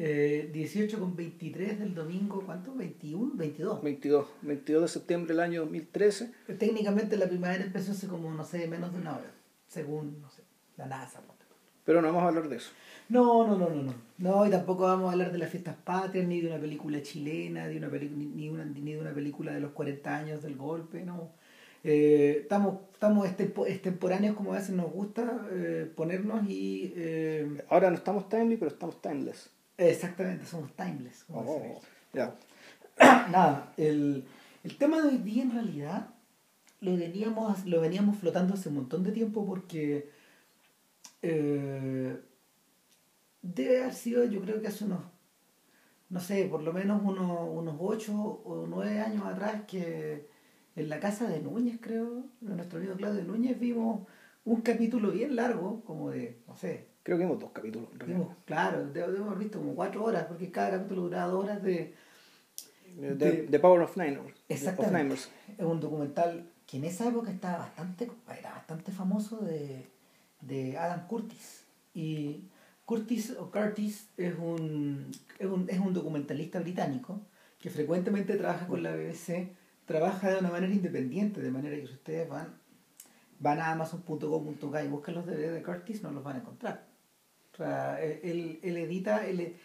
Eh, 0.00 0.50
18 0.52 1.00
con 1.00 1.16
23 1.16 1.80
del 1.80 1.92
domingo, 1.92 2.40
¿cuánto? 2.46 2.72
21, 2.72 3.32
22. 3.34 3.82
22, 3.82 4.26
22 4.42 4.82
de 4.82 4.88
septiembre 4.88 5.34
del 5.34 5.40
año 5.40 5.62
2013. 5.62 6.32
Técnicamente 6.56 7.16
la 7.16 7.28
primavera 7.28 7.64
empezó 7.64 7.90
hace 7.90 8.06
como, 8.06 8.32
no 8.32 8.44
sé, 8.44 8.68
menos 8.68 8.92
de 8.92 9.00
una 9.00 9.16
hora, 9.16 9.32
según, 9.66 10.22
no 10.22 10.30
sé, 10.30 10.42
la 10.76 10.86
NASA. 10.86 11.20
Pero 11.84 12.00
no 12.00 12.08
vamos 12.08 12.22
a 12.22 12.28
hablar 12.28 12.48
de 12.48 12.56
eso. 12.56 12.70
No, 13.08 13.44
no, 13.46 13.56
no, 13.56 13.70
no, 13.70 13.82
no. 13.82 13.94
No, 14.18 14.46
y 14.46 14.50
tampoco 14.50 14.84
vamos 14.84 15.08
a 15.08 15.12
hablar 15.12 15.32
de 15.32 15.38
las 15.38 15.50
fiestas 15.50 15.74
patrias, 15.74 16.28
ni 16.28 16.42
de 16.42 16.48
una 16.48 16.60
película 16.60 17.02
chilena, 17.02 17.66
de 17.66 17.78
una 17.78 17.88
ni, 17.88 18.50
una, 18.50 18.64
ni 18.66 18.92
de 18.92 19.00
una 19.00 19.12
película 19.12 19.52
de 19.52 19.60
los 19.60 19.72
40 19.72 20.16
años 20.16 20.42
del 20.42 20.56
golpe, 20.56 21.02
no. 21.02 21.30
Eh, 21.82 22.40
estamos 22.42 22.80
estamos 22.92 23.26
extemporáneos 23.26 24.36
como 24.36 24.52
a 24.52 24.56
veces 24.56 24.76
nos 24.76 24.92
gusta 24.92 25.48
eh, 25.50 25.90
ponernos 25.96 26.48
y... 26.48 26.92
Eh, 26.94 27.62
Ahora 27.68 27.90
no 27.90 27.96
estamos 27.96 28.28
timely, 28.28 28.58
pero 28.58 28.70
estamos 28.70 29.00
timeless. 29.00 29.50
Exactamente, 29.78 30.44
somos 30.44 30.72
timeless. 30.76 31.24
Oh, 31.32 31.80
Nada, 32.98 33.72
el, 33.76 34.24
el, 34.64 34.76
tema 34.76 35.00
de 35.00 35.08
hoy 35.08 35.18
día 35.18 35.44
en 35.44 35.52
realidad 35.52 36.10
lo 36.80 36.96
veníamos, 36.96 37.64
lo 37.64 37.80
veníamos 37.80 38.18
flotando 38.18 38.54
hace 38.54 38.68
un 38.68 38.74
montón 38.74 39.04
de 39.04 39.12
tiempo 39.12 39.46
porque 39.46 40.10
debe 43.42 43.80
haber 43.80 43.94
sido, 43.94 44.24
yo 44.24 44.40
creo 44.40 44.60
que 44.60 44.68
hace 44.68 44.84
unos, 44.84 45.00
no 46.10 46.20
sé, 46.20 46.46
por 46.46 46.62
lo 46.62 46.72
menos 46.72 47.02
unos, 47.04 47.48
unos 47.50 47.76
8 47.78 48.12
o 48.14 48.66
9 48.68 49.00
años 49.00 49.24
atrás 49.26 49.62
que 49.66 50.28
en 50.76 50.88
la 50.88 51.00
casa 51.00 51.28
de 51.28 51.40
Núñez, 51.40 51.78
creo, 51.80 52.24
de 52.40 52.54
nuestro 52.54 52.78
amigo 52.78 52.96
Claudio 52.96 53.24
Núñez, 53.24 53.58
vimos 53.58 54.06
un 54.44 54.60
capítulo 54.62 55.10
bien 55.10 55.36
largo, 55.36 55.82
como 55.84 56.10
de, 56.10 56.40
no 56.46 56.56
sé. 56.56 56.87
Creo 57.08 57.16
que 57.16 57.24
vimos 57.24 57.40
dos 57.40 57.52
capítulos. 57.52 57.88
Vimos, 58.06 58.36
claro, 58.44 58.86
debemos 58.86 59.28
haber 59.28 59.38
visto 59.38 59.56
como 59.56 59.74
cuatro 59.74 60.04
horas, 60.04 60.24
porque 60.24 60.50
cada 60.50 60.72
capítulo 60.72 61.04
duraba 61.04 61.32
dos 61.32 61.44
horas 61.44 61.62
de... 61.62 61.94
The, 63.50 63.58
Power 63.60 63.80
of 63.80 63.96
Niners. 63.96 64.34
Exactamente. 64.46 65.14
Es 65.14 65.64
un 65.64 65.80
documental 65.80 66.50
que 66.66 66.76
en 66.76 66.84
esa 66.84 67.08
época 67.08 67.30
estaba 67.30 67.60
bastante, 67.60 68.10
era 68.38 68.50
bastante 68.50 68.92
famoso 68.92 69.38
de, 69.38 69.88
de 70.42 70.76
Adam 70.76 71.06
Curtis. 71.06 71.64
Y 71.94 72.42
Curtis 72.84 73.34
o 73.38 73.50
Curtis 73.50 74.10
es 74.18 74.34
un, 74.38 75.10
es 75.38 75.46
un, 75.46 75.66
es 75.70 75.78
un 75.78 75.94
documentalista 75.94 76.60
británico 76.60 77.22
que 77.58 77.70
frecuentemente 77.70 78.36
trabaja 78.36 78.66
con 78.66 78.82
la 78.82 78.94
BBC 78.94 79.56
trabaja 79.86 80.28
de 80.28 80.40
una 80.40 80.50
manera 80.50 80.74
independiente, 80.74 81.40
de 81.40 81.50
manera 81.50 81.74
que 81.74 81.86
si 81.86 81.94
ustedes 81.94 82.28
van, 82.28 82.60
van 83.40 83.60
a 83.60 83.72
amazon.com.k 83.72 84.84
y 84.84 84.88
buscan 84.88 85.14
los 85.14 85.24
DVD 85.24 85.54
de 85.54 85.62
Curtis, 85.62 86.02
no 86.02 86.10
los 86.10 86.22
van 86.22 86.36
a 86.36 86.40
encontrar. 86.40 86.87
O 87.58 87.64
sea, 87.64 88.00
él, 88.00 88.60
él 88.62 88.76
edita, 88.76 89.26
él, 89.26 89.56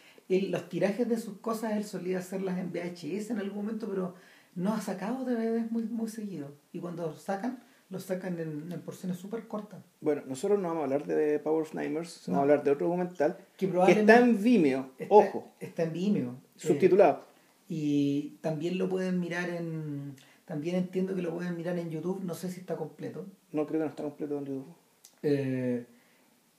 los 0.49 0.67
tirajes 0.67 1.07
de 1.07 1.17
sus 1.17 1.37
cosas, 1.37 1.73
él 1.73 1.83
solía 1.83 2.17
hacerlas 2.17 2.57
en 2.57 2.71
VHS 2.71 3.29
en 3.29 3.37
algún 3.37 3.65
momento, 3.65 3.87
pero 3.87 4.15
no 4.55 4.73
ha 4.73 4.81
sacado 4.81 5.25
DVDs 5.25 5.71
muy, 5.71 5.83
muy 5.83 6.09
seguido. 6.09 6.53
Y 6.71 6.79
cuando 6.79 7.13
sacan, 7.13 7.61
los 7.91 8.03
sacan 8.03 8.39
en, 8.39 8.81
porciones 8.81 9.19
súper 9.19 9.47
cortas. 9.47 9.83
Bueno, 10.01 10.23
nosotros 10.25 10.59
no 10.59 10.69
vamos 10.69 10.81
a 10.81 10.83
hablar 10.85 11.05
de 11.05 11.37
Power 11.37 11.61
of 11.61 11.75
Nightmares, 11.75 12.23
vamos 12.25 12.39
a 12.39 12.41
hablar 12.41 12.63
de 12.63 12.71
otro 12.71 12.87
documental 12.87 13.37
que, 13.57 13.71
está 13.89 14.19
en 14.19 14.41
Vimeo, 14.41 14.89
ojo. 15.09 15.53
Está 15.59 15.83
en 15.83 15.93
Vimeo. 15.93 16.35
Subtitulado. 16.55 17.25
Y 17.69 18.37
también 18.41 18.79
lo 18.79 18.89
pueden 18.89 19.19
mirar 19.19 19.49
en. 19.49 20.15
También 20.45 20.75
entiendo 20.75 21.15
que 21.15 21.21
lo 21.21 21.33
pueden 21.33 21.55
mirar 21.55 21.77
en 21.77 21.89
YouTube, 21.89 22.21
no 22.23 22.33
sé 22.33 22.49
si 22.49 22.59
está 22.59 22.75
completo. 22.75 23.25
No 23.51 23.65
creo 23.65 23.79
que 23.79 23.85
no 23.85 23.89
está 23.89 24.03
completo 24.03 24.37
en 24.39 24.45
YouTube. 24.45 24.73
Eh, 25.21 25.85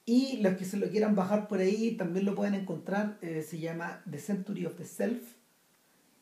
y 0.06 0.38
los 0.38 0.56
que 0.56 0.64
se 0.64 0.77
lo 0.77 0.88
quieran 0.91 1.14
bajar 1.14 1.48
por 1.48 1.60
ahí 1.60 1.97
también 1.97 2.27
lo 2.27 2.34
pueden 2.34 2.55
encontrar. 2.55 3.19
Eh, 3.22 3.42
se 3.42 3.58
llama 3.58 4.02
The 4.10 4.19
Century 4.19 4.66
of 4.66 4.77
the 4.77 4.84
Self. 4.84 5.22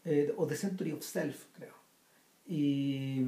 Eh, 0.04 0.34
o 0.36 0.46
The 0.46 0.56
Century 0.56 0.92
of 0.92 1.02
Self, 1.02 1.46
creo. 1.56 1.74
Y 2.46 3.22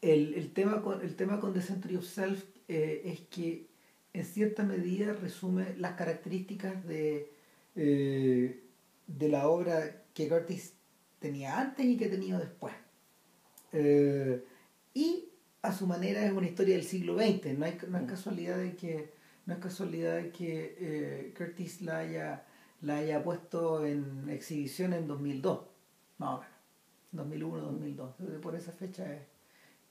el, 0.00 0.34
el, 0.34 0.52
tema, 0.52 0.82
con, 0.82 1.00
el 1.00 1.16
tema 1.16 1.40
con 1.40 1.52
The 1.52 1.62
Century 1.62 1.96
of 1.96 2.04
Self 2.06 2.44
es 2.68 3.20
que 3.30 3.66
en 4.12 4.24
cierta 4.24 4.62
medida 4.62 5.12
resume 5.12 5.76
las 5.76 5.94
características 5.94 6.86
de, 6.86 7.30
de 7.74 9.28
la 9.28 9.48
obra 9.48 10.04
que 10.14 10.28
Curtis 10.28 10.72
tenía 11.18 11.58
antes 11.58 11.86
y 11.86 11.96
que 11.96 12.08
tenido 12.08 12.38
después. 12.38 12.74
Eh, 13.72 14.44
y 14.94 15.24
a 15.64 15.72
su 15.72 15.86
manera 15.86 16.24
es 16.24 16.32
una 16.32 16.46
historia 16.46 16.76
del 16.76 16.84
siglo 16.84 17.16
XX, 17.16 17.58
no, 17.58 17.64
hay, 17.64 17.78
no 17.88 17.98
es 17.98 18.04
mm. 18.04 18.06
casualidad 18.06 18.58
de 18.58 18.74
que, 18.76 19.12
no 19.46 19.54
es 19.54 19.60
casualidad 19.60 20.16
de 20.16 20.30
que 20.30 20.76
eh, 20.78 21.34
Curtis 21.36 21.82
la 21.82 21.98
haya, 21.98 22.44
la 22.82 22.98
haya 22.98 23.22
puesto 23.22 23.84
en 23.86 24.28
exhibición 24.28 24.92
en 24.92 25.06
2002, 25.06 25.60
más 26.18 26.28
o 26.30 26.38
menos, 26.38 26.54
2001, 27.12 27.60
2002, 27.60 28.14
por 28.42 28.56
esa 28.56 28.72
fecha 28.72 29.12
es. 29.14 29.22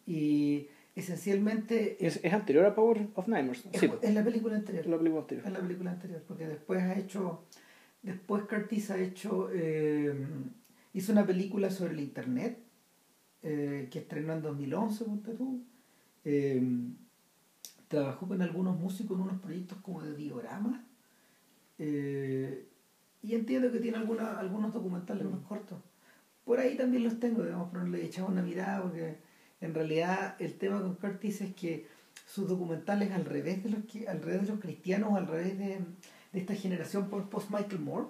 Y 0.06 0.68
esencialmente... 0.96 2.06
Es, 2.06 2.20
es 2.22 2.34
anterior 2.34 2.66
a 2.66 2.76
Power 2.76 3.08
of 3.16 3.28
Nightmares. 3.28 3.64
Es, 3.72 3.84
es 3.84 4.14
la 4.14 4.24
película 4.24 4.56
anterior. 4.56 4.86
La 4.88 4.98
película 4.98 5.22
anterior. 5.22 5.48
Es 5.48 5.54
la 5.54 5.60
película 5.60 5.92
anterior, 5.92 6.24
porque 6.28 6.48
después 6.48 6.82
ha 6.82 7.00
hecho 7.00 7.44
Después 8.04 8.44
Curtis 8.44 8.92
ha 8.92 9.00
hecho, 9.00 9.50
eh, 9.54 10.14
hizo 10.94 11.14
una 11.14 11.26
película 11.26 11.72
sobre 11.72 11.94
el 11.94 12.02
Internet 12.02 12.60
eh, 13.44 13.88
que 13.92 14.00
estrenó 14.00 14.34
en 14.34 14.42
2011, 14.42 15.06
tú. 15.38 15.64
Eh, 16.26 16.62
trabajó 17.88 18.28
con 18.28 18.42
algunos 18.42 18.80
músicos 18.80 19.18
en 19.18 19.24
unos 19.24 19.42
proyectos 19.42 19.78
como 19.82 20.02
de 20.02 20.16
dioramas. 20.16 20.82
y 21.78 23.36
entiendo 23.36 23.72
que 23.72 23.80
tiene 23.80 23.98
alguna, 23.98 24.40
algunos 24.40 24.74
documentales 24.74 25.26
más 25.26 25.42
cortos. 25.48 25.80
Por 26.46 26.60
ahí 26.60 26.76
también 26.76 27.04
los 27.04 27.20
tengo, 27.20 27.44
digamos, 27.44 27.70
pero 27.72 27.86
le 27.86 28.04
echado 28.04 28.28
una 28.28 28.42
mirada 28.42 28.82
porque 28.82 29.18
en 29.62 29.74
realidad 29.74 30.36
el 30.40 30.56
tema 30.58 30.82
con 30.82 30.96
Curtis 30.96 31.42
es 31.42 31.54
que 31.56 31.88
sus 32.26 32.48
documentales 32.48 33.12
al 33.12 33.26
revés 33.26 33.64
de 33.64 33.70
los 33.70 33.82
al 34.08 34.22
revés 34.22 34.42
de 34.42 34.48
los 34.48 34.60
cristianos, 34.60 35.14
al 35.16 35.28
revés 35.28 35.58
de 35.58 35.80
de 36.34 36.40
esta 36.40 36.56
generación 36.56 37.10
post 37.10 37.50
Michael 37.52 37.80
Moore, 37.80 38.08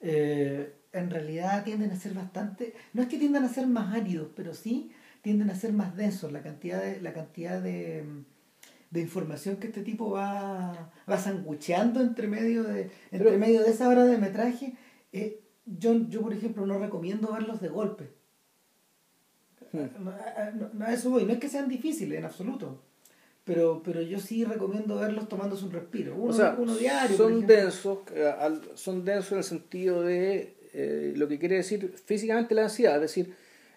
eh, 0.00 0.74
en 0.94 1.10
realidad 1.10 1.64
tienden 1.64 1.90
a 1.90 1.96
ser 1.96 2.14
bastante, 2.14 2.74
no 2.92 3.02
es 3.02 3.08
que 3.08 3.18
tiendan 3.18 3.44
a 3.44 3.48
ser 3.48 3.66
más 3.66 3.94
áridos, 3.94 4.28
pero 4.34 4.54
sí 4.54 4.90
tienden 5.22 5.50
a 5.50 5.54
ser 5.54 5.72
más 5.72 5.96
densos. 5.96 6.32
La 6.32 6.42
cantidad 6.42 6.80
de, 6.82 7.00
la 7.00 7.12
cantidad 7.12 7.60
de, 7.60 8.04
información 8.94 9.56
que 9.56 9.66
este 9.66 9.82
tipo 9.82 10.10
va, 10.10 10.92
va 11.10 11.18
sangucheando 11.18 12.00
entre 12.00 12.28
medio 12.28 12.62
de, 12.62 12.90
entre 13.10 13.36
medio 13.38 13.62
de 13.62 13.70
esa 13.70 13.88
hora 13.88 14.04
de 14.04 14.18
metraje, 14.18 14.74
eh, 15.12 15.40
yo, 15.66 16.08
yo, 16.08 16.22
por 16.22 16.32
ejemplo, 16.32 16.64
no 16.64 16.78
recomiendo 16.78 17.32
verlos 17.32 17.60
de 17.60 17.68
golpe. 17.68 18.12
Hmm. 19.72 20.04
No, 20.04 20.70
no, 20.72 20.86
eso 20.86 21.10
voy, 21.10 21.24
no 21.24 21.32
es 21.32 21.40
que 21.40 21.48
sean 21.48 21.68
difíciles 21.68 22.18
en 22.18 22.24
absoluto 22.24 22.82
pero, 23.44 23.82
pero 23.84 24.00
yo 24.00 24.18
sí 24.18 24.44
recomiendo 24.44 24.96
verlos 24.96 25.28
tomándose 25.28 25.66
un 25.66 25.72
respiro, 25.72 26.16
uno, 26.16 26.54
uno 26.58 26.74
diario. 26.76 27.16
Son 27.16 27.46
densos, 27.46 27.98
eh, 28.14 28.32
son 28.74 29.04
densos 29.04 29.32
en 29.32 29.38
el 29.38 29.44
sentido 29.44 30.02
de 30.02 30.56
eh, 30.74 31.12
lo 31.16 31.28
que 31.28 31.38
quiere 31.38 31.56
decir 31.56 31.94
físicamente 32.04 32.54
la 32.54 32.64
ansiedad, 32.64 32.96
es 32.96 33.02
decir, 33.02 33.34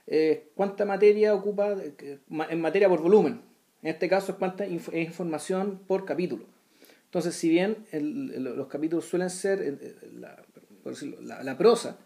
eh, 0.07 0.49
cuánta 0.55 0.85
materia 0.85 1.33
ocupa 1.33 1.75
en 2.49 2.61
materia 2.61 2.89
por 2.89 3.01
volumen. 3.01 3.41
En 3.81 3.89
este 3.89 4.09
caso 4.09 4.31
es 4.33 4.37
cuánta 4.37 4.65
información 4.67 5.79
por 5.87 6.03
capítulo. 6.05 6.45
Entonces, 7.05 7.35
si 7.35 7.47
bien 7.47 7.85
los 7.93 8.67
capítulos 8.67 9.05
suelen 9.05 9.29
ser, 9.29 9.79
la, 10.13 10.43
la, 11.43 11.57
prosa 11.57 11.97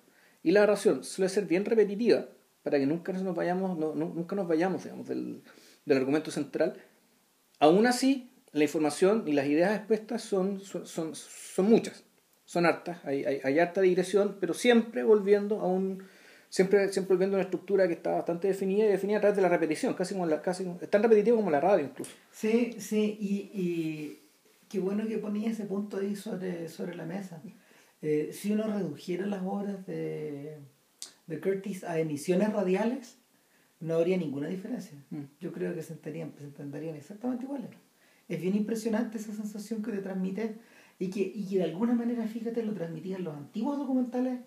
y 0.43 0.51
la 0.51 0.61
narración 0.61 1.03
suele 1.03 1.29
ser 1.29 1.45
bien 1.45 1.65
repetitiva, 1.65 2.27
para 2.61 2.77
que 2.77 2.85
nunca 2.85 3.13
nos 3.13 3.35
vayamos, 3.35 3.77
nunca 3.95 4.35
nos 4.35 4.47
vayamos 4.47 4.83
digamos, 4.83 5.07
del, 5.07 5.41
del 5.85 5.97
argumento 5.97 6.29
central, 6.29 6.75
Aún 7.61 7.85
así, 7.85 8.31
la 8.53 8.63
información 8.63 9.23
y 9.27 9.33
las 9.33 9.45
ideas 9.45 9.77
expuestas 9.77 10.23
son, 10.23 10.61
son, 10.61 11.13
son, 11.15 11.69
muchas, 11.69 12.03
son 12.51 12.65
hartas, 12.65 12.97
hay, 13.05 13.23
hay, 13.23 13.59
harta 13.59 13.79
digresión, 13.79 14.35
pero 14.41 14.53
siempre 14.53 15.03
volviendo 15.03 15.61
a 15.61 15.67
un, 15.67 16.03
siempre, 16.49 16.91
siempre 16.91 17.15
volviendo 17.15 17.37
a 17.37 17.39
una 17.39 17.45
estructura 17.45 17.87
que 17.87 17.93
está 17.93 18.11
bastante 18.11 18.49
definida 18.49 18.83
y 18.83 18.89
definida 18.89 19.19
a 19.19 19.21
través 19.21 19.37
de 19.37 19.41
la 19.41 19.47
repetición, 19.47 19.93
casi 19.93 20.15
como 20.15 20.25
la, 20.25 20.41
casi, 20.41 20.69
es 20.81 20.89
tan 20.89 21.01
repetitivo 21.01 21.37
como 21.37 21.49
la 21.49 21.61
radio 21.61 21.85
incluso. 21.85 22.11
Sí, 22.29 22.75
sí, 22.77 23.17
y, 23.21 24.19
qué 24.67 24.79
bueno 24.79 25.07
que 25.07 25.17
ponía 25.17 25.49
ese 25.49 25.63
punto 25.63 25.95
ahí 25.95 26.13
sobre, 26.13 26.67
sobre 26.67 26.93
la 26.93 27.05
mesa. 27.05 27.41
Eh, 28.01 28.31
si 28.33 28.51
uno 28.51 28.63
redujera 28.63 29.25
las 29.27 29.43
obras 29.43 29.87
de, 29.87 30.57
de 31.27 31.39
Curtis 31.39 31.85
a 31.85 31.99
emisiones 31.99 32.51
radiales, 32.51 33.15
no 33.79 33.93
habría 33.93 34.17
ninguna 34.17 34.49
diferencia. 34.49 34.97
Mm. 35.09 35.21
Yo 35.39 35.53
creo 35.53 35.73
que 35.73 35.83
se 35.83 35.93
entenderían, 35.93 36.33
se 36.37 36.43
entenderían 36.43 36.97
exactamente 36.97 37.45
iguales. 37.45 37.69
Es 38.27 38.41
bien 38.41 38.57
impresionante 38.57 39.19
esa 39.19 39.33
sensación 39.33 39.81
que 39.81 39.91
te 39.91 39.99
transmite 39.99 40.55
y 41.01 41.09
que, 41.09 41.21
y 41.33 41.47
que 41.49 41.57
de 41.57 41.63
alguna 41.63 41.95
manera, 41.95 42.27
fíjate, 42.27 42.61
lo 42.61 42.73
transmitían 42.73 43.23
los 43.23 43.35
antiguos 43.35 43.75
documentales, 43.79 44.39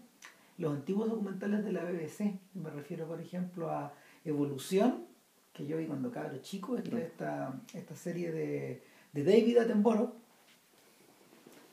los 0.57 0.73
antiguos 0.73 1.11
documentales 1.11 1.65
de 1.65 1.73
la 1.73 1.83
BBC. 1.83 2.39
Me 2.55 2.71
refiero, 2.71 3.09
por 3.09 3.21
ejemplo, 3.21 3.73
a 3.73 3.93
Evolución, 4.25 5.05
que 5.53 5.67
yo 5.67 5.77
vi 5.79 5.87
cuando 5.87 6.13
cabro 6.13 6.39
chico, 6.43 6.77
esta, 6.77 6.97
esta, 7.01 7.61
esta 7.75 7.97
serie 7.97 8.31
de, 8.31 8.83
de 9.13 9.25
David 9.25 9.59
Attenborough, 9.59 10.13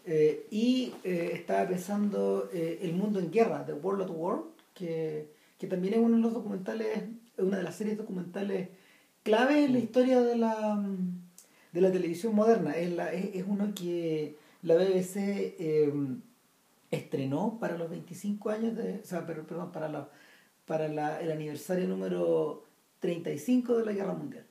Eh, 0.04 0.48
y 0.50 0.94
eh, 1.04 1.30
estaba 1.36 1.68
pensando 1.68 2.50
eh, 2.52 2.80
El 2.82 2.94
Mundo 2.94 3.20
en 3.20 3.30
Guerra, 3.30 3.64
The 3.64 3.74
World 3.74 4.02
at 4.02 4.10
War, 4.10 4.40
que, 4.74 5.28
que 5.60 5.68
también 5.68 5.94
es 5.94 6.00
uno 6.00 6.16
de 6.18 6.24
los 6.24 6.34
documentales, 6.34 7.04
una 7.38 7.58
de 7.58 7.64
las 7.64 7.76
series 7.76 7.98
documentales 8.00 8.70
clave 9.22 9.66
en 9.66 9.74
la 9.74 9.80
historia 9.80 10.22
de 10.22 10.36
la, 10.38 10.84
de 11.72 11.82
la 11.82 11.92
televisión 11.92 12.34
moderna. 12.34 12.72
Es, 12.72 12.92
la, 12.92 13.14
es, 13.14 13.36
es 13.36 13.46
uno 13.48 13.74
que 13.76 14.36
la 14.64 14.76
BBC 14.76 15.16
eh, 15.18 15.94
estrenó 16.92 17.58
para 17.60 17.78
los 17.78 17.90
25 17.90 18.50
años 18.50 18.76
de, 18.76 19.00
o 19.04 19.06
sea, 19.06 19.26
perdón, 19.26 19.72
para, 19.72 19.88
la, 19.90 20.10
para 20.66 20.88
la, 20.88 21.22
el 21.22 21.32
aniversario 21.32 21.88
número 21.88 22.66
35 23.00 23.78
de 23.78 23.86
la 23.86 23.94
Guerra 23.94 24.14
Mundial. 24.14 24.46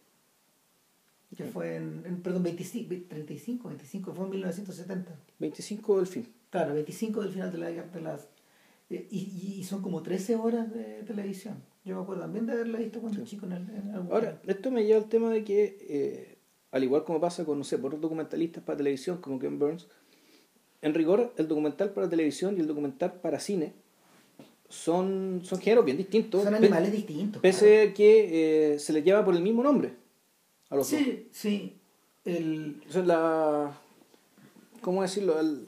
Que 1.36 1.44
fue 1.44 1.76
en, 1.76 2.02
en- 2.06 2.22
perdón, 2.22 2.42
25, 2.42 3.06
35, 3.08 3.68
25, 3.68 4.12
fue 4.14 4.24
en 4.24 4.30
1970. 4.32 5.14
25 5.38 5.96
del 5.98 6.06
fin. 6.06 6.28
Claro, 6.50 6.74
25 6.74 7.22
del 7.22 7.30
final 7.32 7.52
de 7.52 7.58
la 7.58 7.70
guerra 7.70 7.88
de 7.92 8.00
las... 8.00 8.28
eh, 8.90 9.06
Y, 9.10 9.58
y 9.60 9.64
son 9.64 9.80
como 9.80 10.02
13 10.02 10.34
horas 10.36 10.72
de 10.72 11.04
televisión. 11.04 11.62
Yo 11.84 11.94
me 11.96 12.02
acuerdo 12.02 12.22
también 12.22 12.46
de 12.46 12.52
haberla 12.52 12.78
visto 12.78 13.00
cuando 13.00 13.24
chico 13.24 13.46
en, 13.46 13.52
el, 13.52 13.70
en 13.70 13.94
algún 13.94 14.12
Ahora, 14.12 14.40
esto 14.46 14.70
me 14.72 14.84
lleva 14.84 14.98
al 14.98 15.08
tema 15.08 15.30
de 15.30 15.44
que, 15.44 15.78
eh, 15.88 16.38
al 16.72 16.82
igual 16.82 17.04
como 17.04 17.20
pasa 17.20 17.44
con, 17.44 17.58
no 17.58 17.64
sé, 17.64 17.78
por 17.78 17.90
otros 17.90 18.00
documentalistas 18.02 18.64
para 18.64 18.76
televisión 18.78 19.18
como 19.20 19.38
Ken 19.38 19.58
Burns, 19.58 19.86
en 20.82 20.94
rigor, 20.94 21.32
el 21.36 21.46
documental 21.48 21.90
para 21.90 22.08
televisión 22.08 22.56
y 22.56 22.60
el 22.60 22.66
documental 22.66 23.12
para 23.14 23.38
cine 23.40 23.72
son, 24.68 25.40
son 25.44 25.60
géneros 25.60 25.84
bien 25.84 25.96
distintos. 25.96 26.44
Son 26.44 26.54
animales 26.54 26.92
distintos. 26.92 27.42
Pese 27.42 27.82
a 27.82 27.94
que 27.94 28.74
eh, 28.74 28.78
se 28.78 28.92
les 28.92 29.04
lleva 29.04 29.24
por 29.24 29.34
el 29.34 29.42
mismo 29.42 29.62
nombre 29.62 29.92
a 30.70 30.76
los 30.76 30.90
dos. 30.90 30.98
Sí, 31.00 31.28
sí. 31.32 31.76
El, 32.24 32.82
Eso 32.88 33.00
es 33.00 33.06
la. 33.06 33.78
¿Cómo 34.80 35.02
decirlo? 35.02 35.38
El, 35.40 35.66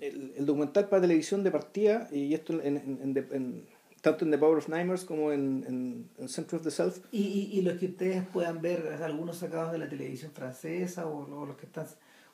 el, 0.00 0.32
el 0.36 0.46
documental 0.46 0.88
para 0.88 1.02
televisión 1.02 1.42
de 1.44 1.50
partida, 1.50 2.08
y 2.12 2.32
esto 2.34 2.54
en, 2.62 2.76
en- 2.76 3.26
en- 3.32 3.64
tanto 4.00 4.24
en 4.24 4.30
The 4.30 4.38
Power 4.38 4.56
of 4.58 4.68
Nightmares 4.68 5.04
como 5.04 5.30
en, 5.32 5.62
en, 5.68 6.08
en 6.18 6.28
Center 6.30 6.56
of 6.58 6.62
the 6.64 6.70
Self, 6.70 7.00
y, 7.12 7.20
y, 7.22 7.58
y 7.58 7.62
los 7.62 7.78
que 7.78 7.86
ustedes 7.86 8.24
puedan 8.32 8.62
ver, 8.62 8.86
algunos 9.02 9.36
sacados 9.38 9.72
de 9.72 9.78
la 9.78 9.88
televisión 9.90 10.30
francesa 10.32 11.06
o, 11.06 11.40
o 11.40 11.44
los 11.46 11.56
que 11.58 11.66
están, 11.66 11.86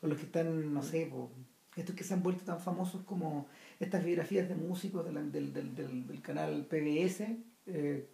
o 0.07 0.09
los 0.09 0.19
que 0.19 0.25
están, 0.27 0.73
no 0.73 0.83
sé, 0.83 1.07
po, 1.11 1.31
estos 1.77 1.95
que 1.95 2.05
se 2.05 2.15
han 2.15 2.23
vuelto 2.23 2.45
tan 2.45 2.61
famosos 2.61 3.03
como 3.03 3.47
estas 3.81 4.03
biografías 4.05 4.49
de 4.49 4.55
músicos 4.55 5.05
de 5.05 5.13
la- 5.13 5.23
del, 5.23 5.53
del, 5.53 5.75
del, 5.75 6.07
del 6.07 6.23
canal 6.23 6.65
PBS, 6.67 7.37
eh, 7.67 8.09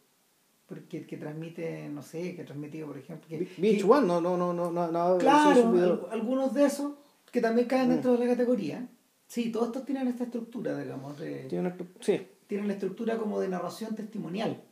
porque, 0.67 1.07
que 1.07 1.17
transmite, 1.19 1.89
no 1.89 2.03
sé, 2.03 2.35
que 2.35 2.43
ha 2.43 2.45
transmitido, 2.47 2.87
por 2.89 2.99
ejemplo... 2.99 3.29
Que, 3.29 3.39
Beach 3.59 3.79
que- 3.83 3.85
One, 3.85 4.07
no, 4.07 4.21
no, 4.21 4.37
no, 4.37 4.53
no, 4.55 4.71
no, 4.73 4.91
no 4.91 5.19
Claro, 5.19 6.09
algunos 6.11 6.55
de 6.55 6.65
esos 6.65 6.95
que 7.31 7.41
también 7.41 7.69
caen 7.69 7.89
Mm. 7.89 7.93
dentro 7.93 8.13
de 8.13 8.19
la 8.19 8.27
categoría. 8.33 8.89
Sí, 9.27 9.51
todos 9.53 9.67
estos 9.69 9.85
tienen 9.85 10.09
esta 10.09 10.25
estructura, 10.25 10.77
digamos, 10.79 11.19
de, 11.19 11.45
tiene 11.49 11.69
una- 11.69 11.77
sí, 12.01 12.27
tienen 12.47 12.67
la 12.69 12.75
estructura 12.75 13.17
como 13.19 13.39
de 13.41 13.49
narración 13.49 13.95
testimonial, 13.95 14.63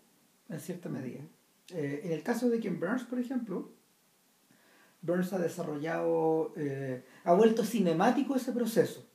en 0.48 0.60
cierta 0.60 0.88
medida. 0.88 1.20
Eh, 1.72 2.00
en 2.04 2.12
el 2.12 2.22
caso 2.22 2.48
de 2.50 2.58
Ken 2.60 2.80
Burns, 2.80 3.04
por 3.04 3.18
ejemplo, 3.20 3.70
Burns 5.02 5.32
ha 5.32 5.38
desarrollado, 5.38 6.52
eh, 6.56 7.02
ha 7.24 7.32
vuelto 7.34 7.64
cinemático 7.64 8.36
ese 8.36 8.52
proceso. 8.52 9.06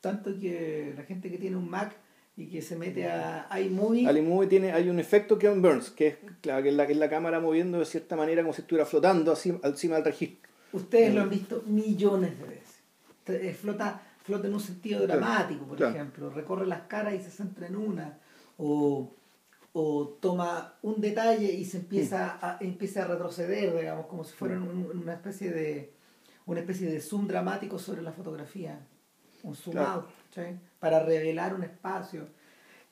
Tanto 0.00 0.38
que 0.38 0.92
la 0.96 1.04
gente 1.04 1.30
que 1.30 1.38
tiene 1.38 1.56
un 1.56 1.68
Mac 1.68 1.96
y 2.36 2.46
que 2.46 2.62
se 2.62 2.76
mete 2.76 3.06
a 3.06 3.46
iMovie, 3.60 4.06
Ali 4.06 4.22
Movie 4.22 4.48
tiene, 4.48 4.72
hay 4.72 4.88
un 4.88 4.98
efecto 4.98 5.38
que 5.38 5.46
en 5.46 5.62
Burns, 5.62 5.90
que 5.90 6.06
es, 6.08 6.16
claro, 6.40 6.62
que 6.62 6.70
es 6.70 6.74
la, 6.74 6.86
que 6.86 6.92
es 6.92 6.98
la 6.98 7.08
cámara 7.08 7.40
moviendo 7.40 7.78
de 7.78 7.84
cierta 7.84 8.16
manera 8.16 8.42
como 8.42 8.52
si 8.54 8.62
estuviera 8.62 8.86
flotando 8.86 9.32
así, 9.32 9.56
encima 9.62 9.96
del 9.96 10.04
registro. 10.06 10.50
ustedes 10.72 11.14
lo 11.14 11.22
han 11.22 11.30
visto 11.30 11.62
millones 11.66 12.38
de 12.38 12.44
veces. 12.44 12.82
Eh, 13.26 13.54
Flota, 13.58 14.02
flota 14.24 14.48
en 14.48 14.54
un 14.54 14.60
sentido 14.60 15.06
dramático, 15.06 15.64
por 15.64 15.76
claro. 15.76 15.94
ejemplo. 15.94 16.30
Recorre 16.30 16.66
las 16.66 16.82
caras 16.82 17.14
y 17.14 17.20
se 17.20 17.30
centra 17.30 17.66
en 17.68 17.76
una. 17.76 18.18
O, 18.58 19.12
o 19.74 20.18
toma 20.20 20.74
un 20.82 21.00
detalle 21.00 21.50
y 21.52 21.64
se 21.64 21.78
empieza 21.78 22.38
a, 22.40 22.58
empieza 22.60 23.04
a 23.04 23.06
retroceder, 23.08 23.74
digamos, 23.76 24.06
como 24.06 24.22
si 24.24 24.34
fuera 24.34 24.56
un- 24.56 24.90
una 24.94 25.14
especie 25.14 25.50
de 25.50 25.92
una 26.44 26.60
especie 26.60 26.90
de 26.90 27.00
zoom 27.00 27.26
dramático 27.28 27.78
sobre 27.78 28.02
la 28.02 28.12
fotografía. 28.12 28.80
Un 29.44 29.54
zoom 29.54 29.74
Claro. 29.76 29.90
out, 29.92 30.06
¿cachai? 30.28 30.58
Para 30.80 30.98
revelar 31.04 31.54
un 31.54 31.62
espacio. 31.62 32.28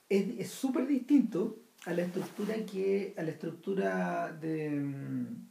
Es 0.08 0.24
es 0.38 0.50
súper 0.50 0.86
distinto 0.86 1.58
a 1.86 1.92
la 1.92 2.02
estructura 2.02 2.54
que 2.64 3.12
a 3.18 3.22
la 3.22 3.30
estructura 3.30 4.32
de 4.32 4.70
mm, 4.70 5.46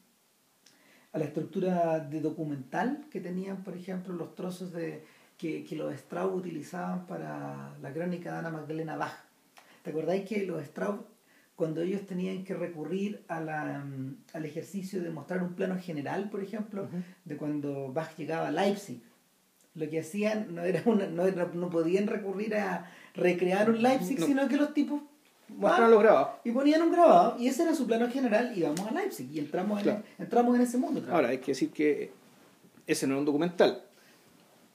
a 1.12 1.18
la 1.18 1.26
estructura 1.26 2.00
de 2.00 2.22
documental 2.22 3.06
que 3.12 3.20
tenían, 3.20 3.64
por 3.64 3.76
ejemplo, 3.76 4.14
los 4.14 4.36
trozos 4.36 4.72
de 4.72 5.04
que, 5.38 5.64
que 5.64 5.76
los 5.76 5.94
Straub 5.96 6.36
utilizaban 6.36 7.06
para 7.08 7.76
la 7.82 7.92
crónica 7.94 8.32
de 8.34 8.38
Ana 8.40 8.50
Magdalena 8.52 8.96
Bach. 8.98 9.16
¿Te 9.84 9.90
acordáis 9.90 10.28
que 10.28 10.46
los 10.46 10.64
Straub, 10.66 11.06
cuando 11.60 11.82
ellos 11.82 12.06
tenían 12.06 12.46
que 12.46 12.54
recurrir 12.54 13.22
a 13.28 13.42
la, 13.42 13.84
al 14.34 14.46
ejercicio 14.46 15.04
de 15.04 15.10
mostrar 15.10 15.44
un 15.44 15.56
plano 15.56 15.78
general, 15.78 16.30
por 16.30 16.42
ejemplo, 16.42 16.88
de 17.26 17.36
cuando 17.36 17.92
Bach 17.92 18.16
llegaba 18.18 18.48
a 18.48 18.52
Leipzig, 18.52 19.02
lo 19.76 19.90
que 19.90 20.00
hacían 20.00 20.56
no 20.56 20.64
era 20.64 20.82
una, 20.86 21.08
no, 21.08 21.24
era- 21.26 21.52
no 21.54 21.70
podían 21.70 22.08
recurrir 22.08 22.56
a 22.56 22.90
recrear 23.14 23.70
un 23.70 23.84
Leipzig, 23.84 24.18
No. 24.22 24.26
sino 24.26 24.48
que 24.48 24.56
los 24.56 24.74
tipos 24.74 25.02
Muestran 25.50 25.82
van 25.84 25.92
los 25.92 26.00
grabados. 26.02 26.30
y 26.46 26.52
ponían 26.52 26.82
un 26.82 26.92
grabado 26.94 27.36
y 27.38 27.48
ese 27.50 27.64
era 27.64 27.76
su 27.76 27.86
plano 27.86 28.10
general 28.10 28.54
y 28.58 28.62
vamos 28.62 28.80
a 28.88 28.92
Leipzig 28.92 29.30
y 29.34 29.40
entramos 29.40 29.80
en, 29.80 29.84
Claro. 29.84 30.04
entramos 30.18 30.56
en 30.56 30.62
ese 30.62 30.78
mundo. 30.78 31.02
claro. 31.02 31.16
Ahora, 31.18 31.28
hay 31.30 31.40
que 31.40 31.52
decir 31.52 31.72
que 31.72 32.12
ese 32.88 33.06
no 33.06 33.14
era 33.16 33.20
un 33.20 33.26
documental. 33.26 33.82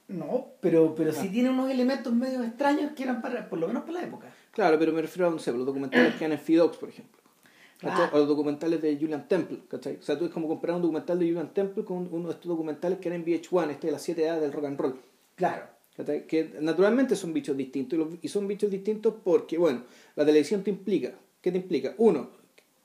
No, 0.07 0.49
pero, 0.61 0.93
pero 0.93 1.09
Ah. 1.09 1.19
sí 1.19 1.29
tiene 1.29 1.49
unos 1.49 1.71
elementos 1.71 2.13
medio 2.13 2.43
extraños 2.43 2.91
que 2.95 3.01
eran 3.03 3.23
para, 3.23 3.49
por 3.49 3.57
lo 3.57 3.67
menos 3.67 3.83
para 3.85 4.01
la 4.01 4.03
época. 4.05 4.27
Claro, 4.55 4.79
pero 4.79 4.91
me 4.93 5.01
refiero 5.01 5.27
a, 5.27 5.31
no 5.31 5.37
sé, 5.37 5.51
los 5.51 5.65
documentales 5.65 6.15
que 6.15 6.25
hay 6.25 6.31
en 6.31 6.39
Fidox, 6.39 6.77
por 6.77 6.89
ejemplo. 6.89 7.21
Ah. 7.83 8.09
O 8.13 8.17
los 8.19 8.27
documentales 8.27 8.81
de 8.81 8.95
Julian 8.97 9.27
Temple, 9.27 9.59
¿cachai? 9.67 9.97
O 9.97 10.01
sea, 10.01 10.17
tú 10.17 10.25
es 10.25 10.31
como 10.31 10.47
comparar 10.47 10.77
un 10.77 10.81
documental 10.81 11.19
de 11.19 11.25
Julian 11.27 11.53
Temple 11.53 11.83
con 11.83 12.07
uno 12.11 12.29
de 12.29 12.33
estos 12.35 12.47
documentales 12.47 12.99
que 12.99 13.09
eran 13.09 13.19
en 13.21 13.25
VH1, 13.27 13.69
este 13.69 13.87
de 13.87 13.91
las 13.93 14.01
siete 14.01 14.23
edades 14.23 14.41
del 14.41 14.53
rock 14.53 14.65
and 14.65 14.79
roll. 14.79 14.95
Claro. 15.35 15.65
¿cachai? 15.95 16.25
Que 16.25 16.55
naturalmente 16.61 17.15
son 17.15 17.33
bichos 17.33 17.55
distintos. 17.55 17.97
Y, 17.99 18.01
los- 18.01 18.13
y 18.21 18.27
son 18.29 18.47
bichos 18.47 18.71
distintos 18.71 19.13
porque, 19.23 19.57
bueno, 19.57 19.83
la 20.15 20.25
televisión 20.25 20.63
te 20.63 20.69
implica. 20.69 21.11
¿Qué 21.41 21.51
te 21.51 21.57
implica? 21.57 21.93
Uno, 21.97 22.29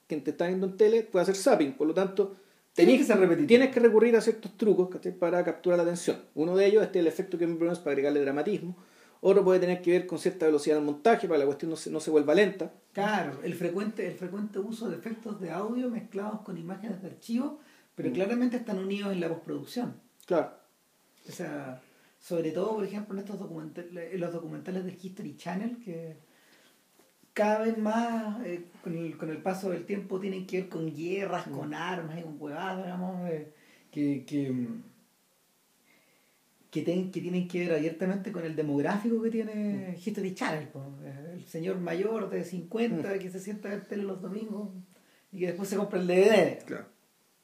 quien 0.08 0.22
te 0.24 0.32
está 0.32 0.48
viendo 0.48 0.66
en 0.66 0.76
tele 0.76 1.02
puede 1.04 1.22
hacer 1.22 1.36
zapping, 1.36 1.72
por 1.74 1.86
lo 1.86 1.94
tanto, 1.94 2.34
tenés- 2.76 2.98
que 2.98 3.04
ser 3.04 3.18
repetitivo. 3.18 3.46
tienes 3.48 3.70
que 3.70 3.80
recurrir 3.80 4.16
a 4.16 4.20
ciertos 4.20 4.56
trucos 4.56 4.90
¿cachai? 4.90 5.12
para 5.12 5.42
capturar 5.44 5.76
la 5.78 5.84
atención. 5.84 6.18
Uno 6.34 6.56
de 6.56 6.66
ellos 6.66 6.82
es 6.84 6.94
el 6.96 7.06
efecto 7.06 7.38
que 7.38 7.46
Burns 7.46 7.78
para 7.78 7.92
agregarle 7.92 8.20
dramatismo. 8.20 8.76
Otro 9.22 9.44
puede 9.44 9.60
tener 9.60 9.82
que 9.82 9.90
ver 9.92 10.06
con 10.06 10.18
cierta 10.18 10.46
velocidad 10.46 10.76
del 10.76 10.84
montaje 10.84 11.26
para 11.28 11.36
que 11.36 11.40
la 11.40 11.46
cuestión 11.46 11.70
no 11.70 11.76
se, 11.76 11.90
no 11.90 12.00
se 12.00 12.10
vuelva 12.10 12.34
lenta. 12.34 12.72
Claro, 12.92 13.38
el 13.42 13.54
frecuente, 13.54 14.06
el 14.06 14.14
frecuente 14.14 14.58
uso 14.58 14.88
de 14.88 14.96
efectos 14.96 15.40
de 15.40 15.50
audio 15.50 15.90
mezclados 15.90 16.40
con 16.40 16.56
imágenes 16.56 17.02
de 17.02 17.08
archivo, 17.08 17.60
pero 17.94 18.08
Mm. 18.10 18.12
claramente 18.14 18.56
están 18.56 18.78
unidos 18.78 19.12
en 19.12 19.20
la 19.20 19.28
postproducción. 19.28 19.94
Claro. 20.26 20.52
O 21.28 21.32
sea, 21.32 21.82
sobre 22.18 22.50
todo, 22.52 22.76
por 22.76 22.84
ejemplo, 22.84 23.14
en 23.14 23.20
estos 23.24 23.38
documentales, 23.38 24.14
en 24.14 24.20
los 24.20 24.32
documentales 24.32 24.84
del 24.84 24.98
History 25.00 25.36
Channel, 25.36 25.76
que 25.84 26.16
cada 27.34 27.60
vez 27.60 27.78
más, 27.78 28.44
eh, 28.44 28.64
con, 28.82 28.96
el, 28.96 29.16
con 29.16 29.30
el 29.30 29.38
paso 29.38 29.70
del 29.70 29.84
tiempo, 29.84 30.18
tienen 30.18 30.46
que 30.46 30.60
ver 30.62 30.68
con 30.70 30.92
guerras, 30.94 31.46
Mm. 31.46 31.52
con 31.52 31.74
armas 31.74 32.18
y 32.18 32.22
con 32.22 32.36
huevadas, 32.40 32.84
digamos, 32.84 33.28
eh, 33.30 33.52
que, 33.90 34.24
que, 34.24 34.50
mm, 34.50 34.82
que, 36.70 36.82
ten- 36.82 37.10
que 37.10 37.20
tienen 37.20 37.48
que 37.48 37.60
ver 37.60 37.72
abiertamente 37.74 38.30
con 38.32 38.44
el 38.44 38.54
demográfico 38.54 39.20
que 39.22 39.30
tiene 39.30 39.96
History 40.04 40.34
Channel. 40.34 40.68
po. 40.68 40.84
El 41.34 41.44
señor 41.46 41.78
mayor 41.78 42.30
de 42.30 42.44
50 42.44 43.18
que 43.18 43.30
se 43.30 43.40
sienta 43.40 43.68
a 43.68 43.72
ver 43.72 43.86
tele 43.86 44.04
los 44.04 44.20
domingos 44.22 44.68
y 45.32 45.40
que 45.40 45.46
después 45.48 45.68
se 45.68 45.76
compra 45.76 46.00
el 46.00 46.06
DVD. 46.06 46.58
Claro. 46.64 46.86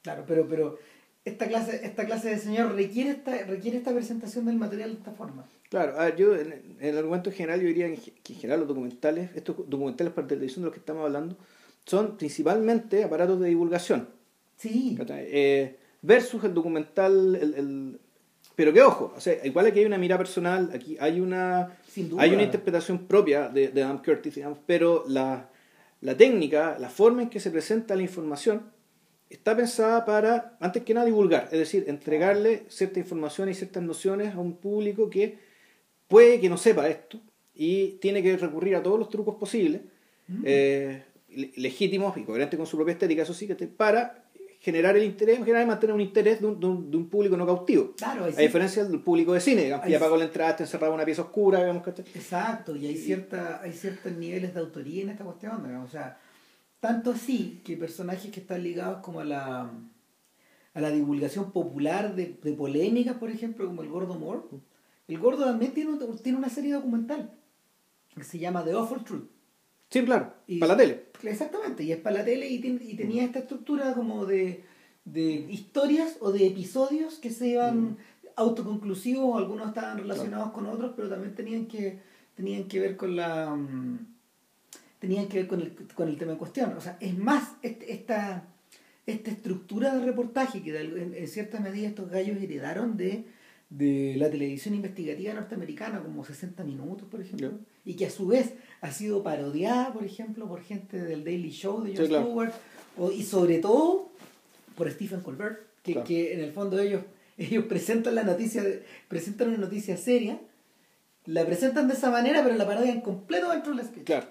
Claro, 0.03 0.25
pero, 0.27 0.47
pero 0.49 0.79
esta 1.25 1.49
clase, 1.49 1.81
esta 1.85 2.05
clase 2.07 2.29
de 2.31 2.39
señor 2.39 2.75
requiere 2.77 3.11
esta, 3.11 3.37
requiere 3.45 3.79
esta 3.79 3.93
presentación 3.93 4.45
del 4.47 4.57
material 4.57 4.91
de 4.93 4.99
esta 4.99 5.11
forma. 5.13 5.45
Claro, 5.69 5.99
a 5.99 6.05
ver, 6.05 6.17
yo 6.17 6.37
en, 6.37 6.77
el 6.79 6.97
argumento 6.97 7.33
general 7.33 7.61
yo 7.61 7.67
diría 7.67 7.89
que 7.93 8.33
en 8.33 8.39
general 8.39 8.61
los 8.61 8.69
documentales, 8.69 9.31
estos 9.35 9.57
documentales 9.69 10.13
para 10.13 10.29
televisión 10.29 10.63
de 10.63 10.67
los 10.67 10.73
que 10.75 10.79
estamos 10.79 11.05
hablando, 11.05 11.37
son 11.85 12.17
principalmente 12.17 13.03
aparatos 13.03 13.41
de 13.41 13.49
divulgación. 13.49 14.09
Sí. 14.57 14.97
Eh, 15.09 15.77
versus 16.03 16.45
el 16.45 16.55
documental, 16.55 17.35
el, 17.35 17.55
el- 17.55 18.01
pero 18.57 18.73
que 18.73 18.83
ojo, 18.83 19.13
o 19.17 19.21
sea, 19.21 19.35
igual 19.47 19.67
aquí 19.67 19.79
hay 19.81 19.85
una 19.85 19.99
mirada 19.99 20.19
personal, 20.19 20.71
aquí 20.75 20.97
hay 20.99 21.21
una, 21.21 21.77
hay 22.19 22.31
una 22.33 22.43
interpretación 22.43 23.07
propia 23.07 23.49
de, 23.49 23.69
de 23.69 23.83
Adam 23.83 24.03
Curtis, 24.03 24.35
digamos, 24.35 24.59
pero 24.67 25.05
la, 25.07 25.49
la 26.01 26.17
técnica, 26.17 26.77
la 26.81 26.89
forma 26.91 27.23
en 27.23 27.29
que 27.31 27.39
se 27.39 27.51
presenta 27.51 27.95
la 27.95 28.03
información, 28.03 28.63
está 29.31 29.55
pensada 29.57 30.05
para, 30.05 30.57
antes 30.61 30.83
que 30.85 30.95
nada, 30.95 31.05
divulgar, 31.07 31.45
es 31.53 31.59
decir, 31.59 31.85
entregarle 31.87 32.65
cierta 32.69 32.99
información 32.99 33.49
y 33.49 33.55
ciertas 33.55 33.83
nociones 33.83 34.35
a 34.35 34.39
un 34.39 34.57
público 34.57 35.11
que 35.11 35.39
puede 36.09 36.41
que 36.41 36.49
no 36.49 36.57
sepa 36.57 36.89
esto 36.89 37.21
y 37.55 37.93
tiene 38.01 38.23
que 38.23 38.37
recurrir 38.37 38.77
a 38.77 38.83
todos 38.83 38.99
los 38.99 39.09
trucos 39.11 39.37
posibles, 39.37 39.83
Mm. 40.29 40.43
eh, 40.45 41.03
le- 41.31 41.53
legítimos 41.57 42.17
y 42.17 42.23
coherentes 42.25 42.57
con 42.57 42.67
su 42.67 42.77
propia 42.77 42.93
estética, 42.95 43.23
eso 43.23 43.33
sí, 43.35 43.47
que 43.47 43.55
te- 43.55 43.69
para 43.69 44.25
generar 44.67 44.97
el 44.97 45.05
interés, 45.05 45.39
generar 45.39 45.63
y 45.63 45.67
mantener 45.67 45.95
un 45.95 46.01
interés 46.01 46.41
de 46.41 46.47
un, 46.49 46.59
de 46.59 46.67
un, 46.67 46.91
de 46.91 46.97
un 46.97 47.09
público 47.09 47.37
no 47.37 47.47
cautivo. 47.47 47.93
Claro, 47.97 48.25
A 48.25 48.29
diferencia 48.41 48.85
del 48.85 48.99
público 49.01 49.33
de 49.33 49.41
cine, 49.41 49.63
digamos, 49.63 49.87
que 49.87 49.93
ya 49.93 50.01
pagó 50.01 50.17
la 50.17 50.25
entrada, 50.25 50.51
está 50.51 50.65
encerrado 50.65 50.93
en 50.93 50.97
una 50.97 51.05
pieza 51.05 51.23
oscura, 51.23 51.61
digamos, 51.61 51.85
¿cachai? 51.85 52.05
Exacto, 52.17 52.75
y 52.75 52.85
hay, 52.87 52.97
cierta, 52.97 53.61
hay 53.63 53.73
ciertos 53.73 54.11
niveles 54.13 54.53
de 54.55 54.59
autoría 54.61 55.03
en 55.05 55.11
esta 55.11 55.23
cuestión, 55.23 55.63
digamos, 55.65 55.89
o 55.89 55.93
sea, 55.93 56.19
tanto 56.81 57.13
así 57.13 57.61
que 57.65 57.77
personajes 57.77 58.29
que 58.33 58.41
están 58.41 58.61
ligados 58.65 58.99
como 59.05 59.21
a 59.21 59.25
la, 59.25 59.71
a 60.75 60.81
la 60.81 60.91
divulgación 60.91 61.53
popular 61.53 62.17
de, 62.17 62.37
de 62.43 62.53
polémicas, 62.55 63.17
por 63.19 63.31
ejemplo, 63.31 63.67
como 63.69 63.83
el 63.83 63.89
Gordo 63.89 64.15
Moore, 64.19 64.41
el 65.07 65.19
Gordo 65.21 65.45
también 65.45 65.73
tiene, 65.75 65.93
un- 65.93 66.19
tiene 66.19 66.39
una 66.39 66.49
serie 66.51 66.73
documental 66.73 67.31
que 68.17 68.25
se 68.25 68.41
llama 68.41 68.65
The 68.65 68.73
Awful 68.73 69.05
Truth. 69.05 69.29
Sí, 69.91 70.05
claro, 70.05 70.33
Y- 70.49 70.59
para 70.59 70.73
la 70.73 70.79
tele. 70.79 71.05
Exactamente, 71.23 71.83
y 71.85 71.93
es 71.93 71.99
para 71.99 72.19
la 72.19 72.25
tele 72.25 72.49
y, 72.49 72.59
ten- 72.61 72.81
y 72.83 72.95
tenía 72.95 73.25
esta 73.25 73.41
estructura 73.41 73.95
como 73.95 74.27
de, 74.27 74.63
de 75.05 75.23
historias 75.51 76.17
o 76.21 76.31
de 76.33 76.47
episodios 76.47 77.15
que 77.19 77.31
se 77.31 77.49
iban 77.49 77.97
autoconclusivos, 78.37 79.37
algunos 79.39 79.69
estaban 79.69 79.99
relacionados 79.99 80.53
con 80.53 80.67
otros, 80.67 80.93
pero 80.95 81.09
también 81.09 81.35
tenían 81.35 81.67
que, 81.67 81.99
tenían 82.35 82.65
que 82.69 82.81
ver 82.81 82.97
con 82.97 83.17
la 83.17 83.55
mm, 83.55 83.99
tenían 84.99 85.27
que 85.29 85.39
ver 85.39 85.47
con 85.47 85.61
el, 85.61 85.73
con 85.95 86.09
el 86.09 86.17
tema 86.17 86.33
en 86.33 86.39
cuestión. 86.39 86.73
O 86.75 86.81
sea, 86.81 86.97
es 87.01 87.17
más, 87.17 87.53
este- 87.63 87.93
esta, 87.93 88.45
esta 89.07 89.31
estructura 89.31 89.95
de 89.95 90.05
reportaje 90.05 90.63
que 90.63 90.79
en, 90.81 91.15
en 91.15 91.29
cierta 91.29 91.61
medida 91.61 91.89
estos 91.89 92.11
gallos 92.11 92.41
heredaron 92.43 92.97
de, 92.97 93.25
de 93.71 94.15
la 94.19 94.31
televisión 94.31 94.75
investigativa 94.75 95.33
norteamericana, 95.35 96.01
como 96.03 96.25
60 96.25 96.65
minutos, 96.65 97.09
por 97.11 97.21
ejemplo, 97.21 97.53
y 97.85 97.95
que 97.95 98.07
a 98.07 98.11
su 98.11 98.27
vez 98.27 98.55
ha 98.81 98.91
sido 98.93 99.23
parodiada, 99.23 99.93
por 99.93 100.05
ejemplo, 100.05 100.47
por 100.49 100.63
gente 100.63 100.99
del 101.01 101.25
Daily 101.25 101.51
Show 101.51 101.83
de 101.83 101.91
Jon 101.97 102.05
Sí, 102.05 102.09
claro. 102.09 102.25
Stewart, 102.27 102.53
o- 102.99 103.11
y 103.13 103.23
sobre 103.23 103.59
todo 103.59 104.11
por 104.77 104.91
Stephen 104.91 105.21
Colbert, 105.21 105.61
que, 105.83 105.93
Claro. 105.93 106.07
que 106.07 106.35
en 106.35 106.41
el 106.41 106.53
fondo 106.53 106.79
ellos, 106.79 107.03
ellos 107.39 107.65
presentan 107.67 108.15
la 108.15 108.23
noticia, 108.23 108.63
presentan 109.09 109.49
una 109.49 109.59
noticia 109.59 109.97
seria, 109.97 110.39
la 111.25 111.45
presentan 111.45 111.89
de 111.89 111.95
esa 111.95 112.11
manera, 112.11 112.43
pero 112.45 112.55
la 112.57 112.67
parodian 112.67 113.01
completo 113.01 113.51
dentro 113.51 113.75
del 113.75 113.85
sketch. 113.87 114.05
Claro. 114.05 114.27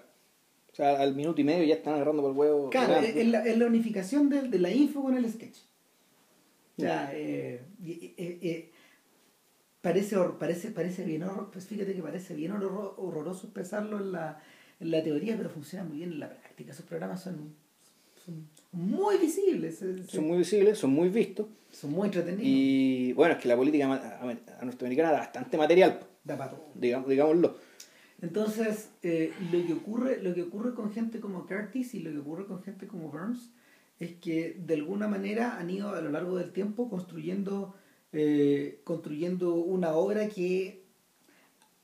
O 0.71 0.75
sea, 0.75 0.99
al 0.99 1.15
minuto 1.15 1.39
y 1.39 1.43
medio 1.45 1.63
ya 1.63 1.75
están 1.75 1.93
agarrando 1.95 2.21
por 2.21 2.31
el 2.31 2.37
huevo. 2.37 2.69
Claro, 2.69 2.95
es, 2.97 3.27
la, 3.27 3.43
la 3.45 3.65
unificación 3.65 4.29
de, 4.29 4.41
de 4.43 4.59
la 4.59 4.69
info 4.71 5.01
con 5.03 5.15
el 5.15 5.29
sketch. 5.31 5.57
O 6.77 6.81
sea, 6.81 7.11
eh, 7.13 7.61
eh, 7.85 8.13
eh, 8.17 8.71
parece, 9.85 10.17
parece, 10.39 10.71
parece 10.71 11.03
bien 11.05 11.21
horror, 11.23 11.49
pues 11.53 11.65
fíjate 11.67 11.93
que 11.93 12.01
parece 12.01 12.33
bien 12.35 12.51
horror- 12.53 12.95
horroroso 12.97 13.45
expresarlo 13.47 13.97
en 13.99 14.11
la, 14.11 14.39
en 14.79 14.89
la 14.91 15.03
teoría, 15.03 15.37
pero 15.37 15.49
funciona 15.49 15.85
muy 15.85 15.97
bien 15.97 16.11
en 16.13 16.19
la 16.19 16.29
práctica. 16.29 16.71
Esos 16.71 16.85
programas 16.85 17.21
son, 17.21 17.53
son 18.25 18.47
muy 18.71 19.17
visibles, 19.17 19.83
Son 20.07 20.25
muy 20.27 20.39
visibles, 20.39 20.77
son 20.79 20.91
muy 20.91 21.09
vistos. 21.09 21.45
son 21.71 21.91
muy 21.91 22.07
entretenidos. 22.07 22.43
Y 22.45 23.13
bueno, 23.13 23.35
es 23.35 23.41
que 23.41 23.47
la 23.47 23.55
política 23.55 23.85
norteamericana 24.63 25.11
da 25.11 25.19
bastante 25.19 25.55
material, 25.57 25.99
Da 26.23 26.35
pa' 26.35 26.49
todo. 26.49 26.65
digamos, 26.73 27.07
digámoslo. 27.07 27.55
Entonces, 28.21 28.89
eh, 29.03 29.31
lo, 29.51 29.65
que 29.67 29.73
ocurre, 29.73 30.23
lo 30.23 30.33
que 30.33 30.41
ocurre 30.41 30.73
con 30.73 30.91
gente 30.91 31.19
como 31.19 31.45
Curtis 31.45 31.93
y 31.93 31.99
lo 31.99 32.09
que 32.11 32.17
ocurre 32.17 32.45
con 32.47 32.63
gente 32.63 32.87
como 32.87 33.09
Burns 33.11 33.51
es 33.99 34.13
que 34.15 34.57
de 34.59 34.73
alguna 34.73 35.07
manera 35.07 35.57
han 35.59 35.69
ido 35.69 35.89
a 35.93 36.01
lo 36.01 36.09
largo 36.09 36.35
del 36.37 36.51
tiempo 36.51 36.89
construyendo, 36.89 37.75
eh, 38.15 38.79
construyendo 38.83 39.55
una 39.55 39.93
obra 39.93 40.27
que 40.29 40.83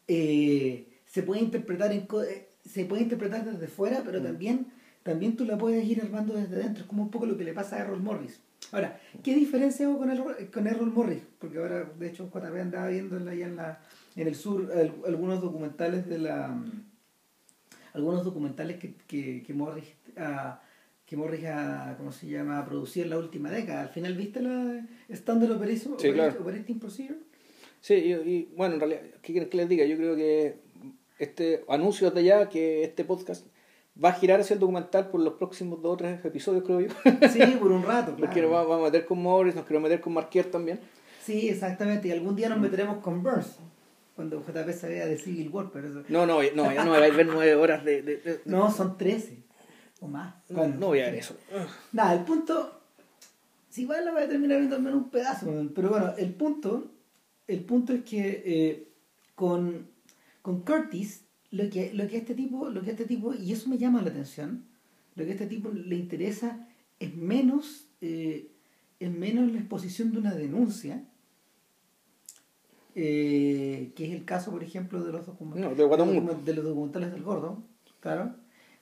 eh, 0.08 0.88
se 1.06 1.24
puede 1.24 1.42
interpretar 1.42 1.92
en 1.92 2.08
eh, 2.30 2.48
se 2.64 2.86
puede 2.86 3.04
interpretar 3.04 3.44
desde 3.46 3.68
fuera, 3.68 4.02
pero 4.06 4.22
también, 4.22 4.68
también 5.04 5.36
tú 5.36 5.46
la 5.46 5.58
puedes 5.58 5.84
ir 5.86 6.02
armando 6.02 6.34
desde 6.36 6.58
dentro. 6.58 6.84
Es 6.84 6.88
como 6.90 7.04
un 7.04 7.10
poco 7.12 7.26
lo 7.26 7.38
que 7.38 7.44
le 7.44 7.54
pasa 7.54 7.76
a 7.78 7.80
Errol 7.80 8.02
Morris. 8.02 8.40
Ahora, 8.72 9.00
¿qué 9.24 9.34
diferencia 9.36 9.88
hago 9.88 9.98
con 9.98 10.12
Errol, 10.12 10.36
con 10.54 10.68
Errol 10.68 10.92
Morris? 10.94 11.22
Porque 11.40 11.58
ahora, 11.58 11.92
de 11.98 12.08
hecho, 12.08 12.30
JP 12.32 12.60
andaba 12.62 12.88
viendo 12.90 13.18
en 13.18 13.26
la- 13.26 13.34
en, 13.34 13.56
la, 13.56 13.80
en 14.16 14.28
el 14.28 14.36
sur 14.36 14.72
al- 14.72 14.94
algunos 15.08 15.42
documentales 15.42 16.08
de 16.08 16.20
la 16.20 16.56
algunos 17.94 18.24
documentales 18.24 18.78
que, 18.78 18.94
que, 19.08 19.44
que 19.44 19.54
Morris 19.54 19.86
ah, 20.18 20.62
que 21.12 21.18
Morris 21.18 21.44
ha, 21.44 21.96
¿cómo 21.98 22.14
se 22.14 22.26
llama? 22.26 22.64
producido 22.66 23.04
en 23.04 23.10
la 23.10 23.18
última 23.18 23.52
década. 23.52 23.82
Al 23.82 23.90
final, 23.90 24.16
¿viste 24.16 24.42
la 24.42 24.88
Standard 25.10 25.52
Operation, 25.52 25.96
Sí, 26.00 26.14
claro. 26.14 26.40
Operating 26.40 26.80
Procedure? 26.80 27.18
Sí, 27.82 27.96
y, 27.96 28.14
y, 28.14 28.50
bueno, 28.56 28.76
en 28.76 28.80
realidad, 28.80 29.02
¿qué 29.22 29.34
quieren 29.34 29.50
que 29.50 29.58
les 29.58 29.68
diga? 29.68 29.84
Yo 29.84 29.98
creo 29.98 30.16
que 30.16 30.56
este 31.20 31.66
anuncio 31.68 32.12
de 32.12 32.24
ya 32.24 32.48
que 32.48 32.84
este 32.86 33.04
podcast 33.04 33.46
va 34.02 34.08
a 34.08 34.14
girar 34.14 34.40
hacia 34.40 34.54
el 34.54 34.62
documental 34.62 35.10
por 35.10 35.20
los 35.20 35.34
próximos 35.34 35.82
dos 35.82 35.96
o 35.96 35.98
tres 35.98 36.24
episodios, 36.24 36.64
creo 36.64 36.80
yo. 36.80 36.88
Sí, 37.30 37.42
por 37.60 37.74
un 37.74 37.84
rato, 37.84 38.16
Porque 38.18 38.40
nos 38.42 38.50
claro. 38.52 38.70
vamos 38.70 38.80
a 38.80 38.84
meter 38.90 39.06
con 39.06 39.22
Morris, 39.22 39.54
nos 39.54 39.66
queremos 39.66 39.90
meter 39.90 40.00
con 40.00 40.14
Marquier 40.14 40.46
también. 40.46 40.80
Sí, 41.22 41.50
exactamente. 41.50 42.08
Y 42.08 42.12
algún 42.12 42.38
día 42.38 42.48
Mm. 42.48 42.52
nos 42.52 42.60
meteremos 42.62 42.98
con 43.00 43.22
Burns, 43.22 43.58
cuando 44.16 44.40
JP 44.42 44.72
se 44.72 44.88
vea 44.88 45.06
de 45.08 45.18
Civil 45.18 45.50
War, 45.50 45.72
pero 45.74 45.90
eso... 45.90 46.04
No, 46.08 46.26
no, 46.26 46.40
no, 46.56 46.72
ya 46.74 46.86
no 46.86 46.92
vais 46.92 47.12
a 47.12 47.18
ver 47.18 47.26
nueve 47.26 47.54
horas 47.56 47.84
de... 47.84 48.02
de- 48.02 48.16
de- 48.16 48.40
No, 48.46 48.72
son 48.72 48.98
13 48.98 49.41
o 50.02 50.08
más. 50.08 50.36
no, 50.50 50.58
Bueno, 50.58 50.76
no 50.78 50.88
voy 50.88 51.00
a 51.00 51.06
ver 51.06 51.16
eso. 51.16 51.36
Nada, 51.94 52.14
el 52.16 52.26
punto. 52.26 52.80
Si 53.70 53.84
igual 53.84 54.04
la 54.04 54.12
voy 54.12 54.24
a 54.24 54.28
terminar 54.28 54.58
viendo 54.58 54.76
al 54.76 54.82
menos 54.82 55.04
un 55.04 55.10
pedazo, 55.10 55.46
weón. 55.46 55.72
pero 55.74 55.90
bueno, 55.92 56.14
el 56.18 56.34
punto. 56.34 56.92
El 57.48 57.62
punto 57.64 57.94
es 57.94 58.04
que 58.04 58.44
eh, 58.46 58.88
con, 59.36 59.88
con 60.42 60.62
Curtis, 60.62 61.24
lo 61.52 61.70
que, 61.70 61.94
lo 61.94 62.08
que 62.08 62.16
a 62.18 62.20
este 62.20 62.34
tipo, 62.36 62.70
lo 62.70 62.82
que 62.82 62.92
este 62.92 63.06
tipo, 63.06 63.34
y 63.34 63.52
eso 63.54 63.70
me 63.70 63.78
llama 63.78 64.02
la 64.02 64.10
atención, 64.10 64.66
lo 65.16 65.24
que 65.26 65.32
a 65.32 65.34
este 65.34 65.48
tipo 65.48 65.70
le 65.70 65.96
interesa 65.96 66.68
es 67.00 67.14
menos, 67.16 67.88
eh, 68.02 68.52
es 69.00 69.12
menos 69.12 69.52
la 69.52 69.60
exposición 69.60 70.12
de 70.12 70.20
una 70.20 70.34
denuncia, 70.34 71.04
eh, 72.96 73.92
que 73.96 74.06
es 74.06 74.12
el 74.14 74.26
caso, 74.26 74.52
por 74.52 74.64
ejemplo, 74.64 75.02
de 75.04 75.12
los, 75.12 75.26
document- 75.28 75.56
No, 75.56 75.76
de 75.76 75.84
Guatón 75.84 76.14
los 76.14 76.24
Moore. 76.24 76.38
document- 76.40 76.44
de 76.46 76.54
los 76.54 76.66
documentales 76.66 77.12
del 77.12 77.24
gordo, 77.24 77.64
claro. 78.00 78.36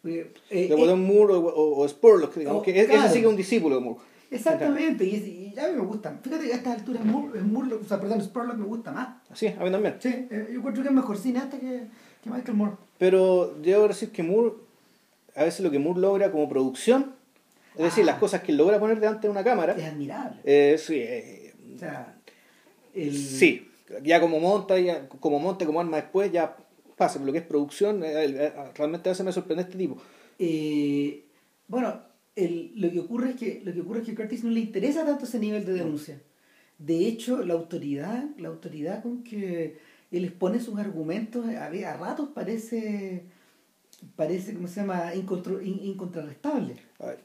Eh, 0.05 0.31
De 0.49 0.65
eh, 0.73 0.95
Moore 0.95 1.33
o, 1.33 1.39
o, 1.39 1.79
o 1.81 1.87
Spurlock, 1.87 2.35
digamos 2.35 2.61
Oh, 2.61 2.63
que 2.63 2.71
ese 2.79 2.87
claro. 2.89 3.07
sí 3.09 3.15
que 3.15 3.19
es 3.19 3.25
un 3.25 3.35
discípulo 3.35 3.75
de 3.75 3.81
Moore. 3.81 3.99
Exactamente, 4.31 5.03
y, 5.05 5.15
es- 5.15 5.27
y 5.27 5.59
a 5.59 5.67
mí 5.67 5.75
me 5.75 5.81
gustan. 5.85 6.19
Fíjate 6.23 6.45
que 6.47 6.53
a 6.53 6.55
estas 6.57 6.77
alturas 6.79 7.03
Moore, 7.03 7.41
Moore, 7.41 7.73
o 7.75 7.83
sea, 7.83 7.99
perdón, 7.99 8.21
Spurlock 8.21 8.57
me 8.57 8.65
gusta 8.65 8.91
más. 8.91 9.09
Sí, 9.33 9.47
a 9.47 9.63
mí 9.63 9.71
también. 9.71 9.95
Sí, 9.99 10.09
eh, 10.09 10.47
yo 10.51 10.59
encuentro 10.59 10.83
que 10.83 10.89
es 10.89 10.95
mejor 10.95 11.17
cineasta 11.17 11.59
que, 11.59 11.83
que 12.23 12.29
Michael 12.29 12.55
Moore. 12.57 12.73
Pero 12.97 13.55
debo 13.61 13.87
decir 13.87 14.11
que 14.11 14.23
Moore, 14.23 14.53
a 15.35 15.43
veces 15.43 15.61
lo 15.61 15.71
que 15.71 15.79
Moore 15.79 15.99
logra 15.99 16.31
como 16.31 16.47
producción, 16.47 17.13
es 17.75 17.83
decir, 17.85 18.03
Ah. 18.03 18.07
las 18.07 18.19
cosas 18.19 18.41
que 18.41 18.53
logra 18.53 18.79
poner 18.79 18.99
delante 18.99 19.27
de 19.27 19.31
una 19.31 19.43
cámara, 19.43 19.73
Es 19.73 19.83
admirable. 19.85 20.39
eh, 20.43 20.77
sí, 20.77 20.95
eh, 20.97 21.53
O 21.75 21.79
sea, 21.79 22.15
el, 22.93 23.15
sí, 23.17 23.67
ya 24.03 24.19
como 24.21 24.39
monta, 24.39 24.77
ya, 24.79 25.07
como 25.19 25.39
monta, 25.39 25.65
como 25.65 25.79
arma 25.79 25.97
después, 25.97 26.31
ya 26.31 26.55
pasa, 26.99 27.13
pero 27.15 27.25
lo 27.27 27.31
que 27.33 27.39
es 27.39 27.45
producción, 27.45 28.03
eh, 28.03 28.11
eh, 28.25 28.53
realmente 28.75 29.09
a 29.09 29.13
veces 29.13 29.25
me 29.25 29.31
sorprende 29.31 29.63
este 29.63 29.77
tipo. 29.77 29.97
eh, 30.37 31.25
bueno, 31.67 32.01
el- 32.35 32.71
lo, 32.75 32.89
que 32.91 32.99
ocurre 32.99 33.31
es 33.31 33.35
que, 33.35 33.61
lo 33.65 33.73
que 33.73 33.81
ocurre 33.81 33.99
es 34.01 34.05
que 34.05 34.11
a 34.13 34.15
Curtis 34.15 34.43
no 34.43 34.51
le 34.51 34.59
interesa 34.59 35.05
tanto 35.05 35.25
ese 35.25 35.39
nivel 35.39 35.65
de 35.65 35.73
denuncia. 35.73 36.21
De 36.77 37.07
hecho, 37.07 37.43
la 37.43 37.53
autoridad, 37.55 38.23
la 38.37 38.47
autoridad 38.49 39.01
con 39.03 39.23
que 39.23 39.77
él 40.11 40.23
expone 40.25 40.59
sus 40.59 40.77
argumentos 40.79 41.45
a, 41.47 41.65
a 41.67 41.97
ratos 41.97 42.29
parece, 42.33 43.23
parece, 44.15 44.53
¿cómo 44.53 44.67
se 44.67 44.79
llama?, 44.81 45.13
incontro- 45.13 45.61
in- 45.61 45.83
incontrarrestable. 45.83 46.75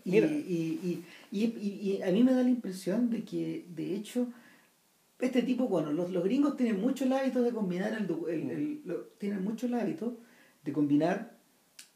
Y, 0.04 0.10
y, 0.18 1.04
y- 1.32 1.90
y 1.98 2.02
a 2.02 2.10
mí 2.10 2.22
me 2.24 2.32
da 2.34 2.42
la 2.42 2.50
impresión 2.50 3.10
de 3.10 3.22
que, 3.24 3.64
de 3.74 3.94
hecho, 3.94 4.26
este 5.20 5.42
tipo, 5.42 5.68
bueno, 5.68 5.92
los, 5.92 6.10
los 6.10 6.24
gringos 6.24 6.56
tienen 6.56 6.80
mucho 6.80 7.04
el 7.04 7.12
hábito 7.12 7.42
de 7.42 7.52
combinar 7.52 7.92
el, 7.92 8.08
el- 8.28 8.50
el- 8.50 8.80
lo- 8.84 9.02
tienen 9.18 9.42
mucho 9.44 9.66
el 9.66 9.74
hábito 9.74 10.16
de 10.64 10.72
combinar 10.72 11.36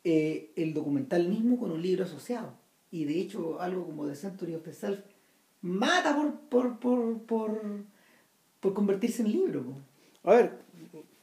eh, 0.04 0.52
el 0.56 0.72
documental 0.74 1.28
mismo 1.28 1.58
con 1.58 1.70
un 1.72 1.82
libro 1.82 2.04
asociado. 2.04 2.54
Y 2.90 3.04
de 3.04 3.20
hecho, 3.20 3.60
algo 3.60 3.84
como 3.84 4.06
The 4.06 4.14
Century 4.14 4.54
of 4.54 4.62
the 4.62 4.72
Self 4.72 5.00
mata 5.60 6.16
por, 6.16 6.38
por, 6.48 6.78
por, 6.78 7.22
por, 7.26 7.60
por 8.60 8.74
convertirse 8.74 9.22
en 9.22 9.32
libro. 9.32 9.62
po. 10.22 10.30
a 10.30 10.34
ver, 10.36 10.52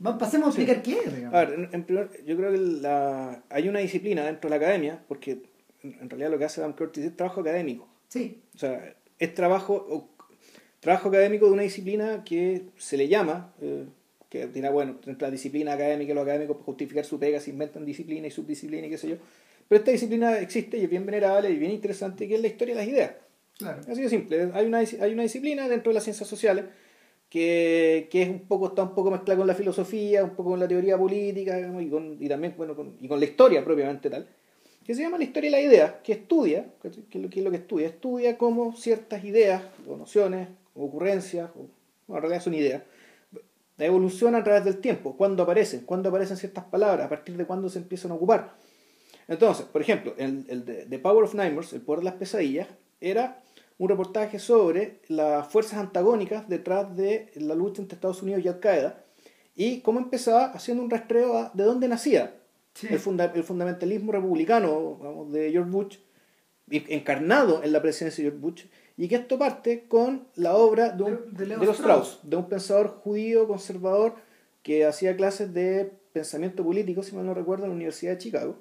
Va- 0.06 0.18
Pasemos 0.18 0.48
a 0.48 0.50
explicar 0.50 0.84
qué 0.84 1.00
es. 1.06 1.16
digamos. 1.16 1.34
A 1.36 1.46
ver, 1.46 1.54
en, 1.60 1.70
en 1.74 1.84
primer, 1.86 2.24
yo 2.26 2.36
creo 2.36 2.52
que 2.52 2.58
la, 2.58 3.44
hay 3.50 3.70
una 3.70 3.80
disciplina 3.80 4.26
dentro 4.26 4.50
de 4.50 4.60
la 4.60 4.64
academia, 4.64 5.04
porque 5.08 5.44
en, 5.82 5.94
en 6.02 6.10
realidad 6.10 6.30
lo 6.32 6.38
que 6.38 6.46
hace 6.46 6.60
Adam 6.62 6.74
Curtis 6.76 7.06
es 7.06 7.16
trabajo 7.16 7.42
académico. 7.42 7.88
Sí, 8.10 8.42
O 8.54 8.58
sea, 8.58 8.96
es 9.18 9.34
trabajo, 9.34 10.10
trabajo 10.86 11.10
académico 11.10 11.48
de 11.48 11.52
una 11.52 11.64
disciplina 11.64 12.24
que 12.24 12.62
se 12.78 12.96
le 12.96 13.08
llama, 13.08 13.52
eh, 13.60 13.86
que 14.30 14.46
dirá, 14.46 14.70
bueno, 14.70 15.00
dentro 15.04 15.26
de 15.26 15.32
la 15.32 15.32
disciplina 15.32 15.74
académica, 15.74 16.14
los 16.14 16.22
académicos 16.22 16.58
para 16.58 16.66
justificar 16.66 17.04
su 17.04 17.18
pega 17.18 17.40
se 17.40 17.50
inventan 17.50 17.84
disciplina 17.86 18.28
y 18.28 18.32
subdisciplina 18.32 18.86
y 18.86 18.92
qué 18.92 19.00
sé 19.00 19.10
yo. 19.10 19.16
Pero 19.68 19.80
esta 19.80 19.90
disciplina 19.90 20.38
existe 20.38 20.78
y 20.78 20.84
es 20.84 20.90
bien 20.90 21.04
venerable 21.04 21.50
y 21.50 21.56
bien 21.56 21.72
interesante, 21.72 22.28
que 22.28 22.36
es 22.36 22.42
la 22.42 22.50
historia 22.50 22.76
de 22.76 22.82
las 22.82 22.88
ideas. 22.88 23.14
claro. 23.58 23.82
Así 23.90 24.04
de 24.04 24.10
simple. 24.10 24.52
Hay 24.54 24.68
una, 24.68 24.78
hay 24.78 25.12
una 25.12 25.24
disciplina 25.24 25.68
dentro 25.68 25.90
de 25.90 25.96
las 25.96 26.04
ciencias 26.04 26.30
sociales 26.30 26.66
que, 27.32 28.08
que 28.12 28.22
es 28.22 28.30
un 28.30 28.42
poco, 28.42 28.68
está 28.68 28.84
un 28.84 28.94
poco 28.94 29.10
mezclada 29.10 29.40
con 29.40 29.48
la 29.48 29.56
filosofía, 29.56 30.24
un 30.24 30.36
poco 30.36 30.52
con 30.52 30.60
la 30.60 30.68
teoría 30.68 31.00
política 31.00 31.56
digamos, 31.56 31.82
y, 31.82 31.90
con, 31.90 32.16
y 32.20 32.30
también 32.30 32.54
bueno, 32.56 32.76
con, 32.76 32.96
y 33.02 33.08
con 33.08 33.20
la 33.20 33.26
historia 33.26 33.66
propiamente 33.66 34.08
tal, 34.12 34.28
que 34.86 34.94
se 34.94 35.02
llama 35.02 35.18
La 35.18 35.24
historia 35.24 35.48
y 35.48 35.52
la 35.52 35.62
idea, 35.62 36.00
que 36.04 36.12
estudia, 36.12 36.68
que 36.80 36.90
es 36.90 36.98
lo 37.16 37.28
que, 37.32 37.40
es 37.40 37.44
lo 37.44 37.50
que 37.50 37.58
estudia, 37.58 37.88
estudia 37.88 38.38
cómo 38.38 38.76
ciertas 38.76 39.26
ideas 39.26 39.64
o 39.88 39.98
nociones 39.98 40.48
ocurrencias, 40.76 41.50
o, 41.56 41.70
en 42.14 42.22
realidad 42.22 42.42
son 42.42 42.54
ideas, 42.54 42.84
evolucionan 43.78 44.42
a 44.42 44.44
través 44.44 44.64
del 44.64 44.78
tiempo, 44.78 45.18
cuándo 45.18 45.44
aparecen, 45.44 45.82
cuándo 45.82 46.10
aparecen 46.10 46.38
ciertas 46.38 46.66
palabras, 46.66 47.06
a 47.06 47.10
partir 47.10 47.36
de 47.36 47.46
cuándo 47.46 47.70
se 47.70 47.80
empiezan 47.80 48.12
a 48.12 48.16
ocupar. 48.16 48.56
Entonces, 49.28 49.66
por 49.66 49.82
ejemplo, 49.82 50.14
el, 50.18 50.46
el 50.50 50.66
de 50.66 50.86
The 50.86 51.00
Power 51.00 51.24
of 51.24 51.34
Nightmares, 51.34 51.74
El 51.74 51.82
poder 51.82 52.00
de 52.00 52.06
las 52.06 52.14
pesadillas, 52.14 52.68
era 53.02 53.42
un 53.78 53.90
reportaje 53.90 54.40
sobre 54.40 55.00
las 55.08 55.48
fuerzas 55.48 55.80
antagónicas 55.80 56.48
detrás 56.48 56.96
de 56.96 57.32
la 57.36 57.56
lucha 57.56 57.82
entre 57.82 57.96
Estados 57.96 58.22
Unidos 58.22 58.44
y 58.46 58.48
Al 58.48 58.60
Qaeda 58.60 59.04
y 59.56 59.82
cómo 59.82 60.00
empezaba 60.00 60.46
haciendo 60.46 60.84
un 60.84 60.90
rastreo 60.90 61.52
de 61.54 61.64
dónde 61.64 61.88
nacía 61.88 62.36
el, 62.90 63.00
fundamentalismo 63.00 64.12
republicano 64.12 65.28
de 65.30 65.52
George 65.52 65.72
Bush, 65.72 65.98
encarnado 66.70 67.64
en 67.64 67.72
la 67.72 67.82
presidencia 67.82 68.24
de 68.24 68.32
George 68.32 68.42
Bush, 68.42 68.66
y 68.98 69.08
que 69.08 69.16
esto 69.16 69.38
parte 69.38 69.86
con 69.88 70.28
la 70.36 70.56
obra 70.56 70.92
de, 70.92 71.04
un, 71.04 71.34
de, 71.34 71.48
los 71.48 71.80
Strauss, 71.80 72.20
de 72.24 72.36
un 72.36 72.48
pensador 72.48 72.88
judío 72.88 73.48
conservador 73.48 74.16
que 74.64 74.86
hacía 74.86 75.16
clases 75.16 75.54
de 75.54 75.92
pensamiento 76.14 76.64
político, 76.64 77.04
si 77.04 77.16
mal 77.16 77.26
no 77.26 77.34
recuerdo, 77.34 77.66
en 77.66 77.72
la 77.72 77.76
Universidad 77.76 78.14
de 78.14 78.18
Chicago, 78.20 78.58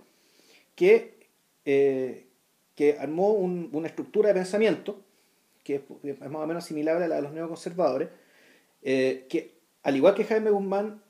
que, 0.74 1.28
eh, 1.64 2.26
que 2.74 2.98
armó 2.98 3.30
una 3.32 3.86
estructura 3.86 4.28
de 4.28 4.34
pensamiento 4.34 4.98
que 5.64 5.82
es, 6.02 6.20
más 6.20 6.42
o 6.42 6.46
menos 6.46 6.64
similar 6.64 7.02
a 7.02 7.08
la 7.08 7.16
de 7.16 7.22
los 7.22 7.32
neoconservadores, 7.32 8.10
eh, 8.82 9.26
que 9.28 9.54
al 9.82 9.96
igual 9.96 10.14
que 10.14 10.24
Jaime 10.24 10.50
Guzmán 10.50 11.02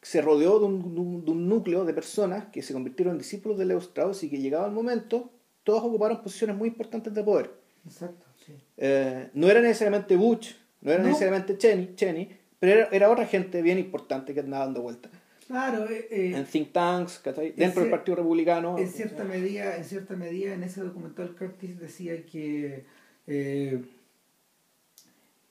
se 0.00 0.22
rodeó 0.22 0.58
de 0.60 0.66
un, 0.66 1.24
de 1.24 1.30
un, 1.30 1.48
núcleo 1.48 1.84
de 1.84 1.92
personas 1.92 2.46
que 2.46 2.62
se 2.62 2.72
convirtieron 2.72 3.14
en 3.14 3.18
discípulos 3.18 3.58
de 3.58 3.66
Leo 3.66 3.78
Strauss 3.78 4.22
y 4.22 4.30
que 4.30 4.38
llegado 4.38 4.66
el 4.66 4.72
momento, 4.72 5.30
todos 5.64 5.82
ocuparon 5.82 6.22
posiciones 6.22 6.56
muy 6.56 6.68
importantes 6.68 7.12
de 7.12 7.22
poder. 7.22 7.52
Exacto, 7.84 8.26
sí. 8.46 8.52
Eh, 8.76 9.30
no 9.34 9.48
era 9.48 9.60
necesariamente 9.60 10.16
Bush, 10.16 10.52
no 10.80 10.92
era 10.92 11.02
necesariamente 11.02 11.56
Cheney, 11.56 11.94
Cheney 11.94 12.38
pero 12.58 12.88
era, 12.92 13.10
otra 13.10 13.26
gente 13.26 13.60
bien 13.60 13.78
importante 13.78 14.34
que 14.34 14.40
andaba 14.40 14.66
dando 14.66 14.82
vueltas. 14.82 15.10
Claro, 15.48 15.88
eh, 15.90 16.06
eh, 16.10 16.32
en 16.36 16.44
think 16.44 16.72
tanks, 16.72 17.20
dentro 17.56 17.82
del 17.82 17.90
Partido 17.90 18.16
Republicano. 18.16 18.78
En 18.78 18.88
cierta, 18.88 19.24
medida, 19.24 19.76
en 19.76 19.84
cierta 19.84 20.14
medida, 20.14 20.54
en 20.54 20.62
ese 20.62 20.80
documental 20.80 21.34
Curtis 21.34 21.80
decía 21.80 22.24
que 22.24 22.84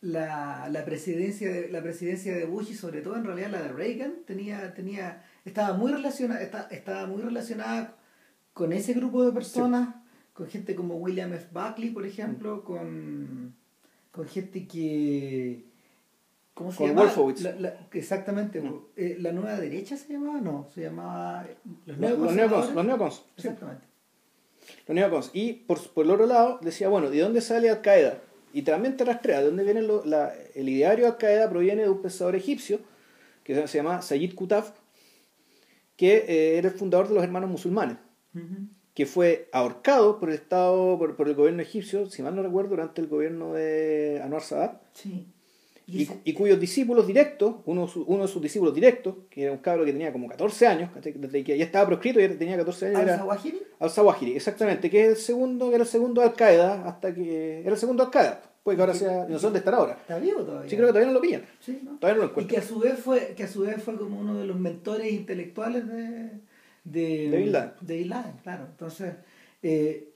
la, 0.02 0.68
la, 0.70 0.84
presidencia 0.84 1.52
de, 1.52 1.70
la 1.70 1.82
presidencia 1.82 2.36
de 2.36 2.46
Bush 2.46 2.72
y 2.72 2.74
sobre 2.74 3.02
todo 3.02 3.16
en 3.16 3.24
realidad 3.24 3.52
la 3.52 3.62
de 3.62 3.70
Reagan 3.70 4.14
tenía, 4.26 4.74
tenía, 4.74 5.24
estaba 5.46 5.78
muy 5.78 5.92
relacionada, 5.92 6.42
estaba 6.72 7.06
muy 7.06 7.22
relacionada 7.22 7.96
con 8.54 8.74
ese 8.74 8.94
grupo 8.94 9.24
de 9.24 9.32
personas, 9.32 9.96
con 10.42 10.50
gente 10.50 10.74
como 10.74 10.96
William 10.96 11.32
F. 11.34 11.50
Buckley, 11.54 11.92
por 11.92 12.04
ejemplo, 12.04 12.64
con, 12.64 13.54
con 14.10 14.28
gente 14.28 14.66
que 14.66 15.64
¿cómo 16.56 16.72
se 16.72 16.80
con 16.80 16.88
llama? 16.88 17.02
Wolfowitz. 17.04 17.46
exactamente, 17.94 18.60
eh, 18.96 19.18
la 19.20 19.32
nueva 19.34 19.60
derecha 19.60 19.96
se 19.96 20.14
llamaba, 20.14 20.42
no, 20.42 20.68
se 20.74 20.82
llamaba 20.82 21.46
los 21.86 21.96
neocons. 21.96 22.74
Los 22.74 22.86
neocons, 22.86 23.24
exactamente. 23.38 23.86
Los 24.88 24.96
neocons. 24.96 25.30
Y 25.34 25.54
por, 25.54 25.80
por 25.92 26.06
el 26.06 26.12
otro 26.12 26.26
lado 26.26 26.58
decía, 26.64 26.90
bueno, 26.90 27.12
¿de 27.12 27.20
dónde 27.20 27.40
sale 27.42 27.70
Al 27.70 27.82
Qaeda? 27.82 28.18
Y 28.52 28.64
también 28.64 28.98
te 28.98 29.06
rastrea 29.06 29.42
de 29.42 29.46
dónde 29.46 29.64
viene 29.64 29.84
la, 29.84 30.34
el 30.56 30.70
ideario 30.70 31.06
de 31.06 31.12
Al-Qaeda 31.12 31.52
proviene 31.52 31.84
de 31.84 31.90
un 31.90 32.02
pensador 32.02 32.36
egipcio 32.36 32.80
que 33.44 33.68
se 33.68 33.78
llama 33.78 34.02
Sayyid 34.02 34.34
Qutb, 34.34 34.64
que 35.96 36.16
eh, 36.28 36.58
era 36.58 36.70
el 36.70 36.74
fundador 36.74 37.10
de 37.10 37.14
los 37.14 37.24
hermanos 37.24 37.52
musulmanes, 37.52 37.98
que 38.94 39.06
fue 39.06 39.50
ahorcado 39.54 40.20
por 40.20 40.30
el 40.30 40.36
Estado, 40.36 40.98
por, 40.98 41.16
por, 41.16 41.28
el 41.30 41.36
gobierno 41.36 41.62
egipcio, 41.62 42.10
si 42.10 42.22
mal 42.24 42.36
no 42.36 42.44
recuerdo, 42.44 42.72
durante 42.72 43.02
el 43.02 43.08
gobierno 43.08 43.54
de 43.54 44.22
Anwar 44.24 44.42
Sadat. 44.42 44.82
Sí. 44.94 45.28
Y, 45.88 46.34
cuyos 46.34 46.60
discípulos 46.60 47.06
directos, 47.06 47.56
uno, 47.66 47.90
uno 48.06 48.24
de 48.24 48.28
sus 48.30 48.42
discípulos 48.42 48.74
directos, 48.74 49.16
que 49.30 49.44
era 49.44 49.52
un 49.52 49.58
cabro 49.58 49.84
que 49.84 49.92
tenía 49.92 50.12
como 50.14 50.28
14 50.30 50.68
años, 50.68 50.90
desde 50.94 51.44
que 51.44 51.58
ya 51.58 51.66
estaba 51.66 51.86
proscrito, 51.88 52.22
y 52.22 52.30
tenía 52.30 52.56
14 52.56 52.88
años. 52.88 53.12
¿Al-Zawahiri? 53.12 53.62
Al-Zawahiri, 53.80 54.36
exactamente, 54.36 54.90
que 54.90 55.04
es 55.04 55.10
el 55.10 55.16
segundo, 55.18 55.70
que 55.70 55.76
era 55.76 55.84
el 55.84 55.90
segundo 55.90 56.22
Al-Qaeda, 56.22 56.88
hasta 56.88 57.14
que 57.14 57.62
era 57.62 57.72
el 57.72 57.78
segundo 57.78 58.04
Al-Qaeda. 58.04 58.42
Puede 58.64 58.78
que 58.78 58.82
ahora 58.82 58.94
sea, 58.94 59.26
no 59.28 59.40
sé 59.40 59.46
dónde 59.46 59.60
estar 59.60 59.74
ahora. 59.74 59.94
Está 59.94 60.20
vivo 60.20 60.42
todavía. 60.44 60.70
Sí, 60.70 60.76
creo 60.76 60.88
que 60.88 60.94
todavía 60.94 61.08
no 61.08 61.14
lo 61.16 61.22
pillan. 61.22 61.46
Sí, 61.60 61.82
¿no? 61.84 61.98
Todavía 61.98 62.18
no 62.18 62.26
lo 62.26 62.30
encuentran. 62.30 62.46
Y 62.46 62.62
que 62.62 62.66
a 62.66 62.68
su 62.68 62.80
vez 62.80 63.00
fue, 63.00 63.34
que 63.36 63.44
a 63.44 63.48
su 63.48 63.62
vez 63.62 63.84
fue 63.84 63.96
como 63.96 64.20
uno 64.20 64.38
de 64.38 64.46
los 64.46 64.60
mentores 64.60 65.12
intelectuales 65.12 65.88
de, 65.88 66.30
de, 66.84 67.30
de 67.30 67.38
Bin 67.38 67.52
Laden. 67.52 67.74
De 67.82 68.42
claro. 68.44 68.66
Entonces, 68.70 69.14
eh, 69.62 70.12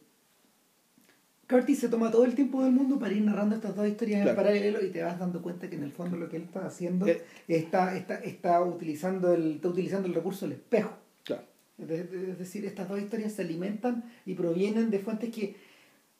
Curtis 1.48 1.80
se 1.80 1.90
toma 1.90 2.10
todo 2.10 2.26
el 2.26 2.34
tiempo 2.34 2.64
del 2.64 2.72
mundo 2.72 2.98
para 2.98 3.14
ir 3.14 3.22
narrando 3.22 3.56
estas 3.56 3.76
dos 3.76 3.88
historias 3.88 4.26
en 4.26 4.36
paralelo 4.36 4.84
y 4.84 4.90
te 4.90 5.04
vas 5.04 5.20
dando 5.20 5.42
cuenta 5.42 5.70
que 5.70 5.76
en 5.76 5.84
el 5.84 5.92
fondo 5.92 6.18
lo 6.18 6.28
que 6.28 6.38
él 6.38 6.44
está 6.44 6.66
haciendo 6.66 7.06
eh. 7.06 7.22
está, 7.48 7.96
está, 7.96 8.16
está, 8.16 8.64
utilizando 8.64 9.34
el, 9.34 9.56
está 9.56 9.68
utilizando 9.68 10.08
el 10.08 10.16
recurso 10.16 10.48
del 10.48 10.54
espejo. 10.54 10.98
Claro. 11.24 11.44
Es, 11.78 12.40
decir, 12.40 12.66
estas 12.66 12.90
dos 12.90 13.00
historias 13.00 13.34
se 13.34 13.44
alimentan 13.44 14.12
y 14.26 14.34
provienen 14.34 14.90
de 14.90 15.00
fuentes 15.00 15.30
que, 15.30 15.56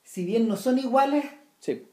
si 0.04 0.26
bien 0.26 0.48
no 0.48 0.58
son 0.58 0.78
iguales, 0.78 1.26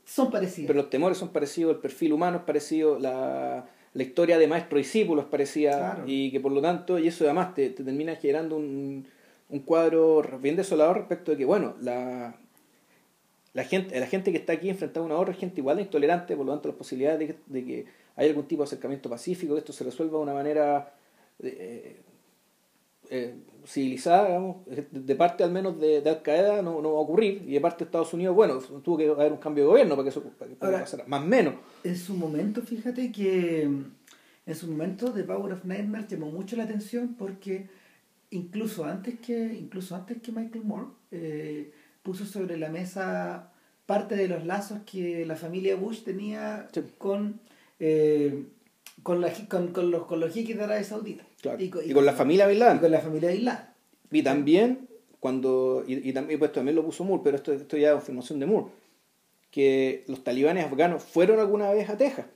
son 0.05 0.31
parecidas. 0.31 0.67
Pero 0.67 0.83
los 0.83 0.91
temores 0.91 1.17
son 1.17 1.31
parecidos, 1.31 1.77
el 1.77 1.81
perfil 1.81 2.13
humano 2.13 2.39
es 2.39 2.43
parecido, 2.43 2.99
la, 2.99 3.67
la 3.95 4.03
historia 4.03 4.39
de 4.39 4.47
maestro 4.47 4.79
discípulo 4.79 5.23
es 5.23 5.29
parecida 5.29 6.03
y 6.07 6.31
que 6.31 6.41
por 6.41 6.53
lo 6.53 6.61
tanto, 6.63 6.99
y 6.99 7.09
eso 7.09 7.25
además 7.25 7.55
te, 7.55 7.71
te 7.71 7.85
termina 7.85 8.17
generando 8.17 8.57
un, 8.57 9.07
un 9.51 9.59
cuadro 9.61 10.23
bien 10.41 10.57
desolador 10.57 10.99
respecto 10.99 11.33
de 11.33 11.37
que, 11.37 11.45
bueno, 11.45 11.75
la 11.81 12.35
la 13.55 13.65
gente, 13.65 13.99
la 14.01 14.07
gente 14.07 14.33
que 14.33 14.39
está 14.39 14.55
aquí 14.55 14.71
enfrentada 14.71 15.05
a 15.05 15.07
una 15.07 15.19
otra 15.19 15.35
es 15.35 15.41
gente 15.41 15.61
igual 15.61 15.77
de 15.77 15.83
intolerante, 15.83 16.37
por 16.37 16.47
lo 16.47 16.53
tanto 16.53 16.69
las 16.69 16.77
posibilidades 16.77 17.35
de 17.47 17.65
que, 17.65 17.87
haya 18.17 18.29
algún 18.29 18.47
tipo 18.47 18.63
de 18.63 18.67
acercamiento 18.67 19.09
pacífico, 19.09 19.55
que 19.55 19.61
esto 19.61 19.73
se 19.73 19.85
resuelva 19.85 20.19
de 20.19 20.23
una 20.23 20.35
manera 20.35 20.93
eh, 21.43 22.01
eh, 23.15 23.35
civilizada, 23.67 24.29
digamos, 24.29 24.57
de 24.91 25.15
parte 25.17 25.45
al 25.45 25.53
menos 25.53 25.79
de, 25.79 26.03
Al 26.09 26.23
Qaeda 26.23 26.63
no, 26.63 26.81
no, 26.81 26.95
va 26.95 26.99
a 26.99 27.03
ocurrir, 27.03 27.45
y 27.47 27.53
de 27.53 27.61
parte 27.61 27.85
de 27.85 27.89
Estados 27.89 28.15
Unidos, 28.15 28.35
bueno, 28.35 28.59
tuvo 28.83 28.97
que 28.97 29.07
haber 29.07 29.33
un 29.33 29.39
cambio 29.39 29.65
de 29.65 29.69
gobierno 29.69 29.97
para 29.97 30.05
que 30.05 30.09
eso 30.09 30.23
pasara, 30.59 31.05
más 31.07 31.23
o 31.23 31.27
menos. 31.27 31.55
En 31.85 31.97
su 31.97 32.15
momento, 32.15 32.63
fíjate 32.63 33.13
que 33.13 33.63
en 33.63 34.55
su 34.55 34.67
momento 34.67 35.13
The 35.13 35.25
Power 35.25 35.53
of 35.53 35.65
Nightmares 35.67 36.09
llamó 36.09 36.31
mucho 36.31 36.57
la 36.57 36.65
atención 36.65 37.15
porque 37.19 37.69
incluso 38.31 38.87
antes 38.87 39.21
que, 39.21 39.55
incluso 39.55 39.95
antes 39.95 40.23
que 40.23 40.33
Michael 40.33 40.65
Moore, 40.65 40.87
eh, 41.11 41.71
puso 42.03 42.25
sobre 42.25 42.57
la 42.57 42.71
mesa 42.71 43.53
parte 43.85 44.17
de 44.17 44.27
los 44.27 44.47
lazos 44.47 44.81
que 44.91 45.27
la 45.27 45.37
familia 45.37 45.77
Bush 45.77 46.03
tenía 46.03 46.67
con, 46.97 47.41
eh, 47.79 48.45
con, 49.03 49.21
la, 49.21 49.33
con, 49.49 49.69
con, 49.69 49.91
los, 49.91 50.07
con 50.07 50.21
los 50.21 50.35
de 50.35 50.63
Arabia 50.63 50.85
Saudita. 50.85 51.25
Y, 51.59 51.71
con, 51.71 52.07
la 52.07 52.13
familia 52.13 52.47
Bin 52.47 52.59
Laden. 52.59 52.77
Y 52.77 52.81
con 52.81 52.91
la 52.91 53.01
familia 53.01 53.31
Bin 53.31 53.45
Laden. 53.45 53.67
Y 54.11 54.23
también, 54.23 54.89
cuando, 55.21 55.85
y, 55.87 56.13
también, 56.13 56.39
pues, 56.39 56.53
también 56.53 56.77
lo 56.77 56.85
puso 56.85 57.05
Moore, 57.05 57.23
pero 57.25 57.37
esto, 57.37 57.53
esto 57.53 57.77
ya 57.77 57.89
es 57.89 57.95
confirmación 57.95 58.39
de 58.39 58.47
Moore, 58.47 58.67
que 59.51 60.05
los 60.09 60.23
talibanes 60.23 60.65
afganos 60.65 61.03
fueron 61.03 61.41
alguna 61.41 61.71
vez 61.71 61.89
a 61.89 61.97
Texas. 61.97 62.27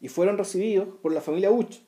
Y 0.00 0.08
fueron 0.08 0.36
recibidos 0.36 0.88
por 1.00 1.12
la 1.12 1.20
familia 1.20 1.50
Bush. 1.50 1.78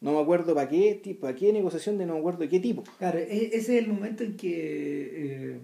No 0.00 0.12
me 0.12 0.20
acuerdo 0.20 0.54
para 0.54 0.68
qué 0.68 0.94
tipo, 0.94 1.20
para 1.20 1.36
qué 1.36 1.52
negociación 1.52 1.98
de 1.98 2.06
no 2.06 2.14
me 2.14 2.18
acuerdo 2.20 2.40
de 2.40 2.48
qué 2.48 2.58
tipo. 2.58 2.82
Claro, 2.98 3.18
e-, 3.18 3.50
ese 3.52 3.56
es 3.56 3.84
el 3.84 3.88
momento 3.88 4.24
en 4.24 4.36
que 4.36 5.52
eh, 5.52 5.60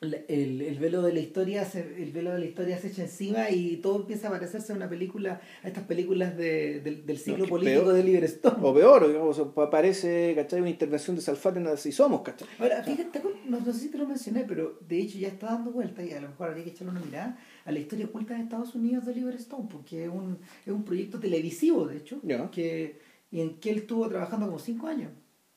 el, 0.00 0.62
el, 0.62 0.78
velo 0.78 1.02
de 1.02 1.12
la 1.12 1.20
historia 1.20 1.64
se, 1.66 2.02
el 2.02 2.10
velo 2.10 2.32
de 2.32 2.38
la 2.38 2.46
historia 2.46 2.78
se 2.78 2.88
echa 2.88 3.02
encima 3.02 3.50
y 3.50 3.76
todo 3.76 3.96
empieza 3.96 4.28
a 4.28 4.30
parecerse 4.30 4.72
a 4.72 4.76
una 4.76 4.88
película, 4.88 5.42
a 5.62 5.68
estas 5.68 5.84
películas 5.84 6.36
de, 6.36 6.80
del 6.80 7.18
siglo 7.18 7.46
político 7.46 7.92
de 7.92 8.02
Liberstone. 8.02 8.56
O 8.62 8.72
peor, 8.72 9.06
digamos, 9.08 9.38
aparece, 9.38 10.34
¿cachai? 10.34 10.60
Una 10.60 10.70
intervención 10.70 11.16
de 11.16 11.22
Salfate 11.22 11.58
en 11.58 11.66
Así 11.66 11.92
Somos, 11.92 12.22
¿cachai? 12.22 12.48
Ahora, 12.58 12.82
fíjate, 12.82 13.20
no, 13.46 13.62
sé 13.62 13.74
si 13.74 13.88
te 13.90 13.98
lo 13.98 14.06
mencioné, 14.06 14.44
pero 14.44 14.78
de 14.88 15.00
hecho 15.00 15.18
ya 15.18 15.28
está 15.28 15.48
dando 15.48 15.70
vuelta 15.70 16.02
y 16.02 16.12
a 16.12 16.20
lo 16.20 16.28
mejor 16.28 16.48
habría 16.48 16.64
que 16.64 16.70
echarle 16.70 16.92
una 16.92 17.00
mirada 17.00 17.38
a 17.66 17.72
la 17.72 17.78
historia 17.78 18.06
oculta 18.06 18.34
de 18.34 18.42
Estados 18.42 18.74
Unidos 18.74 19.04
de 19.04 19.14
Liberstone, 19.14 19.68
porque 19.70 20.04
es 20.04 20.10
un, 20.10 20.38
es 20.64 20.72
un 20.72 20.84
proyecto 20.84 21.20
televisivo, 21.20 21.86
de 21.86 21.98
hecho, 21.98 22.20
que 22.52 23.10
y 23.30 23.40
en 23.40 23.60
que 23.60 23.70
él 23.70 23.78
estuvo 23.78 24.08
trabajando 24.08 24.46
como 24.46 24.58
cinco 24.58 24.86
años. 24.86 25.12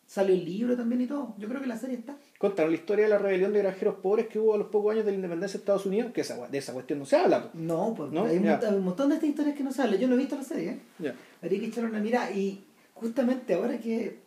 Salió 0.06 0.36
el 0.36 0.45
libro 0.45 0.75
también 0.75 1.01
y 1.01 1.08
todo. 1.08 1.34
Yo 1.39 1.47
creo 1.47 1.62
que 1.62 1.67
la 1.67 1.77
serie 1.77 1.97
está. 1.97 2.17
Contaron 2.43 2.71
la 2.71 2.77
historia 2.77 3.06
de 3.06 3.10
la 3.10 3.19
rebelión 3.19 3.53
de 3.53 3.60
granjeros 3.60 3.95
pobres 4.01 4.27
que 4.27 4.38
hubo 4.38 4.53
a 4.53 4.58
los 4.58 4.67
pocos 4.67 4.91
años 4.91 5.06
de 5.06 5.12
la 5.12 5.15
independencia 5.15 5.58
de 5.58 5.62
Estados 5.62 5.86
Unidos, 5.86 6.12
que 6.12 6.19
esa, 6.19 6.45
de 6.45 6.58
esa 6.58 6.73
cuestión 6.73 6.99
no 6.99 7.06
se 7.06 7.15
habla. 7.15 7.49
No, 7.53 7.93
pues 7.95 8.12
¿No? 8.12 8.25
Hay, 8.25 8.38
un 8.38 8.84
montón, 8.84 9.08
de 9.08 9.15
estas 9.15 9.29
historias 9.29 9.56
que 9.56 9.63
no 9.63 9.71
se 9.71 9.82
hablan. 9.82 9.97
Yo 9.97 10.10
no 10.10 10.15
he 10.15 10.17
visto 10.17 10.36
la 10.36 10.43
serie. 10.43 10.77
¿eh? 11.01 11.13
Habría 11.41 11.62
que 11.62 11.67
echarle 11.67 11.89
una 11.91 12.01
mirada. 12.01 12.32
Y 12.32 12.62
justamente 12.95 13.53
ahora 13.53 13.77
que 13.77 14.17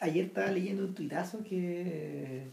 ayer 0.00 0.24
estaba 0.24 0.50
leyendo 0.50 0.82
un 0.82 0.94
tuitazo 0.94 1.44
que, 1.44 2.44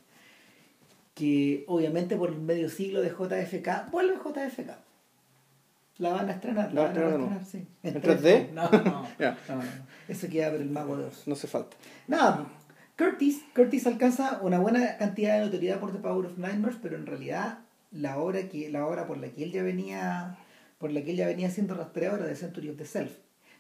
que 1.14 1.64
obviamente 1.68 2.18
por 2.18 2.32
el 2.32 2.42
medio 2.42 2.68
siglo 2.68 3.02
de 3.02 3.12
JFK, 3.12 3.90
vuelve 3.92 4.16
JFK. 4.16 4.70
La 6.00 6.10
van 6.10 6.28
a 6.28 6.34
estrenar. 6.34 6.74
La, 6.74 6.82
van 6.82 6.98
a 6.98 7.08
estrenar, 7.08 7.46
sí. 7.46 7.66
¿En 7.84 8.02
3D? 8.02 8.50
No, 8.54 8.70
no, 8.70 8.84
no, 8.84 9.64
Eso 10.10 10.28
queda 10.28 10.52
por 10.52 10.60
el 10.60 10.70
mago 10.72 10.98
de 10.98 11.06
Oz. 11.06 11.26
No 11.26 11.36
hace 11.36 11.48
falta. 11.48 11.78
No, 12.10 12.65
Curtis, 12.98 13.44
Curtis 13.54 13.88
alcanza 13.88 14.40
una 14.42 14.60
buena 14.60 14.98
cantidad 14.98 15.38
de 15.38 15.46
notoriedad 15.46 15.82
por 15.82 15.92
The 15.92 16.00
Power 16.00 16.28
of 16.28 16.38
Nightmares, 16.38 16.78
pero 16.82 16.96
en 16.96 17.06
realidad 17.06 17.60
la 17.92 18.18
obra 18.20 18.48
que 18.48 18.70
la 18.70 18.88
obra 18.88 19.06
por 19.06 19.18
la 19.18 19.30
que 19.30 19.44
él 19.44 19.52
ya 19.52 19.64
venía 19.64 20.38
por 20.78 20.92
la 20.92 21.04
que 21.04 21.12
él 21.12 21.18
ya 21.18 21.28
venía 21.28 21.50
siendo 21.50 21.74
rastreado 21.74 22.18
era 22.18 22.28
The 22.28 22.38
Century 22.38 22.70
of 22.70 22.78
the 22.78 22.86
Self. 22.86 23.12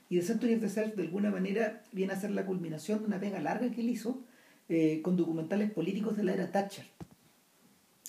Y 0.09 0.19
The 0.19 0.25
Century 0.25 0.55
of 0.55 0.61
the 0.61 0.69
Self 0.69 0.95
de 0.95 1.03
alguna 1.03 1.31
manera 1.31 1.83
viene 1.91 2.13
a 2.13 2.19
ser 2.19 2.31
la 2.31 2.45
culminación 2.45 2.99
de 2.99 3.05
una 3.07 3.19
pega 3.19 3.41
larga 3.41 3.71
que 3.71 3.81
él 3.81 3.89
hizo 3.89 4.23
eh, 4.69 5.01
con 5.01 5.17
documentales 5.17 5.69
políticos 5.69 6.15
de 6.15 6.23
la 6.23 6.33
era 6.33 6.51
Thatcher. 6.51 6.85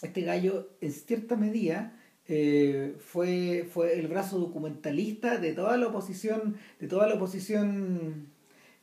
Este 0.03 0.21
gallo 0.23 0.69
en 0.81 0.93
cierta 0.93 1.35
medida 1.35 1.93
eh, 2.29 2.95
fue, 3.01 3.69
fue 3.69 3.99
el 3.99 4.07
brazo 4.07 4.39
documentalista 4.39 5.39
de 5.39 5.55
toda 5.55 5.77
la 5.77 5.89
oposición, 5.89 6.57
de 6.79 6.87
toda 6.87 7.09
la 7.09 7.15
oposición 7.17 8.29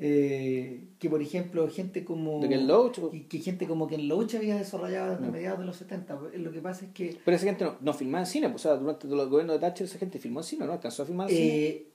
eh, 0.06 0.90
que 1.00 1.10
por 1.10 1.22
ejemplo 1.22 1.66
gente 1.70 2.04
como 2.04 2.42
¿De 2.42 2.50
Ken 2.50 2.68
Loach? 2.68 3.00
o- 3.00 3.10
que, 3.10 3.26
que 3.26 3.40
gente 3.40 3.66
como 3.68 3.88
Ken 3.88 4.06
Loach 4.10 4.36
había 4.36 4.58
desarrollado 4.58 5.16
desde 5.16 5.32
mediados 5.32 5.60
de 5.60 5.66
los 5.66 5.78
70 5.78 6.20
lo 6.36 6.52
que 6.52 6.60
pasa 6.60 6.84
es 6.86 6.92
que 6.92 7.18
Pero 7.24 7.38
esa 7.38 7.46
gente 7.46 7.64
no, 7.64 7.78
no 7.80 7.94
filmaba 7.94 8.24
en 8.24 8.26
cine, 8.26 8.50
pues, 8.50 8.66
o 8.66 8.70
sea, 8.70 8.78
durante 8.78 9.08
los 9.08 9.30
gobiernos 9.30 9.56
de 9.56 9.60
Thatcher 9.62 9.86
esa 9.88 9.98
gente 9.98 10.20
filmó 10.20 10.42
en 10.42 10.44
cine, 10.44 10.66
¿no? 10.66 10.74
Alcanzó 10.74 11.04
a 11.04 11.06
filmar 11.06 11.30
en 11.30 11.36
cine. 11.38 11.50
eh, 11.56 11.88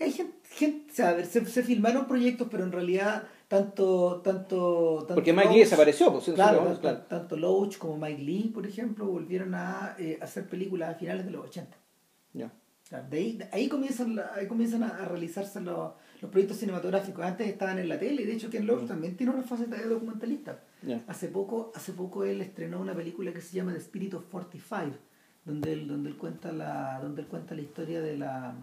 hay 0.00 0.12
gente, 0.12 0.36
gente 0.50 0.92
o 0.92 0.94
sea, 0.94 1.08
a 1.08 1.14
ver, 1.14 1.26
se, 1.26 1.44
se 1.46 1.62
filmaron 1.64 2.06
proyectos 2.06 2.46
pero 2.48 2.62
en 2.62 2.70
realidad 2.70 3.24
tanto 3.48 4.20
tanto, 4.22 4.98
tanto 5.00 5.14
Porque 5.14 5.32
Mike 5.32 5.50
Lee 5.52 5.58
desapareció, 5.60 6.12
pues, 6.12 6.26
claro, 6.34 6.58
tanto, 6.62 6.80
claro. 6.80 6.98
tanto 7.08 7.36
Loach 7.36 7.78
como 7.78 7.96
Mike 7.96 8.22
Lee 8.22 8.50
por 8.54 8.64
ejemplo 8.64 9.06
volvieron 9.06 9.54
a 9.56 9.96
eh, 9.98 10.16
hacer 10.22 10.46
películas 10.48 10.94
a 10.94 10.98
finales 10.98 11.24
de 11.26 11.32
los 11.32 11.44
80 11.46 11.76
Ya. 12.34 12.52
Claro, 12.88 13.06
de 13.10 13.18
ahí, 13.18 13.32
de 13.38 13.48
ahí 13.52 13.68
comienzan, 13.68 14.18
ahí 14.36 14.46
comienzan 14.46 14.82
a, 14.84 14.88
a 15.02 15.04
realizarse 15.06 15.60
los, 15.60 15.90
los 16.20 16.30
proyectos 16.30 16.58
cinematográficos. 16.58 17.24
Antes 17.24 17.46
estaban 17.48 17.78
en 17.78 17.88
la 17.88 17.98
tele 17.98 18.22
y 18.22 18.24
de 18.26 18.32
hecho 18.32 18.50
Ken 18.50 18.66
Loach 18.66 18.86
también 18.88 19.16
tiene 19.16 19.32
una 19.32 19.42
faceta 19.42 19.76
de 19.76 19.86
documentalista. 19.86 20.60
Hace 21.06 21.28
poco, 21.28 21.72
hace 21.74 21.92
poco 21.92 22.24
él 22.24 22.40
estrenó 22.40 22.80
una 22.80 22.94
película 22.94 23.32
que 23.32 23.40
se 23.40 23.56
llama 23.56 23.72
The 23.72 23.78
Spirit 23.78 24.14
of 24.14 24.24
45, 24.30 24.96
donde 25.44 25.72
él, 25.72 25.86
donde 25.88 26.10
él 26.10 26.16
cuenta 26.16 26.52
la, 26.52 26.98
donde 27.00 27.22
él 27.22 27.28
cuenta 27.28 27.54
la 27.54 27.60
historia 27.62 28.00
de 28.00 28.16
la 28.16 28.54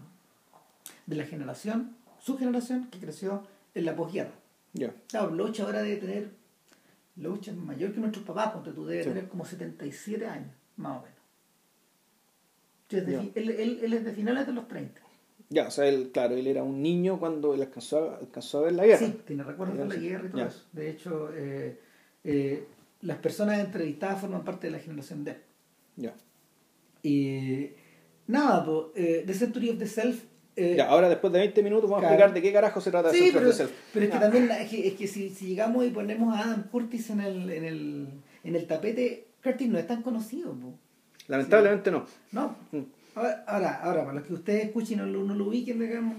de 1.06 1.16
la 1.16 1.24
generación, 1.24 1.96
su 2.18 2.36
generación 2.38 2.86
que 2.90 2.98
creció 2.98 3.42
en 3.74 3.84
la 3.84 3.96
posguerra. 3.96 4.32
Ya. 4.72 4.94
Claro, 5.08 5.30
Loach 5.34 5.60
ahora 5.60 5.82
debe 5.82 5.96
tener, 5.96 6.30
Loach 7.16 7.48
es 7.48 7.56
mayor 7.56 7.92
que 7.92 8.00
nuestros 8.00 8.24
papás, 8.24 8.50
porque 8.52 8.70
tú 8.70 8.86
debes 8.86 9.04
Sí. 9.04 9.10
tener 9.10 9.28
como 9.28 9.44
77 9.44 10.26
años, 10.26 10.50
más 10.76 10.98
o 10.98 11.02
menos. 11.02 11.16
Sí, 12.88 12.96
es 12.98 13.06
de 13.06 13.12
Ya. 13.12 13.20
fi- 13.20 13.32
él, 13.34 13.50
él- 13.50 13.80
él 13.82 13.92
es 13.94 14.04
de 14.04 14.12
finales 14.12 14.46
de 14.46 14.52
los 14.52 14.68
30. 14.68 15.00
Ya, 15.48 15.68
o 15.68 15.70
sea, 15.70 15.86
él, 15.86 16.10
claro, 16.12 16.34
él 16.36 16.46
era 16.46 16.62
un 16.64 16.82
niño 16.82 17.18
cuando 17.20 17.54
él 17.54 17.62
alcanzó, 17.62 18.10
a- 18.10 18.16
alcanzó 18.18 18.58
a 18.58 18.62
ver 18.62 18.72
la 18.72 18.84
guerra. 18.86 19.06
Sí, 19.06 19.20
tiene 19.26 19.44
recuerdos 19.44 19.78
de 19.78 19.86
la 19.86 19.94
sí. 19.94 20.00
guerra 20.00 20.26
y 20.26 20.30
todo 20.30 20.40
Ya. 20.40 20.46
eso. 20.48 20.64
De 20.72 20.90
hecho, 20.90 21.30
eh, 21.34 21.80
eh, 22.24 22.64
las 23.02 23.18
personas 23.18 23.60
entrevistadas 23.60 24.20
forman 24.20 24.42
parte 24.44 24.66
de 24.66 24.72
la 24.72 24.78
generación 24.80 25.22
D. 25.24 25.36
Ya. 25.96 26.14
Y 27.02 27.70
nada, 28.26 28.64
pues, 28.64 28.86
eh, 28.96 29.22
The 29.26 29.34
Century 29.34 29.70
of 29.70 29.78
the 29.78 29.86
Self. 29.86 30.24
eh, 30.56 30.74
Ya, 30.76 30.88
ahora 30.88 31.08
después 31.08 31.32
de 31.32 31.38
20 31.40 31.62
minutos 31.62 31.84
vamos 31.88 32.00
Claro. 32.00 32.14
a 32.14 32.16
explicar 32.16 32.34
de 32.34 32.42
qué 32.42 32.52
carajo 32.52 32.80
se 32.80 32.90
trata 32.90 33.10
sí, 33.10 33.18
Century 33.18 33.32
pero, 33.34 33.50
of 33.50 33.56
the 33.56 33.62
Self. 33.64 33.72
pero 33.92 34.04
es 34.06 34.10
que 34.12 34.18
también 34.18 34.50
es 34.50 34.70
que, 34.70 34.88
es 34.88 34.94
que 34.94 35.06
si, 35.06 35.28
si 35.30 35.46
llegamos 35.48 35.84
y 35.86 35.90
ponemos 35.90 36.34
a 36.34 36.40
Adam 36.44 36.64
Curtis 36.70 37.10
en 37.10 37.20
el, 37.20 37.50
en 37.50 37.64
el, 37.64 38.08
en 38.42 38.56
el 38.56 38.66
tapete, 38.66 39.26
Curtis 39.44 39.68
no 39.68 39.78
es 39.78 39.86
tan 39.86 40.02
conocido. 40.02 40.52
po. 40.54 40.72
Lamentablemente 41.28 41.90
no. 41.90 42.06
No. 42.32 42.56
Ahora, 43.16 43.44
ahora, 43.48 43.74
ahora, 43.82 44.00
para 44.04 44.14
los 44.18 44.26
que 44.26 44.34
ustedes 44.34 44.64
escuchen 44.66 44.98
y 44.98 45.02
no 45.02 45.06
lo, 45.06 45.24
no 45.24 45.34
lo 45.34 45.46
ubiquen, 45.46 45.80
digamos, 45.80 46.16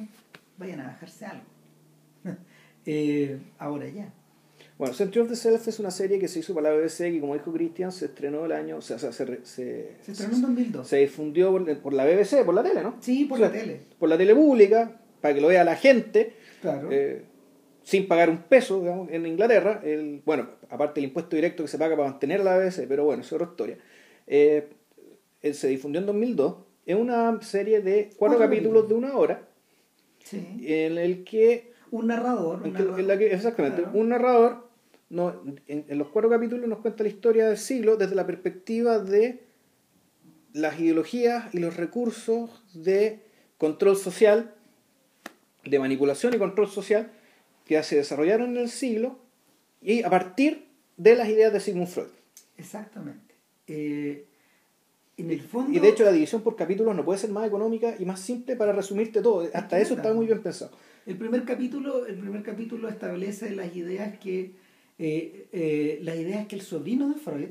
vayan 0.57 0.81
a 0.81 0.87
bajarse 0.87 1.25
algo. 1.25 1.43
Eh, 2.89 3.37
ahora 3.59 3.89
ya. 3.89 4.13
Bueno, 4.77 4.93
Century 4.93 5.19
of 5.23 5.27
the 5.29 5.35
Self 5.35 5.67
es 5.67 5.77
una 5.79 5.91
serie 5.91 6.19
que 6.19 6.29
se 6.29 6.39
hizo 6.39 6.55
para 6.55 6.69
la 6.71 6.77
BBC 6.77 6.99
que, 7.11 7.19
como 7.19 7.33
dijo 7.33 7.51
Christian, 7.51 7.91
se 7.91 8.05
estrenó 8.05 8.45
el 8.45 8.53
año, 8.53 8.77
o 8.77 8.81
sea, 8.81 8.97
se, 8.97 9.11
se, 9.11 9.25
se, 9.43 9.97
Se 10.01 10.11
estrenó 10.13 10.35
en 10.35 10.41
2002. 10.43 10.87
se 10.87 10.97
difundió 10.99 11.51
por, 11.51 11.77
por 11.79 11.91
la 11.93 12.05
BBC, 12.05 12.45
por 12.45 12.55
la 12.55 12.63
tele, 12.63 12.81
¿no? 12.83 12.95
Sí, 13.01 13.25
por 13.25 13.41
la 13.41 13.51
tele. 13.51 13.81
Por 13.99 14.07
la 14.07 14.17
tele 14.17 14.33
pública, 14.33 15.01
para 15.19 15.33
que 15.35 15.41
lo 15.41 15.49
vea 15.49 15.65
la 15.65 15.75
gente, 15.75 16.33
Claro. 16.61 16.87
eh, 16.93 17.23
sin 17.83 18.07
pagar 18.07 18.29
un 18.29 18.43
peso, 18.43 18.79
digamos, 18.79 19.09
en 19.11 19.25
Inglaterra. 19.25 19.81
El, 19.83 20.21
bueno, 20.25 20.47
aparte 20.69 21.01
del 21.01 21.09
impuesto 21.09 21.35
directo 21.35 21.63
que 21.63 21.67
se 21.69 21.77
paga 21.77 21.97
para 21.97 22.09
mantener 22.11 22.39
la 22.41 22.57
BBC, 22.57 22.87
pero 22.87 23.03
bueno, 23.03 23.21
eso 23.21 23.35
es 23.35 23.41
otra 23.41 23.51
historia. 23.51 23.77
Eh, 24.27 24.69
él 25.41 25.53
se 25.55 25.67
difundió 25.67 25.99
en 25.99 26.05
2002. 26.07 26.55
Es 26.87 26.95
una 26.95 27.39
serie 27.41 27.81
de 27.81 28.09
cuatro, 28.17 28.39
capítulos, 28.39 28.87
de 28.87 28.95
una 28.95 29.15
hora, 29.15 29.47
sí. 30.23 30.63
en 30.65 30.97
el 30.97 31.23
que 31.23 31.73
Un 31.91 32.07
narrador. 32.07 32.61
En 32.61 32.67
un 32.67 32.71
que- 32.73 32.79
narrador. 32.79 32.99
en 33.01 33.07
la 33.07 33.17
que- 33.17 33.33
exactamente. 33.33 33.83
Claro. 33.83 33.97
Un 33.99 34.09
narrador 34.09 34.67
no, 35.09 35.41
en, 35.67 35.85
en 35.87 35.97
los 35.97 36.07
cuatro 36.09 36.29
capítulos 36.29 36.67
nos 36.67 36.79
cuenta 36.79 37.03
la 37.03 37.09
historia 37.09 37.47
del 37.47 37.57
siglo 37.57 37.95
desde 37.97 38.15
la 38.15 38.25
perspectiva 38.25 38.99
de 38.99 39.43
las 40.53 40.79
ideologías 40.79 41.53
y 41.53 41.59
los 41.59 41.77
recursos 41.77 42.63
de 42.73 43.19
control 43.57 43.95
social, 43.95 44.53
de 45.65 45.79
manipulación 45.79 46.33
y 46.33 46.37
control 46.37 46.67
social 46.69 47.11
que 47.65 47.81
se 47.83 47.97
desarrollaron 47.97 48.51
en 48.51 48.63
el 48.63 48.69
siglo 48.69 49.19
y 49.81 50.03
a 50.03 50.09
partir 50.09 50.67
de 50.97 51.15
las 51.15 51.27
ideas 51.29 51.51
de 51.53 51.59
Sigmund 51.59 51.87
Freud. 51.89 52.07
Exactamente. 52.57 53.35
Eh, 53.67 54.25
en 55.17 55.31
el 55.31 55.41
fondo. 55.41 55.75
Y 55.75 55.79
de 55.79 55.89
hecho 55.89 56.03
la 56.03 56.11
división 56.11 56.41
por 56.41 56.55
capítulos 56.55 56.95
no 56.95 57.03
puede 57.03 57.19
ser 57.19 57.31
más 57.31 57.47
económica 57.47 57.95
y 57.99 58.05
más 58.05 58.19
simple 58.19 58.55
para 58.55 58.71
resumirte 58.71 59.21
todo. 59.21 59.47
Hasta 59.53 59.79
eso 59.79 59.95
está 59.95 60.13
muy 60.13 60.25
bien 60.27 60.41
pensado. 60.41 60.71
El 61.05 61.17
primer 61.17 61.43
capítulo, 61.43 62.05
el 62.05 62.17
primer 62.17 62.43
capítulo 62.43 62.89
establece 62.89 63.51
las 63.51 63.75
ideas 63.75 64.17
que 64.19 64.51
eh, 64.99 65.47
eh, 65.51 65.99
las 66.03 66.15
ideas 66.17 66.47
que 66.47 66.55
el 66.55 66.61
sobrino 66.61 67.09
de 67.09 67.15
Freud, 67.15 67.49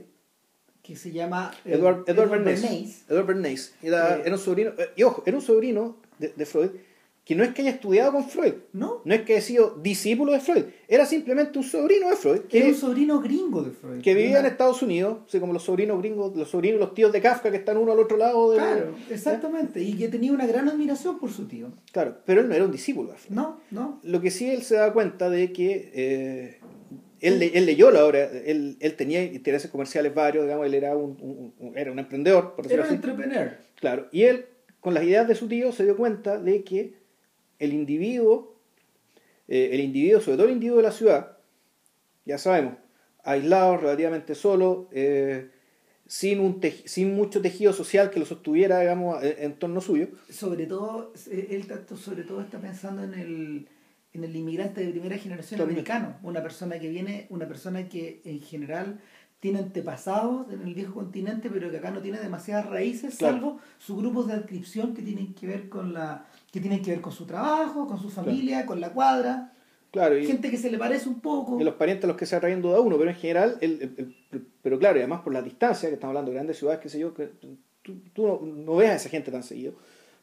que 0.82 0.96
se 0.96 1.12
llama 1.12 1.52
eh, 1.64 1.74
Edward, 1.74 2.04
Edward, 2.06 2.30
Bernays. 2.30 2.62
Bernays, 2.62 3.04
Edward 3.08 3.26
Bernays. 3.26 3.74
Era, 3.82 4.16
Eh, 4.18 4.22
era 4.26 4.34
un 4.34 4.40
sobrino, 4.40 4.72
y 4.96 5.02
ojo, 5.04 5.22
era 5.26 5.36
un 5.36 5.42
sobrino 5.42 5.96
de, 6.18 6.28
de 6.36 6.46
Freud 6.46 6.70
que 7.26 7.34
no 7.34 7.42
es 7.42 7.52
que 7.52 7.62
haya 7.62 7.72
estudiado 7.72 8.12
con 8.12 8.24
Freud, 8.28 8.52
¿no? 8.72 9.02
no 9.04 9.12
es 9.14 9.22
que 9.22 9.32
haya 9.34 9.42
sido 9.42 9.76
discípulo 9.82 10.30
de 10.32 10.38
Freud, 10.38 10.62
era 10.86 11.04
simplemente 11.04 11.58
un 11.58 11.64
sobrino 11.64 12.08
de 12.08 12.14
Freud 12.14 12.40
que, 12.42 12.58
Era 12.60 12.68
un 12.68 12.74
sobrino 12.76 13.20
gringo 13.20 13.62
de 13.62 13.72
Freud. 13.72 14.00
que 14.00 14.14
vivía 14.14 14.38
en 14.38 14.46
Estados 14.46 14.80
Unidos, 14.80 15.18
así 15.26 15.40
como 15.40 15.52
los 15.52 15.64
sobrinos 15.64 15.98
gringos, 15.98 16.36
los 16.36 16.48
sobrinos, 16.48 16.78
los 16.78 16.94
tíos 16.94 17.10
de 17.12 17.20
Kafka 17.20 17.50
que 17.50 17.56
están 17.56 17.78
uno 17.78 17.90
al 17.92 17.98
otro 17.98 18.16
lado 18.16 18.52
de 18.52 18.58
Claro, 18.58 18.94
exactamente. 19.10 19.82
Y 19.82 19.94
que 19.96 20.06
tenía 20.08 20.30
una 20.32 20.46
gran 20.46 20.68
admiración 20.68 21.18
por 21.18 21.30
su 21.32 21.48
tío. 21.48 21.72
Claro, 21.92 22.16
pero 22.24 22.42
él 22.42 22.48
no 22.48 22.54
era 22.54 22.64
un 22.64 22.70
discípulo 22.70 23.10
de 23.10 23.18
Freud. 23.18 23.34
No, 23.36 23.60
no. 23.72 23.98
Lo 24.04 24.20
que 24.20 24.30
sí 24.30 24.48
él 24.48 24.62
se 24.62 24.76
da 24.76 24.92
cuenta 24.92 25.28
de 25.28 25.52
que 25.52 25.90
eh, 25.94 26.60
él, 27.20 27.40
le- 27.40 27.58
él 27.58 27.66
leyó 27.66 27.90
la 27.90 28.04
obra, 28.04 28.20
él, 28.22 28.76
él 28.78 28.94
tenía 28.94 29.24
intereses 29.24 29.68
comerciales 29.68 30.14
varios, 30.14 30.44
digamos, 30.44 30.64
él 30.66 30.74
era 30.74 30.96
un, 30.96 31.16
un- 31.20 31.54
un- 31.58 31.76
era 31.76 31.90
un 31.90 31.98
emprendedor, 31.98 32.54
por 32.54 32.66
decirlo 32.66 32.84
Era 32.84 32.90
un 32.92 32.96
entrepreneur. 32.96 33.56
Claro, 33.80 34.06
y 34.12 34.22
él, 34.22 34.46
con 34.80 34.94
las 34.94 35.02
ideas 35.02 35.26
de 35.26 35.34
su 35.34 35.48
tío, 35.48 35.72
se 35.72 35.82
dio 35.82 35.96
cuenta 35.96 36.38
de 36.38 36.62
que 36.62 37.04
el 37.58 37.72
individuo, 37.72 38.56
eh, 39.48 39.70
el 39.72 39.80
individuo, 39.80 40.20
sobre 40.20 40.36
todo 40.36 40.46
el 40.46 40.52
individuo 40.52 40.78
de 40.78 40.82
la 40.82 40.92
ciudad, 40.92 41.38
ya 42.24 42.38
sabemos, 42.38 42.74
aislado, 43.22 43.76
relativamente 43.76 44.34
solo, 44.34 44.88
eh, 44.92 45.50
sin, 46.06 46.40
un 46.40 46.60
sin 46.84 47.14
mucho 47.14 47.40
tejido 47.40 47.72
social 47.72 48.10
que 48.10 48.20
lo 48.20 48.26
sostuviera, 48.26 48.80
digamos, 48.80 49.22
en, 49.22 49.34
en 49.38 49.58
torno 49.58 49.80
suyo. 49.80 50.08
Sobre 50.30 50.66
todo, 50.66 51.12
eh, 51.30 51.48
él 51.50 51.66
sobre 51.96 52.22
todo 52.22 52.40
está 52.40 52.60
pensando 52.60 53.02
en 53.02 53.14
el, 53.14 53.68
en 54.12 54.24
el 54.24 54.34
inmigrante 54.34 54.84
de 54.84 54.90
primera 54.90 55.18
generación 55.18 55.60
americano. 55.60 56.18
Una 56.22 56.42
persona 56.42 56.78
que 56.78 56.88
viene, 56.88 57.26
una 57.30 57.46
persona 57.46 57.88
que 57.88 58.20
en 58.24 58.40
general 58.40 59.00
tiene 59.40 59.58
antepasados 59.58 60.50
en 60.52 60.62
el 60.62 60.74
viejo 60.74 60.94
continente, 60.94 61.50
pero 61.50 61.70
que 61.70 61.76
acá 61.76 61.90
no 61.90 62.00
tiene 62.00 62.18
demasiadas 62.18 62.66
raíces, 62.66 63.16
Claro. 63.16 63.34
salvo 63.34 63.58
sus 63.78 63.96
grupos 63.98 64.26
de 64.26 64.34
adscripción 64.34 64.94
que 64.94 65.02
tienen 65.02 65.34
que 65.34 65.46
ver 65.46 65.68
con 65.68 65.92
la, 65.92 66.26
que 66.50 66.60
tienen 66.60 66.82
que 66.82 66.90
ver 66.92 67.00
con 67.00 67.12
su 67.12 67.26
trabajo, 67.26 67.86
con 67.86 67.98
su 68.00 68.08
familia, 68.08 68.64
con 68.66 68.80
la 68.80 68.92
cuadra, 68.92 69.52
Claro, 69.90 70.18
y, 70.18 70.26
gente 70.26 70.50
que 70.50 70.56
se 70.58 70.70
le 70.70 70.78
parece 70.78 71.08
un 71.08 71.20
poco. 71.20 71.60
y 71.60 71.64
los 71.64 71.74
parientes 71.74 72.04
a 72.04 72.08
los 72.08 72.16
que 72.16 72.26
se 72.26 72.34
atraen 72.36 72.60
duda 72.62 72.80
uno, 72.80 72.96
pero 72.98 73.10
en 73.10 73.16
general, 73.16 73.56
el, 73.60 73.72
el- 73.82 74.14
el- 74.32 74.46
pero 74.62 74.78
claro, 74.78 74.96
y 74.96 75.00
además 75.00 75.20
por 75.20 75.32
la 75.32 75.42
distancia, 75.42 75.88
que 75.88 75.94
estamos 75.94 76.12
hablando 76.12 76.30
de 76.30 76.34
grandes 76.36 76.58
ciudades, 76.58 76.80
qué 76.80 76.88
sé 76.88 76.98
yo, 76.98 77.14
que 77.14 77.26
tú, 77.26 77.56
tú 78.12 78.26
no, 78.26 78.40
no 78.44 78.76
ves 78.76 78.90
a 78.90 78.94
esa 78.96 79.08
gente 79.10 79.30
tan 79.30 79.42
seguido. 79.42 79.74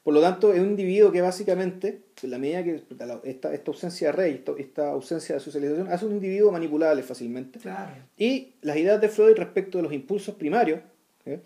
Por 0.04 0.14
lo 0.14 0.20
tanto, 0.22 0.52
es 0.54 0.60
un 0.60 0.68
individuo 0.72 1.12
que 1.14 1.22
básicamente, 1.22 2.02
en 2.22 2.32
la 2.32 2.38
medida 2.38 2.62
que 2.64 2.84
esta, 3.24 3.54
esta 3.54 3.72
ausencia 3.72 4.08
de 4.08 4.12
rey, 4.12 4.44
esta, 4.58 4.90
ausencia 4.92 5.36
de 5.36 5.40
socialización, 5.42 5.88
hace 5.88 6.06
un 6.06 6.12
individuo 6.14 6.52
manipulable 6.52 7.04
fácilmente. 7.04 7.60
Claro. 7.60 7.94
Y 8.18 8.54
las 8.62 8.76
ideas 8.76 9.00
de 9.00 9.08
Freud 9.08 9.38
respecto 9.38 9.78
de 9.78 9.84
los 9.84 9.94
impulsos 9.94 10.36
primarios, 10.36 10.82
¿eh? 11.26 11.40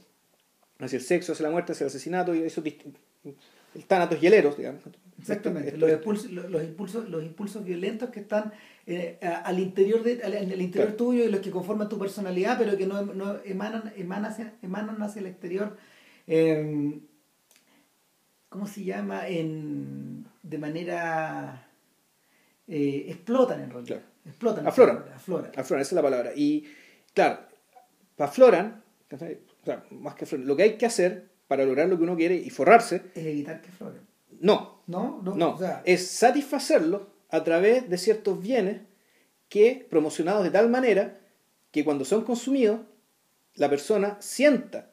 hacia 0.79 0.97
el 0.97 1.03
sexo, 1.03 1.33
hacia 1.33 1.43
la 1.43 1.51
muerte, 1.51 1.73
hacia 1.73 1.83
el 1.83 1.89
asesinato, 1.89 2.33
y 2.33 2.39
dist- 2.41 2.83
el 3.75 3.83
tánatos 3.85 4.19
hieleros, 4.19 4.57
digamos. 4.57 4.81
Exactamente, 5.19 5.69
Esto- 5.69 5.79
los, 5.87 5.91
impulsos, 5.91 6.31
los, 6.31 6.63
impulsos, 6.63 7.09
los 7.09 7.23
impulsos 7.23 7.63
violentos 7.63 8.09
que 8.09 8.21
están 8.21 8.53
eh, 8.87 9.17
al 9.21 9.59
interior 9.59 10.01
de, 10.03 10.21
al, 10.23 10.33
en 10.33 10.51
el 10.51 10.61
interior 10.61 10.89
Claro. 10.89 10.97
tuyo 10.97 11.23
y 11.25 11.29
los 11.29 11.41
que 11.41 11.51
conforman 11.51 11.89
tu 11.89 11.99
personalidad, 11.99 12.57
pero 12.57 12.75
que 12.77 12.87
no, 12.87 13.03
no 13.03 13.37
emanan, 13.45 13.93
emanan, 13.97 14.31
hacia, 14.31 14.53
emanan 14.63 14.99
hacia 15.03 15.19
el 15.19 15.27
exterior. 15.27 15.77
eh, 16.27 16.99
¿Cómo 18.57 18.65
se 18.65 18.83
llama? 18.83 19.27
En, 19.27 20.25
de 20.41 20.57
manera 20.57 21.69
eh, 22.67 23.05
explotan 23.07 23.61
en 23.61 23.69
realidad. 23.69 24.01
Explotan. 24.25 24.65
Afloran. 24.65 25.05
Afloran. 25.13 25.51
Afloran, 25.55 25.81
esa 25.83 25.89
es 25.89 25.93
la 25.93 26.01
palabra. 26.01 26.31
Y 26.35 26.65
claro, 27.13 27.37
afloran, 28.17 28.83
claro, 29.63 29.83
más 29.91 30.15
que 30.15 30.23
afloran, 30.23 30.47
lo 30.47 30.55
que 30.55 30.63
hay 30.63 30.75
que 30.75 30.87
hacer 30.87 31.29
para 31.47 31.65
lograr 31.65 31.87
lo 31.87 31.97
que 31.97 32.03
uno 32.03 32.15
quiere 32.15 32.33
y 32.33 32.49
forrarse. 32.49 33.03
Es 33.13 33.27
evitar 33.27 33.61
que 33.61 33.69
afloren. 33.69 34.01
No. 34.39 34.81
No, 34.87 35.21
no. 35.23 35.35
no. 35.35 35.59
es 35.85 36.07
satisfacerlo 36.07 37.11
a 37.29 37.43
través 37.43 37.87
de 37.87 37.97
ciertos 37.99 38.41
bienes 38.41 38.81
que, 39.49 39.85
promocionados 39.87 40.43
de 40.43 40.49
tal 40.49 40.67
manera 40.67 41.19
que 41.69 41.85
cuando 41.85 42.05
son 42.05 42.23
consumidos, 42.23 42.79
la 43.53 43.69
persona 43.69 44.17
sienta 44.19 44.89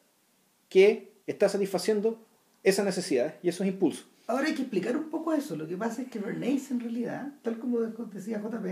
que 0.68 1.14
está 1.27 1.48
satisfaciendo 1.48 2.27
esas 2.64 2.85
necesidades 2.85 3.35
y 3.42 3.48
esos 3.48 3.66
impulsos. 3.66 4.07
Ahora 4.27 4.46
hay 4.46 4.55
que 4.55 4.62
explicar 4.62 4.96
un 4.96 5.11
poco 5.11 5.35
eso. 5.35 5.55
Lo 5.55 5.68
que 5.68 5.77
pasa 5.77 6.03
es 6.03 6.09
que 6.09 6.18
Bernays 6.18 6.70
en 6.70 6.81
realidad, 6.81 7.35
tal 7.42 7.59
como 7.59 7.79
decía 7.81 8.40
JP, 8.40 8.66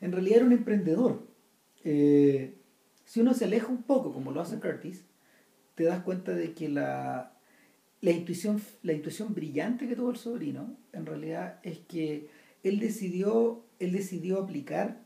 en 0.00 0.12
realidad 0.12 0.38
era 0.38 0.46
un 0.46 0.52
emprendedor. 0.52 1.22
Eh, 1.84 2.56
si 3.04 3.20
uno 3.20 3.32
se 3.32 3.44
aleja 3.44 3.68
un 3.68 3.84
poco, 3.84 4.12
como 4.12 4.32
lo 4.32 4.40
hace 4.40 4.58
Curtis, 4.58 5.04
te 5.76 5.84
das 5.84 6.02
cuenta 6.02 6.32
de 6.32 6.52
que 6.52 6.68
la, 6.68 7.32
la, 8.00 8.10
intuición, 8.10 8.60
la 8.82 8.92
intuición 8.92 9.32
brillante 9.34 9.88
que 9.88 9.94
tuvo 9.94 10.10
el 10.10 10.16
sobrino, 10.16 10.76
en 10.92 11.06
realidad 11.06 11.60
es 11.62 11.78
que 11.78 12.28
él 12.64 12.80
decidió, 12.80 13.64
él 13.78 13.92
decidió 13.92 14.42
aplicar 14.42 15.00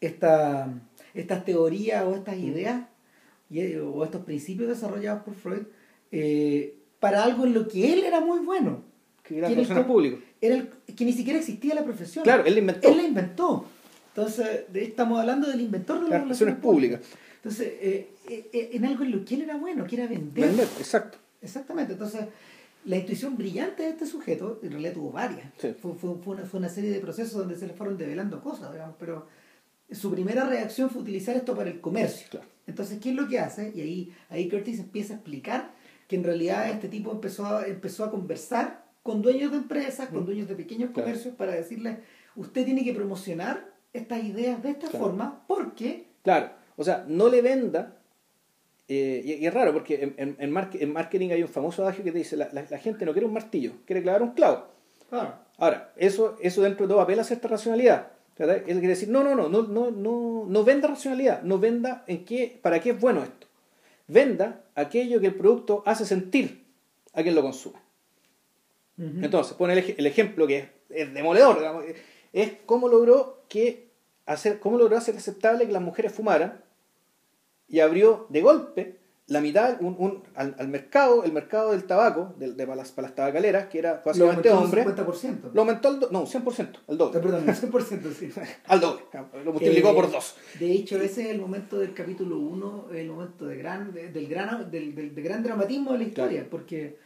esta, 0.00 0.72
estas 1.12 1.44
teorías 1.44 2.04
o 2.04 2.14
estas 2.14 2.38
ideas 2.38 2.86
o 3.82 4.04
estos 4.04 4.24
principios 4.24 4.68
desarrollados 4.68 5.24
por 5.24 5.34
Freud 5.34 5.66
eh, 6.12 6.79
para 7.00 7.24
algo 7.24 7.44
en 7.46 7.54
lo 7.54 7.66
que 7.66 7.92
él 7.92 8.04
era 8.04 8.20
muy 8.20 8.38
bueno. 8.38 8.82
Que 9.24 9.38
era 9.38 9.48
el 9.48 9.86
público. 9.86 10.18
Era 10.40 10.66
que 10.94 11.04
ni 11.04 11.12
siquiera 11.12 11.38
existía 11.38 11.74
la 11.74 11.84
profesión. 11.84 12.22
Claro, 12.24 12.44
él 12.44 12.54
la 12.54 12.60
inventó. 12.60 12.88
Él 12.88 12.96
la 12.98 13.02
inventó. 13.02 13.64
Entonces, 14.08 14.64
estamos 14.74 15.18
hablando 15.20 15.48
del 15.48 15.60
inventor 15.60 16.02
de 16.02 16.10
las 16.10 16.22
relaciones 16.22 16.56
públicas. 16.56 17.00
Entonces, 17.36 17.72
eh, 17.80 18.10
eh, 18.28 18.70
en 18.72 18.84
algo 18.84 19.04
en 19.04 19.12
lo 19.12 19.24
que 19.24 19.36
él 19.36 19.42
era 19.42 19.56
bueno, 19.56 19.86
que 19.86 19.96
era 19.96 20.06
vender. 20.06 20.48
Vender, 20.48 20.68
exacto. 20.78 21.18
Exactamente. 21.40 21.94
Entonces, 21.94 22.26
la 22.84 22.96
intuición 22.96 23.36
brillante 23.36 23.84
de 23.84 23.90
este 23.90 24.06
sujeto, 24.06 24.58
en 24.62 24.72
realidad 24.72 24.92
tuvo 24.92 25.10
varias. 25.10 25.46
Fue, 25.80 25.94
fue, 25.94 26.10
una, 26.10 26.44
fue, 26.44 26.58
una, 26.60 26.68
serie 26.68 26.90
de 26.90 27.00
procesos 27.00 27.34
donde 27.34 27.56
se 27.56 27.66
le 27.66 27.72
fueron 27.72 27.96
develando 27.96 28.42
cosas, 28.42 28.72
digamos, 28.72 28.96
pero 28.98 29.26
su 29.90 30.10
primera 30.10 30.44
reacción 30.44 30.90
fue 30.90 31.02
utilizar 31.02 31.36
esto 31.36 31.54
para 31.54 31.70
el 31.70 31.80
comercio. 31.80 32.26
Claro. 32.30 32.46
Entonces, 32.66 32.98
¿qué 33.00 33.10
es 33.10 33.16
lo 33.16 33.28
que 33.28 33.38
hace? 33.38 33.72
Y 33.74 33.80
ahí, 33.80 34.12
ahí 34.28 34.48
Curtis 34.48 34.80
empieza 34.80 35.14
a 35.14 35.16
explicar 35.16 35.72
que 36.10 36.16
en 36.16 36.24
realidad 36.24 36.68
este 36.68 36.88
tipo 36.88 37.12
empezó 37.12 37.46
a, 37.46 37.68
empezó 37.68 38.04
a 38.04 38.10
conversar 38.10 38.82
con 39.00 39.22
dueños 39.22 39.52
de 39.52 39.58
empresas, 39.58 40.08
con 40.08 40.24
mm. 40.24 40.26
dueños 40.26 40.48
de 40.48 40.56
pequeños 40.56 40.90
comercios, 40.90 41.36
para 41.36 41.52
decirles, 41.52 41.98
usted 42.34 42.64
tiene 42.64 42.82
que 42.82 42.92
promocionar 42.92 43.72
estas 43.92 44.24
ideas 44.24 44.60
de 44.60 44.70
esta 44.70 44.88
forma 44.88 45.44
porque... 45.46 46.08
Claro, 46.24 46.50
o 46.76 46.82
sea, 46.82 47.04
no 47.06 47.28
le 47.28 47.42
venda... 47.42 47.96
Eh, 48.88 49.22
y, 49.24 49.46
es 49.46 49.54
raro 49.54 49.72
porque 49.72 50.12
en, 50.16 50.36
en, 50.36 50.50
marketing 50.92 51.30
hay 51.30 51.44
un 51.44 51.48
famoso 51.48 51.84
adagio 51.84 52.02
que 52.02 52.10
te 52.10 52.18
dice, 52.18 52.36
la, 52.36 52.48
la, 52.52 52.78
gente 52.78 53.06
no 53.06 53.12
quiere 53.12 53.26
un 53.26 53.32
martillo, 53.32 53.74
quiere 53.86 54.02
clavar 54.02 54.24
un 54.24 54.32
clavo. 54.32 54.66
Ahora, 55.58 55.92
eso, 55.94 56.36
eso 56.40 56.62
dentro 56.62 56.88
de 56.88 56.92
todo 56.92 57.00
apela 57.00 57.22
a 57.22 57.24
cierta 57.24 57.46
racionalidad. 57.46 58.08
Él 58.36 58.64
quiere 58.64 58.88
decir, 58.88 59.08
no, 59.08 59.22
no, 59.22 59.36
no, 59.36 59.48
no, 59.48 59.62
no, 59.62 59.92
no, 59.92 60.44
no 60.48 60.64
venda 60.64 60.88
racionalidad, 60.88 61.42
no 61.44 61.60
venda 61.60 62.02
en 62.08 62.24
qué, 62.24 62.58
para 62.60 62.80
qué 62.80 62.90
es 62.90 63.00
bueno 63.00 63.22
esto. 63.22 63.46
Venda 64.08 64.64
aquello 64.80 65.20
que 65.20 65.28
el 65.28 65.34
producto 65.34 65.82
hace 65.86 66.04
sentir 66.04 66.66
a 67.12 67.22
quien 67.22 67.34
lo 67.34 67.42
consume. 67.42 67.78
Entonces, 68.98 69.54
pone 69.54 69.72
el, 69.72 70.06
ejemplo 70.06 70.46
que 70.46 70.68
es, 70.90 71.14
demoledor, 71.14 71.86
es 72.34 72.52
cómo 72.66 72.86
logró 72.86 73.44
que 73.48 73.88
hacer, 74.26 74.60
cómo 74.60 74.76
logró 74.76 74.98
hacer 74.98 75.16
aceptable 75.16 75.66
que 75.66 75.72
las 75.72 75.80
mujeres 75.80 76.12
fumaran 76.12 76.62
y 77.66 77.80
abrió 77.80 78.26
de 78.28 78.42
golpe 78.42 78.99
la 79.30 79.40
mitad 79.40 79.80
un, 79.80 79.94
un, 79.96 80.22
al, 80.34 80.68
mercado, 80.68 81.22
el 81.22 81.32
mercado 81.32 81.70
del 81.70 81.84
tabaco, 81.84 82.34
de, 82.36 82.48
para, 82.66 82.74
las, 82.74 82.90
para 82.90 83.06
las 83.06 83.14
tabacaleras, 83.14 83.68
que 83.68 83.78
era 83.78 84.02
básicamente 84.04 84.50
hombre. 84.50 84.82
Lo 84.82 84.90
aumentó 84.90 85.12
50%. 85.12 85.52
Lo 85.54 85.60
aumentó 85.60 85.88
al 85.88 86.00
no, 86.10 86.26
100%, 86.26 86.78
al 86.88 86.98
doble. 86.98 87.18
Eh, 87.18 87.22
perdón, 87.22 87.46
100%, 87.46 88.12
sí. 88.12 88.30
al 88.66 88.80
doble, 88.80 89.02
lo 89.44 89.52
multiplicó 89.52 89.94
por 89.94 90.10
dos. 90.10 90.34
De 90.58 90.72
hecho, 90.72 91.00
ese 91.00 91.22
es 91.22 91.28
el 91.28 91.40
momento 91.40 91.78
del 91.78 91.94
capítulo 91.94 92.38
1, 92.38 92.88
el 92.92 93.08
momento 93.08 93.46
de 93.46 93.56
gran, 93.56 93.94
del, 93.94 94.26
gran, 94.26 94.68
del, 94.68 94.96
del, 94.96 95.14
gran 95.14 95.44
dramatismo 95.44 95.92
de 95.92 95.98
la 95.98 96.04
historia, 96.04 96.46
porque, 96.50 96.98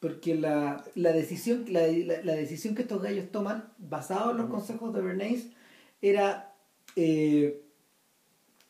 porque 0.00 0.34
la, 0.34 0.84
la, 0.96 1.12
decisión, 1.12 1.64
la, 1.68 1.82
la, 1.86 2.34
decisión 2.34 2.74
que 2.74 2.82
estos 2.82 3.00
gallos 3.00 3.30
toman, 3.30 3.72
basado 3.78 4.32
en 4.32 4.38
los 4.38 4.50
consejos 4.50 4.92
de 4.92 5.00
Bernays, 5.00 5.50
era, 6.02 6.56
eh, 6.96 7.62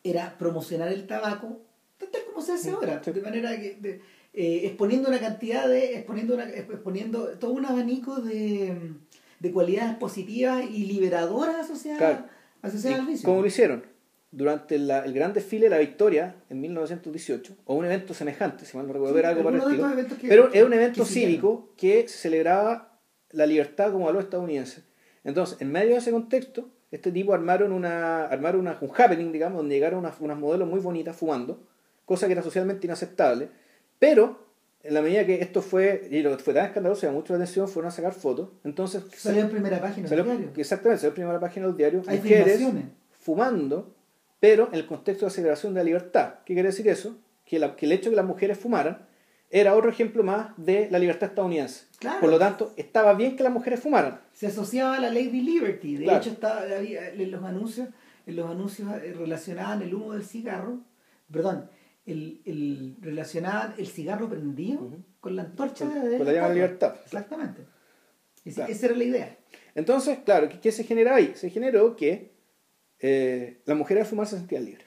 era 0.04 0.36
promocionar 0.36 0.88
el 0.88 1.06
tabaco 1.06 1.62
tal 2.06 2.24
como 2.26 2.40
se 2.40 2.52
hace 2.52 2.70
ahora, 2.70 2.98
de 2.98 3.20
manera 3.20 3.58
que 3.58 4.00
eh, 4.32 4.66
exponiendo 4.66 5.08
una 5.08 5.18
cantidad 5.18 5.68
de, 5.68 5.96
exponiendo, 5.96 6.34
una, 6.34 6.48
exponiendo 6.48 7.28
todo 7.38 7.52
un 7.52 7.64
abanico 7.64 8.20
de, 8.20 8.92
de 9.40 9.52
cualidades 9.52 9.96
positivas 9.96 10.64
y 10.70 10.84
liberadoras 10.84 11.56
asociadas, 11.56 12.24
al 12.62 13.06
vicio. 13.06 13.26
¿Cómo 13.26 13.40
lo 13.40 13.46
hicieron? 13.46 13.84
Durante 14.30 14.78
la, 14.78 15.04
el 15.04 15.14
gran 15.14 15.32
desfile 15.32 15.64
de 15.64 15.70
la 15.70 15.78
Victoria 15.78 16.37
en 16.50 16.61
1918, 16.61 17.56
o 17.64 17.74
un 17.74 17.87
evento 17.87 18.12
semejante, 18.12 18.66
si 18.66 18.76
mal 18.76 18.87
no 18.87 18.92
recuerdo, 18.92 19.18
era 19.18 19.30
algo 19.30 19.42
parecido, 19.42 19.90
pero 20.20 20.52
era 20.52 20.66
un 20.66 20.72
evento 20.74 21.04
cívico 21.04 21.72
que 21.76 22.06
celebraba 22.08 23.00
la 23.30 23.46
libertad 23.46 23.90
como 23.90 24.04
valor 24.04 24.22
estadounidense. 24.22 24.82
Entonces, 25.24 25.61
en 25.61 25.72
medio 25.72 25.92
de 25.92 25.96
ese 25.96 26.11
contexto, 26.11 26.70
este 26.90 27.11
tipo 27.11 27.34
armaron 27.34 27.72
una 27.72 28.26
armaron 28.26 28.61
una, 28.61 28.78
un 28.80 28.90
happening, 28.90 29.32
digamos, 29.32 29.58
donde 29.58 29.74
llegaron 29.74 30.00
unas, 30.00 30.20
unas 30.20 30.38
modelos 30.38 30.68
muy 30.68 30.80
bonitas 30.80 31.16
fumando, 31.16 31.66
cosa 32.08 32.26
que 32.26 32.32
era 32.32 32.42
socialmente 32.42 32.86
inaceptable, 32.86 33.50
pero 33.98 34.48
en 34.82 34.94
la 34.94 35.02
medida 35.02 35.26
que 35.26 35.42
esto 35.42 35.60
fue, 35.60 36.08
y 36.10 36.22
lo 36.22 36.38
fue 36.38 36.54
tan 36.54 36.64
escandaloso, 36.64 37.04
y 37.04 37.10
a 37.10 37.12
mucha 37.12 37.34
atención, 37.34 37.68
fueron 37.68 37.88
a 37.88 37.90
sacar 37.90 38.14
fotos, 38.14 38.48
entonces... 38.64 39.02
Salió 39.14 39.42
en 39.42 39.50
primera 39.50 39.78
página 39.78 40.08
del 40.08 40.24
diario. 40.24 40.50
Exactamente, 40.56 41.00
salió 41.00 41.10
en 41.10 41.14
primera 41.14 41.38
página 41.38 41.66
del 41.66 41.76
diario. 41.76 42.02
Hay 42.06 42.16
mujeres 42.16 42.62
fumando, 43.20 43.94
pero 44.40 44.68
en 44.68 44.76
el 44.76 44.86
contexto 44.86 45.26
de 45.26 45.32
celebración 45.32 45.74
de 45.74 45.80
la 45.80 45.84
libertad. 45.84 46.36
¿Qué 46.46 46.54
quiere 46.54 46.70
decir 46.70 46.88
eso? 46.88 47.18
Que, 47.44 47.58
que 47.76 47.84
el 47.84 47.92
hecho 47.92 48.04
de 48.04 48.10
que 48.10 48.16
las 48.16 48.24
mujeres 48.24 48.56
fumaran 48.56 49.06
era 49.50 49.74
otro 49.74 49.90
ejemplo 49.90 50.22
más 50.22 50.52
de 50.56 50.88
la 50.90 50.98
libertad 50.98 51.28
estadounidense. 51.28 51.84
Por 52.20 52.30
lo 52.30 52.38
tanto, 52.38 52.72
estaba 52.78 53.12
bien 53.12 53.36
que 53.36 53.42
las 53.42 53.52
mujeres 53.52 53.80
fumaran. 53.80 54.20
Se 54.32 54.46
asociaba 54.46 54.96
a 54.96 55.00
la 55.00 55.10
Lady 55.10 55.42
Liberty. 55.42 55.96
De 55.96 56.16
hecho, 56.16 56.30
estaba, 56.30 56.64
en 56.64 57.30
los 57.30 57.44
anuncios, 57.44 57.88
en 58.26 58.36
los 58.36 58.50
anuncios 58.50 58.88
eh, 59.02 59.14
relacionaban 59.14 59.82
el 59.82 59.94
humo 59.94 60.14
del 60.14 60.24
cigarro, 60.24 60.78
perdón, 61.30 61.68
el, 62.08 62.40
el, 62.44 62.96
relacionaban 63.00 63.74
el 63.78 63.86
cigarro 63.86 64.28
prendido 64.28 64.90
con 65.20 65.36
la 65.36 65.42
antorcha 65.42 65.88
de, 65.88 66.18
con 66.18 66.26
la 66.26 66.52
libertad. 66.52 66.96
Exactamente. 67.04 67.62
Esa 68.44 68.86
era 68.86 68.96
la 68.96 69.04
idea. 69.04 69.38
Entonces, 69.74 70.18
claro, 70.24 70.48
¿qué, 70.60 70.72
se 70.72 70.84
generó 70.84 71.14
ahí? 71.14 71.32
Se 71.34 71.50
generó 71.50 71.94
que 71.96 72.32
eh, 73.00 73.60
la 73.66 73.74
mujer 73.74 73.98
al 73.98 74.06
fumar 74.06 74.26
se 74.26 74.36
sentía 74.36 74.58
libre. 74.58 74.84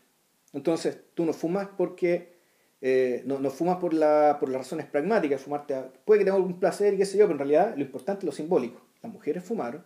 Entonces, 0.53 0.99
tú 1.13 1.25
no 1.25 1.33
fumas 1.33 1.67
porque 1.77 2.39
eh, 2.81 3.21
no, 3.25 3.39
no, 3.39 3.49
fumas 3.51 3.77
por, 3.77 3.93
la, 3.93 4.37
por 4.39 4.49
las 4.49 4.61
razones 4.61 4.87
pragmáticas, 4.87 5.41
fumarte 5.41 5.75
puede 6.03 6.19
que 6.19 6.25
tenga 6.25 6.37
algún 6.37 6.59
placer 6.59 6.93
y 6.93 6.97
qué 6.97 7.05
sé 7.05 7.17
yo, 7.17 7.25
pero 7.25 7.33
en 7.33 7.39
realidad 7.39 7.73
lo 7.77 7.83
importante 7.83 8.21
es 8.21 8.25
lo 8.25 8.31
simbólico. 8.31 8.81
Las 9.01 9.11
mujeres 9.11 9.43
fumaron 9.43 9.85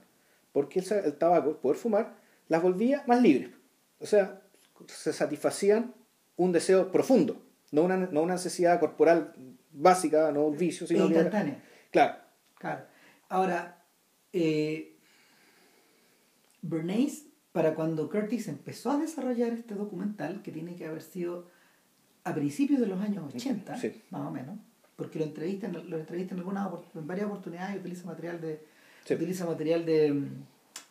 porque 0.54 0.80
el, 0.80 0.92
el 1.04 1.14
tabaco, 1.16 1.58
poder 1.58 1.78
fumar, 1.78 2.16
las 2.48 2.62
volvía 2.62 3.04
más 3.08 3.22
libres. 3.22 3.50
O 4.00 4.06
sea, 4.06 4.42
se 4.88 5.14
satisfacían 5.14 5.94
un 6.38 6.52
deseo 6.52 6.92
profundo, 6.92 7.42
no 7.72 7.84
una, 7.84 7.98
no 7.98 8.22
una 8.22 8.34
necesidad 8.34 8.80
corporal 8.80 9.34
básica, 9.72 10.32
no 10.32 10.46
un 10.46 10.58
vicio, 10.58 10.88
sino 10.88 11.06
instantánea. 11.06 11.64
Claro. 11.92 12.16
Claro. 12.58 12.86
Ahora, 13.30 13.84
eh, 14.34 14.98
Bernays, 16.62 17.28
para 17.52 17.76
cuando 17.76 18.10
Curtis 18.10 18.48
empezó 18.48 18.92
a 18.92 18.98
desarrollar 18.98 19.54
este 19.54 19.76
documental, 19.76 20.42
que 20.42 20.52
tiene 20.52 20.76
que 20.76 20.86
haber 20.86 21.02
sido 21.02 21.48
a 22.24 22.34
principios 22.34 22.80
de 22.80 22.88
los 22.88 23.00
años 23.00 23.24
80, 23.34 23.78
más 24.10 24.22
o 24.22 24.32
menos, 24.32 24.58
porque 24.96 25.20
lo 25.20 25.26
entrevistan, 25.26 25.74
lo 25.90 25.98
entrevistan 25.98 26.38
en, 26.38 26.40
algunas, 26.40 26.70
en 26.96 27.08
varias 27.08 27.28
oportunidades 27.28 27.76
y 27.76 27.80
utiliza 27.80 28.06
material 28.06 28.42
de, 28.42 28.66
utiliza 29.14 29.46
material 29.46 29.86
de 29.86 30.24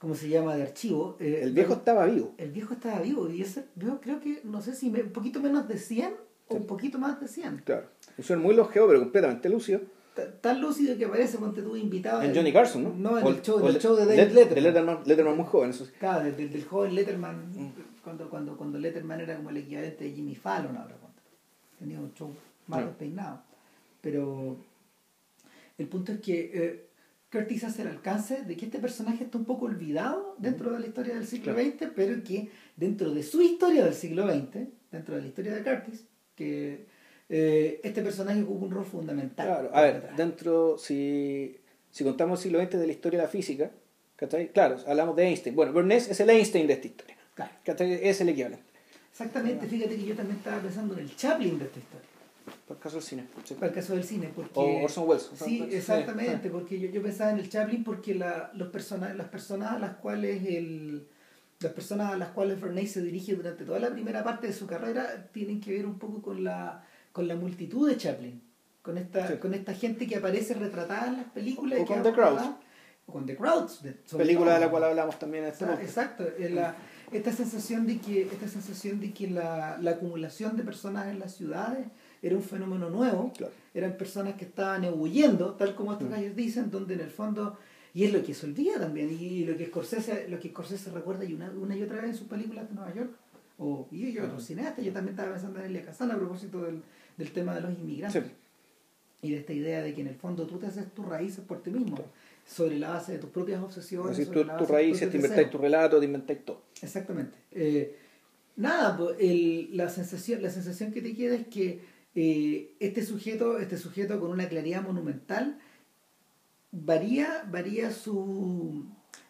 ¿cómo 0.05 0.15
se 0.15 0.29
llama?, 0.29 0.55
de 0.55 0.65
archivo. 0.65 1.17
Eh, 1.19 1.41
el 1.43 1.53
viejo 1.53 1.73
estaba 1.73 2.05
vivo. 2.05 2.35
El 2.37 2.51
viejo 2.51 2.75
estaba 2.75 3.01
vivo 3.01 3.31
y 3.31 3.41
ese, 3.41 3.65
yo 3.75 4.03
creo 4.03 4.21
que, 4.21 4.43
no 4.45 4.61
sé 4.61 4.75
si 4.75 4.91
un 4.91 5.13
poquito 5.13 5.41
menos 5.41 5.67
de 5.67 5.79
100 5.79 6.13
o 6.49 6.57
un 6.57 6.67
poquito 6.67 6.99
más 6.99 7.19
de 7.23 7.27
100. 7.27 7.63
Claro. 7.65 7.87
Un 8.19 8.23
ser 8.23 8.37
muy 8.37 8.55
lógico, 8.55 8.87
pero 8.87 9.01
completamente 9.01 9.49
lúcido. 9.49 9.81
Tan 10.43 10.61
lúcido 10.61 10.99
que 10.99 11.09
parece 11.09 11.39
cuando 11.39 11.63
tú 11.63 11.75
invitado. 11.75 12.21
En 12.23 12.35
Johnny 12.35 12.53
Carson, 12.53 12.83
¿no? 12.85 12.95
No, 12.95 13.19
en 13.19 13.27
el, 13.27 13.41
show, 13.41 13.67
el 13.67 13.79
show 13.81 13.97
de 13.97 14.05
David 14.05 14.35
Letterman. 14.35 14.55
De 14.55 14.61
Letterman, 14.61 14.99
Letterman 15.07 15.37
muy 15.39 15.47
joven, 15.47 15.71
eso 15.71 15.87
sí. 15.87 15.93
Claro, 15.99 16.25
del, 16.25 16.37
del 16.37 16.65
joven 16.67 16.95
Letterman, 16.95 17.51
mm. 17.51 17.73
cuando, 18.05 18.29
cuando, 18.29 18.57
cuando 18.59 18.79
Letterman 18.79 19.23
era 19.23 19.37
como 19.37 19.49
el 19.49 19.57
equivalente 19.57 20.05
de 20.05 20.11
Jimmy 20.13 20.35
Fallon 20.35 20.77
ahora. 20.77 20.97
Tenía 21.79 21.99
un 21.99 22.13
show 22.13 22.31
más 22.67 22.85
despeinado. 22.85 23.41
Pero 24.03 24.59
el 25.79 25.89
punto 25.89 26.13
es 26.13 26.21
que... 26.21 26.51
Eh, 26.53 26.89
Curtis 27.35 27.65
hace 27.65 27.83
el 27.83 27.89
alcance 27.89 28.43
de 28.43 28.57
que 28.57 28.67
este 28.67 28.79
personaje 28.79 29.25
está 29.25 29.39
un 29.39 29.45
poco 29.45 29.67
olvidado 29.67 30.37
dentro 30.39 30.71
de 30.71 30.79
la 30.79 30.87
historia 30.87 31.15
del 31.15 31.27
siglo 31.27 31.53
XX, 31.53 31.89
pero 31.95 32.23
que 32.23 32.49
dentro 32.77 33.13
de 33.13 33.25
su 33.25 33.43
historia 33.43 33.85
del 33.85 33.95
siglo 33.95 34.27
XX, 34.27 34.69
dentro 34.93 35.17
de 35.17 35.23
la 35.23 35.27
historia 35.27 35.55
de 35.55 35.63
Curtis, 35.65 36.05
que 36.37 36.87
eh, 37.29 37.81
este 37.83 38.03
personaje 38.03 38.41
ocupa 38.43 38.67
un 38.67 38.71
rol 38.71 38.85
fundamental. 38.85 39.47
Claro, 39.47 39.71
a 39.75 39.83
ver, 39.83 40.17
dentro, 40.17 40.79
si, 40.79 41.57
si 41.91 42.05
contamos 42.05 42.39
el 42.39 42.43
siglo 42.45 42.61
XX 42.61 42.79
de 42.79 42.87
la 42.87 42.93
historia 42.93 43.19
de 43.19 43.25
la 43.25 43.31
física, 43.31 43.71
Claro, 44.53 44.79
hablamos 44.87 45.17
de 45.17 45.25
Einstein. 45.25 45.57
Bueno, 45.57 45.73
Bernays 45.73 46.09
es 46.09 46.21
el 46.21 46.31
Einstein 46.31 46.67
de 46.69 46.75
esta 46.75 46.87
historia. 46.87 47.17
Claro. 47.35 47.53
Es 47.67 48.21
el 48.21 48.29
equivalente. 48.29 48.65
Exactamente, 49.11 49.67
fíjate 49.67 49.97
que 49.97 50.05
yo 50.05 50.15
también 50.15 50.39
estaba 50.39 50.63
pensando 50.63 50.95
en 50.95 51.01
el 51.01 51.17
Chaplin 51.17 51.59
de 51.59 51.65
esta 51.67 51.79
historia. 51.79 52.09
Para 52.45 52.79
el 52.79 52.83
caso 52.83 52.97
del 52.97 53.05
cine. 53.05 53.27
Para 53.55 53.67
el 53.69 53.73
caso 53.73 53.95
del 53.95 54.05
cine. 54.05 54.31
Porque, 54.35 54.61
o 54.61 54.85
Orson 54.85 55.09
Welles. 55.09 55.31
Sí, 55.35 55.67
exactamente, 55.71 56.51
porque 56.51 56.79
yo, 56.79 56.91
yo, 56.91 57.03
pensaba 57.03 57.31
en 57.31 57.39
el 57.39 57.49
Chaplin 57.49 57.83
porque 57.83 58.15
la, 58.15 58.51
los 58.55 58.69
persona, 58.69 59.15
las 59.15 59.29
personas 59.29 59.73
a 59.73 59.79
las 59.79 59.97
cuales 59.97 60.45
el 60.47 61.07
las 61.65 61.73
personas 61.73 62.13
a 62.13 62.17
las 62.17 62.29
cuales 62.31 62.61
Bernays 62.61 62.93
se 62.93 63.03
dirige 63.03 63.35
durante 63.35 63.65
toda 63.65 63.79
la 63.79 63.91
primera 63.91 64.23
parte 64.23 64.47
de 64.47 64.53
su 64.53 64.67
carrera 64.67 65.29
tienen 65.33 65.61
que 65.61 65.73
ver 65.73 65.87
un 65.87 65.99
poco 65.99 66.23
con 66.23 66.45
la, 66.45 66.85
con 67.13 67.27
la 67.27 67.37
multitud 67.37 67.89
de 67.89 67.97
Chaplin, 67.97 68.43
con 68.83 68.99
esta, 68.99 69.41
con 69.41 69.55
esta 69.55 69.75
gente 69.75 70.07
que 70.07 70.17
aparece 70.17 70.55
retratada 70.55 71.09
en 71.09 71.17
las 71.17 71.27
películas. 71.27 71.81
O 71.81 71.87
con 71.87 72.03
The 72.03 72.13
Crowd. 72.13 72.41
O 73.07 73.13
con 73.13 73.27
The 73.27 73.37
Crowds. 73.37 73.83
Película 74.17 74.55
de 74.55 74.61
la 74.61 74.71
cual 74.71 74.85
hablamos 74.85 75.19
también. 75.19 75.45
Este 75.45 75.65
exacto, 75.65 76.25
la, 76.39 76.77
esta 77.11 77.33
sensación 77.33 77.87
de 77.87 77.99
que, 77.99 78.23
esta 78.23 78.49
sensación 78.49 79.01
de 79.01 79.13
que 79.13 79.29
la, 79.29 79.79
la 79.81 79.93
acumulación 79.93 80.57
de 80.57 80.65
personas 80.65 81.09
en 81.09 81.19
las 81.19 81.35
ciudades 81.35 81.87
era 82.25 82.37
un 82.37 82.43
fenómeno 82.43 82.89
nuevo, 82.89 83.33
eran 83.75 83.99
personas 83.99 84.35
que 84.35 84.47
estaban 84.47 84.83
huyendo, 84.99 85.53
tal 85.55 85.75
como 85.75 85.93
estos 85.93 86.09
mm. 86.09 86.35
dicen, 86.35 86.71
donde 86.71 86.95
en 86.95 87.01
el 87.01 87.11
fondo, 87.11 87.59
y 87.93 88.05
es 88.05 88.13
lo 88.15 88.25
que 88.25 88.33
se 88.33 88.47
olvida 88.47 88.81
también, 88.81 89.11
y 89.11 89.45
lo 89.45 89.57
que 89.59 89.67
Scorsese, 89.67 90.27
lo 90.31 90.41
que 90.41 90.49
Scorsese 90.49 90.91
recuerda 90.91 91.27
y 91.27 91.35
una, 91.35 91.51
una 91.51 91.77
y 91.77 91.83
otra 91.83 91.97
vez 91.97 92.07
en 92.07 92.17
sus 92.17 92.27
películas 92.27 92.67
de 92.67 92.75
Nueva 92.75 92.95
York, 92.95 93.11
o, 93.59 93.87
y 93.91 94.11
yo, 94.11 94.25
otros 94.25 94.43
cineastas, 94.43 94.83
yo 94.83 94.93
también 94.93 95.13
estaba 95.13 95.33
pensando 95.33 95.61
en 95.61 95.67
Elia 95.67 95.85
Kazan 95.85 96.11
a 96.11 96.17
propósito 96.17 96.63
del, 96.63 96.83
del 97.19 97.31
tema 97.31 97.55
de 97.55 97.61
los 97.61 97.73
inmigrantes. 97.73 98.25
Y 99.21 99.31
de 99.31 99.39
esta 99.39 99.53
idea 99.53 99.83
de 99.83 99.95
que 99.95 100.01
en 100.01 100.09
el 100.09 100.17
fondo 100.17 100.47
tú 100.47 100.59
te 100.59 100.67
haces 100.67 100.93
tus 100.93 101.07
raíces 101.07 101.45
por 101.45 101.63
ti 101.63 101.71
mismo, 101.71 101.99
sobre 102.47 102.79
la 102.79 102.91
base 102.91 103.13
de 103.13 103.19
tus 103.19 103.31
propias 103.31 103.63
obsesiones. 103.63 104.17
Tus 104.31 104.69
raíces, 104.69 105.11
te 105.11 105.17
inventáis 105.17 105.51
tu 105.51 105.59
relato, 105.59 105.99
te 105.99 106.07
inventáis 106.07 106.45
todo. 106.45 106.63
Exactamente. 106.83 107.37
Eh, 107.53 107.97
nada, 108.57 108.99
el, 109.19 109.77
la, 109.77 109.89
sensación, 109.89 110.43
la 110.43 110.51
sensación 110.51 110.93
que 110.93 111.01
te 111.01 111.15
queda 111.15 111.37
es 111.37 111.47
que 111.47 111.94
eh, 112.15 112.75
este 112.81 113.05
sujeto, 113.05 113.59
este 113.59 113.77
sujeto 113.79 114.21
con 114.21 114.31
una 114.31 114.49
claridad 114.49 114.83
monumental, 114.83 115.59
varía, 116.71 117.47
varía 117.51 117.91
su 117.91 118.85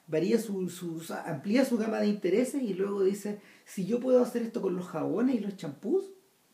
varía 0.07 0.39
su, 0.39 0.69
su, 0.69 1.03
amplía 1.25 1.65
su 1.65 1.79
gama 1.79 2.01
de 2.01 2.09
intereses 2.09 2.63
y 2.63 2.75
luego 2.75 3.03
dice, 3.03 3.41
si 3.65 3.87
yo 3.87 4.01
puedo 4.01 4.23
hacer 4.23 4.43
esto 4.43 4.61
con 4.61 4.77
los 4.77 4.87
jabones 4.87 5.37
y 5.37 5.41
los 5.41 5.57
champús, 5.57 6.11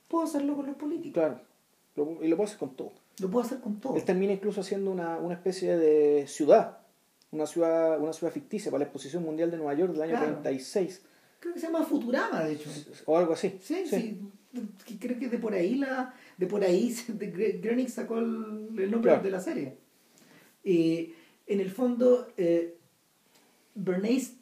puedo 0.08 0.24
hacerlo 0.24 0.56
con 0.56 0.66
los 0.66 0.76
políticos. 0.76 1.14
Claro, 1.14 1.40
y 2.22 2.28
lo 2.28 2.36
puedo 2.36 2.46
hacer 2.46 2.58
con 2.58 2.76
todo. 2.76 2.92
Lo 3.20 3.30
puedo 3.30 3.44
hacer 3.44 3.60
con 3.60 3.80
todo. 3.80 3.96
Él 3.96 4.04
termina 4.04 4.32
incluso 4.32 4.60
haciendo 4.60 4.90
una, 4.90 5.18
una 5.18 5.34
especie 5.34 5.76
de 5.76 6.26
ciudad, 6.26 6.78
una 7.32 7.46
ciudad, 7.46 8.00
una 8.00 8.12
ciudad 8.12 8.32
ficticia 8.32 8.70
para 8.70 8.80
la 8.80 8.84
Exposición 8.84 9.24
Mundial 9.24 9.50
de 9.50 9.56
Nueva 9.56 9.74
York 9.74 9.92
del 9.92 10.02
año 10.02 10.18
36. 10.18 11.02
Creo 11.40 11.54
que 11.54 11.60
se 11.60 11.66
llama 11.66 11.84
Futurama, 11.84 12.44
de 12.44 12.52
hecho. 12.52 12.70
O 13.06 13.16
algo 13.16 13.32
así. 13.32 13.58
Sí, 13.62 13.84
sí. 13.86 14.20
Creo 15.00 15.18
que 15.18 15.28
de 15.28 15.38
por 15.38 15.54
ahí 15.54 15.76
la 15.76 16.14
de 16.36 16.46
por 16.46 16.62
ahí 16.64 16.94
de 17.08 17.88
sacó 17.88 18.18
el, 18.18 18.90
nombre 18.90 19.18
de 19.18 19.30
la 19.30 19.40
serie. 19.40 19.76
Eh, 20.64 21.14
en 21.46 21.60
el 21.60 21.70
fondo, 21.70 22.28
eh, 22.36 22.78
Bernays, 23.74 24.36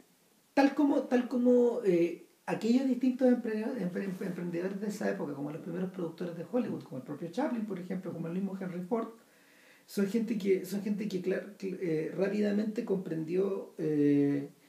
tal 0.55 0.75
como, 0.75 1.03
tal 1.05 1.29
como 1.29 1.81
eh, 1.85 2.27
aquellos 2.47 2.87
distintos 2.87 3.29
emprendedores 3.29 4.81
de 4.81 4.87
esa 4.87 5.11
época, 5.11 5.35
como 5.35 5.51
los 5.51 5.63
primeros 5.63 5.91
productores 5.91 6.37
de 6.37 6.47
Hollywood, 6.51 6.85
como 6.85 6.99
el 6.99 7.03
propio 7.03 7.29
Chaplin, 7.31 7.67
por 7.67 7.79
ejemplo, 7.79 8.13
como 8.13 8.29
el 8.29 8.35
mismo 8.35 8.57
Henry 8.61 8.83
Ford, 8.83 9.09
son 9.87 10.07
gente 10.07 10.39
que, 10.39 10.65
son 10.65 10.83
gente 10.83 11.09
que, 11.09 11.23
eh, 11.61 12.13
rápidamente 12.15 12.85
comprendió, 12.85 13.75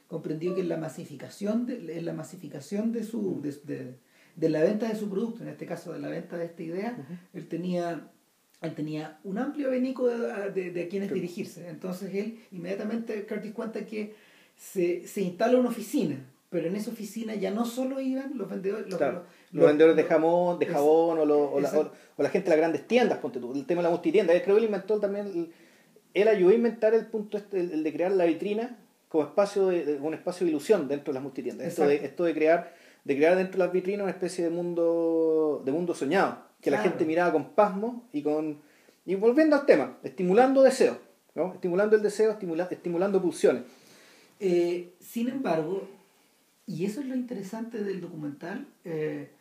comprendió 0.10 0.56
que 0.56 0.62
en 0.62 0.70
la 0.70 0.78
masificación 0.78 1.68
de, 1.68 1.98
en 1.98 2.04
la 2.04 2.14
masificación 2.14 2.92
de 2.92 3.04
su 3.04 3.42
de, 3.42 3.96
de, 4.36 4.50
la 4.50 4.62
venta 4.64 4.90
de 4.90 4.96
su 4.96 5.08
producto, 5.08 5.44
en 5.44 5.50
este 5.50 5.68
caso 5.68 5.94
de 5.94 6.00
la 6.00 6.10
venta 6.10 6.36
de 6.36 6.46
esta 6.46 6.64
idea, 6.64 6.98
él 7.34 7.48
tenía 7.48 8.10
él 8.62 8.74
tenía 8.74 9.20
un 9.24 9.38
amplio 9.38 9.68
abanico 9.68 10.08
de, 10.08 10.72
de, 10.72 10.84
a 10.84 10.90
quienes 10.90 11.14
dirigirse. 11.14 11.70
Entonces 11.70 12.14
él 12.14 12.40
inmediatamente 12.52 13.26
Curtis 13.26 13.54
cuenta 13.54 13.86
que 13.86 14.16
se, 14.58 15.08
se 15.08 15.22
instala 15.22 15.60
una 15.60 15.70
oficina, 15.70 16.18
pero 16.50 16.68
en 16.68 16.76
esa 16.76 16.90
oficina 16.90 17.36
ya 17.36 17.52
no 17.52 17.64
solo 17.64 18.02
iban 18.02 18.36
los 18.36 18.50
vendedores, 18.50 18.90
los, 18.90 19.00
los, 19.52 19.68
vendedores 19.68 19.96
de 19.96 20.04
jamón, 20.04 20.58
de 20.58 20.66
jabón 20.66 21.20
o, 21.20 21.22
o, 21.22 21.60
la, 21.60 21.70
o, 21.70 22.24
la, 22.24 22.30
gente 22.30 22.46
de 22.46 22.50
las 22.50 22.58
grandes 22.58 22.88
tiendas, 22.88 23.20
ponte 23.20 23.40
tú, 23.40 23.54
el 23.54 23.66
tema 23.68 23.82
de 23.82 23.84
la 23.84 23.92
multitienda. 23.92 24.34
Creo 24.34 24.56
que 24.56 24.64
él 24.64 24.66
inventó 24.66 25.00
también, 25.00 25.54
él 26.16 26.28
ayudó 26.28 26.50
a 26.50 26.56
inventar 26.56 26.96
el 26.96 27.06
punto 27.06 27.38
este, 27.38 27.60
el, 27.60 27.84
de 27.84 27.94
crear 27.94 28.12
la 28.12 28.26
vitrina 28.26 28.76
como 29.10 29.26
espacio 29.26 29.68
de, 29.68 29.98
un 30.00 30.14
espacio 30.14 30.46
de 30.46 30.52
ilusión 30.52 30.88
dentro 30.88 31.12
de 31.12 31.16
las 31.16 31.24
multitiendas. 31.24 31.68
Esto 31.68 31.86
de, 31.86 32.06
esto 32.06 32.24
de 32.24 32.34
crear 32.34 32.74
de 33.04 33.16
crear 33.16 33.36
dentro 33.36 33.60
de 33.60 33.66
las 33.66 33.74
vitrinas 33.74 34.04
una 34.04 34.12
especie 34.12 34.44
de 34.44 34.50
mundo 34.50 35.62
de 35.66 35.72
mundo 35.72 35.94
soñado, 35.94 36.44
que 36.62 36.72
la 36.72 36.80
gente 36.80 37.06
miraba 37.06 37.32
con 37.32 37.52
pasmo 37.52 38.08
y 38.14 38.22
con 38.22 38.62
y 39.06 39.16
volviendo 39.16 39.56
al 39.56 39.66
tema, 39.66 39.98
estimulando 40.04 40.62
deseos, 40.62 40.98
¿no? 41.34 41.54
estimulando 41.54 41.96
el 41.96 42.04
deseo, 42.04 42.38
estimulando 42.70 43.22
pulsiones. 43.22 43.64
Eh, 44.40 44.94
sin 45.00 45.30
embargo, 45.30 45.88
y 46.68 46.86
eso 46.86 47.02
es 47.02 47.08
lo 47.08 47.16
interesante 47.16 47.84
del 47.84 48.02
documental, 48.02 48.68
eh, 48.86 49.32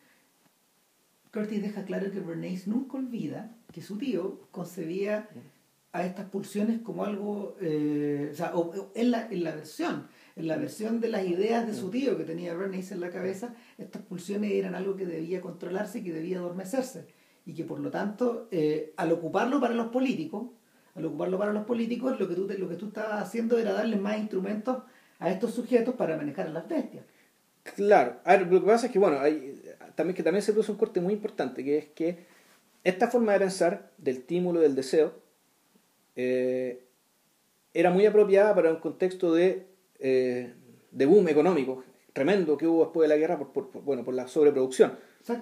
Curtis 1.33 1.61
deja 1.61 1.85
claro 1.85 2.11
que 2.11 2.21
Bernays 2.21 2.67
nunca 2.67 2.97
olvida 2.97 3.55
que 3.73 3.83
su 3.83 3.99
tío 3.99 4.41
concebía 4.51 5.29
a 5.93 6.05
estas 6.05 6.27
pulsiones 6.27 6.81
como 6.83 7.05
algo, 7.05 7.57
eh, 7.61 8.29
o 8.33 8.35
sea, 8.35 8.53
en, 8.95 9.11
la, 9.11 9.29
en 9.31 9.45
la 9.45 9.55
versión, 9.55 10.09
en 10.37 10.47
la 10.47 10.57
versión 10.57 11.01
de 11.01 11.09
las 11.09 11.27
ideas 11.27 11.67
de 11.67 11.75
su 11.75 11.91
tío 11.91 12.17
que 12.17 12.25
tenía 12.25 12.55
Bernays 12.55 12.93
en 12.93 13.01
la 13.01 13.11
cabeza, 13.11 13.55
estas 13.79 14.03
pulsiones 14.03 14.53
eran 14.53 14.75
algo 14.75 14.97
que 14.97 15.07
debía 15.07 15.41
controlarse 15.41 16.01
y 16.01 16.05
que 16.05 16.13
debía 16.13 16.39
adormecerse. 16.39 17.07
Y 17.47 17.55
que 17.55 17.65
por 17.65 17.81
lo 17.81 17.91
tanto, 17.91 18.49
al 18.97 19.13
ocuparlo 19.13 19.59
para 19.59 19.73
los 19.73 19.89
políticos, 19.89 20.51
al 20.95 21.07
ocuparlo 21.07 21.39
para 21.39 21.53
los 21.53 21.65
políticos, 21.65 22.21
lo 22.21 22.29
que 22.29 22.35
tú, 22.35 22.47
lo 22.47 22.69
que 22.69 22.75
tú 22.75 22.89
estabas 22.89 23.23
haciendo 23.23 23.57
era 23.57 23.73
darle 23.73 23.97
más 23.97 24.19
instrumentos 24.19 24.83
a 25.19 25.31
estos 25.31 25.55
sujetos 25.55 25.95
para 25.95 26.17
manejar 26.17 26.49
a 26.49 26.51
las 26.51 26.69
bestias. 26.69 27.05
Claro, 27.77 28.17
a 28.25 28.37
ver, 28.37 28.47
lo 28.47 28.61
que 28.61 28.67
pasa 28.67 28.87
es 28.87 28.93
que, 28.93 28.99
bueno, 28.99 29.19
hay, 29.21 29.61
también, 29.95 30.17
que 30.17 30.23
también 30.23 30.43
se 30.43 30.53
produce 30.53 30.73
un 30.73 30.79
corte 30.79 31.01
muy 31.01 31.15
importante, 31.15 31.65
que 31.65 31.79
es 31.79 31.87
que 31.87 32.27
esta 32.85 33.09
forma 33.09 33.33
de 33.33 33.41
pensar 33.41 33.91
del 33.99 34.19
estímulo 34.19 34.61
del 34.61 34.75
deseo 34.75 35.15
eh, 36.19 36.85
era 37.73 37.91
muy 37.91 38.05
apropiada 38.05 38.53
para 38.55 38.71
un 38.71 38.81
contexto 38.81 39.33
de, 39.33 39.69
eh, 40.01 40.53
de 40.91 41.07
boom 41.07 41.29
económico 41.29 41.85
tremendo 42.13 42.59
que 42.59 42.67
hubo 42.67 42.83
después 42.83 43.09
de 43.09 43.15
la 43.15 43.17
guerra 43.17 43.39
por, 43.39 43.71
bueno, 43.85 44.05
por 44.05 44.13
la 44.13 44.27
sobreproducción. 44.27 44.99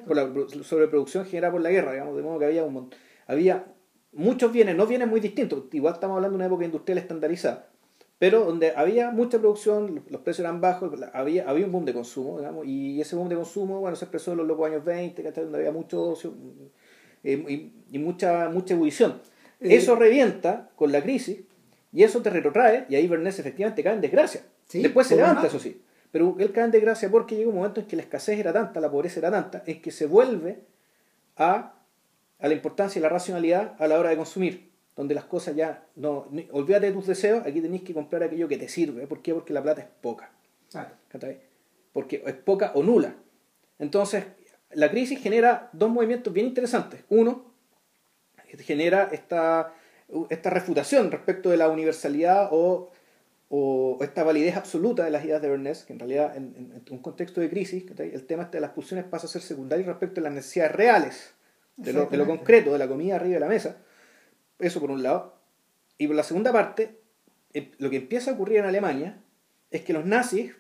Por 0.06 0.16
la 0.16 0.28
sobreproducción 0.62 1.24
generada 1.24 1.52
por 1.52 1.62
la 1.62 1.70
guerra, 1.70 1.92
digamos, 1.92 2.14
de 2.16 2.22
modo 2.22 2.38
que 2.38 2.44
había, 2.44 2.64
un, 2.64 2.90
había 3.26 3.72
muchos 4.12 4.52
bienes, 4.52 4.76
no 4.76 4.86
bienes 4.86 5.08
muy 5.08 5.20
distintos, 5.20 5.64
igual 5.72 5.94
estamos 5.94 6.16
hablando 6.16 6.34
de 6.34 6.36
una 6.36 6.46
época 6.46 6.66
industrial 6.66 6.98
estandarizada, 6.98 7.70
pero 8.18 8.44
donde 8.44 8.72
había 8.76 9.10
mucha 9.10 9.38
producción, 9.38 10.02
los 10.10 10.20
precios 10.20 10.40
eran 10.40 10.60
bajos, 10.60 10.92
había, 11.14 11.48
había 11.48 11.64
un 11.64 11.72
boom 11.72 11.84
de 11.86 11.94
consumo, 11.94 12.38
digamos, 12.38 12.66
y 12.66 13.00
ese 13.00 13.16
boom 13.16 13.30
de 13.30 13.36
consumo, 13.36 13.80
bueno, 13.80 13.96
se 13.96 14.04
expresó 14.04 14.32
en 14.32 14.38
los 14.38 14.46
locos 14.46 14.66
años 14.66 14.84
20, 14.84 15.22
donde 15.22 15.58
había 15.58 15.72
mucho 15.72 16.02
ocio 16.02 16.34
eh, 17.24 17.70
y, 17.90 17.98
mucha, 17.98 18.50
mucha 18.50 18.74
ebullición. 18.74 19.20
Eh, 19.60 19.76
eso 19.76 19.96
revienta 19.96 20.70
con 20.76 20.92
la 20.92 21.02
crisis 21.02 21.40
y 21.92 22.02
eso 22.02 22.20
te 22.20 22.30
retrotrae, 22.30 22.86
y 22.88 22.96
ahí 22.96 23.06
Bernays 23.08 23.38
efectivamente 23.38 23.82
cae 23.82 23.94
en 23.94 24.00
desgracia. 24.00 24.42
Después 24.72 25.06
se 25.06 25.16
levanta, 25.16 25.46
eso 25.46 25.58
sí. 25.58 25.80
Pero 26.10 26.36
él 26.38 26.52
cae 26.52 26.64
en 26.64 26.70
desgracia 26.70 27.10
porque 27.10 27.36
llega 27.36 27.48
un 27.48 27.56
momento 27.56 27.80
en 27.80 27.86
que 27.86 27.96
la 27.96 28.02
escasez 28.02 28.38
era 28.38 28.52
tanta, 28.52 28.80
la 28.80 28.90
pobreza 28.90 29.20
era 29.20 29.30
tanta, 29.30 29.62
en 29.66 29.80
que 29.80 29.90
se 29.90 30.06
vuelve 30.06 30.60
a, 31.36 31.74
a 32.38 32.48
la 32.48 32.54
importancia 32.54 32.98
y 32.98 33.02
la 33.02 33.08
racionalidad 33.08 33.74
a 33.78 33.88
la 33.88 33.98
hora 33.98 34.10
de 34.10 34.16
consumir 34.16 34.66
donde 34.96 35.14
las 35.14 35.24
cosas 35.24 35.54
ya 35.54 35.86
no, 35.94 36.26
olvídate 36.52 36.86
de 36.86 36.92
tus 36.92 37.06
deseos, 37.06 37.46
aquí 37.46 37.60
tenéis 37.60 37.82
que 37.82 37.92
comprar 37.92 38.22
aquello 38.22 38.48
que 38.48 38.56
te 38.56 38.66
sirve. 38.66 39.06
¿Por 39.06 39.20
qué? 39.20 39.34
Porque 39.34 39.52
la 39.52 39.62
plata 39.62 39.82
es 39.82 39.88
poca. 40.00 40.30
Porque 41.92 42.22
es 42.26 42.34
poca 42.34 42.72
o 42.74 42.82
nula. 42.82 43.14
Entonces, 43.78 44.24
la 44.70 44.90
crisis 44.90 45.20
genera 45.20 45.68
dos 45.74 45.90
movimientos 45.90 46.32
bien 46.32 46.46
interesantes. 46.46 47.04
Uno, 47.10 47.45
genera 48.58 49.08
esta, 49.12 49.74
esta 50.30 50.50
refutación 50.50 51.10
respecto 51.10 51.50
de 51.50 51.56
la 51.56 51.68
universalidad 51.68 52.48
o, 52.52 52.90
o 53.48 53.98
esta 54.00 54.24
validez 54.24 54.56
absoluta 54.56 55.04
de 55.04 55.10
las 55.10 55.24
ideas 55.24 55.40
de 55.40 55.48
Bernays, 55.48 55.84
que 55.84 55.92
en 55.92 55.98
realidad 55.98 56.36
en, 56.36 56.82
un 56.90 56.98
contexto 56.98 57.40
de 57.40 57.48
crisis, 57.48 57.84
el 57.98 58.26
tema 58.26 58.44
este 58.44 58.56
de 58.58 58.60
las 58.60 58.70
pulsiones 58.70 59.04
pasa 59.04 59.26
a 59.26 59.30
ser 59.30 59.42
secundario 59.42 59.86
respecto 59.86 60.20
a 60.20 60.24
las 60.24 60.32
necesidades 60.32 60.74
reales, 60.74 61.34
de 61.76 61.92
lo, 61.92 62.06
de 62.06 62.16
lo 62.16 62.26
concreto, 62.26 62.72
de 62.72 62.78
la 62.78 62.88
comida 62.88 63.16
arriba 63.16 63.34
de 63.34 63.40
la 63.40 63.48
mesa. 63.48 63.76
Eso 64.58 64.80
por 64.80 64.90
un 64.90 65.02
lado. 65.02 65.36
Y 65.98 66.06
por 66.06 66.16
la 66.16 66.22
segunda 66.22 66.52
parte, 66.52 66.98
eh, 67.52 67.72
lo 67.78 67.90
que 67.90 67.96
empieza 67.96 68.30
a 68.30 68.34
ocurrir 68.34 68.58
en 68.58 68.64
Alemania 68.64 69.18
es 69.70 69.82
que 69.82 69.92
los 69.92 70.04
nazis, 70.04 70.54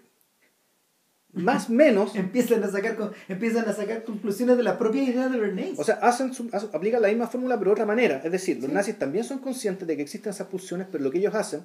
más 1.36 1.68
o 1.68 1.72
menos, 1.72 2.16
empiezan 2.16 2.64
a 2.64 2.68
sacar 2.70 2.96
empiezan 3.28 3.68
a 3.68 3.72
sacar 3.72 4.04
conclusiones 4.04 4.56
de 4.56 4.62
la 4.62 4.76
propia 4.78 5.02
idea 5.02 5.28
de 5.28 5.38
Bernays. 5.38 5.78
o 5.78 5.84
sea, 5.84 5.96
hacen 5.96 6.32
su- 6.34 6.48
hacen- 6.52 6.70
aplican 6.72 7.00
la 7.02 7.08
misma 7.08 7.28
fórmula 7.28 7.56
pero 7.58 7.70
de 7.70 7.72
otra 7.74 7.86
manera. 7.86 8.20
Es 8.24 8.32
decir, 8.32 8.60
los 8.60 8.70
nazis 8.70 8.98
también 8.98 9.24
son 9.24 9.38
conscientes 9.38 9.86
de 9.86 9.96
que 9.96 10.02
existen 10.02 10.30
esas 10.30 10.48
pulsiones, 10.48 10.86
pero 10.90 11.04
lo 11.04 11.10
que 11.10 11.18
ellos 11.18 11.34
hacen, 11.34 11.62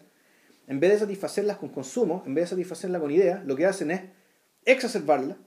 en 0.68 0.80
vez 0.80 0.92
de 0.92 1.00
satisfacerlas 1.00 1.58
con 1.58 1.70
consumo, 1.70 2.22
en 2.26 2.36
vez 2.36 2.44
de 2.46 2.50
satisfacerlas 2.50 3.02
con 3.02 3.12
ideas, 3.12 3.46
lo 3.46 3.56
que 3.56 3.66
hacen 3.66 3.92
es 3.92 4.02
exacerbarlas, 4.66 5.38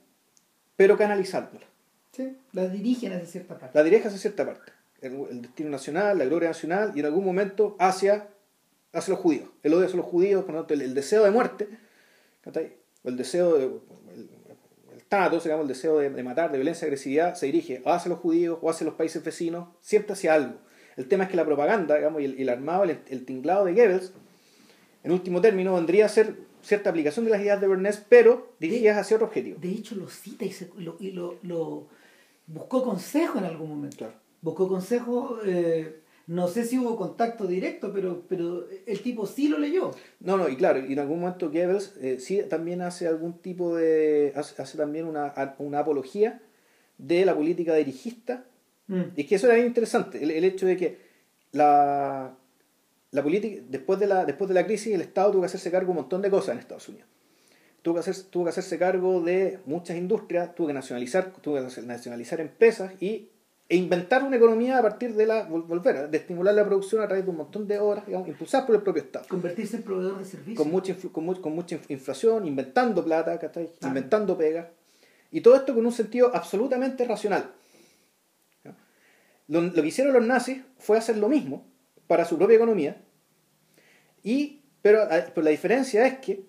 pero 0.75 0.97
canalizarlas. 0.97 1.63
Sí, 2.11 2.35
la 2.53 2.67
dirigen 2.67 3.13
hacia 3.13 3.25
cierta 3.27 3.57
parte. 3.59 3.77
La 3.77 3.83
dirigen 3.83 4.07
hacia 4.07 4.19
cierta 4.19 4.45
parte. 4.45 4.71
El, 5.01 5.13
el 5.29 5.41
destino 5.41 5.69
nacional, 5.69 6.17
la 6.17 6.25
gloria 6.25 6.49
nacional 6.49 6.93
y 6.95 6.99
en 6.99 7.05
algún 7.05 7.25
momento 7.25 7.75
hacia, 7.79 8.27
hacia 8.93 9.11
los 9.13 9.19
judíos. 9.21 9.49
El 9.63 9.73
odio 9.73 9.85
hacia 9.85 9.97
los 9.97 10.05
judíos, 10.05 10.43
por 10.45 10.53
lo 10.55 10.61
tanto, 10.61 10.73
el, 10.73 10.81
el 10.81 10.93
deseo 10.93 11.23
de 11.23 11.31
muerte, 11.31 11.67
o 12.45 13.09
el 13.09 13.17
deseo 13.17 13.55
de. 13.57 13.69
Tánatos, 15.09 15.43
digamos, 15.43 15.63
el 15.63 15.67
deseo 15.69 15.99
de, 15.99 16.09
de 16.09 16.23
matar, 16.23 16.51
de 16.51 16.57
violencia, 16.57 16.85
agresividad, 16.85 17.35
se 17.35 17.45
dirige 17.45 17.81
o 17.85 17.91
hacia 17.91 18.09
los 18.09 18.19
judíos 18.19 18.57
o 18.61 18.69
hacia 18.69 18.85
los 18.85 18.95
países 18.95 19.23
vecinos, 19.23 19.67
siempre 19.81 20.13
hacia 20.13 20.33
algo. 20.33 20.55
El 20.97 21.07
tema 21.07 21.25
es 21.25 21.29
que 21.29 21.35
la 21.37 21.45
propaganda, 21.45 21.95
digamos, 21.95 22.21
y 22.21 22.25
el, 22.25 22.39
el 22.39 22.49
armado, 22.49 22.83
el, 22.85 22.99
el 23.07 23.25
tinglado 23.25 23.65
de 23.65 23.73
Goebbels, 23.73 24.13
en 25.03 25.11
último 25.11 25.41
término, 25.41 25.73
vendría 25.75 26.05
a 26.05 26.09
ser 26.09 26.35
cierta 26.61 26.89
aplicación 26.89 27.25
de 27.25 27.31
las 27.31 27.41
ideas 27.41 27.61
de 27.61 27.67
Bernays, 27.67 28.03
pero 28.09 28.53
dirigidas 28.59 28.97
hacia 28.97 29.17
otro 29.17 29.27
objetivo. 29.27 29.59
De 29.61 29.69
hecho, 29.69 29.93
lo 29.95 30.07
cita 30.09 30.45
y, 30.45 30.51
se- 30.51 30.71
lo, 30.77 30.97
y 30.99 31.11
lo, 31.11 31.37
lo- 31.43 31.87
buscó 32.47 32.81
consejo 32.83 33.37
en 33.37 33.45
algún 33.45 33.69
momento. 33.69 33.97
Claro. 33.97 34.13
Buscó 34.41 34.67
consejo, 34.67 35.37
eh, 35.45 35.99
no 36.27 36.47
sé 36.47 36.65
si 36.65 36.79
hubo 36.79 36.95
contacto 36.95 37.45
directo, 37.45 37.91
pero, 37.93 38.23
pero 38.27 38.67
el 38.85 39.01
tipo 39.01 39.27
sí 39.27 39.47
lo 39.47 39.59
leyó. 39.59 39.91
No, 40.19 40.37
no, 40.37 40.49
y 40.49 40.55
claro, 40.55 40.83
y 40.83 40.93
en 40.93 40.99
algún 40.99 41.19
momento 41.19 41.51
Goebbels 41.51 41.93
eh, 42.01 42.17
sí 42.19 42.41
también 42.49 42.81
hace 42.81 43.07
algún 43.07 43.39
tipo 43.39 43.75
de. 43.75 44.33
hace, 44.35 44.59
hace 44.61 44.77
también 44.77 45.05
una, 45.05 45.33
una 45.59 45.79
apología 45.79 46.41
de 46.97 47.25
la 47.25 47.35
política 47.35 47.75
dirigista. 47.75 48.45
Y 48.87 49.21
es 49.21 49.27
que 49.27 49.35
eso 49.35 49.51
era 49.51 49.57
interesante, 49.57 50.23
el, 50.23 50.29
el 50.29 50.43
hecho 50.43 50.67
de 50.67 50.77
que 50.77 50.99
la, 51.53 52.37
la 53.09 53.23
política, 53.23 53.63
después 53.67 53.99
de 53.99 54.05
la, 54.05 54.25
después 54.25 54.47
de 54.47 54.53
la 54.53 54.65
crisis, 54.65 54.93
el 54.93 55.01
Estado 55.01 55.31
tuvo 55.31 55.41
que 55.41 55.47
hacerse 55.47 55.71
cargo 55.71 55.87
de 55.87 55.91
un 55.91 55.97
montón 56.03 56.21
de 56.21 56.29
cosas 56.29 56.49
en 56.49 56.59
Estados 56.59 56.87
Unidos. 56.89 57.07
Tuvo 57.81 57.95
que, 57.95 57.99
hacer, 58.01 58.15
tuvo 58.29 58.43
que 58.43 58.49
hacerse 58.49 58.77
cargo 58.77 59.21
de 59.21 59.59
muchas 59.65 59.97
industrias, 59.97 60.53
tuvo 60.53 60.67
que 60.67 60.73
nacionalizar, 60.73 61.31
tuvo 61.41 61.55
que 61.55 61.81
nacionalizar 61.81 62.41
empresas 62.41 62.91
y, 63.01 63.29
e 63.67 63.75
inventar 63.77 64.23
una 64.23 64.35
economía 64.37 64.77
a 64.77 64.81
partir 64.83 65.15
de 65.15 65.25
la 65.25 65.49
vol- 65.49 65.65
volver, 65.65 66.09
de 66.09 66.17
estimular 66.17 66.53
la 66.53 66.63
producción 66.65 67.01
a 67.01 67.07
través 67.07 67.25
de 67.25 67.31
un 67.31 67.37
montón 67.37 67.67
de 67.67 67.79
obras, 67.79 68.05
digamos, 68.05 68.27
impulsadas 68.27 68.65
por 68.67 68.75
el 68.75 68.81
propio 68.83 69.01
Estado 69.03 69.25
Convertirse 69.27 69.77
en 69.77 69.83
proveedor 69.83 70.19
de 70.19 70.25
servicios. 70.25 70.57
con 70.57 70.71
mucha, 70.71 70.93
influ- 70.95 71.11
con, 71.11 71.25
mu- 71.25 71.41
con 71.41 71.53
mucha 71.55 71.75
inf- 71.77 71.85
inflación, 71.89 72.45
inventando 72.45 73.03
plata, 73.03 73.39
¿cachai? 73.39 73.71
Ah. 73.81 73.87
inventando 73.87 74.37
pegas. 74.37 74.67
Y 75.31 75.41
todo 75.41 75.55
esto 75.55 75.73
con 75.73 75.85
un 75.85 75.91
sentido 75.91 76.29
absolutamente 76.33 77.05
racional. 77.05 77.51
Lo, 79.47 79.61
lo 79.61 79.73
que 79.73 79.87
hicieron 79.87 80.13
los 80.13 80.25
nazis 80.25 80.61
fue 80.77 80.97
hacer 80.97 81.17
lo 81.17 81.27
mismo 81.29 81.65
para 82.07 82.25
su 82.25 82.37
propia 82.37 82.55
economía. 82.55 83.01
Y, 84.23 84.61
pero, 84.81 85.03
a- 85.03 85.07
pero 85.33 85.41
la 85.41 85.49
diferencia 85.51 86.05
es 86.05 86.19
que 86.19 86.43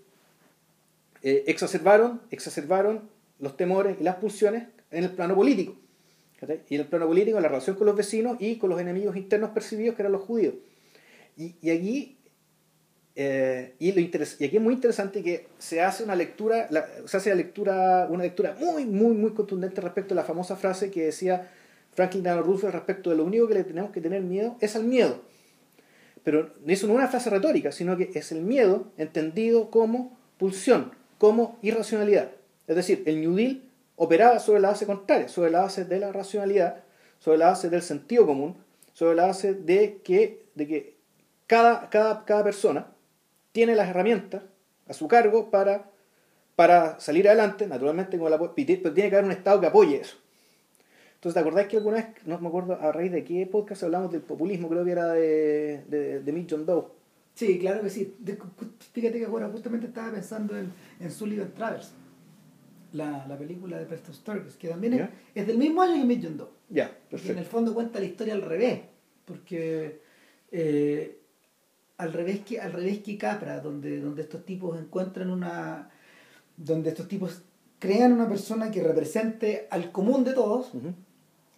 eh, 1.22 1.44
exacerbaron, 1.46 2.20
exacerbaron 2.30 3.08
los 3.38 3.56
temores 3.56 3.96
y 4.00 4.04
las 4.04 4.16
pulsiones 4.16 4.64
en 4.90 5.04
el 5.04 5.10
plano 5.10 5.34
político. 5.34 5.76
Y 6.68 6.74
en 6.74 6.80
el 6.82 6.86
plano 6.86 7.06
político, 7.06 7.40
la 7.40 7.48
relación 7.48 7.76
con 7.76 7.86
los 7.86 7.96
vecinos 7.96 8.36
y 8.40 8.56
con 8.56 8.70
los 8.70 8.80
enemigos 8.80 9.16
internos 9.16 9.50
percibidos 9.50 9.96
que 9.96 10.02
eran 10.02 10.12
los 10.12 10.22
judíos. 10.22 10.54
Y, 11.36 11.56
y 11.60 11.70
aquí 11.70 12.16
eh, 13.18 13.74
y, 13.78 13.92
lo 13.92 14.00
y 14.00 14.04
aquí 14.04 14.56
es 14.56 14.60
muy 14.60 14.74
interesante 14.74 15.22
que 15.22 15.48
se 15.56 15.80
hace 15.80 16.04
una 16.04 16.14
lectura, 16.14 16.68
se 17.06 17.16
hace 17.16 17.30
la 17.30 17.36
lectura, 17.36 18.06
una 18.10 18.24
lectura 18.24 18.54
muy, 18.60 18.84
muy, 18.84 19.14
muy 19.14 19.32
contundente 19.32 19.80
respecto 19.80 20.12
a 20.12 20.16
la 20.16 20.24
famosa 20.24 20.54
frase 20.54 20.90
que 20.90 21.06
decía 21.06 21.50
Franklin 21.94 22.22
Delano 22.22 22.42
Roosevelt 22.42 22.74
respecto 22.74 23.08
de 23.08 23.16
lo 23.16 23.24
único 23.24 23.48
que 23.48 23.54
le 23.54 23.64
tenemos 23.64 23.90
que 23.90 24.02
tener 24.02 24.20
miedo 24.20 24.58
es 24.60 24.76
al 24.76 24.84
miedo. 24.84 25.22
Pero 26.24 26.52
no 26.62 26.72
es 26.72 26.82
una 26.82 27.08
frase 27.08 27.30
retórica, 27.30 27.72
sino 27.72 27.96
que 27.96 28.10
es 28.12 28.32
el 28.32 28.42
miedo 28.42 28.92
entendido 28.98 29.70
como 29.70 30.18
pulsión, 30.36 30.92
como 31.16 31.58
irracionalidad. 31.62 32.32
Es 32.66 32.76
decir, 32.76 33.02
el 33.06 33.22
New 33.22 33.34
Deal 33.34 33.62
operaba 33.96 34.38
sobre 34.38 34.60
la 34.60 34.68
base 34.68 34.86
contraria, 34.86 35.28
sobre 35.28 35.50
la 35.50 35.60
base 35.62 35.84
de 35.84 35.98
la 35.98 36.12
racionalidad, 36.12 36.84
sobre 37.18 37.38
la 37.38 37.46
base 37.46 37.70
del 37.70 37.82
sentido 37.82 38.26
común, 38.26 38.56
sobre 38.92 39.16
la 39.16 39.26
base 39.26 39.54
de 39.54 40.00
que, 40.04 40.46
de 40.54 40.66
que 40.66 40.96
cada, 41.46 41.88
cada, 41.90 42.24
cada 42.24 42.44
persona 42.44 42.86
tiene 43.52 43.74
las 43.74 43.88
herramientas 43.88 44.42
a 44.88 44.92
su 44.92 45.08
cargo 45.08 45.50
para, 45.50 45.90
para 46.56 47.00
salir 47.00 47.26
adelante, 47.28 47.66
naturalmente, 47.66 48.18
con 48.18 48.32
apo- 48.32 48.52
pero 48.54 48.92
tiene 48.94 49.10
que 49.10 49.16
haber 49.16 49.24
un 49.24 49.32
Estado 49.32 49.60
que 49.60 49.66
apoye 49.66 50.00
eso. 50.00 50.16
Entonces, 51.14 51.34
¿te 51.34 51.40
acordás 51.40 51.66
que 51.66 51.78
alguna 51.78 51.96
vez, 51.96 52.06
no 52.26 52.38
me 52.38 52.48
acuerdo 52.48 52.74
a 52.80 52.92
raíz 52.92 53.10
de 53.10 53.24
qué 53.24 53.46
podcast 53.46 53.82
hablamos 53.82 54.12
del 54.12 54.20
populismo, 54.20 54.68
creo 54.68 54.84
que 54.84 54.92
era 54.92 55.08
de, 55.12 55.82
de, 55.88 56.20
de 56.20 56.32
Mick 56.32 56.46
John 56.50 56.66
Doe? 56.66 56.84
Sí, 57.34 57.58
claro 57.58 57.82
que 57.82 57.90
sí. 57.90 58.14
Fíjate 58.92 59.18
que 59.18 59.26
justamente 59.26 59.86
estaba 59.86 60.12
pensando 60.12 60.56
en, 60.56 60.72
en 61.00 61.10
Sullivan 61.10 61.52
Travers, 61.52 61.92
la, 62.92 63.26
la 63.26 63.36
película 63.38 63.78
de 63.78 63.86
Preston 63.86 64.14
Sturges, 64.14 64.56
que 64.56 64.68
también 64.68 65.10
es, 65.34 65.46
del 65.46 65.58
mismo 65.58 65.82
año 65.82 66.06
que 66.06 66.20
John 66.22 66.36
Doe. 66.36 66.48
Ya, 66.68 66.88
que 66.88 66.94
en 66.94 67.08
perfecto. 67.10 67.38
el 67.38 67.46
fondo 67.46 67.74
cuenta 67.74 68.00
la 68.00 68.06
historia 68.06 68.34
al 68.34 68.42
revés, 68.42 68.80
porque 69.24 70.00
eh, 70.50 71.18
al 71.98 72.12
revés 72.12 72.40
que 72.40 72.60
al 72.60 72.72
revés 72.72 72.98
que 73.00 73.16
Capra, 73.16 73.60
donde, 73.60 74.00
donde 74.00 74.22
estos 74.22 74.44
tipos 74.44 74.78
encuentran 74.78 75.30
una 75.30 75.90
donde 76.56 76.90
estos 76.90 77.08
tipos 77.08 77.42
crean 77.78 78.12
una 78.12 78.28
persona 78.28 78.70
que 78.70 78.82
represente 78.82 79.68
al 79.70 79.92
común 79.92 80.24
de 80.24 80.32
todos, 80.32 80.72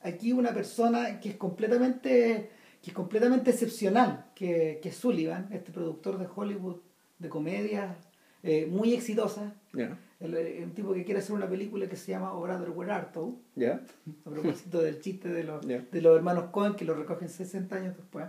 aquí 0.02 0.32
una 0.32 0.52
persona 0.52 1.20
que 1.20 1.30
es 1.30 1.36
completamente 1.36 2.50
que 2.82 2.90
es 2.90 2.94
completamente 2.94 3.50
excepcional, 3.50 4.26
que, 4.34 4.78
que 4.82 4.90
es 4.90 4.96
Sullivan, 4.96 5.48
este 5.52 5.72
productor 5.72 6.18
de 6.18 6.28
Hollywood 6.32 6.76
de 7.18 7.28
comedias 7.28 7.96
eh, 8.42 8.66
muy 8.70 8.94
exitosa, 8.94 9.54
Ya, 9.72 9.98
el- 10.20 10.34
eh, 10.36 10.60
un 10.64 10.72
tipo 10.72 10.92
que 10.92 11.04
quiere 11.04 11.20
hacer 11.20 11.34
una 11.34 11.48
película 11.48 11.88
que 11.88 11.96
se 11.96 12.10
llama 12.12 12.32
Oh 12.34 12.40
Brother 12.40 12.70
Where 12.70 12.92
Art 12.92 13.12
Thou, 13.12 13.38
ya, 13.54 13.80
a 14.24 14.30
propósito 14.30 14.80
del 14.82 15.00
chiste 15.00 15.28
de 15.28 15.44
los, 15.44 15.64
de 15.66 16.02
los 16.02 16.16
hermanos 16.16 16.46
Cohen 16.50 16.74
que 16.74 16.84
lo 16.84 16.94
recogen 16.94 17.28
60 17.28 17.76
años 17.76 17.96
después, 17.96 18.26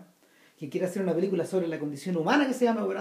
que 0.58 0.70
quiere 0.70 0.86
hacer 0.88 1.02
una 1.02 1.14
película 1.16 1.46
sobre 1.46 1.68
la 1.68 1.80
condición 1.80 2.18
humana 2.18 2.46
que 2.48 2.54
se 2.54 2.66
llama 2.66 2.84
Where 2.86 3.00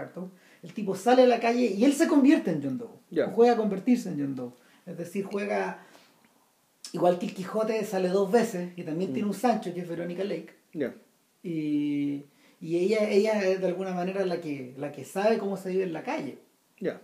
Art 0.00 0.14
Thou, 0.14 0.30
el 0.62 0.72
tipo 0.72 0.94
sale 0.94 1.22
a 1.22 1.26
la 1.26 1.40
calle 1.40 1.66
y 1.66 1.84
él 1.84 1.92
se 1.92 2.08
convierte 2.08 2.50
en 2.50 2.62
John 2.62 2.78
Doe, 2.78 2.88
o 3.26 3.30
juega 3.32 3.52
a 3.52 3.56
convertirse 3.56 4.08
en 4.08 4.18
John 4.20 4.34
Doe, 4.34 4.52
es 4.86 4.96
decir, 4.96 5.24
juega 5.24 5.84
igual 6.92 7.18
que 7.18 7.26
el 7.26 7.34
Quijote 7.34 7.84
sale 7.84 8.08
dos 8.08 8.30
veces 8.30 8.70
y 8.76 8.82
también 8.84 9.10
Mm. 9.10 9.14
tiene 9.14 9.28
un 9.28 9.34
Sancho 9.34 9.74
que 9.74 9.80
es 9.80 9.88
Verónica 9.88 10.22
Lake. 10.24 10.50
Y, 11.42 12.24
y 12.60 12.76
ella, 12.78 13.08
ella 13.10 13.46
es 13.48 13.60
de 13.60 13.66
alguna 13.66 13.92
manera 13.92 14.24
la 14.24 14.40
que, 14.40 14.74
la 14.78 14.92
que 14.92 15.04
sabe 15.04 15.38
cómo 15.38 15.56
se 15.56 15.70
vive 15.70 15.82
en 15.84 15.92
la 15.92 16.02
calle. 16.02 16.38
Ya. 16.80 17.00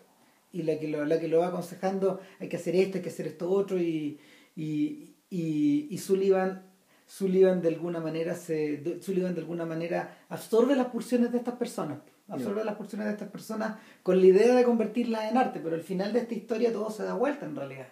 Y 0.53 0.63
la 0.63 0.79
que 0.79 0.89
lo, 0.89 1.05
la 1.05 1.21
que 1.21 1.29
lo 1.29 1.41
va 1.41 1.49
aconsejando 1.49 2.21
hay 2.39 2.49
que 2.49 2.57
hacer 2.57 2.75
esto, 2.77 2.99
hay 2.99 3.03
que 3.03 3.11
hacer 3.11 3.27
esto 3.27 3.51
otro 3.51 3.79
y, 3.79 4.19
y, 4.57 5.15
y, 5.31 5.89
y 5.91 5.99
Sullivan, 5.99 6.63
Sullivan 7.07 7.63
de 7.63 7.69
alguna 7.69 8.01
manera 8.01 8.35
se 8.35 9.01
Sullivan 9.01 9.35
de 9.35 9.41
alguna 9.41 9.67
manera 9.67 10.19
absorbe 10.29 10.77
las 10.77 10.87
pulsiones 10.89 11.33
de 11.33 11.39
estas 11.39 11.55
personas 11.55 11.99
absorbe 12.29 12.65
las 12.65 12.77
pulsiones 12.77 13.09
de 13.09 13.13
estas 13.15 13.29
personas 13.29 13.79
con 14.05 14.21
la 14.21 14.27
idea 14.27 14.55
de 14.55 14.63
convertirlas 14.63 15.31
en 15.31 15.37
arte 15.37 15.61
pero 15.61 15.75
al 15.75 15.83
final 15.83 16.13
de 16.13 16.21
esta 16.21 16.35
historia 16.35 16.73
todo 16.73 16.91
se 16.91 17.03
da 17.03 17.15
vuelta 17.15 17.47
en 17.47 17.57
realidad 17.57 17.89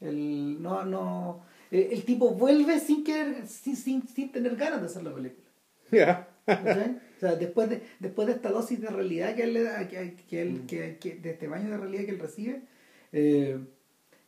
el, 0.00 0.62
no, 0.62 0.84
no, 0.84 1.42
el, 1.70 1.92
el 1.92 2.04
tipo 2.04 2.30
vuelve 2.30 2.78
sin 2.80 3.04
querer 3.04 3.46
sin, 3.46 3.76
sin, 3.76 4.08
sin 4.08 4.32
tener 4.32 4.56
ganas 4.56 4.80
de 4.80 4.86
hacer 4.86 5.02
la 5.02 5.14
película. 5.14 5.48
¿Cachai? 6.46 7.00
O 7.18 7.20
sea, 7.20 7.34
después 7.34 7.68
de, 7.68 7.82
después 7.98 8.28
de 8.28 8.34
esta 8.34 8.50
dosis 8.50 8.80
de 8.80 8.88
realidad 8.88 9.34
que 9.34 9.42
él 9.42 9.52
le 9.54 9.64
da, 9.64 9.88
que, 9.88 10.14
que 10.30 10.40
él, 10.40 10.62
que, 10.68 10.98
que- 11.00 11.16
de 11.16 11.30
este 11.30 11.48
baño 11.48 11.68
de 11.68 11.76
realidad 11.76 12.04
que 12.04 12.12
él 12.12 12.18
recibe, 12.20 12.60
eh, 13.12 13.58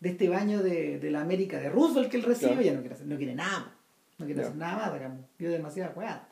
de 0.01 0.09
este 0.09 0.29
baño 0.29 0.61
de, 0.63 0.99
de 0.99 1.11
la 1.13 1.21
América 1.21 1.61
de 1.61 1.69
Roosevelt 1.71 2.11
que 2.11 2.17
él 2.17 2.25
recibe, 2.25 2.51
Claro. 2.53 2.63
ya 2.67 2.73
no 2.75 2.81
quiere, 2.81 2.95
hacer, 2.97 3.07
no 3.07 3.17
quiere 3.17 3.35
nada 3.37 3.59
más. 3.61 3.69
No 4.19 4.27
quiere 4.27 4.41
hacer 4.43 4.57
nada 4.57 4.77
más, 4.77 4.93
digamos. 4.95 5.19
Vio 5.39 5.51
demasiada 5.51 5.93
weá. 5.97 6.29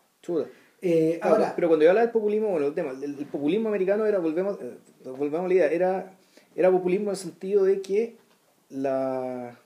Eh, 0.82 1.18
Ahora, 1.22 1.36
ahora, 1.36 1.52
pero 1.54 1.68
cuando 1.68 1.84
yo 1.84 1.90
hablaba 1.90 2.06
del 2.06 2.12
populismo, 2.12 2.48
bueno, 2.50 2.66
el 2.66 2.74
tema, 2.74 2.90
el, 2.90 3.02
el 3.18 3.26
populismo 3.26 3.68
americano 3.68 4.04
era, 4.04 4.18
volvemos, 4.18 4.58
eh, 4.60 4.76
volvemos 5.04 5.44
a 5.44 5.48
la 5.48 5.54
idea, 5.54 5.66
era, 5.70 6.12
era 6.56 6.70
populismo 6.72 7.04
en 7.06 7.10
el 7.10 7.16
sentido 7.16 7.64
de 7.64 7.80
que 7.82 8.16
la 8.70 9.58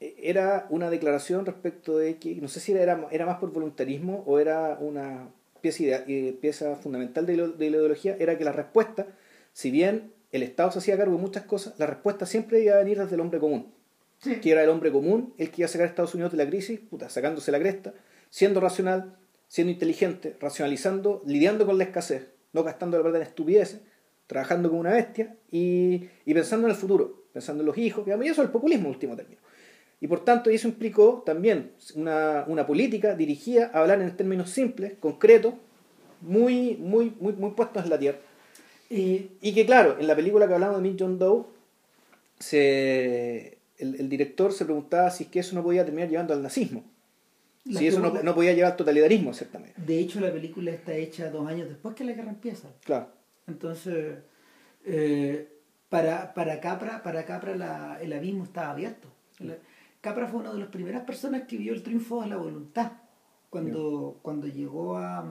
era 0.00 0.66
una 0.70 0.90
declaración 0.90 1.46
respecto 1.46 1.96
de 1.98 2.16
que, 2.18 2.34
no 2.36 2.48
sé 2.48 2.60
si 2.60 2.72
era, 2.72 3.06
era 3.10 3.24
más 3.26 3.38
por 3.38 3.50
voluntarismo 3.52 4.22
o 4.26 4.38
era 4.38 4.76
una 4.80 5.28
pieza, 5.72 6.04
eh, 6.06 6.36
pieza 6.40 6.76
fundamental 6.76 7.26
de, 7.26 7.36
la 7.36 7.64
ideología, 7.64 8.16
era 8.18 8.38
que 8.38 8.44
la 8.44 8.52
respuesta, 8.52 9.06
si 9.52 9.70
bien 9.70 10.12
el 10.32 10.42
Estado 10.42 10.70
se 10.72 10.78
hacía 10.78 10.96
cargo 10.96 11.16
de 11.16 11.22
muchas 11.22 11.44
cosas, 11.44 11.78
la 11.78 11.86
respuesta 11.86 12.26
siempre 12.26 12.60
iba 12.60 12.74
a 12.74 12.78
venir 12.78 12.98
desde 12.98 13.14
el 13.14 13.20
hombre 13.20 13.40
común 13.40 13.72
sí, 14.18 14.36
que 14.36 14.50
era 14.50 14.62
el 14.62 14.68
hombre 14.68 14.92
común 14.92 15.34
el 15.38 15.50
que 15.50 15.62
iba 15.62 15.66
a 15.66 15.68
sacar 15.68 15.86
a 15.86 15.90
Estados 15.90 16.14
Unidos 16.14 16.32
de 16.32 16.38
la 16.38 16.46
crisis, 16.46 16.80
puta, 16.80 17.08
sacándose 17.08 17.52
la 17.52 17.58
cresta, 17.58 17.94
siendo 18.30 18.60
racional, 18.60 19.16
siendo 19.48 19.72
inteligente, 19.72 20.36
racionalizando, 20.40 21.22
lidiando 21.26 21.66
con 21.66 21.78
la 21.78 21.84
escasez, 21.84 22.28
no 22.52 22.62
gastando 22.62 22.96
la 22.96 23.02
verdad 23.02 23.22
en 23.22 23.28
estupideces, 23.28 23.80
trabajando 24.26 24.68
como 24.68 24.80
una 24.80 24.92
bestia 24.92 25.36
y, 25.50 26.08
y 26.24 26.34
pensando 26.34 26.66
en 26.66 26.72
el 26.72 26.76
futuro, 26.76 27.26
pensando 27.32 27.62
en 27.62 27.66
los 27.66 27.78
hijos, 27.78 28.04
digamos, 28.04 28.26
y 28.26 28.28
eso 28.28 28.42
es 28.42 28.46
el 28.46 28.52
populismo 28.52 28.88
último 28.88 29.14
término. 29.16 29.40
Y 30.00 30.08
por 30.08 30.24
tanto, 30.24 30.50
eso 30.50 30.68
implicó 30.68 31.22
también 31.24 31.72
una, 31.94 32.44
una 32.48 32.66
política 32.66 33.14
dirigida 33.14 33.70
a 33.72 33.80
hablar 33.80 34.00
en 34.02 34.16
términos 34.16 34.50
simples, 34.50 34.94
concretos, 35.00 35.54
muy, 36.20 36.76
muy, 36.76 37.14
muy, 37.18 37.32
muy 37.32 37.50
puestos 37.52 37.84
en 37.84 37.90
la 37.90 37.98
tierra. 37.98 38.18
Y, 38.90 39.30
y 39.40 39.54
que 39.54 39.66
claro, 39.66 39.96
en 39.98 40.06
la 40.06 40.14
película 40.14 40.46
que 40.46 40.54
hablamos 40.54 40.76
de 40.76 40.82
Mick 40.82 40.96
John 41.00 41.18
Doe, 41.18 41.46
se, 42.38 43.58
el, 43.78 43.94
el, 43.98 44.08
director 44.08 44.52
se 44.52 44.64
preguntaba 44.64 45.10
si 45.10 45.24
es 45.24 45.30
que 45.30 45.40
eso 45.40 45.54
no 45.54 45.62
podía 45.62 45.84
terminar 45.84 46.08
llevando 46.08 46.34
al 46.34 46.42
nazismo. 46.42 46.84
La 47.64 47.80
si 47.80 47.88
eso 47.88 47.98
no, 47.98 48.22
no, 48.22 48.34
podía 48.34 48.52
llevar 48.52 48.72
al 48.72 48.76
totalitarismo, 48.76 49.34
ciertamente. 49.34 49.80
De 49.80 49.98
hecho, 49.98 50.20
la 50.20 50.30
película 50.30 50.70
está 50.70 50.94
hecha 50.94 51.30
dos 51.30 51.48
años 51.48 51.68
después 51.68 51.96
que 51.96 52.04
la 52.04 52.12
guerra 52.12 52.30
empieza. 52.30 52.68
Claro. 52.84 53.08
Entonces, 53.48 54.18
eh, 54.84 55.48
para, 55.88 56.32
para 56.32 56.60
Capra, 56.60 57.02
para 57.02 57.24
Capra 57.24 57.56
la, 57.56 57.98
el 58.00 58.12
abismo 58.12 58.44
estaba 58.44 58.70
abierto. 58.70 59.08
Capra 60.06 60.28
fue 60.28 60.38
una 60.38 60.52
de 60.52 60.60
las 60.60 60.68
primeras 60.68 61.02
personas 61.02 61.48
que 61.48 61.56
vio 61.56 61.72
el 61.72 61.82
triunfo 61.82 62.22
de 62.22 62.28
la 62.28 62.36
voluntad. 62.36 62.92
Cuando, 63.50 64.20
cuando 64.22 64.46
llegó 64.46 64.96
a 64.96 65.24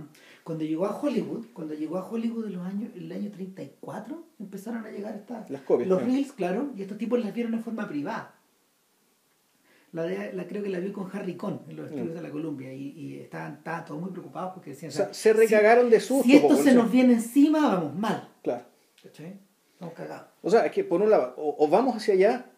cuando 0.43 0.65
llegó 0.65 0.85
a 0.85 0.99
Hollywood, 0.99 1.45
cuando 1.53 1.73
llegó 1.75 1.97
a 1.97 2.05
Hollywood 2.05 2.47
en 2.47 2.53
los 2.55 2.67
años, 2.67 2.91
el 2.93 3.09
año 3.09 3.31
34, 3.31 4.23
empezaron 4.37 4.85
a 4.85 4.89
llegar 4.89 5.15
estas 5.15 5.49
las 5.49 5.61
copias, 5.61 5.87
los 5.87 6.03
reels, 6.03 6.33
claro, 6.33 6.71
y 6.75 6.81
estos 6.81 6.97
tipos 6.97 7.23
las 7.23 7.33
vieron 7.33 7.53
en 7.53 7.63
forma 7.63 7.87
privada. 7.87 8.35
La, 9.93 10.03
de, 10.03 10.33
la 10.33 10.45
creo 10.45 10.61
que 10.61 10.67
la 10.67 10.79
vi 10.79 10.91
con 10.91 11.09
Harry 11.13 11.37
Cohn 11.37 11.61
en 11.69 11.77
los 11.77 11.85
estudios 11.85 12.11
mm. 12.11 12.15
de 12.15 12.21
la 12.21 12.31
Columbia 12.31 12.73
y, 12.73 12.89
y 12.89 13.19
estaban, 13.19 13.53
estaban, 13.53 13.85
todos 13.85 14.01
muy 14.01 14.11
preocupados 14.11 14.51
porque 14.55 14.71
decían, 14.71 14.89
o 14.89 14.93
sea, 14.93 15.13
se 15.13 15.31
recagaron 15.31 15.85
si, 15.85 15.91
de 15.91 15.99
susto. 16.01 16.23
Si 16.25 16.35
esto 16.35 16.57
se 16.57 16.73
nos 16.73 16.91
viene 16.91 17.13
encima, 17.13 17.75
vamos 17.75 17.95
mal. 17.95 18.27
Claro. 18.43 18.65
¿Cachai? 19.01 19.39
Estamos 19.71 19.93
cagados. 19.93 20.27
O 20.41 20.49
sea, 20.49 20.65
es 20.65 20.73
que 20.73 20.83
por 20.83 21.01
un 21.01 21.09
lado, 21.09 21.33
o, 21.37 21.63
o, 21.63 21.69
vamos 21.69 21.95
hacia 21.95 22.13
allá 22.13 22.51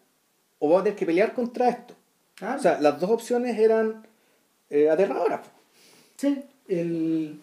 o 0.58 0.68
vamos 0.68 0.80
a 0.80 0.84
tener 0.84 0.98
que 0.98 1.06
pelear 1.06 1.32
contra 1.32 1.68
esto. 1.68 1.94
Claro. 2.38 2.58
O 2.58 2.62
sea, 2.62 2.80
las 2.80 3.00
dos 3.00 3.10
opciones 3.10 3.58
eran 3.58 4.06
eh, 4.70 4.88
aterradoras. 4.90 5.40
Sí, 6.16 6.42
el, 6.68 7.40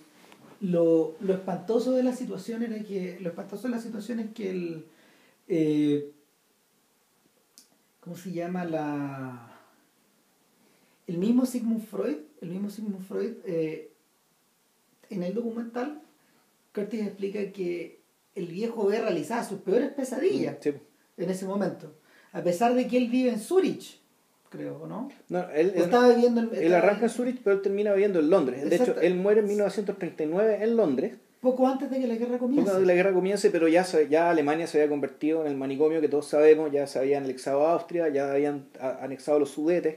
lo, 0.61 1.15
lo, 1.19 1.33
espantoso 1.33 1.91
de 1.91 2.03
la 2.03 2.13
situación 2.13 2.63
era 2.63 2.81
que 2.83 3.17
lo 3.19 3.29
espantoso 3.29 3.63
de 3.63 3.75
la 3.75 3.81
situación 3.81 4.19
es 4.19 4.31
que 4.31 4.49
el 4.49 4.85
eh, 5.47 6.11
¿cómo 7.99 8.15
se 8.15 8.31
llama 8.31 8.65
la 8.65 9.51
el 11.07 11.17
mismo 11.17 11.45
Sigmund 11.45 11.85
Freud 11.85 12.17
el 12.41 12.49
mismo 12.49 12.69
Sigmund 12.69 13.05
Freud 13.05 13.33
eh, 13.45 13.91
en 15.09 15.23
el 15.23 15.33
documental 15.33 16.01
Curtis 16.73 17.01
explica 17.01 17.51
que 17.51 17.99
el 18.33 18.47
viejo 18.47 18.87
ve 18.87 19.01
realizaba 19.01 19.43
sus 19.43 19.59
peores 19.59 19.91
pesadillas 19.91 20.57
sí. 20.61 20.73
en 21.17 21.29
ese 21.29 21.45
momento 21.45 21.93
a 22.31 22.41
pesar 22.41 22.73
de 22.73 22.87
que 22.87 22.97
él 22.97 23.09
vive 23.09 23.29
en 23.29 23.39
Zurich 23.39 23.99
creo, 24.49 24.85
¿no? 24.87 25.09
No, 25.29 25.49
él, 25.51 25.73
él 25.75 25.83
estaba 25.83 26.09
viviendo 26.09 26.41
en, 26.41 26.49
él 26.53 26.73
arranca 26.73 27.05
en 27.05 27.09
Zurich, 27.09 27.41
pero 27.43 27.55
él 27.55 27.61
termina 27.61 27.93
viviendo 27.93 28.19
en 28.19 28.29
Londres. 28.29 28.61
De 28.61 28.75
Exacto. 28.75 28.93
hecho, 28.93 29.01
él 29.01 29.15
muere 29.15 29.41
en 29.41 29.47
1939 29.47 30.59
en 30.61 30.77
Londres. 30.77 31.13
Poco 31.41 31.67
antes 31.67 31.89
de 31.91 31.99
que 31.99 32.07
la 32.07 32.15
guerra 32.15 32.37
comience. 32.37 32.61
Poco 32.61 32.75
antes 32.75 32.87
de 32.87 32.93
la 32.93 32.95
guerra 32.95 33.13
comience, 33.13 33.49
pero 33.51 33.67
ya, 33.67 33.85
ya 34.09 34.29
Alemania 34.29 34.65
se 34.67 34.79
había 34.79 34.89
convertido 34.89 35.41
en 35.41 35.51
el 35.51 35.57
manicomio 35.57 36.01
que 36.01 36.09
todos 36.09 36.27
sabemos, 36.27 36.71
ya 36.71 36.87
se 36.87 36.99
habían 36.99 37.23
anexado 37.25 37.67
a 37.67 37.73
Austria, 37.73 38.09
ya 38.09 38.31
habían 38.31 38.65
anexado 39.01 39.39
los 39.39 39.51
sudetes. 39.51 39.95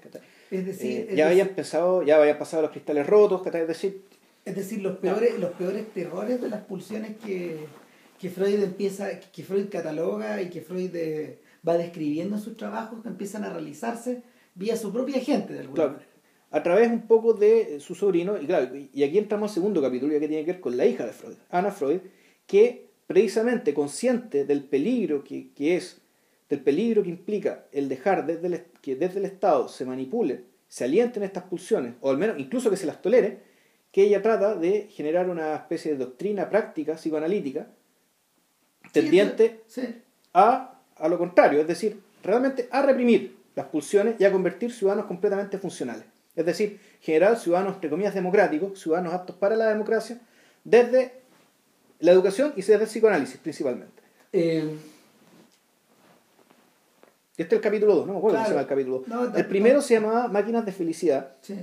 Es 0.50 0.66
decir, 0.66 0.90
eh, 0.90 1.06
es 1.10 1.16
ya 1.16 1.24
decir, 1.24 1.24
habían 1.24 1.48
empezado, 1.48 2.02
ya 2.02 2.20
habían 2.20 2.38
pasado 2.38 2.62
los 2.62 2.70
cristales 2.72 3.06
rotos, 3.06 3.46
es 3.46 3.68
decir, 3.68 4.02
es 4.48 4.56
decir, 4.56 4.80
los 4.80 4.96
peores, 4.96 5.34
no. 5.34 5.40
los 5.40 5.50
peores 5.52 5.86
terrores 5.92 6.40
de 6.40 6.48
las 6.48 6.64
pulsiones 6.64 7.16
que, 7.24 7.66
que 8.18 8.30
Freud 8.30 8.62
empieza, 8.62 9.20
que 9.20 9.42
Freud 9.42 9.68
cataloga 9.70 10.40
y 10.40 10.48
que 10.48 10.62
Freud 10.62 10.90
de, 10.90 11.38
va 11.66 11.76
describiendo 11.76 12.36
en 12.36 12.42
sus 12.42 12.56
trabajos 12.56 13.02
que 13.02 13.08
empiezan 13.08 13.44
a 13.44 13.50
realizarse 13.52 14.22
vía 14.58 14.76
su 14.76 14.92
propia 14.92 15.20
gente 15.20 15.54
de 15.54 15.60
alguna 15.60 15.74
claro, 15.74 15.92
manera. 15.92 16.10
A 16.50 16.62
través 16.62 16.90
un 16.90 17.06
poco 17.06 17.34
de 17.34 17.78
su 17.80 17.94
sobrino, 17.94 18.40
y 18.40 18.46
claro, 18.46 18.74
y 18.74 19.02
aquí 19.02 19.18
entramos 19.18 19.50
al 19.50 19.54
segundo 19.54 19.80
capítulo 19.80 20.12
ya 20.12 20.20
que 20.20 20.28
tiene 20.28 20.44
que 20.44 20.52
ver 20.52 20.60
con 20.60 20.76
la 20.76 20.86
hija 20.86 21.06
de 21.06 21.12
Freud, 21.12 21.36
Ana 21.50 21.70
Freud, 21.70 22.00
que 22.46 22.88
precisamente 23.06 23.72
consciente 23.72 24.44
del 24.44 24.64
peligro 24.64 25.22
que, 25.22 25.50
que 25.52 25.76
es, 25.76 26.00
del 26.48 26.60
peligro 26.60 27.02
que 27.02 27.10
implica 27.10 27.66
el 27.72 27.88
dejar 27.88 28.26
desde 28.26 28.46
el, 28.46 28.64
que 28.82 28.96
desde 28.96 29.18
el 29.18 29.26
Estado 29.26 29.68
se 29.68 29.84
manipule, 29.84 30.44
se 30.66 30.84
alienten 30.84 31.22
estas 31.22 31.44
pulsiones, 31.44 31.94
o 32.00 32.10
al 32.10 32.18
menos 32.18 32.38
incluso 32.38 32.70
que 32.70 32.76
se 32.76 32.86
las 32.86 33.00
tolere, 33.00 33.40
que 33.92 34.02
ella 34.02 34.22
trata 34.22 34.54
de 34.54 34.88
generar 34.90 35.30
una 35.30 35.54
especie 35.54 35.92
de 35.92 35.98
doctrina 35.98 36.50
práctica 36.50 36.94
psicoanalítica 36.94 37.68
tendiente 38.92 39.60
sí, 39.66 39.82
sí. 39.82 39.94
A, 40.34 40.80
a 40.96 41.08
lo 41.08 41.18
contrario, 41.18 41.60
es 41.60 41.66
decir, 41.66 42.00
realmente 42.22 42.68
a 42.70 42.82
reprimir 42.82 43.37
las 43.58 43.66
pulsiones 43.66 44.14
y 44.20 44.24
a 44.24 44.30
convertir 44.30 44.72
ciudadanos 44.72 45.06
completamente 45.06 45.58
funcionales. 45.58 46.04
Es 46.36 46.46
decir, 46.46 46.78
generar 47.00 47.36
ciudadanos, 47.36 47.74
entre 47.74 47.90
comillas, 47.90 48.14
democráticos, 48.14 48.78
ciudadanos 48.80 49.12
aptos 49.12 49.34
para 49.34 49.56
la 49.56 49.66
democracia, 49.66 50.20
desde 50.62 51.22
la 51.98 52.12
educación 52.12 52.52
y 52.54 52.60
desde 52.60 52.74
el 52.74 52.82
psicoanálisis 52.82 53.38
principalmente. 53.38 54.00
Eh, 54.32 54.76
este 57.36 57.54
es 57.56 57.58
el 57.58 57.60
capítulo 57.60 57.96
2, 57.96 58.06
no 58.06 58.12
me 58.12 58.18
acuerdo 58.18 58.38
claro. 58.38 58.44
cómo 58.44 58.46
se 58.46 58.52
llama 58.52 58.60
el 58.60 58.68
capítulo 58.68 58.98
2. 58.98 59.08
No, 59.08 59.36
el 59.36 59.46
primero 59.46 59.76
no. 59.76 59.82
se 59.82 59.94
llamaba 59.94 60.28
Máquinas 60.28 60.64
de 60.64 60.70
Felicidad. 60.70 61.32
Sí. 61.40 61.56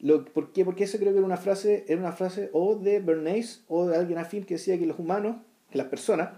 Lo, 0.00 0.26
¿Por 0.26 0.52
qué? 0.52 0.66
Porque 0.66 0.84
ese 0.84 0.98
creo 0.98 1.12
que 1.12 1.18
era 1.18 1.26
una 1.26 1.38
frase, 1.38 1.86
era 1.88 1.98
una 1.98 2.12
frase 2.12 2.50
o 2.52 2.76
de 2.76 3.00
Bernays 3.00 3.64
o 3.68 3.86
de 3.86 3.96
alguien 3.96 4.18
afín 4.18 4.44
que 4.44 4.54
decía 4.54 4.78
que 4.78 4.84
los 4.84 4.98
humanos, 4.98 5.36
que 5.70 5.78
las 5.78 5.86
personas, 5.86 6.30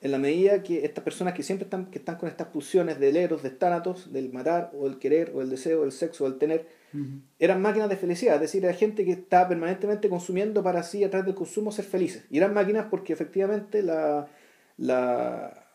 en 0.00 0.12
la 0.12 0.18
medida 0.18 0.62
que 0.62 0.84
estas 0.84 1.02
personas 1.02 1.34
que 1.34 1.42
siempre 1.42 1.64
están, 1.64 1.86
que 1.86 1.98
están 1.98 2.16
con 2.16 2.28
estas 2.28 2.48
pulsiones 2.48 3.00
del 3.00 3.16
eros, 3.16 3.42
de 3.42 3.50
tánatos, 3.50 4.12
del 4.12 4.32
matar, 4.32 4.70
o 4.74 4.86
el 4.86 4.98
querer, 4.98 5.32
o 5.34 5.40
el 5.40 5.48
deseo, 5.48 5.84
el 5.84 5.92
sexo, 5.92 6.24
o 6.24 6.26
el 6.26 6.36
tener, 6.38 6.66
uh 6.92 6.98
-huh. 6.98 7.20
eran 7.38 7.62
máquinas 7.62 7.88
de 7.88 7.96
felicidad, 7.96 8.34
es 8.36 8.42
decir, 8.42 8.64
era 8.64 8.74
gente 8.74 9.04
que 9.04 9.12
estaba 9.12 9.48
permanentemente 9.48 10.08
consumiendo 10.08 10.62
para 10.62 10.80
así, 10.80 11.02
a 11.02 11.10
través 11.10 11.26
del 11.26 11.34
consumo, 11.34 11.72
ser 11.72 11.86
felices. 11.86 12.24
Y 12.30 12.36
eran 12.38 12.52
máquinas 12.52 12.86
porque 12.90 13.14
efectivamente 13.14 13.82
la, 13.82 14.28
la 14.76 15.66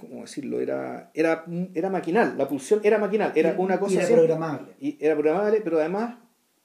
¿cómo 0.00 0.22
decirlo? 0.22 0.60
Era, 0.60 1.10
era, 1.14 1.44
era 1.74 1.90
maquinal, 1.90 2.36
la 2.36 2.48
pulsión 2.48 2.80
era 2.82 2.98
maquinal, 2.98 3.32
era 3.34 3.54
una 3.56 3.78
cosa... 3.78 3.94
Y 3.94 3.96
era 3.98 4.06
siempre, 4.06 4.26
programable. 4.26 4.72
Y 4.80 4.98
era 5.00 5.14
programable, 5.14 5.60
pero 5.62 5.78
además 5.78 6.16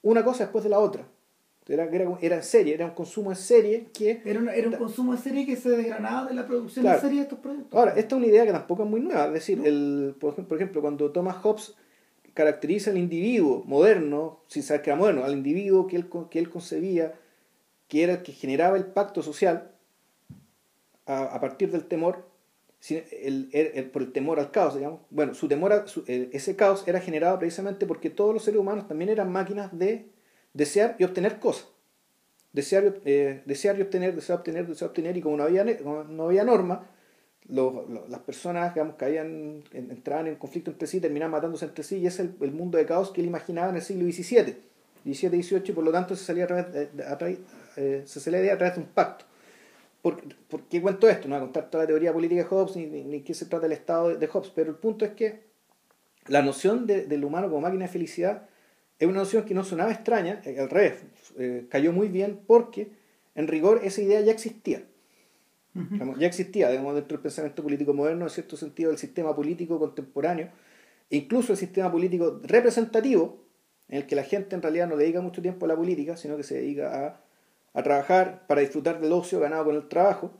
una 0.02 0.24
cosa 0.24 0.44
después 0.44 0.64
de 0.64 0.70
la 0.70 0.78
otra. 0.78 1.06
Era, 1.70 1.84
era, 1.84 2.18
era 2.20 2.36
en 2.36 2.42
serie, 2.42 2.74
era 2.74 2.86
un 2.86 2.92
consumo 2.92 3.30
en 3.30 3.36
serie 3.36 3.86
que... 3.92 4.20
Era, 4.24 4.40
una, 4.40 4.54
era 4.54 4.68
un 4.68 4.74
consumo 4.74 5.14
en 5.14 5.20
serie 5.20 5.46
que 5.46 5.54
se 5.56 5.70
desgranaba 5.70 6.28
de 6.28 6.34
la 6.34 6.46
producción 6.46 6.82
claro. 6.82 6.98
en 6.98 7.02
serie 7.02 7.18
de 7.18 7.22
estos 7.22 7.38
productos. 7.38 7.78
Ahora, 7.78 7.92
esta 7.92 8.16
es 8.16 8.18
una 8.18 8.26
idea 8.26 8.44
que 8.44 8.52
tampoco 8.52 8.82
es 8.82 8.90
muy 8.90 9.00
nueva. 9.00 9.26
Es 9.26 9.32
decir, 9.34 9.58
¿no? 9.58 9.64
el, 9.64 10.16
por, 10.18 10.34
por 10.34 10.56
ejemplo, 10.56 10.80
cuando 10.80 11.12
Thomas 11.12 11.36
Hobbes 11.36 11.76
caracteriza 12.34 12.90
al 12.90 12.98
individuo 12.98 13.62
moderno, 13.66 14.40
sin 14.48 14.62
saber 14.62 14.82
que 14.82 14.90
era 14.90 14.98
moderno, 14.98 15.24
al 15.24 15.32
individuo 15.32 15.86
que 15.86 15.96
él, 15.96 16.10
que 16.30 16.38
él 16.38 16.50
concebía, 16.50 17.14
que 17.88 18.02
era 18.02 18.14
el 18.14 18.22
que 18.22 18.32
generaba 18.32 18.76
el 18.76 18.86
pacto 18.86 19.22
social 19.22 19.70
a, 21.06 21.22
a 21.24 21.40
partir 21.40 21.70
del 21.70 21.84
temor, 21.84 22.28
el, 22.88 23.48
el, 23.52 23.70
el, 23.74 23.90
por 23.90 24.02
el 24.02 24.12
temor 24.12 24.40
al 24.40 24.50
caos, 24.50 24.74
digamos. 24.74 25.00
Bueno, 25.10 25.34
su 25.34 25.48
temor 25.48 25.72
a, 25.72 25.86
su, 25.86 26.02
ese 26.06 26.56
caos 26.56 26.84
era 26.86 27.00
generado 27.00 27.38
precisamente 27.38 27.86
porque 27.86 28.10
todos 28.10 28.32
los 28.32 28.42
seres 28.42 28.58
humanos 28.58 28.88
también 28.88 29.10
eran 29.10 29.30
máquinas 29.30 29.76
de 29.78 30.06
desear 30.52 30.96
y 30.98 31.04
obtener 31.04 31.38
cosas. 31.38 31.68
Desear, 32.52 33.00
eh, 33.04 33.42
desear 33.46 33.78
y 33.78 33.82
obtener, 33.82 34.14
desear 34.14 34.38
obtener, 34.38 34.66
desear 34.66 34.88
obtener, 34.88 35.16
y 35.16 35.20
como 35.22 35.36
no 35.36 35.44
había, 35.44 36.44
norma, 36.44 36.88
los, 37.48 37.88
las 38.08 38.20
personas 38.20 38.74
digamos, 38.74 38.96
entraban 39.72 40.26
en 40.26 40.36
conflicto 40.36 40.70
entre 40.70 40.88
sí 40.88 41.00
terminaban 41.00 41.30
matándose 41.30 41.64
entre 41.64 41.84
sí, 41.84 41.98
y 41.98 42.06
es 42.06 42.18
el, 42.18 42.34
mundo 42.52 42.78
de 42.78 42.86
caos 42.86 43.10
que 43.10 43.20
él 43.20 43.28
imaginaba 43.28 43.70
en 43.70 43.76
el 43.76 43.82
siglo 43.82 44.04
XVII, 44.10 44.56
XVII, 45.04 45.42
XVIII, 45.42 45.62
y 45.68 45.72
por 45.72 45.84
lo 45.84 45.92
tanto 45.92 46.16
se 46.16 46.24
salía 46.24 46.44
a 46.44 46.46
través 46.48 46.72
de, 46.72 47.38
eh, 47.76 48.02
se 48.04 48.20
salía 48.20 48.52
a 48.52 48.58
través 48.58 48.74
de 48.74 48.80
un 48.82 48.88
pacto. 48.88 49.26
¿Por, 50.02 50.22
¿Por, 50.48 50.62
qué 50.62 50.80
cuento 50.80 51.08
esto? 51.08 51.28
No 51.28 51.34
voy 51.34 51.42
a 51.42 51.44
contar 51.44 51.70
toda 51.70 51.84
la 51.84 51.88
teoría 51.88 52.12
política 52.12 52.42
de 52.42 52.48
Hobbes 52.48 52.74
ni, 52.74 52.86
ni, 52.86 53.04
ni 53.04 53.20
qué 53.20 53.34
se 53.34 53.44
trata 53.44 53.64
del 53.64 53.72
Estado 53.72 54.16
de, 54.16 54.26
Hobbes, 54.26 54.50
pero 54.54 54.70
el 54.70 54.76
punto 54.76 55.04
es 55.04 55.12
que 55.12 55.42
la 56.26 56.42
noción 56.42 56.86
de, 56.86 57.04
del 57.04 57.24
humano 57.24 57.48
como 57.48 57.60
máquina 57.60 57.84
de 57.84 57.92
felicidad 57.92 58.48
es 59.00 59.08
una 59.08 59.20
noción 59.20 59.44
que 59.44 59.54
no 59.54 59.64
sonaba 59.64 59.90
extraña, 59.90 60.42
al 60.58 60.68
revés, 60.68 61.02
eh, 61.38 61.66
cayó 61.70 61.90
muy 61.90 62.08
bien 62.08 62.38
porque 62.46 62.88
en 63.34 63.48
rigor 63.48 63.80
esa 63.82 64.02
idea 64.02 64.20
ya 64.20 64.30
existía. 64.30 64.84
Uh 65.74 65.80
-huh. 65.80 65.88
digamos, 65.90 66.18
ya 66.18 66.26
existía 66.26 66.68
digamos, 66.68 66.94
dentro 66.94 67.16
del 67.16 67.22
pensamiento 67.22 67.62
político 67.62 67.94
moderno, 67.94 68.24
en 68.24 68.30
cierto 68.30 68.56
sentido, 68.58 68.90
el 68.90 68.98
sistema 68.98 69.34
político 69.34 69.78
contemporáneo, 69.78 70.50
incluso 71.08 71.52
el 71.52 71.58
sistema 71.58 71.90
político 71.90 72.40
representativo, 72.42 73.42
en 73.88 73.98
el 73.98 74.06
que 74.06 74.16
la 74.16 74.22
gente 74.22 74.54
en 74.54 74.62
realidad 74.62 74.86
no 74.86 74.96
dedica 74.96 75.22
mucho 75.22 75.40
tiempo 75.40 75.64
a 75.64 75.68
la 75.68 75.76
política, 75.76 76.16
sino 76.16 76.36
que 76.36 76.42
se 76.42 76.56
dedica 76.56 77.06
a, 77.06 77.24
a 77.72 77.82
trabajar 77.82 78.46
para 78.46 78.60
disfrutar 78.60 79.00
del 79.00 79.12
ocio 79.12 79.40
ganado 79.40 79.64
con 79.64 79.76
el 79.76 79.88
trabajo. 79.88 80.32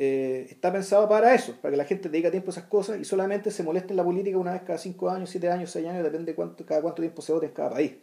Eh, 0.00 0.46
está 0.50 0.72
pensado 0.72 1.08
para 1.08 1.34
eso, 1.34 1.56
para 1.60 1.72
que 1.72 1.76
la 1.76 1.84
gente 1.84 2.08
dedique 2.08 2.30
tiempo 2.30 2.50
a 2.50 2.52
esas 2.52 2.64
cosas 2.66 3.00
y 3.00 3.04
solamente 3.04 3.50
se 3.50 3.64
moleste 3.64 3.90
en 3.90 3.96
la 3.96 4.04
política 4.04 4.38
una 4.38 4.52
vez 4.52 4.62
cada 4.62 4.78
5 4.78 5.10
años, 5.10 5.28
7 5.28 5.50
años, 5.50 5.72
6 5.72 5.88
años, 5.88 6.04
depende 6.04 6.30
de 6.32 6.36
cuánto, 6.36 6.64
cada 6.64 6.80
cuánto 6.80 7.02
tiempo 7.02 7.20
se 7.20 7.32
vote 7.32 7.46
en 7.46 7.52
cada 7.52 7.70
país. 7.70 7.94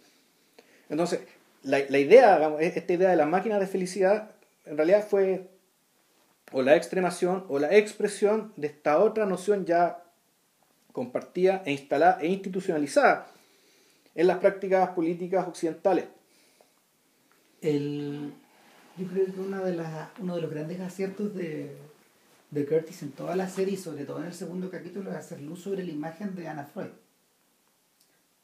Entonces, 0.90 1.22
la, 1.64 1.80
la 1.88 1.98
idea, 1.98 2.58
esta 2.60 2.94
idea 2.94 3.10
de 3.10 3.16
la 3.16 3.26
máquina 3.26 3.60
de 3.60 3.68
felicidad, 3.68 4.32
en 4.66 4.76
realidad 4.76 5.08
fue 5.08 5.48
o 6.52 6.62
la 6.62 6.76
extremación 6.76 7.46
o 7.48 7.60
la 7.60 7.76
expresión 7.76 8.52
de 8.58 8.68
esta 8.68 9.00
otra 9.00 9.26
noción 9.26 9.66
ya 9.66 10.04
compartida 10.92 11.64
e 11.66 11.72
instalada 11.72 12.20
e 12.22 12.28
institucionalizada 12.28 13.28
en 14.16 14.28
las 14.28 14.40
prácticas 14.40 14.90
políticas 14.90 15.48
occidentales. 15.48 16.06
El, 17.62 18.34
yo 18.98 19.08
creo 19.08 19.26
que 19.26 19.40
una 19.40 19.62
de 19.64 19.76
las, 19.76 20.10
uno 20.20 20.36
de 20.36 20.42
los 20.42 20.52
grandes 20.52 20.80
aciertos 20.80 21.34
de, 21.36 21.72
de 22.52 22.66
Curtis 22.66 23.04
en 23.04 23.12
toda 23.12 23.36
la 23.36 23.50
serie, 23.50 23.78
sobre 23.78 24.06
todo 24.06 24.20
en 24.20 24.26
el 24.26 24.34
segundo 24.34 24.70
capítulo, 24.70 25.12
es 25.12 25.18
hacer 25.18 25.42
luz 25.42 25.62
sobre 25.62 25.84
la 25.84 25.92
imagen 25.92 26.36
de 26.36 26.48
Anna 26.48 26.66
Freud. 26.66 26.92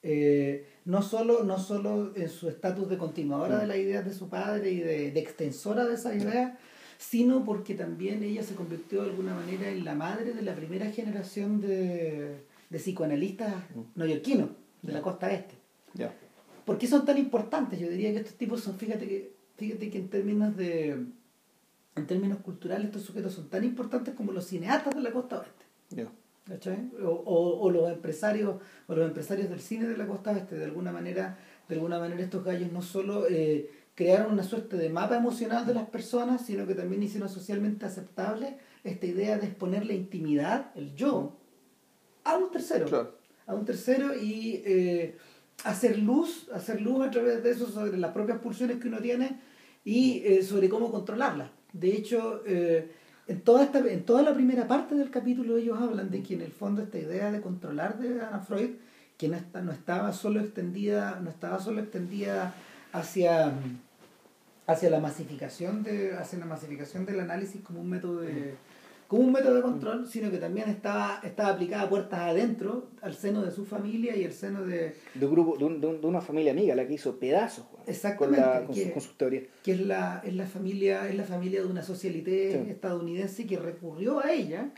Eh, 0.04 0.66
no, 0.86 1.02
solo, 1.02 1.44
no 1.44 1.60
solo 1.60 2.14
en 2.16 2.28
su 2.30 2.50
estatus 2.50 2.90
de 2.90 2.98
continuadora 2.98 3.60
de 3.60 3.68
las 3.68 3.78
ideas 3.78 4.04
de 4.04 4.14
su 4.14 4.30
padre 4.30 4.72
y 4.72 4.80
de, 4.80 5.12
de 5.12 5.20
extensora 5.20 5.86
de 5.86 5.94
esas 5.94 6.16
ideas, 6.16 6.58
sino 6.98 7.46
porque 7.46 7.74
también 7.76 8.24
ella 8.24 8.44
se 8.44 8.56
convirtió 8.56 9.04
de 9.04 9.10
alguna 9.10 9.34
manera 9.34 9.70
en 9.70 9.86
la 9.86 9.96
madre 9.96 10.34
de 10.34 10.42
la 10.42 10.56
primera 10.56 10.90
generación 10.92 11.62
de, 11.62 12.44
de 12.70 12.80
psicoanalistas 12.80 13.54
neoyorquinos 13.96 14.50
de 14.82 14.94
la 14.94 15.02
costa 15.02 15.32
este. 15.32 15.56
¿Por 16.66 16.78
qué 16.78 16.88
son 16.88 17.06
tan 17.06 17.18
importantes? 17.18 17.80
Yo 17.80 17.90
diría 17.90 18.12
que 18.12 18.20
estos 18.20 18.36
tipos 18.36 18.62
son, 18.62 18.78
fíjate 18.78 19.08
que, 19.08 19.41
fíjate 19.62 19.92
que 19.92 20.00
en 20.00 20.10
términos 20.10 20.58
de 20.58 21.06
en 21.96 22.08
términos 22.08 22.40
culturales 22.40 22.88
estos 22.88 23.04
sujetos 23.04 23.34
son 23.34 23.48
tan 23.48 23.64
importantes 23.64 24.16
como 24.16 24.32
los 24.32 24.46
cineastas 24.46 24.96
de 24.96 25.02
la 25.02 25.12
costa 25.12 25.40
oeste. 25.40 25.66
O, 27.04 27.60
o, 27.62 27.70
los 27.70 27.92
empresarios 27.92 28.56
o 28.88 28.96
los 28.96 29.08
empresarios 29.08 29.50
del 29.50 29.60
cine 29.60 29.88
de 29.88 29.98
la 29.98 30.08
costa 30.08 30.32
oeste. 30.32 30.56
De 30.58 30.66
alguna 30.66 30.92
manera 30.92 31.38
de 31.70 31.76
alguna 31.76 32.00
manera 32.00 32.24
estos 32.24 32.44
gallos 32.44 32.72
no 32.72 32.82
solo 32.82 33.28
eh, 33.30 33.70
crearon 33.94 34.34
una 34.34 34.42
suerte 34.42 34.78
de 34.78 34.90
mapa 34.90 35.16
emocional 35.18 35.68
de 35.68 35.76
las 35.76 35.88
personas 35.88 36.44
sino 36.44 36.66
que 36.66 36.74
también 36.74 37.04
hicieron 37.04 37.30
socialmente 37.30 37.86
aceptable 37.86 38.58
esta 38.84 39.06
idea 39.06 39.38
de 39.38 39.46
exponer 39.46 39.86
la 39.86 39.94
intimidad 39.94 40.72
el 40.76 40.96
yo 40.96 41.38
a 42.24 42.36
un 42.36 42.50
tercero. 42.50 43.16
A 43.46 43.54
un 43.54 43.66
tercero 43.66 44.16
y 44.16 44.64
eh, 44.66 45.18
hacer 45.66 46.00
luz 46.00 46.50
hacer 46.52 46.82
luz 46.82 47.06
a 47.06 47.12
través 47.12 47.44
de 47.44 47.52
eso 47.52 47.68
sobre 47.70 47.98
las 48.00 48.12
propias 48.12 48.40
pulsiones 48.40 48.78
que 48.78 48.88
uno 48.88 48.98
tiene 48.98 49.51
y 49.84 50.22
eh, 50.26 50.44
sobre 50.44 50.70
cómo 50.70 50.92
controlarlas 50.92 51.50
de 51.74 51.96
hecho 51.96 52.44
en 53.32 53.42
toda, 53.42 53.64
esta, 53.64 53.80
en 53.80 54.04
toda 54.04 54.24
la 54.24 54.34
primera 54.34 54.68
parte 54.68 54.96
del 54.96 55.10
capítulo 55.10 55.58
ellos 55.58 55.80
hablan 55.80 56.10
de 56.10 56.22
que 56.22 56.34
en 56.34 56.42
el 56.42 56.52
fondo 56.52 56.82
esta 56.82 56.98
idea 56.98 57.32
de 57.32 57.40
controlar 57.40 57.98
de 57.98 58.22
Ana 58.22 58.40
Freud, 58.40 58.72
que 59.18 59.28
no, 59.30 59.38
está, 59.38 59.62
no 59.62 59.72
estaba 59.72 60.12
solo 60.12 60.42
extendida, 60.42 61.20
no 61.22 61.30
estaba 61.30 61.60
solo 61.60 61.80
extendida 61.80 62.54
hacia, 62.92 63.54
hacia 64.68 64.90
la 64.90 65.00
masificación 65.00 65.84
de, 65.84 66.14
hacia 66.16 66.40
la 66.40 66.46
masificación 66.46 67.06
del 67.06 67.20
análisis 67.20 67.62
como 67.62 67.80
un 67.80 67.90
método 67.90 68.22
de 68.22 68.56
como 69.12 69.24
un 69.24 69.34
método 69.34 69.56
de 69.56 69.62
control, 69.62 70.08
sino 70.08 70.32
que 70.32 70.38
también 70.38 70.70
estaba, 70.70 71.20
estaba 71.22 71.50
aplicada 71.50 71.84
a 71.84 71.90
puertas 71.90 72.18
adentro, 72.18 72.92
al 73.02 73.14
seno 73.14 73.44
de 73.44 73.52
su 73.52 73.66
familia 73.66 74.16
y 74.16 74.24
al 74.24 74.32
seno 74.32 74.64
de... 74.64 74.96
De, 75.16 75.28
grupo, 75.28 75.58
de, 75.58 75.98
de, 75.98 76.08
una 76.08 76.22
familia 76.22 76.54
amiga, 76.54 76.76
la 76.76 76.88
que 76.88 76.94
hizo 76.94 77.20
pedazos 77.20 77.66
con, 78.18 78.32
la, 78.32 78.64
con, 78.66 78.74
que, 78.74 78.94
sus 78.94 79.18
teorías. 79.18 79.44
Que 79.64 79.74
es 79.74 79.82
la, 79.82 80.22
es 80.24 80.34
la, 80.34 80.46
familia, 80.46 81.10
es 81.10 81.16
la 81.16 81.26
familia 81.26 81.60
de 81.60 81.68
una 81.68 81.84
socialité 81.84 82.72
estadounidense 82.72 83.46
que 83.46 83.58
recurrió 83.58 84.22
a 84.22 84.32
ella 84.32 84.72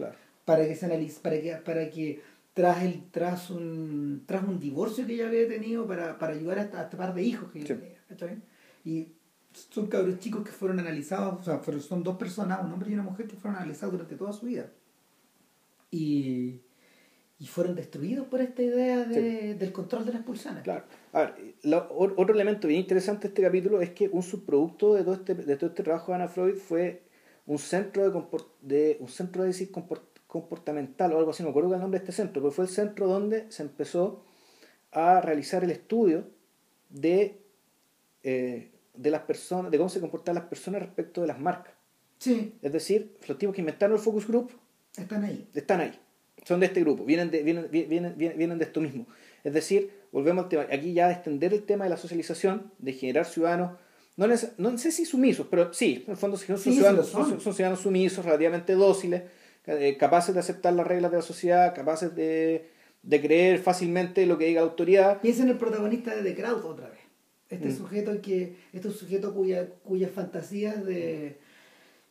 para 0.45 0.65
que 0.65 0.75
se 0.75 0.87
analice, 0.87 1.19
para 1.21 1.39
que, 1.39 1.51
para 1.63 1.89
que 1.91 2.21
tras, 2.55 2.81
el, 2.81 3.03
tras, 3.11 3.51
un, 3.51 4.23
tras 4.25 4.43
un 4.45 4.59
divorcio 4.59 5.05
que 5.05 5.13
ella 5.13 5.27
había 5.27 5.47
tenido 5.47 5.85
para, 5.85 6.17
para 6.17 6.33
ayudar 6.33 6.57
a, 6.57 6.81
este 6.81 6.97
par 6.97 7.13
de 7.13 7.21
hijos 7.21 7.51
que 7.51 7.59
ella 7.59 7.77
tenía. 8.17 8.41
Y 8.83 9.09
son 9.53 9.87
cabros 9.87 10.19
chicos 10.19 10.43
que 10.43 10.51
fueron 10.51 10.79
analizados, 10.79 11.39
o 11.39 11.43
sea, 11.43 11.61
son 11.79 12.03
dos 12.03 12.17
personas, 12.17 12.63
un 12.63 12.71
hombre 12.73 12.91
y 12.91 12.93
una 12.93 13.03
mujer 13.03 13.27
que 13.27 13.35
fueron 13.35 13.57
analizados 13.57 13.93
durante 13.93 14.15
toda 14.15 14.33
su 14.33 14.45
vida. 14.45 14.69
Y, 15.91 16.61
y 17.39 17.47
fueron 17.47 17.75
destruidos 17.75 18.27
por 18.27 18.41
esta 18.41 18.63
idea 18.63 19.03
de, 19.05 19.55
del 19.55 19.71
control 19.71 20.05
de 20.05 20.13
las 20.13 20.23
pulsiones. 20.23 20.63
Claro. 20.63 20.85
A 21.11 21.21
ver, 21.21 21.55
otro 21.95 22.33
elemento 22.33 22.67
bien 22.67 22.81
interesante 22.81 23.23
de 23.23 23.27
este 23.29 23.41
capítulo 23.41 23.81
es 23.81 23.91
que 23.91 24.09
un 24.09 24.23
subproducto 24.23 24.95
de 24.95 25.03
todo 25.03 25.13
este, 25.13 25.35
de 25.35 25.55
todo 25.55 25.69
este 25.69 25.83
trabajo 25.83 26.11
de 26.11 26.15
Ana 26.15 26.27
Freud 26.27 26.55
fue 26.55 27.03
un 27.45 27.59
centro 27.59 28.09
de, 28.09 28.25
de 28.61 28.97
un 28.99 29.09
centro 29.09 29.43
de 29.43 29.49
decir 29.49 29.71
comportamental 30.27 31.13
o 31.13 31.19
algo 31.19 31.31
así, 31.31 31.43
no 31.43 31.49
me 31.49 31.51
acuerdo 31.51 31.73
el 31.75 31.81
nombre 31.81 31.99
de 31.99 32.05
este 32.05 32.15
centro, 32.15 32.41
pero 32.41 32.51
fue 32.51 32.65
el 32.65 32.71
centro 32.71 33.07
donde 33.07 33.51
se 33.51 33.63
empezó 33.63 34.23
a 34.91 35.21
realizar 35.21 35.63
el 35.63 35.71
estudio 35.71 36.25
de 36.89 37.41
eh, 38.23 38.71
de 38.93 39.11
las 39.11 39.21
personas, 39.21 39.71
de 39.71 39.77
cómo 39.77 39.89
se 39.89 39.99
comportan 39.99 40.35
las 40.35 40.45
personas 40.45 40.81
respecto 40.81 41.21
de 41.21 41.27
las 41.27 41.39
marcas. 41.39 41.73
Sí. 42.19 42.53
Es 42.61 42.71
decir, 42.71 43.17
los 43.27 43.37
tipos 43.37 43.55
que 43.55 43.61
inventaron 43.61 43.97
el 43.97 44.01
focus 44.01 44.27
group 44.27 44.51
están 44.97 45.23
ahí. 45.23 45.47
Están 45.53 45.81
ahí. 45.81 45.99
Son 46.45 46.59
de 46.59 46.67
este 46.67 46.81
grupo, 46.81 47.05
vienen 47.05 47.31
de, 47.31 47.41
vienen, 47.41 47.69
vienen, 47.71 48.15
vienen 48.17 48.57
de 48.57 48.65
esto 48.65 48.81
mismo. 48.81 49.07
Es 49.43 49.53
decir, 49.53 49.91
volvemos 50.11 50.43
al 50.43 50.49
tema, 50.49 50.65
aquí 50.71 50.93
ya 50.93 51.11
extender 51.11 51.53
el 51.53 51.63
tema 51.63 51.85
de 51.85 51.89
la 51.89 51.97
socialización, 51.97 52.71
de 52.79 52.93
generar 52.93 53.25
ciudadanos, 53.25 53.77
no, 54.15 54.27
no 54.57 54.77
sé 54.77 54.91
si 54.91 55.05
sumisos, 55.05 55.47
pero 55.49 55.73
sí, 55.73 56.03
en 56.05 56.11
el 56.11 56.17
fondo 56.17 56.37
son, 56.37 56.57
ciudadanos, 56.57 57.07
son. 57.07 57.39
ciudadanos 57.41 57.79
sumisos, 57.79 58.23
relativamente 58.23 58.73
dóciles, 58.73 59.23
eh, 59.65 59.97
capaces 59.97 60.35
de 60.35 60.39
aceptar 60.39 60.73
las 60.73 60.85
reglas 60.85 61.09
de 61.11 61.17
la 61.17 61.23
sociedad, 61.23 61.73
capaces 61.73 62.13
de, 62.13 62.69
de 63.01 63.21
creer 63.21 63.59
fácilmente 63.59 64.25
lo 64.27 64.37
que 64.37 64.45
diga 64.45 64.61
la 64.61 64.67
autoridad. 64.67 65.19
Piensa 65.21 65.43
en 65.43 65.49
el 65.49 65.57
protagonista 65.57 66.15
de 66.15 66.21
The 66.21 66.35
Crowd 66.39 66.63
otra 66.63 66.89
vez. 66.89 66.99
Este 67.53 67.69
mm. 67.69 67.77
sujeto 67.77 68.21
que, 68.21 68.55
este 68.73 68.89
sujeto 68.91 69.33
cuya, 69.33 69.69
cuyas 69.83 70.11
fantasías 70.11 70.85
de, 70.85 71.37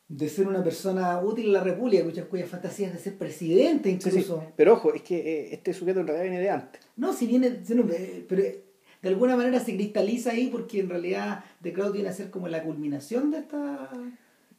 de 0.07 0.29
ser 0.29 0.47
una 0.47 0.63
persona 0.63 1.19
útil 1.19 1.47
en 1.47 1.53
la 1.53 1.63
República, 1.63 2.03
cuyas, 2.03 2.25
cuyas 2.27 2.49
fantasías 2.49 2.93
de 2.93 2.99
ser 2.99 3.17
presidente 3.17 3.89
incluso. 3.89 4.43
Pero 4.55 4.73
ojo, 4.73 4.93
es 4.93 5.01
que 5.01 5.17
eh, 5.17 5.53
este 5.53 5.73
sujeto 5.73 6.01
en 6.01 6.07
realidad 6.07 6.23
viene 6.29 6.39
de 6.41 6.49
antes. 6.49 6.81
No, 6.95 7.13
si 7.13 7.27
viene, 7.27 7.47
eh, 7.47 8.25
pero 8.27 8.43
de 8.43 9.09
alguna 9.09 9.35
manera 9.35 9.59
se 9.59 9.75
cristaliza 9.75 10.31
ahí 10.31 10.47
porque 10.47 10.79
en 10.79 10.89
realidad 10.89 11.43
De 11.59 11.73
Crowd 11.73 11.93
viene 11.93 12.09
a 12.09 12.13
ser 12.13 12.29
como 12.29 12.47
la 12.47 12.63
culminación 12.63 13.31
de 13.31 13.39
esta, 13.39 13.89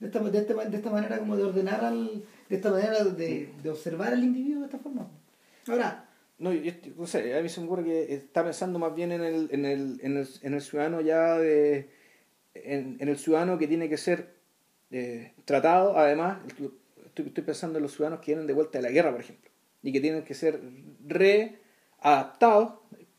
de 0.00 0.06
esta, 0.06 0.20
de 0.20 0.38
esta, 0.38 0.54
de 0.54 0.76
esta 0.76 0.90
manera 0.90 1.18
como 1.18 1.36
de 1.36 1.44
ordenar 1.44 1.84
al, 1.84 2.24
de 2.48 2.56
esta 2.56 2.70
manera 2.70 3.04
de, 3.04 3.48
de 3.62 3.70
observar 3.70 4.12
al 4.12 4.22
individuo 4.22 4.60
de 4.60 4.66
esta 4.66 4.78
forma. 4.78 5.08
Ahora, 5.66 6.08
no, 6.44 6.52
yo, 6.52 6.72
no 6.96 7.06
sé, 7.06 7.36
a 7.36 7.40
mí 7.40 7.48
se 7.48 7.60
me 7.60 7.66
ocurre 7.66 7.84
que 7.84 8.14
está 8.14 8.44
pensando 8.44 8.78
más 8.78 8.94
bien 8.94 9.12
en 9.12 9.24
el, 9.24 9.48
en 9.50 9.64
el, 9.64 9.98
en 10.02 10.18
el, 10.18 10.28
en 10.42 10.54
el 10.54 10.60
ciudadano 10.60 11.00
ya 11.00 11.38
de. 11.38 11.88
En, 12.52 12.98
en, 13.00 13.08
el 13.08 13.16
ciudadano 13.16 13.56
que 13.56 13.66
tiene 13.66 13.88
que 13.88 13.96
ser 13.96 14.34
eh, 14.90 15.32
tratado, 15.46 15.96
además, 15.96 16.38
estoy, 16.46 16.70
estoy, 17.06 17.44
pensando 17.44 17.78
en 17.78 17.82
los 17.82 17.94
ciudadanos 17.94 18.20
que 18.20 18.32
vienen 18.32 18.46
de 18.46 18.52
vuelta 18.52 18.78
de 18.78 18.82
la 18.82 18.90
guerra, 18.90 19.10
por 19.10 19.20
ejemplo, 19.22 19.50
y 19.82 19.90
que 19.90 20.00
tienen 20.00 20.22
que 20.22 20.34
ser 20.34 20.60
readaptados 21.06 22.74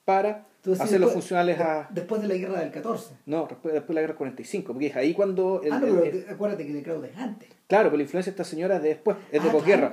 para 0.05 0.45
hacerlos 0.79 1.11
funcionales 1.11 1.59
a... 1.59 1.89
Después 1.91 2.21
de 2.21 2.27
la 2.27 2.35
guerra 2.35 2.59
del 2.59 2.71
14. 2.71 3.15
No, 3.25 3.47
después, 3.49 3.73
después 3.73 3.87
de 3.89 3.93
la 3.95 4.01
guerra 4.01 4.13
del 4.13 4.17
45, 4.17 4.71
porque 4.71 4.87
es 4.87 4.95
ahí 4.95 5.13
cuando... 5.13 5.61
El, 5.63 5.73
ah, 5.73 5.79
no, 5.79 5.99
pero 5.99 6.31
acuérdate 6.31 6.65
que 6.65 6.73
de 6.73 6.83
Crowd 6.83 7.05
es 7.05 7.17
antes. 7.17 7.49
Claro, 7.67 7.89
pero 7.89 7.97
la 7.97 8.03
influencia 8.03 8.31
de 8.31 8.35
esta 8.35 8.43
señora 8.43 8.77
es 8.77 8.83
de 8.83 8.89
después, 8.89 9.17
es 9.31 9.41
de 9.41 9.49
ah, 9.49 9.51
posguerra. 9.51 9.91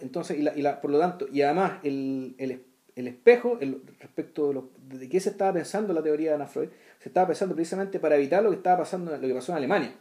Entonces, 0.00 0.38
y, 0.38 0.42
la, 0.42 0.56
y 0.56 0.62
la, 0.62 0.80
por 0.80 0.90
lo 0.90 0.98
tanto, 0.98 1.26
y 1.32 1.42
además 1.42 1.74
el, 1.84 2.34
el, 2.38 2.62
el 2.96 3.06
espejo, 3.06 3.58
el, 3.60 3.82
respecto 4.00 4.48
de, 4.48 4.54
lo, 4.54 4.70
de 4.88 5.08
qué 5.08 5.20
se 5.20 5.30
estaba 5.30 5.52
pensando 5.52 5.92
la 5.92 6.02
teoría 6.02 6.30
de 6.30 6.34
Ana 6.34 6.46
Freud, 6.46 6.68
se 6.98 7.10
estaba 7.10 7.28
pensando 7.28 7.54
precisamente 7.54 8.00
para 8.00 8.16
evitar 8.16 8.42
lo 8.42 8.50
que 8.50 8.56
estaba 8.56 8.78
pasando, 8.78 9.16
lo 9.16 9.20
que 9.20 9.34
pasó 9.34 9.52
en 9.52 9.58
Alemania. 9.58 9.94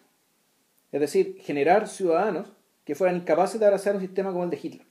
Es 0.91 0.99
decir, 0.99 1.38
generar 1.41 1.88
ciudadanos 1.88 2.51
que 2.84 2.95
fueran 2.95 3.18
incapaces 3.18 3.60
de 3.60 3.66
abrazar 3.66 3.95
un 3.95 4.01
sistema 4.01 4.32
como 4.32 4.43
el 4.43 4.49
de 4.49 4.60
Hitler. 4.62 4.88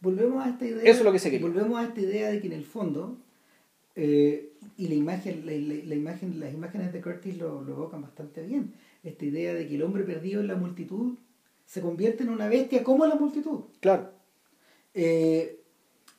Volvemos 0.00 0.44
a 0.44 0.50
esta 0.50 0.66
idea. 0.66 0.82
Eso 0.82 1.00
es 1.00 1.04
lo 1.04 1.10
que 1.10 1.18
se 1.18 1.30
quería. 1.30 1.48
Volvemos 1.48 1.80
a 1.80 1.84
esta 1.84 2.00
idea 2.00 2.30
de 2.30 2.40
que 2.40 2.46
en 2.46 2.52
el 2.52 2.64
fondo 2.64 3.18
eh, 3.96 4.52
y 4.76 4.86
la 4.86 4.94
imagen, 4.94 5.44
la, 5.44 5.52
la, 5.52 5.94
imagen, 5.96 6.38
las 6.38 6.54
imágenes 6.54 6.92
de 6.92 7.00
Curtis 7.00 7.36
lo, 7.36 7.62
lo, 7.64 7.72
evocan 7.72 8.00
bastante 8.00 8.42
bien. 8.42 8.72
Esta 9.04 9.24
idea 9.24 9.54
de 9.54 9.68
que 9.68 9.76
el 9.76 9.82
hombre 9.82 10.04
perdido 10.04 10.40
en 10.40 10.48
la 10.48 10.56
multitud 10.56 11.14
se 11.64 11.80
convierte 11.80 12.22
en 12.22 12.30
una 12.30 12.48
bestia 12.48 12.82
como 12.82 13.06
la 13.06 13.14
multitud. 13.14 13.64
Claro. 13.80 14.10
Eh, 14.94 15.60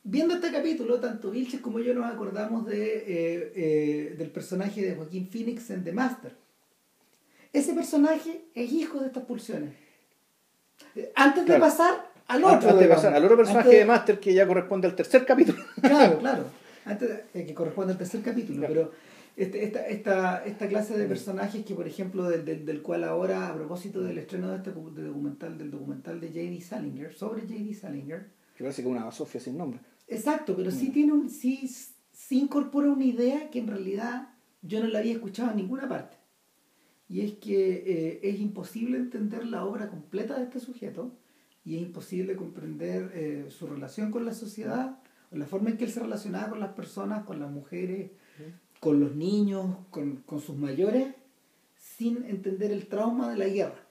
viendo 0.03 0.35
este 0.35 0.51
capítulo, 0.51 0.99
tanto 0.99 1.31
Vilches 1.31 1.59
como 1.59 1.79
yo 1.79 1.93
nos 1.93 2.05
acordamos 2.05 2.65
de, 2.65 2.97
eh, 2.97 3.53
eh, 3.55 4.15
del 4.17 4.29
personaje 4.29 4.81
de 4.81 4.95
Joaquín 4.95 5.27
Phoenix 5.27 5.69
en 5.71 5.83
The 5.83 5.91
Master. 5.91 6.33
Ese 7.51 7.73
personaje 7.73 8.45
es 8.53 8.71
hijo 8.71 8.99
de 8.99 9.07
estas 9.07 9.23
pulsiones. 9.25 9.73
Antes 11.15 11.45
de 11.45 11.59
pasar 11.59 12.11
al 12.27 12.43
otro. 12.43 12.69
Antes 12.69 12.79
de 12.79 12.87
pasar 12.87 13.13
al 13.13 13.25
otro 13.25 13.37
personaje 13.37 13.69
de 13.69 13.85
Master 13.85 14.19
que 14.19 14.33
ya 14.33 14.47
corresponde 14.47 14.87
al 14.87 14.95
tercer 14.95 15.25
capítulo. 15.25 15.63
Claro, 15.81 16.19
claro 16.19 16.59
antes 16.89 17.09
eh, 17.33 17.45
que 17.45 17.53
corresponde 17.53 17.93
al 17.93 17.97
tercer 17.97 18.21
capítulo, 18.21 18.65
pero 18.67 18.91
este, 19.39 19.63
esta, 19.63 19.87
esta, 19.87 20.43
esta 20.43 20.67
clase 20.67 20.97
de 20.97 21.05
personajes 21.05 21.63
que, 21.63 21.73
por 21.73 21.87
ejemplo, 21.87 22.29
del, 22.29 22.65
del, 22.65 22.81
cual 22.81 23.05
ahora, 23.05 23.47
a 23.47 23.55
propósito 23.55 24.01
del 24.01 24.17
estreno 24.17 24.49
de 24.49 24.57
este 24.57 24.71
documental, 24.71 25.57
del 25.57 25.71
documental 25.71 26.19
de 26.19 26.27
J.D. 26.27 26.59
Salinger, 26.59 27.13
sobre 27.13 27.43
J.D. 27.43 27.73
Salinger. 27.73 28.31
Que 28.57 28.65
parece 28.65 28.81
que 28.81 28.89
una 28.89 29.09
Sofía 29.11 29.39
sin 29.39 29.57
nombre. 29.57 29.79
Exacto, 30.09 30.57
pero 30.57 30.71
sí, 30.71 30.89
mm. 30.89 30.91
tiene 30.91 31.13
un, 31.13 31.29
sí, 31.29 31.69
sí 32.11 32.37
incorpora 32.37 32.89
una 32.89 33.05
idea 33.05 33.49
que 33.49 33.59
en 33.59 33.67
realidad 33.67 34.27
yo 34.61 34.81
no 34.81 34.87
la 34.87 34.99
había 34.99 35.13
escuchado 35.13 35.51
en 35.51 35.57
ninguna 35.57 35.87
parte. 35.87 36.17
Y 37.07 37.21
es 37.21 37.35
que 37.35 37.83
eh, 37.87 38.19
es 38.21 38.41
imposible 38.41 38.97
entender 38.97 39.45
la 39.45 39.63
obra 39.63 39.87
completa 39.87 40.37
de 40.37 40.43
este 40.43 40.59
sujeto 40.59 41.17
y 41.63 41.77
es 41.77 41.81
imposible 41.81 42.35
comprender 42.35 43.11
eh, 43.13 43.45
su 43.49 43.67
relación 43.67 44.11
con 44.11 44.25
la 44.25 44.33
sociedad, 44.33 44.99
o 45.31 45.37
la 45.37 45.45
forma 45.45 45.69
en 45.69 45.77
que 45.77 45.85
él 45.85 45.91
se 45.91 46.01
relacionaba 46.01 46.49
con 46.49 46.59
las 46.59 46.73
personas, 46.73 47.23
con 47.23 47.39
las 47.39 47.49
mujeres, 47.49 48.11
con 48.79 48.99
los 48.99 49.15
niños, 49.15 49.77
con, 49.89 50.17
con 50.25 50.41
sus 50.41 50.55
mayores, 50.55 51.07
sin 51.77 52.23
entender 52.25 52.71
el 52.71 52.87
trauma 52.87 53.31
de 53.31 53.37
la 53.37 53.47
guerra. 53.47 53.85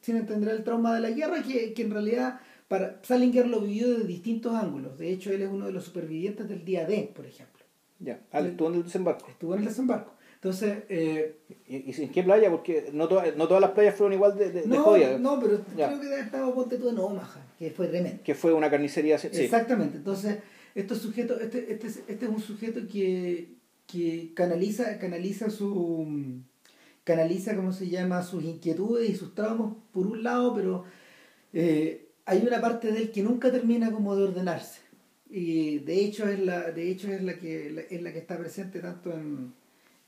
Sin 0.00 0.16
entender 0.16 0.50
el 0.50 0.64
trauma 0.64 0.94
de 0.94 1.00
la 1.00 1.10
guerra, 1.10 1.42
que, 1.42 1.72
que 1.72 1.82
en 1.82 1.90
realidad 1.90 2.40
para, 2.68 2.98
Salinger 3.02 3.46
lo 3.46 3.60
vivió 3.60 3.90
desde 3.90 4.04
distintos 4.04 4.54
ángulos. 4.54 4.98
De 4.98 5.10
hecho, 5.10 5.30
él 5.30 5.42
es 5.42 5.48
uno 5.48 5.66
de 5.66 5.72
los 5.72 5.84
supervivientes 5.84 6.48
del 6.48 6.64
día 6.64 6.86
D, 6.86 7.12
por 7.14 7.26
ejemplo. 7.26 7.64
Ya, 7.98 8.20
ah, 8.32 8.40
estuvo 8.40 8.68
en 8.68 8.74
el 8.74 8.84
desembarco. 8.84 9.26
Estuvo 9.28 9.54
en 9.54 9.60
el 9.60 9.66
desembarco. 9.66 10.12
Entonces. 10.34 10.84
Eh, 10.88 11.36
¿Y, 11.68 12.02
en 12.02 12.10
qué 12.10 12.22
playa? 12.22 12.50
Porque 12.50 12.90
no, 12.92 13.08
no 13.08 13.48
todas 13.48 13.60
las 13.60 13.70
playas 13.70 13.94
fueron 13.94 14.12
igual 14.12 14.36
de, 14.36 14.50
de, 14.50 14.66
no, 14.66 14.82
jodidas. 14.82 15.20
No, 15.20 15.40
pero 15.40 15.60
creo 15.74 16.00
que 16.00 16.20
estaba 16.20 16.52
ponte 16.54 16.76
tú 16.76 16.88
en 16.88 16.98
Omaha, 16.98 17.46
que 17.58 17.70
fue 17.70 17.86
tremendo. 17.86 18.22
Que 18.22 18.34
fue 18.34 18.52
una 18.52 18.68
carnicería. 18.68 19.18
Sí. 19.18 19.28
Exactamente. 19.32 19.96
Entonces, 19.96 20.38
estos 20.74 20.98
sujetos, 20.98 21.40
este, 21.40 21.72
este, 21.72 21.86
este 21.86 22.24
es 22.26 22.30
un 22.30 22.40
sujeto 22.40 22.80
que, 22.90 23.55
que 23.86 24.32
canaliza, 24.34 24.98
canaliza 24.98 25.50
su 25.50 26.42
canaliza, 27.04 27.54
¿cómo 27.54 27.72
se 27.72 27.88
llama?, 27.88 28.22
sus 28.22 28.42
inquietudes 28.42 29.08
y 29.08 29.14
sus 29.14 29.34
traumas 29.34 29.74
por 29.92 30.08
un 30.08 30.24
lado, 30.24 30.54
pero 30.54 30.84
eh, 31.52 32.08
hay 32.24 32.44
una 32.44 32.60
parte 32.60 32.90
de 32.90 33.02
él 33.02 33.10
que 33.12 33.22
nunca 33.22 33.52
termina 33.52 33.92
como 33.92 34.16
de 34.16 34.24
ordenarse. 34.24 34.80
Y 35.30 35.78
de 35.78 36.04
hecho 36.04 36.28
es 36.28 36.40
la, 36.40 36.72
de 36.72 36.90
hecho 36.90 37.10
es 37.12 37.22
la 37.22 37.38
que 37.38 37.86
es 37.90 38.02
la 38.02 38.12
que 38.12 38.18
está 38.18 38.36
presente 38.38 38.80
tanto 38.80 39.12
en 39.12 39.52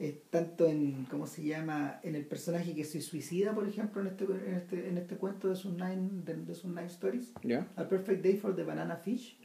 eh, 0.01 0.23
tanto 0.31 0.67
en 0.67 1.07
cómo 1.11 1.27
se 1.27 1.43
llama 1.43 1.99
en 2.05 2.15
el 2.15 2.25
personaje 2.25 2.73
que 2.73 2.85
se 2.85 3.01
suicida 3.01 3.53
por 3.53 3.67
ejemplo 3.67 4.01
en 4.01 4.07
este 4.07 4.25
en 4.25 4.55
este, 4.55 4.89
en 4.89 4.97
este 4.97 5.17
cuento 5.17 5.49
de 5.49 5.57
sus 5.57 5.73
nine 5.73 6.23
de, 6.25 6.37
de 6.37 6.55
sus 6.55 6.71
nine 6.71 6.87
stories 6.87 7.33
A 7.75 7.89
Perfect 7.89 8.23
Day 8.23 8.37
for 8.37 8.55
the 8.55 8.63
Banana 8.63 8.95
Fish 8.95 9.37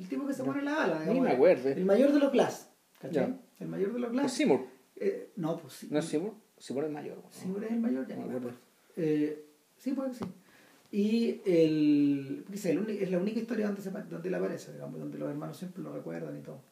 el 0.00 0.08
tipo 0.08 0.26
que 0.26 0.34
se 0.34 0.42
pone 0.42 0.62
la 0.62 0.82
ala 0.82 1.00
digamos, 1.02 1.64
el 1.64 1.84
mayor 1.84 2.12
de 2.12 2.18
los 2.18 2.32
Glass 2.32 2.68
¿cachai? 3.00 3.36
El 3.60 3.68
mayor 3.68 3.92
de 3.92 3.98
los 3.98 4.12
Glass 4.12 4.32
Seymour 4.32 4.66
eh, 4.96 5.30
no 5.36 5.58
pues 5.58 5.74
sí, 5.74 5.88
no 5.90 5.98
es 5.98 6.04
Seymour 6.04 6.34
Seymour 6.58 6.84
es 6.84 6.88
el 6.88 6.94
mayor 6.94 7.22
Seymour 7.30 7.64
es 7.64 7.70
el 7.70 7.80
mayor 7.80 8.06
ya 8.06 8.16
no 8.16 8.50
eh, 8.96 9.44
sí 9.76 9.92
pues 9.92 10.16
sí. 10.16 10.24
Y 10.90 11.42
el, 11.44 12.46
es 12.50 13.10
la 13.10 13.18
única 13.18 13.38
historia 13.38 13.66
donde, 13.66 13.82
se, 13.82 13.90
donde 13.90 14.28
él 14.28 14.34
aparece, 14.34 14.72
digamos, 14.72 14.98
donde 14.98 15.18
los 15.18 15.28
hermanos 15.28 15.58
siempre 15.58 15.82
lo 15.82 15.92
recuerdan 15.92 16.36
y 16.38 16.40
todo. 16.40 16.62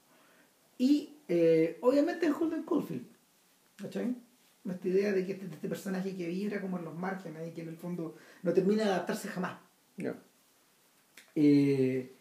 Y 0.79 1.17
eh, 1.29 1.79
obviamente 1.83 2.27
en 2.27 2.33
Holden 2.33 2.63
Caulfield, 2.63 3.07
¿cachai? 3.77 4.17
Esta 4.69 4.89
idea 4.89 5.13
de 5.13 5.27
que 5.27 5.33
este, 5.33 5.47
este, 5.47 5.69
personaje 5.69 6.17
que 6.17 6.27
vibra 6.29 6.61
como 6.61 6.79
en 6.79 6.85
los 6.87 6.95
márgenes 6.97 7.49
y 7.49 7.53
que 7.53 7.63
en 7.63 7.69
el 7.69 7.77
fondo 7.77 8.17
no 8.43 8.53
termina 8.53 8.85
de 8.85 8.91
adaptarse 8.91 9.29
jamás. 9.29 9.59
Eh, 11.35 12.16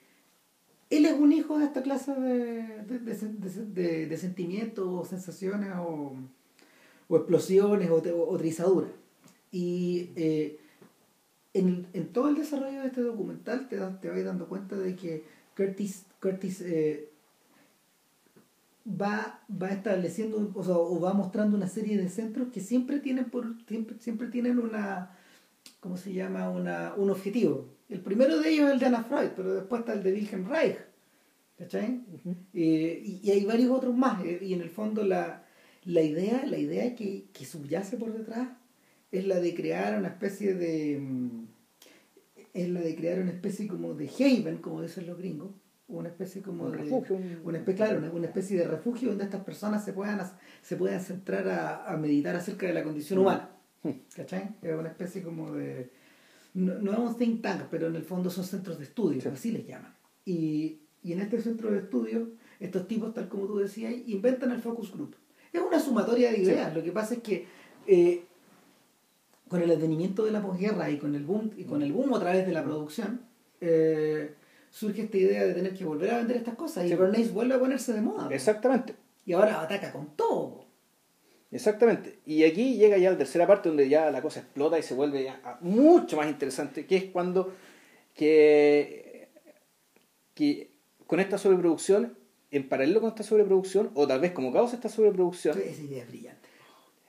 él 0.90 1.06
es 1.06 1.14
un 1.14 1.32
hijo 1.34 1.58
de 1.58 1.66
esta 1.66 1.82
clase 1.82 2.14
de, 2.14 2.84
de, 2.84 4.08
de, 4.08 4.18
sentimientos 4.18 4.86
o 4.88 5.06
sensaciones 5.06 5.72
o, 5.78 6.16
o 7.08 7.18
explosiones 7.18 7.90
o, 7.90 7.96
o, 7.96 8.38
trizaduras. 8.38 8.92
Y 9.52 10.10
eh, 10.16 10.60
en, 11.54 11.88
en, 11.94 12.08
todo 12.10 12.30
el 12.30 12.36
desarrollo 12.36 12.82
de 12.82 12.88
este 12.88 13.02
documental 13.02 13.68
te, 13.68 13.78
te 13.78 14.10
vas 14.10 14.24
dando 14.24 14.48
cuenta 14.48 14.76
de 14.76 14.96
que 14.96 15.24
Curtis, 15.56 16.06
Curtis 16.22 16.62
eh, 16.62 17.10
va, 18.88 19.42
va 19.50 19.70
estableciendo 19.70 20.52
o, 20.54 20.64
sea, 20.64 20.78
o, 20.78 21.00
va 21.00 21.14
mostrando 21.14 21.58
una 21.58 21.68
serie 21.68 21.98
de 21.98 22.10
centros 22.10 22.50
que 22.50 22.60
siempre 22.60 23.00
tienen 23.00 23.26
por 23.26 23.56
siempre, 23.68 23.98
siempre 24.00 24.28
tienen 24.28 24.60
una 24.60 25.12
¿cómo 25.80 25.98
se 25.98 26.14
llama? 26.14 26.50
Una, 26.50 26.94
un 26.96 27.10
objetivo. 27.10 27.66
El 27.90 28.02
primero 28.02 28.40
de 28.40 28.50
ellos 28.50 28.68
es 28.68 28.74
el 28.74 28.80
de 28.80 28.86
Anna 28.88 29.04
Freud, 29.04 29.30
pero 29.36 29.54
después 29.54 29.82
está 29.82 29.94
el 29.94 30.04
de 30.04 30.14
Wilhelm 30.14 30.50
Reich. 30.50 30.78
¿Cachai? 31.58 32.04
Eh, 32.54 33.02
y, 33.04 33.22
y, 33.24 33.32
hay 33.32 33.46
varios 33.46 33.72
otros 33.72 33.96
más. 33.96 34.24
Eh, 34.26 34.40
y 34.42 34.54
en 34.54 34.62
el 34.62 34.70
fondo 34.70 35.04
la, 35.04 35.46
la 35.86 36.02
idea, 36.02 36.46
la 36.46 36.58
idea 36.58 36.96
que, 36.96 37.28
que 37.32 37.46
subyace 37.46 37.98
por 37.98 38.12
detrás 38.12 38.50
es 39.12 39.26
la 39.26 39.40
de 39.40 39.56
crear 39.56 39.98
una 39.98 40.10
especie 40.10 40.54
de 40.56 41.00
mm, 41.00 41.48
es 42.54 42.70
la 42.70 42.82
de 42.82 42.96
crear 42.96 43.20
una 43.20 43.32
especie 43.32 43.68
como 43.68 43.94
de 43.94 44.10
haven 44.10 44.58
como 44.58 44.82
dicen 44.82 45.08
los 45.08 45.18
gringos 45.18 45.52
una 45.88 46.10
especie 46.10 46.42
como 46.42 46.70
de 46.70 46.78
refugio 46.78 47.20
una 47.44 47.60
especie 47.60 47.86
claro 47.86 48.12
una, 48.12 48.28
especie 48.28 48.58
de 48.58 48.68
refugio 48.68 49.10
donde 49.10 49.26
estas 49.26 49.44
personas 49.44 49.86
se 49.86 49.94
puedan 49.94 50.20
se 50.62 50.76
puedan 50.76 51.00
centrar 51.00 51.48
a, 51.48 51.86
a 51.86 51.98
meditar 51.98 52.36
acerca 52.36 52.66
de 52.66 52.74
la 52.74 52.84
condición 52.84 53.20
humana 53.20 53.52
mm. 53.84 53.90
¿cachai? 54.16 54.56
es 54.62 54.74
una 54.74 54.90
especie 54.90 55.22
como 55.22 55.52
de 55.52 55.92
no, 56.56 56.92
es 56.92 56.98
un 56.98 57.18
think 57.18 57.42
tank 57.42 57.64
pero 57.70 57.88
en 57.88 57.96
el 57.96 58.04
fondo 58.04 58.30
son 58.30 58.46
centros 58.46 58.78
de 58.80 58.86
estudio 58.86 59.22
así 59.32 59.52
les 59.52 59.68
llaman. 59.68 59.94
Y, 60.26 60.80
y 61.04 61.14
en 61.14 61.22
este 61.22 61.42
centro 61.42 61.70
de 61.70 61.80
estudio 61.80 62.30
estos 62.60 62.88
tipos 62.88 63.14
tal 63.14 63.28
como 63.30 63.46
tú 63.46 63.58
decías 63.58 63.94
inventan 64.08 64.52
el 64.52 64.62
focus 64.62 64.92
group. 64.92 65.16
Es 65.52 65.62
una 65.62 65.80
sumatoria 65.80 66.32
de 66.32 66.40
ideas 66.40 66.74
lo 66.74 66.84
que 66.84 66.92
pasa 66.92 67.16
es 67.16 67.22
que 67.22 67.46
eh, 67.88 68.24
con 69.48 69.62
el 69.62 69.70
advenimiento 69.70 70.26
de 70.26 70.32
la 70.32 70.42
posguerra 70.42 70.90
y 70.90 70.98
con 70.98 71.14
el 71.14 71.24
boom 71.24 71.52
y 71.58 71.66
con 71.66 71.82
el 71.82 71.92
boom 71.94 72.14
a 72.14 72.20
través 72.20 72.48
de 72.48 72.54
la 72.54 72.64
producción 72.64 73.22
eh, 73.62 74.34
surge 74.72 75.04
esta 75.04 75.18
idea 75.18 75.46
de 75.46 75.54
tener 75.54 75.74
que 75.74 75.86
volver 75.86 76.12
a 76.12 76.18
vender 76.18 76.38
estas 76.38 76.56
cosas 76.56 76.86
y 76.86 76.96
Bernays 76.96 77.32
vuelve 77.32 77.56
a 77.56 77.60
ponerse 77.60 77.94
de 77.94 78.02
moda 78.02 78.28
exactamente. 78.34 78.96
Y 79.26 79.34
ahora 79.34 79.62
ataca 79.62 79.92
con 79.92 80.16
todo 80.16 80.65
exactamente 81.52 82.20
y 82.26 82.44
aquí 82.44 82.76
llega 82.76 82.98
ya 82.98 83.12
la 83.12 83.18
tercera 83.18 83.48
parte 83.48 83.70
donde 83.70 83.88
ya 83.88 84.12
la 84.12 84.22
cosa 84.22 84.42
explota 84.42 84.78
y 84.80 84.84
se 84.84 84.94
vuelve 84.94 85.24
ya 85.24 85.58
mucho 85.62 86.18
más 86.18 86.28
interesante 86.28 86.86
que 86.86 86.98
es 86.98 87.04
cuando 87.06 87.54
que, 88.14 89.30
que 90.34 90.72
con 91.08 91.20
esta 91.20 91.38
sobreproducción 91.38 92.18
en 92.52 92.68
paralelo 92.68 93.02
con 93.02 93.10
esta 93.10 93.24
sobreproducción 93.24 93.92
o 93.94 94.08
tal 94.08 94.20
vez 94.20 94.32
como 94.32 94.52
causa 94.52 94.76
esta 94.76 94.90
sobreproducción 94.90 95.58
esa 95.60 95.82
idea 95.82 96.04
es 96.04 96.10
brillante 96.10 96.56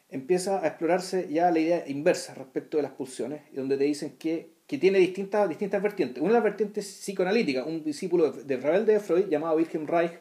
empieza 0.09 0.63
a 0.63 0.67
explorarse 0.67 1.29
ya 1.31 1.51
la 1.51 1.59
idea 1.59 1.85
inversa 1.87 2.35
respecto 2.35 2.77
de 2.77 2.85
las 2.85 2.93
pulsiones, 2.93 3.43
donde 3.53 3.77
te 3.77 3.85
dicen 3.85 4.17
que, 4.19 4.51
que 4.67 4.79
tiene 4.79 4.99
distintas, 4.99 5.49
distintas 5.49 5.83
vertientes. 5.83 6.23
Una 6.23 6.33
de 6.33 6.35
las 6.35 6.45
vertientes 6.45 6.87
psicoanalíticas, 6.87 7.67
un 7.67 7.83
discípulo 7.83 8.33
de 8.33 8.57
rebelde 8.57 8.95
de 8.95 9.01
Freud 9.01 9.29
llamado 9.29 9.57
Wilhelm 9.57 9.87
Reich, 9.87 10.13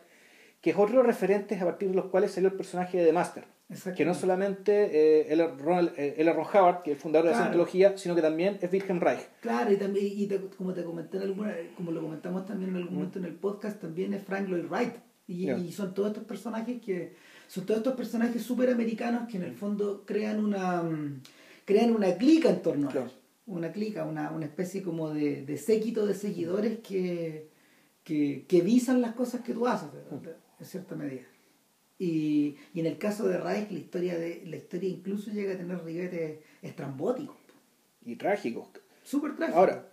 que 0.65 0.71
es 0.71 0.77
otro 0.77 1.03
referente 1.03 1.55
a 1.59 1.63
partir 1.63 1.89
de 1.89 1.93
los 1.93 2.05
cuales 2.05 2.31
salió 2.31 2.49
el 2.49 2.55
personaje 2.55 2.97
de 2.97 3.05
The 3.05 3.13
Master. 3.13 3.45
Que 3.95 4.03
no 4.03 4.15
solamente 4.15 5.21
eh, 5.21 5.31
L. 5.31 5.47
Ron, 5.59 5.91
eh, 5.95 6.25
Howard, 6.25 6.81
que 6.81 6.89
es 6.89 6.97
el 6.97 7.01
fundador 7.03 7.27
de 7.27 7.33
la 7.33 7.37
Scientología, 7.37 7.95
sino 7.99 8.15
que 8.15 8.23
también 8.23 8.57
es 8.59 8.73
Wilhelm 8.73 8.99
Reich. 8.99 9.19
Claro, 9.41 9.71
y, 9.71 9.77
también, 9.77 10.07
y 10.07 10.27
como, 10.57 10.73
te 10.73 10.83
comenté 10.83 11.17
en 11.17 11.23
alguna, 11.23 11.53
como 11.75 11.91
lo 11.91 12.01
comentamos 12.01 12.47
también 12.47 12.71
en 12.71 12.77
algún 12.77 12.93
mm. 12.93 12.95
momento 12.95 13.19
en 13.19 13.25
el 13.25 13.35
podcast, 13.35 13.79
también 13.79 14.15
es 14.15 14.23
Frank 14.23 14.47
Lloyd 14.47 14.65
Wright. 14.67 14.95
Y, 15.27 15.51
y 15.51 15.71
son 15.71 15.93
todos 15.93 16.07
estos 16.07 16.23
personajes 16.23 16.81
que 16.81 17.13
son 17.45 17.67
todos 17.67 17.81
estos 17.81 17.93
personajes 17.93 18.41
súper 18.41 18.71
americanos 18.71 19.27
que 19.29 19.37
en 19.37 19.43
el 19.43 19.53
fondo 19.53 20.01
crean 20.03 20.43
una 20.43 20.81
mm, 20.81 21.21
crean 21.63 21.95
una 21.95 22.15
clica 22.15 22.49
en 22.49 22.63
torno 22.63 22.89
a 22.89 22.91
él. 22.91 23.11
Una 23.45 23.71
clica, 23.71 24.03
una, 24.03 24.31
una 24.31 24.45
especie 24.45 24.81
como 24.81 25.11
de, 25.11 25.45
de, 25.45 25.57
séquito 25.59 26.07
de 26.07 26.15
seguidores 26.15 26.79
que, 26.79 27.51
que, 28.03 28.45
que 28.47 28.61
visan 28.61 29.03
las 29.03 29.13
cosas 29.13 29.41
que 29.41 29.53
tú 29.53 29.67
haces, 29.67 29.89
en 30.59 30.65
cierta 30.65 30.95
medida. 30.95 31.23
Y, 31.97 32.57
y, 32.73 32.79
en 32.81 32.87
el 32.87 32.97
caso 32.97 33.27
de 33.27 33.37
Reich, 33.37 33.71
la 33.71 33.79
historia, 33.79 34.17
de, 34.17 34.43
la 34.45 34.57
historia 34.57 34.89
incluso 34.89 35.31
llega 35.31 35.53
a 35.53 35.57
tener 35.57 35.83
ribetes 35.83 36.39
estrambóticos. 36.61 37.37
Y 38.03 38.15
trágicos. 38.17 38.67
Súper 39.03 39.35
trágicos. 39.35 39.57
Ahora, 39.57 39.91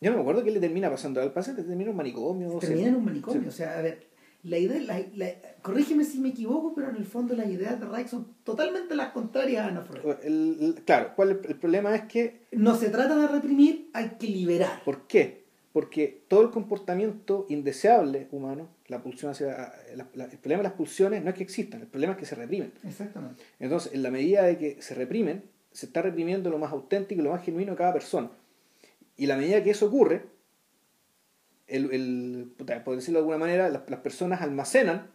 yo 0.00 0.10
no 0.10 0.16
me 0.16 0.22
acuerdo 0.22 0.44
qué 0.44 0.50
le 0.50 0.60
termina 0.60 0.90
pasando 0.90 1.20
al 1.20 1.32
paciente, 1.32 1.62
termina 1.62 1.84
en 1.84 1.90
un 1.90 1.96
manicomio. 1.96 2.58
Termina 2.58 2.88
en 2.88 2.96
un 2.96 3.04
manicomio, 3.04 3.48
o 3.48 3.52
sea, 3.52 3.78
a 3.78 3.82
ver, 3.82 4.06
la 4.42 4.58
idea, 4.58 4.80
la, 5.14 5.34
corrígeme 5.62 6.04
si 6.04 6.20
me 6.20 6.28
equivoco, 6.28 6.74
pero 6.74 6.90
en 6.90 6.96
el 6.96 7.04
fondo 7.04 7.34
las 7.34 7.48
ideas 7.48 7.80
de 7.80 7.86
Reich 7.86 8.08
son 8.08 8.28
totalmente 8.44 8.94
las 8.94 9.10
contrarias 9.10 9.64
a 9.64 9.68
Ana 9.68 9.82
Freud. 9.82 10.74
claro, 10.84 11.12
¿cuál 11.16 11.40
el, 11.48 11.56
problema 11.56 11.94
es 11.94 12.02
que... 12.02 12.46
No 12.52 12.76
se 12.76 12.90
trata 12.90 13.16
de 13.16 13.26
reprimir, 13.26 13.90
hay 13.92 14.10
que 14.18 14.28
liberar. 14.28 14.84
¿Por 14.84 15.06
qué? 15.06 15.46
Porque 15.72 16.24
todo 16.28 16.42
el 16.42 16.50
comportamiento 16.50 17.46
indeseable 17.48 18.28
humano, 18.30 18.68
la 18.88 19.02
pulsión 19.02 19.32
hacia, 19.32 19.72
el 19.92 20.04
problema 20.06 20.62
de 20.62 20.68
las 20.68 20.72
pulsiones 20.72 21.22
no 21.22 21.30
es 21.30 21.36
que 21.36 21.42
existan, 21.42 21.80
el 21.80 21.86
problema 21.88 22.12
es 22.12 22.18
que 22.18 22.26
se 22.26 22.34
reprimen. 22.34 22.72
Exactamente. 22.84 23.42
Entonces, 23.58 23.92
en 23.92 24.02
la 24.02 24.10
medida 24.10 24.42
de 24.44 24.58
que 24.58 24.82
se 24.82 24.94
reprimen, 24.94 25.44
se 25.72 25.86
está 25.86 26.02
reprimiendo 26.02 26.50
lo 26.50 26.58
más 26.58 26.72
auténtico 26.72 27.20
y 27.20 27.24
lo 27.24 27.30
más 27.30 27.44
genuino 27.44 27.72
de 27.72 27.78
cada 27.78 27.92
persona. 27.92 28.30
Y 29.16 29.26
la 29.26 29.36
medida 29.36 29.62
que 29.62 29.70
eso 29.70 29.86
ocurre, 29.86 30.24
el, 31.66 31.90
el, 31.92 32.52
por 32.84 32.94
decirlo 32.96 33.18
de 33.18 33.22
alguna 33.22 33.38
manera, 33.38 33.68
las, 33.68 33.88
las 33.90 34.00
personas 34.00 34.40
almacenan 34.40 35.10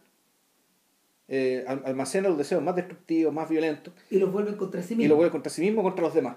eh, 1.34 1.64
almacenan 1.66 2.30
los 2.30 2.38
deseos 2.38 2.62
más 2.62 2.76
destructivos, 2.76 3.32
más 3.32 3.48
violentos. 3.48 3.94
Y 4.10 4.18
los 4.18 4.30
vuelven 4.30 4.56
contra 4.56 4.82
sí 4.82 4.94
mismos. 4.94 5.04
Y 5.04 5.08
los 5.08 5.16
vuelven 5.16 5.32
contra 5.32 5.50
sí 5.50 5.62
mismos, 5.62 5.82
contra 5.82 6.04
los 6.04 6.12
demás. 6.12 6.36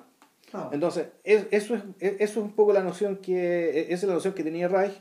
Ah. 0.53 0.69
Entonces, 0.71 1.07
eso, 1.25 1.75
es, 1.75 1.81
eso 1.99 2.15
es 2.19 2.37
un 2.37 2.53
poco 2.53 2.71
la 2.71 2.81
noción 2.81 3.17
que, 3.17 3.81
esa 3.89 3.93
es 3.93 4.03
la 4.03 4.13
noción 4.13 4.33
que 4.33 4.43
tenía 4.43 4.69
Reich 4.69 4.93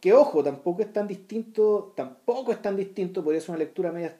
que 0.00 0.12
ojo, 0.12 0.44
tampoco 0.44 0.82
es 0.82 0.92
tan 0.92 1.08
distinto, 1.08 1.92
tampoco 1.96 2.52
es 2.52 2.62
tan 2.62 2.76
distinto, 2.76 3.24
por 3.24 3.34
eso 3.34 3.52
una 3.52 3.58
lectura 3.58 3.90
media 3.90 4.16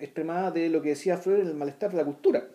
extremada 0.00 0.50
de 0.50 0.68
lo 0.70 0.80
que 0.80 0.90
decía 0.90 1.18
Freud 1.18 1.40
en 1.40 1.48
el 1.48 1.54
malestar 1.54 1.90
de 1.90 1.98
la 1.98 2.04
cultura. 2.04 2.48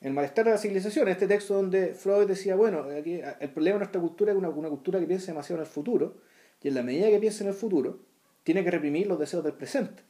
El 0.00 0.12
malestar 0.12 0.44
de 0.44 0.52
la 0.52 0.58
civilización, 0.58 1.08
este 1.08 1.26
texto 1.26 1.54
donde 1.54 1.94
Freud 1.94 2.26
decía, 2.26 2.54
bueno, 2.56 2.86
aquí, 2.96 3.20
el 3.40 3.50
problema 3.50 3.74
de 3.74 3.78
nuestra 3.80 4.00
cultura 4.00 4.32
es 4.32 4.38
una, 4.38 4.48
una 4.50 4.68
cultura 4.68 5.00
que 5.00 5.06
piensa 5.06 5.32
demasiado 5.32 5.60
en 5.62 5.66
el 5.66 5.72
futuro, 5.72 6.14
y 6.62 6.68
en 6.68 6.74
la 6.74 6.82
medida 6.82 7.08
que 7.08 7.18
piensa 7.18 7.42
en 7.42 7.48
el 7.48 7.54
futuro, 7.54 8.00
tiene 8.42 8.62
que 8.62 8.70
reprimir 8.70 9.06
los 9.06 9.18
deseos 9.18 9.42
del 9.42 9.54
presente. 9.54 10.02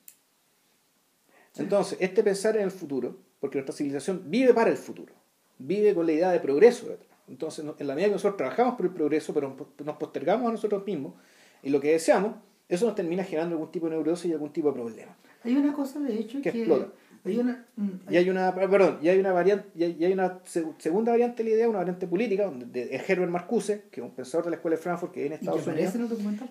Entonces, 1.56 1.98
este 2.00 2.22
pensar 2.22 2.56
en 2.56 2.64
el 2.64 2.70
futuro, 2.70 3.16
porque 3.40 3.58
nuestra 3.58 3.74
civilización 3.74 4.22
vive 4.26 4.52
para 4.52 4.70
el 4.70 4.76
futuro, 4.76 5.14
vive 5.58 5.94
con 5.94 6.06
la 6.06 6.12
idea 6.12 6.30
de 6.30 6.40
progreso. 6.40 6.86
Entonces, 7.28 7.64
en 7.78 7.86
la 7.86 7.94
medida 7.94 8.08
que 8.08 8.14
nosotros 8.14 8.36
trabajamos 8.36 8.74
por 8.76 8.86
el 8.86 8.92
progreso, 8.92 9.34
pero 9.34 9.56
nos 9.84 9.96
postergamos 9.96 10.48
a 10.48 10.52
nosotros 10.52 10.84
mismos, 10.86 11.14
y 11.62 11.70
lo 11.70 11.80
que 11.80 11.92
deseamos, 11.92 12.36
eso 12.68 12.86
nos 12.86 12.94
termina 12.94 13.24
generando 13.24 13.56
algún 13.56 13.70
tipo 13.70 13.86
de 13.86 13.92
neurosis 13.92 14.30
y 14.30 14.32
algún 14.32 14.52
tipo 14.52 14.68
de 14.68 14.74
problema. 14.74 15.16
Hay 15.44 15.56
una 15.56 15.72
cosa, 15.72 16.00
de 16.00 16.14
hecho, 16.14 16.40
que, 16.42 16.50
explota. 16.50 16.88
Hay 17.24 17.38
una, 17.38 17.66
mm, 17.76 17.90
y 18.10 18.16
hay 18.16 18.30
una, 18.30 18.54
perdón, 18.54 18.98
y 19.02 19.08
hay 19.08 19.18
una 19.18 19.32
variante, 19.32 19.68
y 19.74 20.04
hay, 20.04 20.12
una 20.12 20.40
segunda 20.78 21.12
variante 21.12 21.42
de 21.42 21.50
la 21.50 21.56
idea, 21.56 21.68
una 21.68 21.78
variante 21.78 22.06
política, 22.06 22.50
de, 22.50 23.02
Herbert 23.06 23.30
Marcuse, 23.30 23.84
que 23.90 24.00
es 24.00 24.04
un 24.04 24.12
pensador 24.12 24.44
de 24.44 24.50
la 24.50 24.56
escuela 24.56 24.76
de 24.76 24.82
Frankfurt 24.82 25.12
que 25.12 25.20
viene 25.20 25.36
en 25.36 25.40
Estados 25.40 25.66
Unidos, 25.66 25.94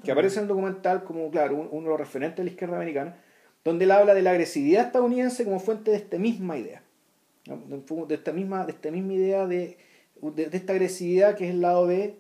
que 0.03 0.11
aparece 0.11 0.37
en 0.37 0.43
el 0.43 0.47
documental 0.47 1.03
como, 1.03 1.29
claro, 1.31 1.69
uno 1.71 1.83
de 1.83 1.89
los 1.89 1.99
referentes 1.99 2.37
de 2.37 2.43
la 2.45 2.51
izquierda 2.51 2.75
americana, 2.75 3.17
donde 3.63 3.85
él 3.85 3.91
habla 3.91 4.13
de 4.13 4.21
la 4.21 4.31
agresividad 4.31 4.87
estadounidense 4.87 5.43
como 5.43 5.59
fuente 5.59 5.91
de 5.91 5.97
esta 5.97 6.17
misma 6.17 6.57
idea, 6.57 6.81
de 7.45 8.15
esta 8.15 8.33
misma, 8.33 8.65
de 8.65 8.71
esta 8.71 8.91
misma 8.91 9.13
idea 9.13 9.47
de, 9.47 9.77
de, 10.21 10.49
esta 10.51 10.73
agresividad 10.73 11.35
que 11.35 11.45
es 11.45 11.51
el 11.51 11.61
lado 11.61 11.87
B 11.87 12.17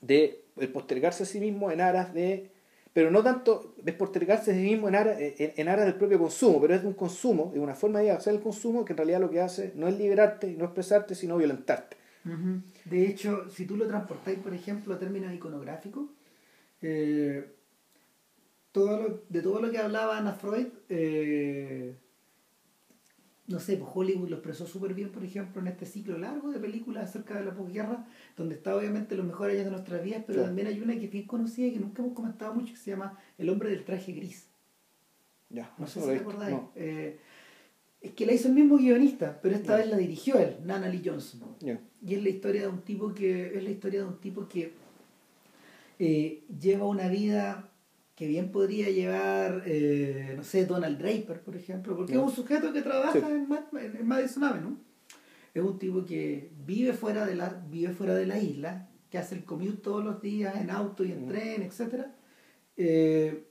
de 0.00 0.40
el 0.60 0.72
postergarse 0.72 1.22
a 1.24 1.26
sí 1.26 1.40
mismo 1.40 1.70
en 1.70 1.80
aras 1.80 2.12
de 2.14 2.50
pero 2.92 3.10
no 3.10 3.22
tanto 3.22 3.74
de 3.82 3.92
postergarse 3.92 4.50
a 4.50 4.54
sí 4.54 4.62
mismo 4.62 4.88
en 4.88 4.96
aras, 4.96 5.16
en, 5.18 5.68
aras 5.68 5.86
del 5.86 5.94
propio 5.94 6.18
consumo, 6.18 6.60
pero 6.60 6.74
es 6.74 6.82
de 6.82 6.88
un 6.88 6.94
consumo, 6.94 7.50
de 7.54 7.60
una 7.60 7.74
forma 7.74 8.00
de 8.00 8.10
hacer 8.10 8.34
el 8.34 8.40
consumo 8.40 8.84
que 8.84 8.94
en 8.94 8.96
realidad 8.96 9.20
lo 9.20 9.30
que 9.30 9.40
hace 9.40 9.72
no 9.76 9.86
es 9.86 9.96
liberarte, 9.96 10.54
no 10.54 10.64
expresarte, 10.64 11.14
sino 11.14 11.36
violentarte. 11.36 11.96
De 12.84 13.06
hecho, 13.06 13.48
si 13.48 13.64
tú 13.64 13.76
lo 13.76 13.86
transportáis, 13.86 14.38
por 14.38 14.52
ejemplo, 14.52 14.92
a 14.92 14.98
términos 14.98 15.32
iconográficos, 15.32 16.10
eh, 16.82 17.48
todo 18.72 19.22
de 19.28 19.40
todo 19.40 19.62
lo 19.62 19.70
que 19.70 19.78
hablaba 19.78 20.18
Ana 20.18 20.32
Freud, 20.32 20.66
eh, 20.88 21.94
no 23.50 23.58
sé, 23.58 23.76
pues 23.76 23.90
Hollywood 23.92 24.28
lo 24.28 24.36
expresó 24.36 24.64
súper 24.64 24.94
bien, 24.94 25.10
por 25.10 25.24
ejemplo, 25.24 25.60
en 25.60 25.66
este 25.66 25.84
ciclo 25.84 26.16
largo 26.16 26.50
de 26.50 26.60
películas 26.60 27.10
acerca 27.10 27.36
de 27.36 27.44
la 27.44 27.52
posguerra, 27.52 28.06
donde 28.36 28.54
está 28.54 28.76
obviamente 28.76 29.16
los 29.16 29.26
mejores 29.26 29.54
años 29.54 29.66
de 29.66 29.70
nuestras 29.72 30.04
vidas, 30.04 30.22
pero 30.24 30.42
también 30.42 30.68
hay 30.68 30.80
una 30.80 30.94
que 30.94 31.06
es 31.06 31.10
bien 31.10 31.26
conocida 31.26 31.66
y 31.66 31.72
que 31.72 31.80
nunca 31.80 32.02
hemos 32.02 32.14
comentado 32.14 32.54
mucho, 32.54 32.72
que 32.72 32.78
se 32.78 32.92
llama 32.92 33.18
El 33.38 33.50
hombre 33.50 33.70
del 33.70 33.84
traje 33.84 34.12
gris. 34.12 34.46
Ya, 35.48 35.74
no, 35.78 35.86
sé 35.88 36.00
si 36.00 36.06
te 36.06 36.16
acordáis. 36.16 36.58
Eh, 36.76 37.18
es 38.00 38.12
que 38.12 38.24
la 38.24 38.32
hizo 38.32 38.48
el 38.48 38.54
mismo 38.54 38.78
guionista, 38.78 39.40
pero 39.42 39.56
esta 39.56 39.76
vez 39.76 39.88
la 39.88 39.96
dirigió 39.96 40.38
él, 40.38 40.56
Nana 40.64 40.88
Lee 40.88 41.02
Johnson. 41.04 41.40
Y 41.60 42.14
es 42.14 42.22
la 42.22 42.28
historia 42.28 42.62
de 42.62 42.68
un 42.68 42.82
tipo 42.82 43.12
que, 43.12 43.58
es 43.58 43.62
la 43.62 43.70
historia 43.70 44.00
de 44.00 44.06
un 44.06 44.20
tipo 44.20 44.48
que 44.48 44.72
eh, 45.98 46.44
lleva 46.58 46.86
una 46.86 47.08
vida 47.08 47.69
que 48.20 48.26
bien 48.26 48.52
podría 48.52 48.90
llevar, 48.90 49.62
eh, 49.64 50.34
no 50.36 50.44
sé, 50.44 50.66
Donald 50.66 50.98
Draper, 50.98 51.40
por 51.40 51.56
ejemplo, 51.56 51.96
porque 51.96 52.12
es 52.12 52.18
un 52.18 52.30
sujeto 52.30 52.70
que 52.70 52.82
trabaja 52.82 53.16
en, 53.16 53.48
en, 53.98 54.06
Madison 54.06 54.44
Avenue. 54.44 54.76
Es 55.54 55.62
un 55.62 55.78
tipo 55.78 56.04
que 56.04 56.50
vive 56.66 56.92
fuera, 56.92 57.24
de 57.24 57.34
la, 57.34 57.48
vive 57.70 57.94
fuera 57.94 58.14
de 58.14 58.26
la 58.26 58.38
isla, 58.38 58.90
que 59.08 59.16
hace 59.16 59.36
el 59.36 59.44
commute 59.46 59.78
todos 59.78 60.04
los 60.04 60.20
días 60.20 60.54
en 60.60 60.68
auto 60.68 61.02
y 61.02 61.12
en 61.12 61.28
tren, 61.28 61.62
etc. 61.62 62.08
Eh, 62.76 63.46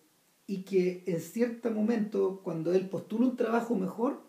y 0.45 0.61
que 0.61 1.03
en 1.07 1.19
cierto 1.19 1.71
momento, 1.71 2.41
cuando 2.43 2.71
él 2.71 2.87
postula 2.89 3.25
un 3.25 3.37
trabajo 3.37 3.73
mejor, 3.73 4.21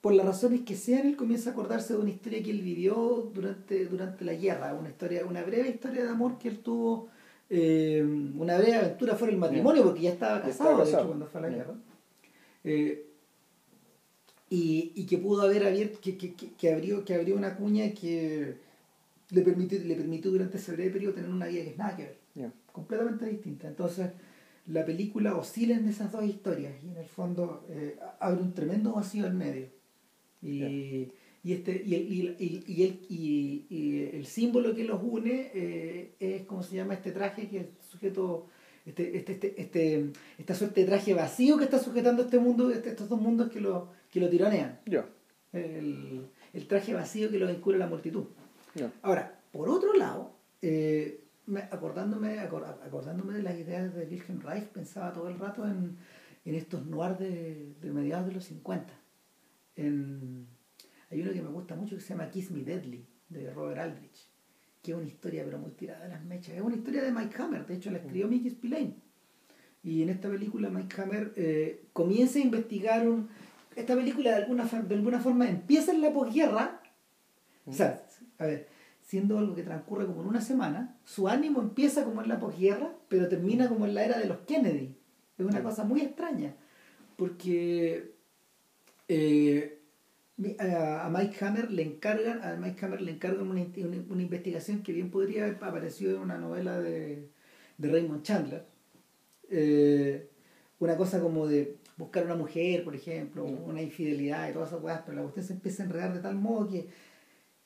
por 0.00 0.14
las 0.14 0.26
razones 0.26 0.60
que 0.60 0.76
sean, 0.76 1.08
él 1.08 1.16
comienza 1.16 1.50
a 1.50 1.54
acordarse 1.54 1.94
de 1.94 1.98
una 1.98 2.10
historia 2.10 2.40
que 2.40 2.52
él 2.52 2.62
vivió 2.62 3.28
durante, 3.34 3.86
durante 3.86 4.24
la 4.24 4.34
guerra, 4.34 4.74
una 4.74 4.90
historia, 4.90 5.26
una 5.26 5.42
breve 5.42 5.70
historia 5.70 6.04
de 6.04 6.10
amor 6.10 6.38
que 6.38 6.46
él 6.46 6.60
tuvo 6.60 7.08
eh, 7.50 8.02
una 8.36 8.56
breve 8.58 8.76
aventura 8.76 9.16
fuera 9.16 9.32
el 9.32 9.38
matrimonio, 9.38 9.82
porque 9.82 10.02
ya 10.02 10.10
estaba 10.10 10.40
casado, 10.40 10.84
de 10.84 10.90
hecho, 10.90 11.06
cuando 11.06 11.26
fue 11.26 11.40
a 11.40 11.42
la 11.42 11.48
guerra. 11.50 11.74
Eh, 12.62 13.06
y, 14.48 14.92
y, 14.94 15.06
que 15.06 15.18
pudo 15.18 15.42
haber 15.42 15.66
abierto, 15.66 15.98
que, 16.00 16.16
que, 16.16 16.34
que, 16.34 16.72
abrió, 16.72 17.04
que 17.04 17.14
abrió 17.14 17.36
una 17.36 17.56
cuña 17.56 17.92
que 17.92 18.56
le 19.30 19.42
permitió, 19.42 19.78
le 19.80 19.94
permitió 19.94 20.30
durante 20.30 20.58
ese 20.58 20.72
breve 20.72 20.90
periodo 20.90 21.14
tener 21.14 21.30
una 21.30 21.46
vida 21.46 21.62
que 21.62 21.70
es 21.70 21.78
nada 21.78 21.96
que 21.96 22.02
ver, 22.34 22.52
completamente 22.72 23.26
distinta. 23.26 23.68
Entonces, 23.68 24.10
la 24.66 24.84
película 24.84 25.36
oscila 25.36 25.76
en 25.76 25.88
esas 25.88 26.12
dos 26.12 26.24
historias 26.24 26.74
y 26.84 26.88
en 26.88 26.96
el 26.96 27.06
fondo 27.06 27.64
eh, 27.68 27.98
abre 28.20 28.42
un 28.42 28.52
tremendo 28.52 28.92
vacío 28.92 29.26
en 29.26 29.38
medio. 29.38 29.66
Y, 30.42 31.08
y 31.42 31.54
este 31.54 31.82
y 31.84 31.94
el, 31.94 32.36
y, 32.38 32.64
y, 32.66 32.82
el, 32.82 33.00
y, 33.08 34.10
el 34.14 34.26
símbolo 34.26 34.74
que 34.74 34.84
los 34.84 35.00
une 35.02 35.50
eh, 35.54 36.14
es 36.20 36.42
como 36.42 36.62
se 36.62 36.76
llama 36.76 36.94
este 36.94 37.12
traje 37.12 37.48
que 37.48 37.60
el 37.60 37.70
sujeto 37.90 38.46
este, 38.84 39.16
este, 39.16 39.32
este, 39.32 39.60
este, 39.60 40.12
esta 40.38 40.54
suerte 40.54 40.82
de 40.82 40.86
traje 40.86 41.14
vacío 41.14 41.56
que 41.56 41.64
está 41.64 41.78
sujetando 41.78 42.22
este 42.22 42.38
mundo 42.38 42.70
este, 42.70 42.90
estos 42.90 43.08
dos 43.08 43.20
mundos 43.20 43.50
que 43.50 43.60
lo 43.60 43.88
que 44.10 44.20
lo 44.20 44.28
tironean 44.28 44.80
el, 45.52 46.26
el, 46.52 46.66
traje 46.66 46.92
vacío 46.92 47.30
que 47.30 47.38
lo 47.38 47.48
encubre 47.48 47.76
la 47.78 47.86
multitud. 47.86 48.24
Ahora 49.02 49.40
por 49.50 49.70
otro 49.70 49.94
lado 49.94 50.34
eh, 50.60 51.24
acordándome 51.70 52.38
acordándome 52.38 53.34
de 53.34 53.42
las 53.42 53.56
ideas 53.58 53.94
de 53.94 54.04
Wilhelm 54.04 54.42
Reich 54.42 54.64
pensaba 54.64 55.12
todo 55.12 55.28
el 55.28 55.38
rato 55.38 55.66
en, 55.66 55.96
en 56.44 56.54
estos 56.54 56.84
noirs 56.84 57.18
de, 57.18 57.72
de 57.80 57.92
mediados 57.92 58.26
de 58.26 58.32
los 58.32 58.44
50 58.44 58.92
en 59.76 60.59
hay 61.10 61.22
uno 61.22 61.32
que 61.32 61.42
me 61.42 61.48
gusta 61.48 61.74
mucho 61.74 61.96
que 61.96 62.02
se 62.02 62.10
llama 62.10 62.30
Kiss 62.30 62.50
Me 62.50 62.62
Deadly, 62.62 63.04
de 63.28 63.50
Robert 63.52 63.80
Aldrich, 63.80 64.28
que 64.82 64.92
es 64.92 64.96
una 64.96 65.06
historia 65.06 65.44
pero 65.44 65.58
muy 65.58 65.72
tirada 65.72 66.04
de 66.04 66.10
las 66.10 66.24
mechas. 66.24 66.54
Es 66.54 66.62
una 66.62 66.76
historia 66.76 67.02
de 67.02 67.12
Mike 67.12 67.42
Hammer, 67.42 67.66
de 67.66 67.74
hecho 67.74 67.90
la 67.90 67.98
escribió 67.98 68.26
mm. 68.26 68.30
Mickey 68.30 68.50
Spillane. 68.50 68.94
Y 69.82 70.02
en 70.02 70.10
esta 70.10 70.28
película 70.28 70.68
Mike 70.68 71.00
Hammer 71.00 71.32
eh, 71.36 71.84
comienza 71.92 72.38
a 72.38 72.42
investigar 72.42 73.08
un... 73.08 73.28
Esta 73.74 73.94
película 73.94 74.30
de 74.30 74.36
alguna, 74.36 74.64
de 74.64 74.94
alguna 74.94 75.20
forma 75.20 75.48
empieza 75.48 75.92
en 75.92 76.02
la 76.02 76.12
posguerra, 76.12 76.82
o 77.66 77.72
sea, 77.72 78.04
a 78.38 78.46
ver, 78.46 78.68
siendo 79.00 79.38
algo 79.38 79.54
que 79.54 79.62
transcurre 79.62 80.06
como 80.06 80.22
en 80.22 80.28
una 80.28 80.40
semana, 80.40 80.98
su 81.04 81.28
ánimo 81.28 81.60
empieza 81.60 82.04
como 82.04 82.22
en 82.22 82.28
la 82.28 82.38
posguerra, 82.38 82.92
pero 83.08 83.28
termina 83.28 83.68
como 83.68 83.86
en 83.86 83.94
la 83.94 84.04
era 84.04 84.18
de 84.18 84.26
los 84.26 84.38
Kennedy. 84.40 84.96
Es 85.38 85.46
una 85.46 85.62
cosa 85.62 85.84
muy 85.84 86.00
extraña, 86.00 86.54
porque 87.16 88.14
eh, 89.08 89.79
a 90.58 91.10
Mike 91.10 91.44
Hammer 91.44 91.70
le 91.70 91.82
encargan, 91.82 92.42
a 92.42 92.56
Mike 92.56 92.84
Hammer 92.84 93.00
le 93.02 93.12
encargan 93.12 93.48
una, 93.48 93.66
una, 94.08 94.22
investigación 94.22 94.82
que 94.82 94.92
bien 94.92 95.10
podría 95.10 95.44
haber 95.44 95.62
aparecido 95.62 96.16
en 96.16 96.22
una 96.22 96.38
novela 96.38 96.80
de, 96.80 97.28
de 97.78 97.88
Raymond 97.90 98.22
Chandler. 98.22 98.64
Eh, 99.50 100.28
una 100.78 100.96
cosa 100.96 101.20
como 101.20 101.46
de 101.46 101.76
buscar 101.96 102.24
una 102.24 102.36
mujer, 102.36 102.84
por 102.84 102.94
ejemplo, 102.94 103.44
una 103.44 103.82
infidelidad 103.82 104.48
y 104.48 104.52
todas 104.52 104.70
esas 104.70 104.80
cosas, 104.80 105.02
pero 105.04 105.16
la 105.16 105.22
cuestión 105.22 105.46
se 105.46 105.52
empieza 105.52 105.82
a 105.82 105.86
enredar 105.86 106.14
de 106.14 106.20
tal 106.20 106.36
modo 106.36 106.68
que 106.68 106.88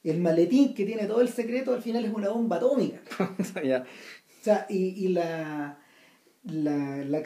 el 0.02 0.20
maletín 0.20 0.74
que 0.74 0.84
tiene 0.84 1.06
todo 1.06 1.20
el 1.20 1.28
secreto 1.28 1.72
al 1.72 1.82
final 1.82 2.04
es 2.04 2.12
una 2.12 2.28
bomba 2.28 2.56
atómica. 2.56 3.00
O 3.38 4.44
sea, 4.44 4.66
y, 4.68 5.06
y 5.06 5.08
la 5.08 5.78
la, 6.44 6.98
la, 6.98 7.04
la, 7.06 7.22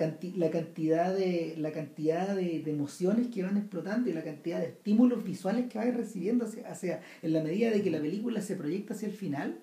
cantidad, 0.51 1.15
de, 1.17 1.55
la 1.59 1.73
cantidad 1.73 2.37
de, 2.37 2.63
emociones 2.67 3.29
que 3.29 3.43
van 3.43 3.57
explotando 3.57 4.09
y 4.09 4.13
la 4.13 4.23
cantidad 4.23 4.61
de 4.61 4.67
estímulos 4.67 5.25
visuales 5.25 5.67
que 5.69 5.79
vas 5.79 5.95
recibiendo 5.95 6.47
hacia, 6.67 7.03
en 7.23 7.33
la 7.33 7.43
medida 7.43 7.71
de 7.71 7.83
que 7.83 7.91
la 7.91 8.01
película 8.01 8.41
se 8.41 8.55
proyecta 8.55 8.95
hacia 8.95 9.09
el 9.09 9.15
final, 9.15 9.61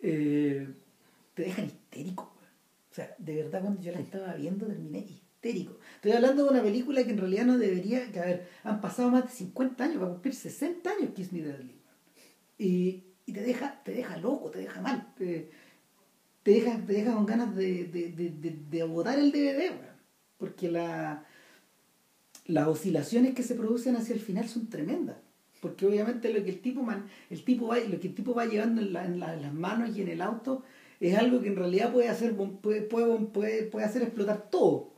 eh, 0.00 0.68
te 1.34 1.42
dejan 1.42 1.66
histérico. 1.66 2.32
O 2.90 2.94
sea, 2.94 3.14
de 3.18 3.34
verdad 3.34 3.60
cuando 3.60 3.82
yo 3.82 3.92
la 3.92 4.00
estaba 4.00 4.34
viendo 4.34 4.66
terminé 4.66 5.00
histérico. 5.00 5.78
Estoy 5.96 6.12
hablando 6.12 6.44
de 6.44 6.50
una 6.50 6.62
película 6.62 7.04
que 7.04 7.10
en 7.10 7.18
realidad 7.18 7.44
no 7.44 7.58
debería, 7.58 8.10
que 8.12 8.20
a 8.20 8.24
ver, 8.24 8.48
han 8.62 8.80
pasado 8.80 9.10
más 9.10 9.24
de 9.24 9.30
50 9.30 9.84
años, 9.84 10.02
va 10.02 10.06
a 10.06 10.10
cumplir 10.10 10.34
60 10.34 10.88
años 10.90 11.10
Kiss 11.12 11.32
Me 11.32 11.42
Deadly. 11.42 11.80
Y, 12.58 13.04
y 13.26 13.32
te 13.32 13.42
deja, 13.42 13.82
te 13.82 13.92
deja 13.92 14.16
loco, 14.16 14.50
te 14.50 14.60
deja 14.60 14.80
mal 14.80 15.12
te 15.16 15.50
deja, 16.52 16.78
te 16.86 16.92
deja 16.92 17.14
con 17.14 17.26
ganas 17.26 17.54
de, 17.54 17.84
de, 17.84 18.10
de, 18.10 18.56
de 18.70 18.82
abotar 18.82 19.18
el 19.18 19.32
DVD, 19.32 19.72
porque 20.38 20.70
la, 20.70 21.24
las 22.46 22.68
oscilaciones 22.68 23.34
que 23.34 23.42
se 23.42 23.54
producen 23.54 23.96
hacia 23.96 24.14
el 24.14 24.20
final 24.20 24.48
son 24.48 24.68
tremendas. 24.68 25.16
Porque 25.60 25.86
obviamente 25.86 26.32
lo 26.32 26.44
que 26.44 26.50
el 26.50 26.60
tipo, 26.60 26.86
el 27.30 27.44
tipo 27.44 27.66
va, 27.66 27.78
lo 27.78 27.98
que 27.98 28.08
el 28.08 28.14
tipo 28.14 28.34
va 28.34 28.46
llevando 28.46 28.82
en, 28.82 29.20
las 29.20 29.54
manos 29.54 29.96
y 29.96 30.02
en 30.02 30.08
el 30.08 30.20
auto 30.20 30.62
es 31.00 31.16
algo 31.16 31.40
que 31.40 31.48
en 31.48 31.56
realidad 31.56 31.92
puede 31.92 32.08
hacer, 32.08 32.36
puede, 32.36 32.82
puede, 32.82 33.64
puede, 33.64 33.84
hacer 33.84 34.02
explotar 34.02 34.48
todo. 34.50 34.90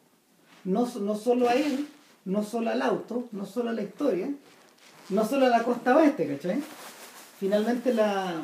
No, 0.65 0.87
no 1.01 1.15
solo 1.15 1.49
a 1.49 1.55
él, 1.55 1.87
no 2.25 2.43
solo 2.43 2.71
al 2.71 2.83
auto, 2.83 3.29
no 3.33 3.47
solo 3.47 3.71
a 3.71 3.73
la 3.73 3.83
historia, 3.83 4.31
no 5.09 5.25
solo 5.25 5.47
a 5.47 5.49
la 5.49 5.63
costa 5.63 5.97
oeste, 5.97 6.27
¿cachai? 6.27 6.61
Finalmente 7.39 7.95
la, 7.95 8.43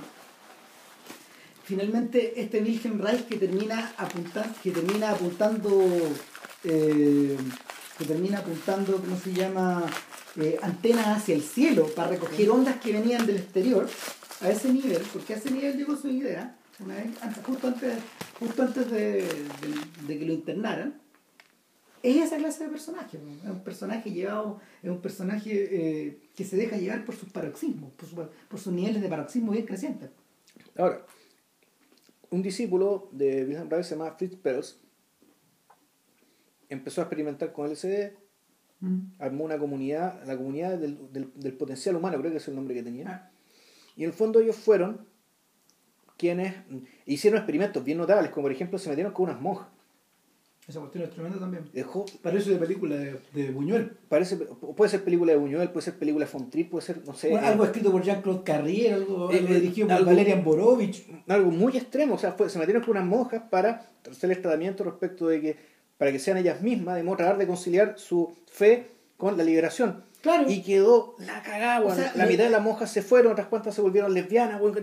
finalmente 1.64 2.40
este 2.40 2.62
Wilhelm 2.62 3.00
Reich 3.00 3.26
que 3.26 3.36
termina 3.36 3.92
apuntando, 3.96 4.54
que 4.62 4.70
termina 4.70 5.10
apuntando, 5.10 5.84
eh, 6.64 7.36
que 7.98 8.04
termina 8.04 8.38
apuntando, 8.38 8.96
¿cómo 8.96 9.18
se 9.18 9.32
llama? 9.32 9.84
Eh, 10.36 10.58
antenas 10.62 11.06
hacia 11.18 11.34
el 11.36 11.42
cielo 11.42 11.86
para 11.94 12.08
recoger 12.08 12.50
ondas 12.50 12.80
que 12.80 12.92
venían 12.92 13.24
del 13.24 13.36
exterior 13.36 13.88
a 14.40 14.50
ese 14.50 14.72
nivel, 14.72 15.00
porque 15.12 15.34
a 15.34 15.36
ese 15.36 15.50
nivel 15.50 15.76
llegó 15.76 15.96
su 15.96 16.08
idea, 16.08 16.56
una 16.80 16.96
vez, 16.96 17.06
justo 17.46 17.68
antes, 17.68 17.94
justo 18.40 18.62
antes 18.62 18.90
de, 18.90 19.28
de 20.08 20.18
que 20.18 20.26
lo 20.26 20.32
internaran, 20.32 21.00
es 22.04 22.16
esa 22.16 22.36
clase 22.36 22.64
de 22.64 22.70
personaje. 22.70 23.18
Es 23.42 23.50
un 23.50 23.64
personaje 23.64 24.10
llevado, 24.10 24.60
es 24.82 24.90
un 24.90 25.00
personaje 25.00 25.50
eh, 25.70 26.18
que 26.36 26.44
se 26.44 26.54
deja 26.54 26.76
llevar 26.76 27.04
por 27.06 27.16
sus 27.16 27.30
paroxismos, 27.30 27.92
por, 27.92 28.58
sus 28.58 28.72
niveles 28.74 29.00
de 29.00 29.08
paroxismo 29.08 29.52
bien 29.52 29.64
crecientes. 29.64 30.10
Ahora, 30.76 31.04
un 32.34 32.42
discípulo 32.42 33.08
de 33.12 33.44
Wilhelm 33.44 33.70
Reich 33.70 33.84
se 33.84 33.96
llama 33.96 34.10
Fritz 34.12 34.36
Perls 34.36 34.80
empezó 36.68 37.00
a 37.00 37.04
experimentar 37.04 37.52
con 37.52 37.70
LSD, 37.70 38.12
mm. 38.80 38.98
armó 39.20 39.44
una 39.44 39.58
comunidad, 39.58 40.24
la 40.26 40.36
comunidad 40.36 40.76
del, 40.78 40.98
del, 41.12 41.52
potencial 41.54 41.94
humano, 41.96 42.18
creo 42.18 42.32
que 42.32 42.38
es 42.38 42.48
el 42.48 42.56
nombre 42.56 42.74
que 42.74 42.82
tenía. 42.82 43.08
Ah. 43.08 43.30
Y 43.96 44.02
en 44.02 44.10
el 44.10 44.14
fondo 44.14 44.40
ellos 44.40 44.56
fueron 44.56 45.06
quienes 46.16 46.54
hicieron 47.06 47.38
experimentos 47.38 47.84
bien 47.84 47.98
notables, 47.98 48.30
como 48.30 48.44
por 48.44 48.52
ejemplo 48.52 48.78
se 48.78 48.88
metieron 48.88 49.12
con 49.12 49.28
unas 49.28 49.40
monjas 49.40 49.68
esa 50.66 50.80
cuestión 50.80 51.04
es 51.04 51.10
tremenda 51.10 51.38
también. 51.38 51.68
Dejó, 51.74 52.06
parece 52.22 52.50
de 52.50 52.56
película 52.56 52.96
de, 52.96 53.20
de, 53.34 53.50
Buñuel. 53.50 53.98
Parece, 54.08 54.36
puede 54.36 54.90
ser 54.90 55.04
película 55.04 55.32
de 55.32 55.38
Buñuel, 55.38 55.68
puede 55.70 55.84
ser 55.84 55.98
película 55.98 56.24
de 56.24 56.30
Fontrip, 56.30 56.70
puede 56.70 56.86
ser, 56.86 57.02
no 57.06 57.12
sé. 57.12 57.36
algo 57.36 57.64
escrito 57.64 57.92
por 57.92 58.02
Jean-Claude 58.02 58.44
Carrier, 58.44 58.94
algo, 58.94 59.30
eh, 59.30 59.44
eh, 59.46 59.60
dirigido 59.60 59.88
por 59.88 60.06
Valerian 60.06 60.42
Borovich. 60.42 61.06
Algo 61.28 61.50
muy 61.50 61.76
extremo, 61.76 62.14
o 62.14 62.18
sea, 62.18 62.34
se 62.48 62.58
metieron 62.58 62.82
con 62.82 62.92
unas 62.92 63.06
monjas 63.06 63.42
para 63.50 63.90
hacerles 64.10 64.40
tratamiento 64.40 64.84
respecto 64.84 65.28
de 65.28 65.40
que, 65.42 65.56
para 65.98 66.10
que 66.10 66.18
sean 66.18 66.38
ellas 66.38 66.62
mismas, 66.62 66.96
de 66.96 67.02
tratar 67.02 67.36
de 67.36 67.46
conciliar 67.46 67.98
su 67.98 68.34
fe 68.46 68.88
con 69.18 69.36
la 69.36 69.44
liberación. 69.44 70.02
Claro. 70.22 70.50
Y 70.50 70.62
quedó 70.62 71.14
la 71.18 71.42
cagada, 71.42 72.12
la 72.14 72.24
mitad 72.24 72.44
de 72.44 72.50
las 72.50 72.62
monjas 72.62 72.90
se 72.90 73.02
fueron, 73.02 73.32
otras 73.32 73.48
cuantas 73.48 73.74
se 73.74 73.82
volvieron 73.82 74.14
lesbianas, 74.14 74.58
bueno, 74.58 74.78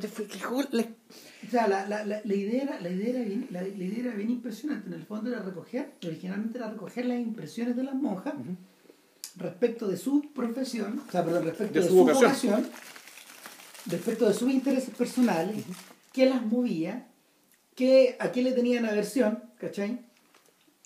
o 1.45 1.49
sea, 1.49 1.67
la, 1.67 1.87
la, 1.87 2.05
la, 2.05 2.21
la, 2.23 2.35
idea, 2.35 2.63
era, 2.63 2.79
la, 2.79 2.89
idea 2.89 3.09
era 3.09 3.21
bien, 3.21 3.47
la, 3.49 3.67
idea 3.67 3.99
era 3.99 4.15
bien 4.15 4.29
impresionante. 4.29 4.87
En 4.87 4.93
el 4.93 5.05
fondo 5.05 5.31
era 5.31 5.41
recoger, 5.41 5.93
originalmente 6.05 6.57
era 6.57 6.69
recoger 6.69 7.05
las 7.05 7.19
impresiones 7.19 7.75
de 7.75 7.83
las 7.83 7.95
monjas 7.95 8.35
respecto 9.35 9.87
de 9.87 9.97
su 9.97 10.31
profesión, 10.33 11.01
o 11.07 11.11
sea, 11.11 11.23
perdón, 11.23 11.45
respecto 11.45 11.79
de, 11.79 11.87
su, 11.87 11.95
vocación. 11.95 12.67
respecto 13.87 14.27
de 14.27 14.33
sus 14.33 14.51
intereses 14.51 14.93
personales, 14.93 15.63
qué 16.13 16.27
las 16.27 16.45
movía, 16.45 17.07
qué, 17.75 18.17
a 18.19 18.31
qué 18.31 18.43
le 18.43 18.51
tenían 18.51 18.85
aversión, 18.85 19.43
¿cachai? 19.57 20.01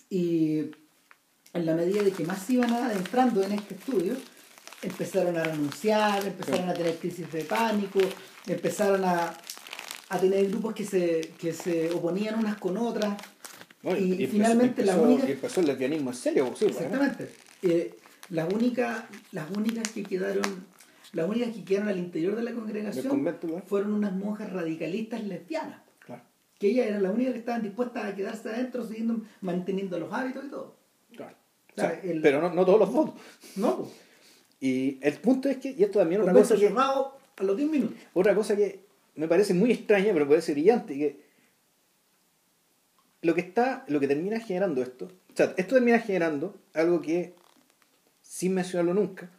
Y 0.09 0.71
en 1.53 1.65
la 1.65 1.73
medida 1.73 2.03
de 2.03 2.11
que 2.11 2.23
más 2.23 2.43
se 2.43 2.53
iban 2.53 2.71
adentrando 2.71 3.43
en 3.43 3.53
este 3.53 3.75
estudio, 3.75 4.15
empezaron 4.81 5.35
a 5.37 5.43
renunciar, 5.43 6.25
empezaron 6.25 6.69
a 6.69 6.73
tener 6.73 6.97
crisis 6.97 7.31
de 7.31 7.43
pánico, 7.43 7.99
empezaron 8.45 9.03
a, 9.03 9.35
a 10.09 10.19
tener 10.19 10.47
grupos 10.49 10.73
que 10.73 10.85
se, 10.85 11.31
que 11.39 11.53
se 11.53 11.91
oponían 11.91 12.39
unas 12.39 12.57
con 12.57 12.77
otras. 12.77 13.17
y, 13.97 14.27
finalmente 14.27 14.85
la 14.85 14.97
única... 14.97 15.27
Y 15.27 15.33
empezó 15.33 15.61
el 15.61 15.67
lesbianismo 15.67 16.11
en 16.11 16.15
serio, 16.15 16.45
sí, 16.55 16.65
pues, 16.65 16.75
Exactamente. 16.75 17.29
Eh, 17.61 17.97
las, 18.29 18.51
únicas, 18.53 19.03
las 19.31 19.49
únicas 19.51 19.89
que 19.89 20.03
quedaron 20.03 20.65
las 21.15 21.29
únicas 21.29 21.55
que 21.55 21.63
quedaron 21.63 21.87
al 21.87 21.97
interior 21.97 22.35
de 22.35 22.43
la 22.43 22.51
congregación 22.51 23.63
fueron 23.67 23.93
unas 23.93 24.13
monjas 24.13 24.51
radicalistas 24.51 25.23
lesbianas. 25.23 25.79
Claro. 25.99 26.23
Que 26.59 26.67
ellas 26.67 26.87
eran 26.87 27.03
las 27.03 27.13
únicas 27.13 27.33
que 27.33 27.39
estaban 27.39 27.63
dispuestas 27.63 28.03
a 28.03 28.13
quedarse 28.13 28.49
adentro 28.49 28.85
siguiendo, 28.85 29.21
manteniendo 29.39 29.97
los 29.97 30.11
hábitos 30.11 30.43
y 30.43 30.49
todo. 30.49 30.75
Claro. 31.15 31.35
pero 32.21 32.41
no, 32.41 32.53
no 32.53 32.65
todos 32.65 32.79
los 32.79 32.91
votos. 32.91 33.15
No. 33.55 33.87
Y 34.59 34.99
el 35.01 35.13
punto 35.19 35.47
es 35.47 35.57
que, 35.57 35.71
y 35.71 35.83
esto 35.83 35.99
también 35.99 36.19
otra 36.19 36.33
cosa 36.33 36.57
que... 36.57 36.67
a 36.67 37.43
los 37.43 37.57
10 37.57 37.69
minutos. 37.69 37.97
Otra 38.13 38.35
cosa 38.35 38.55
que 38.57 38.84
me 39.15 39.27
parece 39.27 39.53
muy 39.53 39.71
extraña, 39.71 40.13
pero 40.13 40.27
puede 40.27 40.41
ser 40.41 40.55
brillante, 40.55 40.93
que 40.95 41.25
lo 43.21 43.33
que 43.33 43.41
está, 43.41 43.85
lo 43.87 43.99
que 43.99 44.07
termina 44.07 44.39
generando 44.39 44.81
esto, 44.81 45.05
o 45.05 45.35
sea, 45.35 45.53
esto 45.57 45.75
termina 45.75 45.99
generando 45.99 46.55
algo 46.73 47.01
que, 47.01 47.33
sin 48.21 48.53
mencionarlo 48.53 48.93
nunca, 48.93 49.31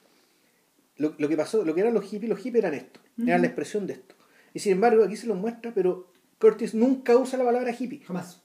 lo, 0.97 1.17
que 1.17 1.37
pasó, 1.37 1.65
lo 1.65 1.75
que 1.75 1.83
eran 1.83 1.95
los 1.95 2.05
hippies, 2.05 2.31
los 2.31 2.39
hippies 2.39 2.65
eran 2.65 2.75
esto, 2.75 3.01
eran 3.19 3.43
la 3.43 3.47
expresión 3.47 3.87
de 3.87 3.95
esto. 3.95 4.15
Y 4.55 4.59
sin 4.61 4.73
embargo, 4.73 5.05
aquí 5.05 5.17
se 5.17 5.27
los 5.27 5.37
muestra, 5.37 5.73
pero 5.75 6.11
Curtis 6.39 6.75
nunca 6.75 7.17
usa 7.17 7.39
la 7.39 7.45
palabra 7.45 7.75
hippie. 7.79 8.01
Jamás. 8.01 8.43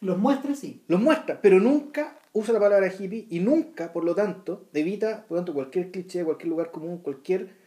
Los 0.00 0.18
muestra, 0.18 0.54
sí. 0.54 0.82
Los 0.86 1.00
muestra, 1.00 1.40
pero 1.40 1.58
nunca 1.58 2.18
usa 2.32 2.54
la 2.54 2.60
palabra 2.60 2.92
hippie 2.96 3.26
y 3.28 3.40
nunca, 3.40 3.92
por 3.92 4.04
lo 4.04 4.14
tanto, 4.14 4.68
evita, 4.72 5.24
por 5.26 5.36
lo 5.36 5.40
tanto, 5.40 5.54
cualquier 5.54 5.90
cliché, 5.90 6.24
cualquier 6.24 6.48
lugar 6.48 6.70
común, 6.70 6.98
cualquier 6.98 7.61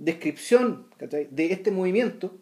descripción 0.00 0.86
de 0.98 1.52
este 1.52 1.70
movimiento 1.70 2.34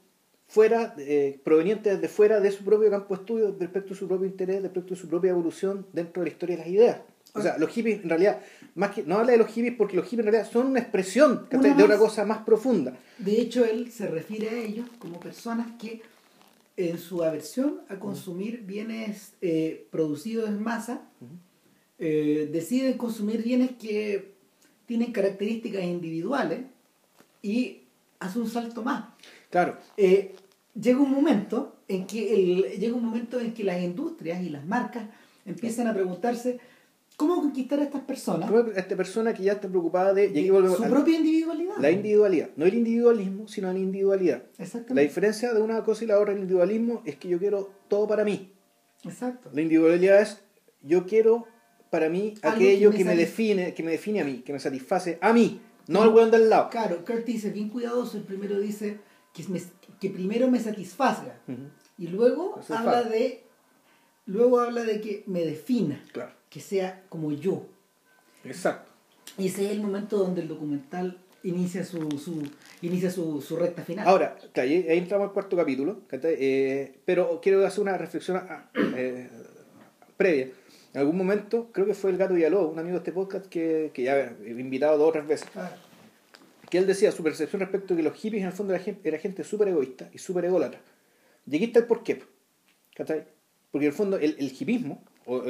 fuera 0.46 0.94
eh, 0.98 1.38
proveniente 1.44 1.94
desde 1.94 2.08
fuera 2.08 2.40
de 2.40 2.50
su 2.50 2.64
propio 2.64 2.88
campo 2.90 3.14
de 3.14 3.20
estudio 3.20 3.56
respecto 3.60 3.92
a 3.92 3.96
su 3.96 4.08
propio 4.08 4.26
interés, 4.26 4.62
respecto 4.62 4.94
a 4.94 4.96
su 4.96 5.08
propia 5.08 5.30
evolución 5.30 5.86
dentro 5.92 6.22
de 6.22 6.28
la 6.28 6.32
historia 6.32 6.56
de 6.56 6.62
las 6.62 6.72
ideas. 6.72 7.00
O 7.34 7.42
sea, 7.42 7.58
los 7.58 7.68
hippies 7.70 8.02
en 8.02 8.08
realidad, 8.08 8.40
más 8.74 8.92
que, 8.92 9.02
no 9.02 9.18
habla 9.18 9.32
de 9.32 9.38
los 9.38 9.48
hippies 9.48 9.74
porque 9.76 9.96
los 9.96 10.06
hippies 10.06 10.26
en 10.26 10.32
realidad 10.32 10.50
son 10.50 10.68
una 10.68 10.80
expresión 10.80 11.46
de 11.50 11.84
una 11.84 11.98
cosa 11.98 12.24
más 12.24 12.38
profunda. 12.38 12.96
De 13.18 13.38
hecho, 13.38 13.64
él 13.66 13.92
se 13.92 14.06
refiere 14.06 14.48
a 14.48 14.58
ellos 14.58 14.88
como 14.98 15.20
personas 15.20 15.66
que 15.78 16.00
en 16.78 16.96
su 16.98 17.22
aversión 17.22 17.80
a 17.88 17.98
consumir 17.98 18.62
bienes 18.64 19.34
eh, 19.42 19.86
producidos 19.90 20.48
en 20.48 20.62
masa, 20.62 21.02
eh, 21.98 22.48
deciden 22.50 22.96
consumir 22.96 23.42
bienes 23.42 23.72
que 23.72 24.32
tienen 24.86 25.12
características 25.12 25.82
individuales 25.82 26.60
y 27.42 27.82
hace 28.20 28.38
un 28.38 28.48
salto 28.48 28.82
más. 28.82 29.04
Claro. 29.50 29.76
Eh, 29.96 30.34
llega 30.80 31.00
un 31.00 31.10
momento 31.10 31.76
en 31.88 32.06
que 32.06 32.34
el, 32.34 32.62
llega 32.78 32.94
un 32.94 33.04
momento 33.04 33.40
en 33.40 33.54
que 33.54 33.64
las 33.64 33.80
industrias 33.82 34.42
y 34.42 34.50
las 34.50 34.66
marcas 34.66 35.04
empiezan 35.46 35.86
a 35.86 35.94
preguntarse 35.94 36.60
cómo 37.16 37.36
conquistar 37.36 37.80
a 37.80 37.84
estas 37.84 38.02
personas. 38.02 38.50
A 38.50 38.78
esta 38.78 38.96
persona 38.96 39.34
que 39.34 39.42
ya 39.42 39.52
está 39.52 39.68
preocupada 39.68 40.14
de, 40.14 40.28
su 40.76 40.82
propia 40.84 41.18
individualidad. 41.18 41.76
La 41.78 41.90
individualidad, 41.90 42.50
no 42.56 42.66
el 42.66 42.74
individualismo, 42.74 43.48
sino 43.48 43.72
la 43.72 43.78
individualidad. 43.78 44.42
Exactamente. 44.58 44.94
La 44.94 45.02
diferencia 45.02 45.52
de 45.52 45.60
una 45.60 45.82
cosa 45.82 46.04
y 46.04 46.06
la 46.06 46.18
otra 46.18 46.32
el 46.32 46.40
individualismo 46.40 47.02
es 47.04 47.16
que 47.16 47.28
yo 47.28 47.38
quiero 47.38 47.70
todo 47.88 48.06
para 48.06 48.24
mí. 48.24 48.52
Exacto. 49.04 49.50
La 49.52 49.62
individualidad 49.62 50.20
es 50.22 50.40
yo 50.82 51.06
quiero 51.06 51.46
para 51.90 52.08
mí 52.08 52.34
aquello 52.42 52.90
que 52.90 53.04
me, 53.04 53.16
define, 53.16 53.74
que 53.74 53.82
me 53.82 53.92
define 53.92 54.20
a 54.20 54.24
mí, 54.24 54.42
que 54.44 54.52
me 54.52 54.60
satisface 54.60 55.18
a 55.20 55.32
mí. 55.32 55.60
No 55.88 56.02
al 56.02 56.10
weón 56.10 56.30
del 56.30 56.48
lado. 56.48 56.70
Claro, 56.70 57.04
Curtis 57.04 57.44
es 57.44 57.52
bien 57.52 57.70
cuidadoso. 57.70 58.16
El 58.16 58.22
primero 58.22 58.58
dice 58.60 59.00
que, 59.34 59.44
que 60.00 60.10
primero 60.10 60.48
me 60.48 60.60
satisfaga. 60.60 61.40
Y 61.98 62.06
luego 62.06 62.60
habla 62.68 63.02
de. 63.02 63.44
Luego 64.26 64.60
habla 64.60 64.84
de 64.84 65.00
que 65.00 65.24
me 65.26 65.40
defina. 65.40 66.04
Claro. 66.12 66.32
Que 66.48 66.60
sea 66.60 67.04
como 67.08 67.32
yo. 67.32 67.66
Exacto. 68.44 68.90
Y 69.36 69.46
ese 69.46 69.66
es 69.66 69.72
el 69.72 69.80
momento 69.80 70.18
donde 70.18 70.42
el 70.42 70.48
documental 70.48 71.18
inicia 71.42 71.84
su, 71.84 72.10
su 72.18 72.42
inicia 72.82 73.10
su, 73.10 73.40
su, 73.40 73.56
recta 73.56 73.82
final. 73.82 74.06
Ahora, 74.06 74.36
ahí, 74.56 74.84
entramos 74.88 75.28
al 75.28 75.32
cuarto 75.32 75.56
capítulo, 75.56 76.02
eh, 76.10 76.98
pero 77.04 77.40
quiero 77.40 77.64
hacer 77.66 77.80
una 77.80 77.96
reflexión 77.96 78.36
ah, 78.38 78.70
eh, 78.74 79.28
previa. 80.16 80.50
En 80.94 81.00
algún 81.00 81.16
momento, 81.16 81.70
creo 81.72 81.86
que 81.86 81.94
fue 81.94 82.10
el 82.10 82.16
Gato 82.16 82.34
Villalobos, 82.34 82.72
un 82.72 82.78
amigo 82.78 82.94
de 82.94 82.98
este 82.98 83.12
podcast 83.12 83.46
que, 83.46 83.90
que 83.92 84.02
ya 84.04 84.16
he 84.18 84.50
invitado 84.50 84.96
dos 84.96 85.08
o 85.08 85.12
tres 85.12 85.26
veces, 85.26 85.48
que 86.70 86.78
él 86.78 86.86
decía 86.86 87.12
su 87.12 87.22
percepción 87.22 87.60
respecto 87.60 87.94
de 87.94 87.98
que 87.98 88.08
los 88.08 88.16
hippies 88.18 88.42
en 88.42 88.48
el 88.48 88.52
fondo 88.52 88.74
era 88.74 88.82
gente, 88.82 89.08
era 89.08 89.18
gente 89.18 89.44
súper 89.44 89.68
egoísta 89.68 90.08
y 90.12 90.18
súper 90.18 90.46
ególatra. 90.46 90.80
Y 91.46 91.56
aquí 91.56 91.64
está 91.66 91.80
el 91.80 91.86
porqué. 91.86 92.22
Porque 92.96 93.86
en 93.86 93.92
el 93.92 93.92
fondo 93.92 94.16
el, 94.16 94.36
el 94.38 94.52
hippismo, 94.58 95.02
o 95.26 95.42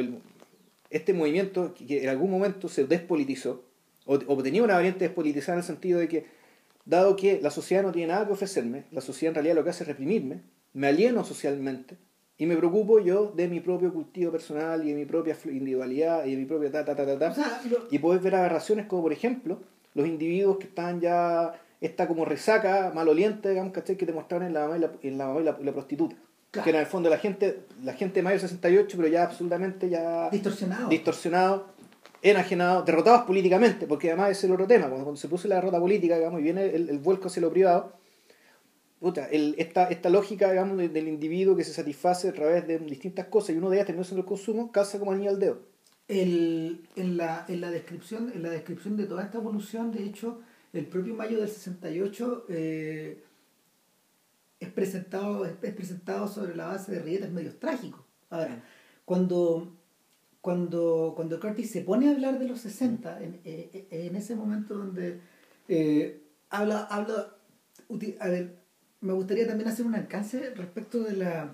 este 0.91 1.13
movimiento 1.13 1.75
que 1.75 2.03
en 2.03 2.09
algún 2.09 2.31
momento 2.31 2.69
se 2.69 2.85
despolitizó, 2.85 3.65
o, 4.07 4.15
o 4.15 4.43
tenía 4.43 4.63
una 4.63 4.75
variante 4.75 5.05
despolitizada 5.05 5.55
en 5.55 5.61
el 5.61 5.67
sentido 5.67 6.01
de 6.01 6.09
que, 6.09 6.27
dado 6.85 7.17
que 7.17 7.41
la 7.41 7.51
sociedad 7.51 7.83
no 7.83 7.93
tiene 7.93 8.13
nada 8.13 8.27
que 8.27 8.33
ofrecerme, 8.33 8.85
la 8.91 9.01
sociedad 9.01 9.31
en 9.31 9.35
realidad 9.37 9.55
lo 9.57 9.65
que 9.65 9.71
hace 9.71 9.85
es 9.85 9.89
reprimirme, 9.89 10.43
me 10.73 10.89
alieno 10.89 11.25
socialmente, 11.25 11.97
y 12.39 12.47
me 12.47 12.57
preocupo 12.57 13.01
yo 13.01 13.33
de 13.35 13.49
mi 13.49 13.59
propio 13.59 13.93
cultivo 13.93 14.31
personal 14.31 14.85
y 14.85 14.93
de 14.93 14.95
mi 14.95 15.05
propia 15.05 15.37
individualidad 15.45 16.25
y 16.25 16.31
de 16.31 16.37
mi 16.37 16.45
propia 16.45 16.71
ta 16.71 16.85
ta 16.85 16.95
ta 16.95 17.05
ta 17.05 17.19
ta. 17.19 17.63
Y 17.91 17.99
puedes 17.99 18.23
ver 18.23 18.37
aberraciones 18.37 18.87
como 18.87 19.03
por 19.03 19.13
ejemplo 19.13 19.59
los 19.95 20.07
individuos 20.07 20.59
que 20.59 20.67
están 20.67 21.01
ya 21.01 21.53
esta 21.81 22.07
como 22.07 22.25
resaca 22.25 22.93
maloliente, 22.95 23.51
digamos, 23.51 23.73
¿cachai? 23.73 23.97
que 23.97 24.07
te 24.07 24.13
mostraron 24.13 24.47
en 24.47 24.55
la 24.55 24.61
mamá 24.61 24.77
y 24.77 24.81
la, 24.81 24.91
en 25.03 25.19
la, 25.19 25.27
mamá 25.27 25.41
y 25.41 25.65
la, 25.65 25.73
prostituta. 25.73 26.17
Que 26.53 26.71
era 26.71 26.79
en 26.79 26.85
el 26.85 26.87
fondo 26.87 27.11
la 27.11 27.19
gente, 27.19 27.61
la 27.85 27.93
gente 27.93 28.17
de 28.17 28.23
mayo 28.23 28.39
68, 28.39 28.97
pero 28.97 29.09
ya 29.09 29.25
absolutamente 29.25 29.89
ya 29.89 30.31
distorsionado. 30.31 30.89
Distorsionado, 30.89 31.67
enajenado, 32.23 32.83
derrotados 32.83 33.23
políticamente, 33.23 33.87
porque 33.87 34.09
además 34.09 34.31
ese 34.31 34.41
es 34.41 34.45
el 34.45 34.53
otro 34.53 34.67
tema, 34.67 34.89
cuando, 34.89 35.15
se 35.17 35.29
puso 35.29 35.47
la 35.47 35.57
derrota 35.57 35.79
política, 35.79 36.17
digamos, 36.17 36.41
y 36.41 36.45
viene 36.45 36.65
el, 36.67 36.89
el 36.89 36.99
vuelco 36.99 37.29
hacia 37.29 37.43
lo 37.43 37.51
privado, 37.51 37.93
puta, 39.01 39.27
el, 39.27 39.55
esta, 39.59 39.85
esta 39.89 40.11
lógica, 40.11 40.51
digamos, 40.51 40.77
de- 40.79 40.89
del 40.89 41.09
individuo 41.09 41.57
que 41.57 41.65
se 41.65 41.73
satisface 41.73 42.29
a 42.29 42.33
través 42.33 42.67
de 42.67 42.79
distintas 42.79 43.27
cosas 43.27 43.55
y 43.55 43.59
uno 43.59 43.71
de 43.71 43.77
ellas 43.77 43.87
termina 43.87 44.05
siendo 44.05 44.23
el 44.23 44.27
consumo, 44.29 44.73
calza 44.73 44.99
como 44.99 45.13
anillo 45.13 45.31
al 45.31 45.39
dedo. 45.39 45.61
El, 46.09 46.81
en, 46.97 47.17
la, 47.17 47.45
en, 47.49 47.61
la 47.61 47.71
descripción, 47.71 48.33
en 48.35 48.43
la 48.43 48.51
descripción 48.51 48.97
de 48.97 49.05
toda 49.07 49.23
esta 49.25 49.39
evolución, 49.39 49.93
de 49.93 50.05
hecho, 50.05 50.41
el 50.73 50.87
propio 50.87 51.15
mayo 51.15 51.39
del 51.39 51.49
68 51.49 52.47
eh, 52.49 53.23
es, 54.61 54.71
presentado, 54.71 55.45
es, 55.45 55.53
es 55.63 55.75
presentado 55.75 56.27
sobre 56.29 56.57
la 56.57 56.67
base 56.69 56.93
de 56.93 57.01
rietes 57.01 57.31
medios 57.31 57.59
trágicos. 57.59 58.01
Ahora, 58.31 58.63
cuando, 59.05 59.73
cuando, 60.41 61.13
cuando 61.15 61.39
Curtis 61.41 61.71
se 61.71 61.83
pone 61.83 62.09
a 62.09 62.13
hablar 62.13 62.39
de 62.39 62.49
los 62.49 62.61
60, 62.61 63.23
en, 63.23 63.41
eh, 63.45 63.87
en 63.91 64.17
ese 64.17 64.35
momento 64.35 64.75
donde 64.77 65.21
eh, 65.69 66.23
habla, 66.51 66.83
habla, 66.91 67.35
a 68.21 68.29
ver, 68.29 68.58
me 69.01 69.13
gustaría 69.13 69.47
también 69.47 69.69
hacer 69.69 69.87
un 69.87 69.95
alcance 69.95 70.51
respecto 70.55 71.01
de 71.01 71.17
la 71.17 71.53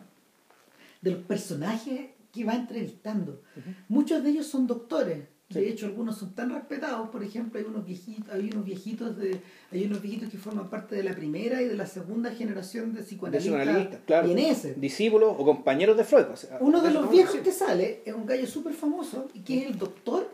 de 1.02 1.10
los 1.10 1.20
personajes 1.24 2.10
que 2.32 2.44
va 2.44 2.54
entrevistando. 2.54 3.42
Muchos 3.88 4.22
de 4.24 4.30
ellos 4.30 4.46
son 4.46 4.66
doctores. 4.66 5.24
De 5.50 5.60
Sí. 5.62 5.68
hecho, 5.68 5.84
algunos 5.86 6.16
son 6.16 6.34
tan 6.34 6.50
respetados. 6.50 7.10
Por 7.10 7.22
ejemplo, 7.22 7.60
hay 7.60 7.66
unos 7.66 7.84
viejitos, 7.84 8.32
hay 8.32 8.48
unos 8.50 8.64
viejitos 8.64 9.16
de, 9.18 9.40
hay 9.70 9.84
unos 9.84 10.00
viejitos 10.00 10.30
que 10.30 10.38
forman 10.38 10.70
parte 10.70 10.96
de 10.96 11.04
la 11.04 11.14
primera 11.14 11.60
y 11.60 11.66
de 11.68 11.76
la 11.76 11.86
segunda 11.86 12.30
generación 12.32 12.94
de 12.94 13.00
De 13.00 13.06
psicoanalistas 13.06 14.00
claro. 14.06 14.26
vieneses. 14.26 14.80
Discípulos 14.80 15.34
o 15.38 15.44
compañeros 15.44 15.98
de 15.98 16.04
Freud. 16.04 16.24
o 16.32 16.36
sea, 16.36 16.56
Uno 16.60 16.80
de 16.80 16.88
eso 16.88 17.02
los 17.02 17.10
viejos 17.10 17.36
que 17.36 17.52
sale 17.52 18.00
es 18.06 18.14
un 18.14 18.24
gallo 18.24 18.46
súper 18.46 18.72
famoso 18.72 19.28
y 19.34 19.40
que 19.40 19.58
es 19.58 19.66
el 19.70 19.78
doctor 19.78 20.28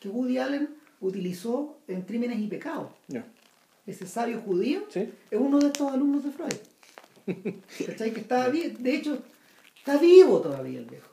que 0.00 0.08
Woody 0.08 0.38
Allen 0.38 0.68
utilizó 1.00 1.78
en 1.86 2.02
Crímenes 2.02 2.40
y 2.40 2.48
Pecados. 2.48 2.88
Ya. 3.06 3.24
Ese 3.86 4.06
sabio 4.06 4.40
judío 4.40 4.80
¿Sí? 4.88 5.08
es 5.30 5.38
uno 5.40 5.58
de 5.58 5.66
estos 5.68 5.92
alumnos 5.92 6.24
de 6.24 6.30
Freud. 6.32 6.52
¿Cachai? 7.86 8.12
Que 8.12 8.24
vi- 8.50 8.70
de 8.78 8.94
hecho, 8.94 9.18
está 9.76 9.96
vivo 9.98 10.40
todavía 10.40 10.78
el 10.80 10.86
viejo. 10.86 11.08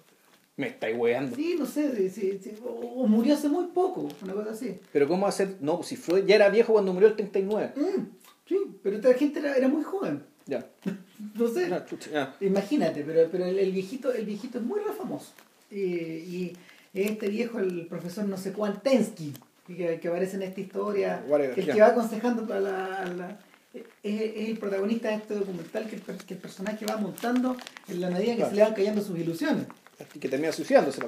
Me 0.56 0.68
estáis 0.68 0.96
weando. 0.98 1.36
Sí, 1.36 1.56
no 1.58 1.66
sé, 1.66 1.96
sí, 1.96 2.10
sí, 2.10 2.40
sí, 2.44 2.52
o, 2.64 3.08
murió 3.08 3.34
hace 3.34 3.50
muy 3.50 3.66
poco, 3.68 4.08
una 4.22 4.34
cosa 4.34 4.52
así. 4.52 4.78
Pero 4.92 5.08
¿cómo 5.08 5.26
hacer? 5.26 5.58
No, 5.62 5.82
si 5.82 5.96
Freud 5.96 6.26
ya 6.26 6.36
era 6.36 6.50
viejo 6.50 6.74
cuando 6.74 6.94
murió 6.94 7.08
el 7.10 7.16
39. 7.16 7.74
Mm, 7.76 8.02
sí, 8.48 8.58
pero 8.84 8.98
esta 8.98 9.14
gente 9.16 9.40
era, 9.40 9.56
era 9.56 9.68
muy 9.68 9.84
joven. 9.84 10.24
Ya. 10.46 10.66
No 11.36 11.48
sé. 11.48 11.70
Ya, 11.70 11.86
chucha, 11.86 12.10
ya. 12.12 12.36
Imagínate, 12.42 13.04
pero, 13.04 13.30
pero 13.32 13.46
el, 13.46 13.58
el 13.58 13.72
viejito, 13.72 14.12
el 14.12 14.26
viejito 14.26 14.58
es 14.58 14.64
muy 14.64 14.82
famoso. 14.98 15.32
Y, 15.72 15.78
y 15.80 16.58
este 16.94 17.30
viejo, 17.30 17.60
el 17.60 17.86
profesor 17.88 18.26
no 18.26 18.36
sé 18.36 18.52
cuán 18.52 18.82
Tensky, 18.84 19.32
que, 19.68 20.00
que 20.00 20.08
aparece 20.08 20.36
en 20.36 20.44
esta 20.44 20.60
historia, 20.62 21.24
Whatever, 21.28 21.60
el 21.60 21.66
que 21.66 21.80
va 21.82 21.88
aconsejando 21.88 22.46
para 22.48 22.60
la, 22.60 23.06
la- 23.06 23.40
es, 23.74 23.82
es 24.04 24.50
el 24.50 24.58
protagonista 24.60 25.08
de 25.10 25.16
este 25.16 25.34
documental 25.36 25.88
que 25.90 25.96
el, 25.96 26.02
que 26.02 26.34
el 26.36 26.40
personaje 26.40 26.86
va 26.86 26.98
montando 26.98 27.58
en 27.88 28.02
la 28.02 28.10
medida 28.10 28.32
que 28.34 28.38
Claro. 28.38 28.50
se 28.52 28.56
le 28.58 28.62
van 28.64 28.74
cayendo 28.74 29.02
sus 29.02 29.18
ilusiones. 29.18 29.66
Y 30.14 30.20
que 30.20 30.30
termina 30.30 30.52
suicidándose 30.52 31.02
la. 31.02 31.08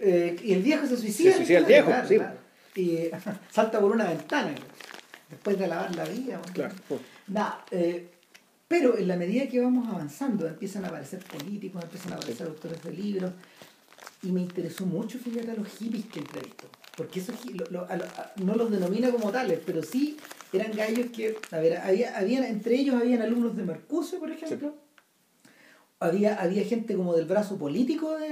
Eh, 0.00 0.36
y 0.42 0.52
el 0.52 0.62
viejo 0.62 0.86
se 0.86 0.96
suicida. 0.96 1.32
Se 1.32 1.36
suicida 1.38 1.58
el 1.58 1.64
viejo, 1.66 1.88
claro, 1.88 2.08
sí. 2.08 2.16
claro. 2.16 2.36
Y 2.76 2.98
salta 3.50 3.80
por 3.80 3.90
una 3.90 4.04
ventana 4.08 4.54
después 5.28 5.58
de 5.58 5.66
lavar 5.66 5.94
la 5.96 6.04
vida. 6.04 6.40
Claro. 6.54 6.74
Nada, 7.26 7.64
eh, 7.70 8.08
pero 8.68 8.96
en 8.96 9.08
la 9.08 9.16
medida 9.16 9.46
que 9.48 9.60
vamos 9.60 9.88
avanzando, 9.88 10.46
empiezan 10.46 10.84
a 10.84 10.88
aparecer 10.88 11.18
políticos, 11.24 11.82
empiezan 11.82 12.12
a 12.12 12.16
aparecer 12.16 12.46
autores 12.46 12.80
de 12.82 12.92
libros, 12.92 13.32
y 14.22 14.30
me 14.32 14.40
interesó 14.42 14.86
mucho, 14.86 15.18
fíjate, 15.18 15.50
a 15.50 15.54
los 15.54 15.68
hippies 15.68 16.06
que 16.06 16.20
entrevistó. 16.20 16.68
Porque 17.00 17.20
esos 17.20 17.34
hi- 17.46 17.54
lo- 17.54 17.64
lo- 17.70 17.80
a 17.84 18.32
no 18.44 18.54
los 18.56 18.70
denomina 18.70 19.10
como 19.10 19.30
tales, 19.32 19.58
pero 19.64 19.82
sí 19.82 20.18
eran 20.52 20.70
gallos 20.76 21.06
que, 21.16 21.34
a 21.50 21.58
ver, 21.58 21.78
había, 21.78 22.14
habían, 22.18 22.44
entre 22.44 22.74
ellos 22.74 22.94
habían 23.00 23.22
alumnos 23.22 23.56
de 23.56 23.62
Mercucio, 23.62 24.18
por 24.18 24.30
ejemplo. 24.30 24.74
Había, 25.98 26.34
había 26.40 26.64
gente 26.64 26.94
como 26.94 27.14
del 27.14 27.26
brazo 27.26 27.56
político 27.58 28.16
de, 28.18 28.28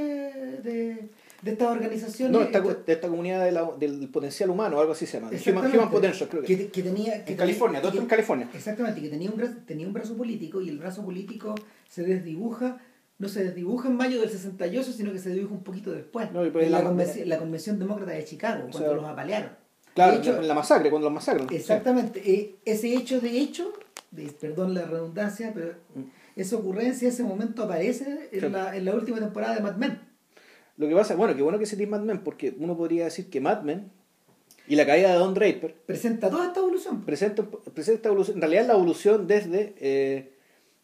de, 0.63 1.09
de 1.43 1.51
estas 1.51 1.69
organizaciones. 1.69 2.33
No, 2.33 2.43
esta, 2.43 2.61
de 2.61 2.93
esta 2.93 3.09
comunidad 3.09 3.45
de 3.45 3.53
la- 3.53 3.71
del 3.79 4.09
potencial 4.09 4.51
humano, 4.51 4.81
algo 4.81 4.93
así 4.93 5.07
se 5.07 5.19
llama. 5.21 5.31
Human. 5.47 5.75
Human 5.75 5.91
Potential, 5.91 6.29
creo 6.31 6.43
que. 6.43 6.57
que, 6.57 6.69
que 6.69 6.83
tenía 6.83 7.13
que 7.13 7.19
en 7.19 7.25
tenía- 7.25 7.37
California, 7.39 7.81
todo 7.81 7.91
esto 7.91 8.03
en 8.03 8.09
California. 8.09 8.49
Exactamente, 8.55 9.01
que 9.03 9.09
tenía 9.09 9.31
un, 9.31 9.65
tenía 9.67 9.87
un 9.87 9.93
brazo 9.95 10.15
político 10.17 10.61
y 10.63 10.69
el 10.71 10.79
brazo 10.79 11.03
político 11.05 11.55
se 11.89 12.03
desdibuja, 12.05 12.79
no 13.19 13.29
se 13.29 13.45
desdibuja 13.45 13.89
en 13.89 13.97
mayo 13.97 14.21
del 14.21 14.31
68, 14.31 14.93
sino 14.93 15.13
que 15.13 15.19
se 15.19 15.31
dibuja 15.31 15.53
un 15.55 15.65
poquito 15.65 15.91
después, 15.93 16.31
No, 16.33 16.45
en 16.45 16.53
la- 16.71 16.79
la, 16.79 16.85
convención, 16.85 17.29
la 17.29 17.39
Convención 17.39 17.79
Demócrata 17.79 18.13
de 18.13 18.25
Chicago, 18.25 18.65
O 18.67 18.71
cuando 18.71 18.79
sea, 18.91 18.93
los 18.97 19.05
apalearon. 19.05 19.51
Claro, 19.95 20.13
De 20.13 20.19
hecho, 20.19 20.37
en 20.41 20.47
la 20.47 20.55
masacre, 20.55 20.91
cuando 20.91 21.07
los 21.09 21.15
masacran. 21.15 21.49
Exactamente, 21.51 22.23
eh, 22.33 22.55
ese 22.65 22.95
hecho 22.95 23.21
de 23.21 23.39
hecho, 23.41 23.73
de- 24.13 24.33
perdón 24.41 24.73
la 24.75 24.83
redundancia, 24.85 25.51
pero 25.53 25.73
esa 26.37 26.57
ocurrencia, 26.57 27.09
ese 27.09 27.25
momento 27.25 27.65
aparece 27.65 28.29
en, 28.31 28.41
Sí. 28.41 28.49
la, 28.49 28.77
en 28.77 28.85
la 28.85 28.95
última 28.95 29.19
temporada 29.19 29.57
de 29.57 29.61
Mad 29.63 29.77
Men. 29.77 29.99
Lo 30.77 30.87
que 30.87 30.95
pasa, 30.95 31.17
bueno, 31.17 31.35
que 31.35 31.43
bueno 31.43 31.59
que 31.59 31.67
se 31.67 31.85
Mad 31.89 32.03
Men, 32.03 32.19
porque 32.19 32.55
uno 32.61 32.77
podría 32.77 33.05
decir 33.07 33.29
que 33.29 33.41
Mad 33.41 33.63
Men 33.63 33.91
y 34.69 34.77
la 34.77 34.87
caída 34.87 35.11
de 35.11 35.19
Don 35.19 35.35
Draper 35.35 35.75
Presenta 35.87 36.31
toda 36.31 36.47
esta 36.47 36.61
evolución. 36.61 37.05
presenta, 37.05 37.43
presenta 37.43 37.97
esta 37.97 38.09
evolución, 38.11 38.37
en 38.37 38.43
realidad 38.43 38.67
la 38.69 38.75
evolución 38.75 39.27
desde, 39.27 39.75
eh, 39.81 40.33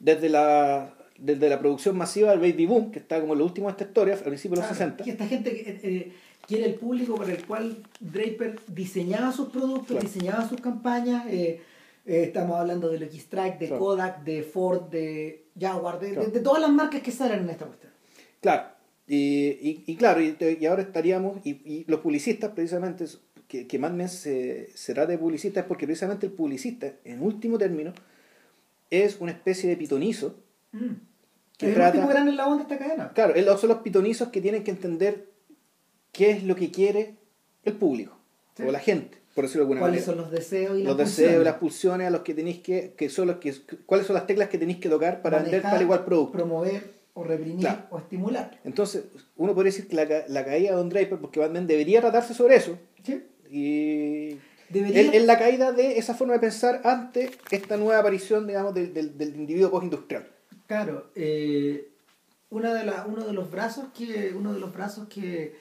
desde, 0.01 0.29
la, 0.31 0.93
desde 1.19 1.49
la 1.49 1.59
producción 1.59 1.97
masiva 1.97 2.31
del 2.31 2.41
Baby 2.41 2.67
Boom, 2.67 2.91
que 2.91 2.99
está 2.99 3.21
como 3.21 3.33
en 3.35 3.39
los 3.41 3.49
últimos 3.49 3.69
de 3.69 3.73
esta 3.73 3.85
historia, 3.85 4.15
al 4.15 4.21
principio 4.21 4.57
de 4.57 4.63
los 4.63 4.77
Claro, 4.77 4.93
60. 4.97 5.05
Y 5.07 5.11
esta 5.11 5.27
gente 5.27 5.51
que, 5.53 5.71
eh, 5.83 6.13
que 6.47 6.57
era 6.59 6.67
el 6.67 6.75
público 6.75 7.15
para 7.17 7.33
el 7.33 7.45
cual 7.47 7.83
Draper 8.01 8.59
diseñaba 8.69 9.33
sus 9.33 9.49
productos, 9.51 9.89
Claro. 9.89 10.03
diseñaba 10.07 10.49
sus 10.49 10.61
campañas. 10.61 11.27
eh, 11.29 11.61
eh, 12.07 12.25
estamos 12.25 12.59
hablando 12.61 12.89
de 12.91 12.99
Lucky 12.99 13.17
Strike, 13.19 13.59
de 13.59 13.67
Claro. 13.69 13.79
Kodak, 13.81 14.25
de 14.25 14.43
Ford, 14.43 14.91
de 14.91 15.47
Jaguar, 15.59 15.99
de, 16.01 16.15
de- 16.17 16.41
todas 16.41 16.61
las 16.61 16.71
marcas 16.71 17.01
que 17.01 17.11
salen 17.11 17.41
en 17.45 17.51
esta 17.51 17.65
cuestión. 17.65 17.93
Claro, 18.43 18.65
y, 19.09 19.17
y, 19.63 19.85
y 19.87 19.97
claro, 19.97 20.21
y, 20.21 20.67
ahora 20.67 20.83
estaríamos, 20.83 21.39
y, 21.47 21.85
los 21.89 22.01
publicistas 22.01 22.51
precisamente, 22.51 23.07
que, 23.49 23.67
que 23.67 23.79
Mad 23.79 23.93
Men 23.93 24.11
se, 24.11 24.69
será 24.75 25.07
de 25.07 25.17
publicistas, 25.17 25.65
porque 25.65 25.87
precisamente 25.87 26.27
el 26.27 26.33
publicista, 26.33 26.93
en 27.05 27.23
último 27.23 27.57
término, 27.57 27.95
es 28.91 29.19
una 29.21 29.33
especie 29.33 29.69
de 29.71 29.77
pitonizo. 29.79 30.37
Que 31.59 31.69
el 31.69 31.75
trata- 31.75 31.91
último 31.99 32.09
gran 32.09 32.29
eslabón 32.29 32.57
de 32.59 32.63
esta 32.65 32.79
cadena. 32.79 33.13
Claro, 33.13 33.59
son 33.59 33.69
los 33.69 33.79
pitonizos 33.79 34.29
que 34.29 34.41
tienen 34.41 34.65
que 34.65 34.71
entender 34.73 35.29
qué 36.13 36.31
es 36.31 36.43
lo 36.45 36.57
que 36.57 36.71
quiere 36.71 37.15
el 37.65 37.75
público, 37.75 38.17
Sí. 38.57 38.63
o 38.65 38.73
la 38.73 38.81
gente, 38.81 39.19
por 39.35 39.45
decirlo 39.45 39.63
de 39.63 39.65
alguna 39.67 39.81
¿Cuáles 39.81 40.07
manera. 40.07 40.07
son 40.07 40.17
los 40.23 40.31
deseos 40.31 40.79
y 40.79 40.83
los 40.83 40.97
las 40.97 41.09
deseos 41.09 41.19
y 41.19 41.23
pulsiones? 41.25 41.45
las 41.45 41.55
pulsiones 41.59 42.07
a 42.09 42.11
los 42.11 42.21
que 42.23 42.35
tenéis 42.35 42.59
que, 42.61 42.95
que 42.97 43.09
son 43.09 43.29
los 43.29 43.37
que, 43.37 43.55
cuáles 43.87 44.07
son 44.07 44.15
las 44.15 44.27
teclas 44.27 44.49
que 44.49 44.59
tenéis 44.59 44.79
que 44.79 44.89
tocar 44.89 45.23
para 45.23 45.39
vender 45.39 45.55
Manejar, 45.63 45.73
tal 45.73 45.83
igual 45.83 46.05
producto. 46.05 46.33
Promover 46.33 46.93
o 47.15 47.23
reprimir 47.25 47.61
Claro. 47.61 47.83
o 47.91 47.99
estimular. 47.99 48.61
Entonces, 48.65 49.05
uno 49.37 49.55
podría 49.55 49.71
decir 49.73 49.87
que 49.89 49.95
la, 49.97 50.25
la 50.29 50.45
caída 50.45 50.71
de 50.71 50.77
Don 50.77 50.89
Draper, 50.89 51.19
porque 51.21 51.39
Batman 51.41 51.67
debería 51.69 52.01
tratarse 52.01 52.35
sobre 52.35 52.57
eso, 52.57 52.77
¿Sí? 53.05 53.23
y 53.51 54.31
es 54.73 55.15
es 55.15 55.25
la 55.25 55.39
caída 55.39 55.71
de 55.73 55.99
esa 55.99 56.15
forma 56.15 56.33
de 56.35 56.41
pensar 56.41 56.81
ante 56.85 57.31
esta 57.53 57.77
nueva 57.77 58.01
aparición, 58.01 58.47
digamos, 58.49 58.75
del, 58.75 58.93
del, 58.93 59.17
del 59.17 59.37
individuo 59.37 59.71
postindustrial. 59.71 60.27
Claro, 60.67 61.11
eh, 61.15 61.89
una 62.51 62.73
de 62.75 62.85
la, 62.85 63.07
uno 63.07 63.27
de 63.27 63.33
los 63.33 63.51
brazos 63.51 63.87
que 63.97 64.33
uno 64.37 64.53
de 64.53 64.61
los 64.61 64.73
brazos 64.73 65.09
que 65.09 65.57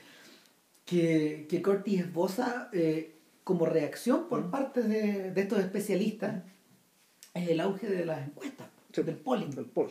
que, 0.86 1.48
que 1.50 1.62
Curtis 1.62 2.02
esboza 2.02 2.70
eh, 2.74 3.16
como 3.44 3.66
reacción 3.66 4.28
por 4.28 4.50
parte 4.52 4.82
de, 4.84 5.32
de 5.32 5.42
estos 5.42 5.60
especialistas 5.60 6.44
es 7.34 7.50
el 7.50 7.60
auge 7.62 7.88
de 7.88 8.06
las 8.06 8.28
encuestas, 8.28 8.68
Sí. 8.94 9.02
del 9.02 9.16
polling. 9.16 9.50
Del 9.52 9.66
Paul. 9.66 9.90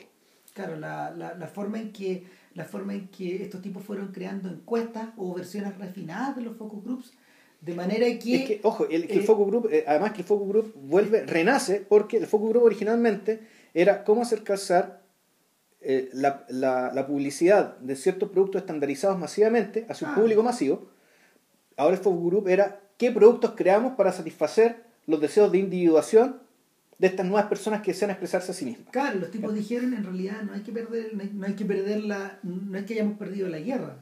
Claro, 0.55 0.77
la, 0.79 1.11
la, 1.11 1.35
la 1.35 1.47
forma 1.49 1.81
en 1.81 1.93
que 1.93 2.25
la 2.55 2.65
forma 2.67 2.93
en 2.95 3.09
que 3.09 3.43
estos 3.43 3.63
tipos 3.63 3.83
fueron 3.83 4.13
creando 4.13 4.49
encuestas 4.51 5.09
o 5.17 5.35
versiones 5.35 5.77
refinadas 5.79 6.37
de 6.37 6.43
los 6.43 6.57
focus 6.57 6.85
groups, 6.85 7.13
de 7.63 7.75
manera 7.75 8.07
que, 8.19 8.35
Es 8.35 8.47
que, 8.47 8.61
ojo, 8.63 8.87
el, 8.89 9.07
que 9.07 9.15
el 9.15 9.21
eh, 9.21 9.25
focus 9.25 9.47
group, 9.47 9.69
eh, 9.73 9.85
además 9.87 10.13
que 10.13 10.21
el 10.21 10.27
focus 10.27 10.49
group 10.49 10.75
vuelve, 10.77 11.25
renace, 11.25 11.81
porque 11.81 12.19
el 12.19 12.27
focus 12.27 12.51
group 12.51 12.65
originalmente 12.65 13.41
era 13.73 14.05
cómo 14.05 14.23
hacer 14.23 14.45
calzar 14.45 15.02
eh, 15.85 16.09
la, 16.13 16.45
la, 16.49 16.93
la 16.95 17.07
publicidad 17.07 17.77
de 17.79 17.97
ciertos 17.97 18.31
productos 18.31 18.63
estandarizados 18.63 19.19
masivamente 19.19 19.87
hacia 19.89 20.07
un 20.09 20.13
Ah. 20.15 20.17
público 20.17 20.43
masivo. 20.43 20.89
Ahora 21.77 21.97
el 21.97 22.01
focus 22.03 22.25
group 22.27 22.49
era 22.49 22.81
qué 22.99 23.11
productos 23.11 23.53
creamos 23.57 23.95
para 23.95 24.13
satisfacer 24.13 24.85
los 25.07 25.21
deseos 25.21 25.51
de 25.51 25.59
individuación 25.59 26.41
de 26.99 27.07
estas 27.09 27.27
nuevas 27.27 27.47
personas 27.47 27.83
que 27.83 27.91
desean 27.93 28.11
expresarse 28.13 28.53
a 28.53 28.55
sí 28.55 28.65
mismas. 28.65 28.89
Claro, 28.93 29.19
los 29.19 29.31
tipos 29.33 29.53
dijeron 29.55 29.93
en 29.95 30.05
realidad 30.05 30.43
no 30.43 30.53
hay 30.53 30.61
que 30.61 30.71
perder, 30.73 31.15
no 31.15 31.23
hay, 31.23 31.31
no 31.35 31.47
hay 31.47 31.55
que 31.55 31.65
perder 31.65 32.05
la, 32.05 32.39
no 32.45 32.79
es 32.79 32.85
que 32.85 32.95
hayamos 32.95 33.19
perdido 33.19 33.49
la 33.49 33.59
guerra. 33.59 33.97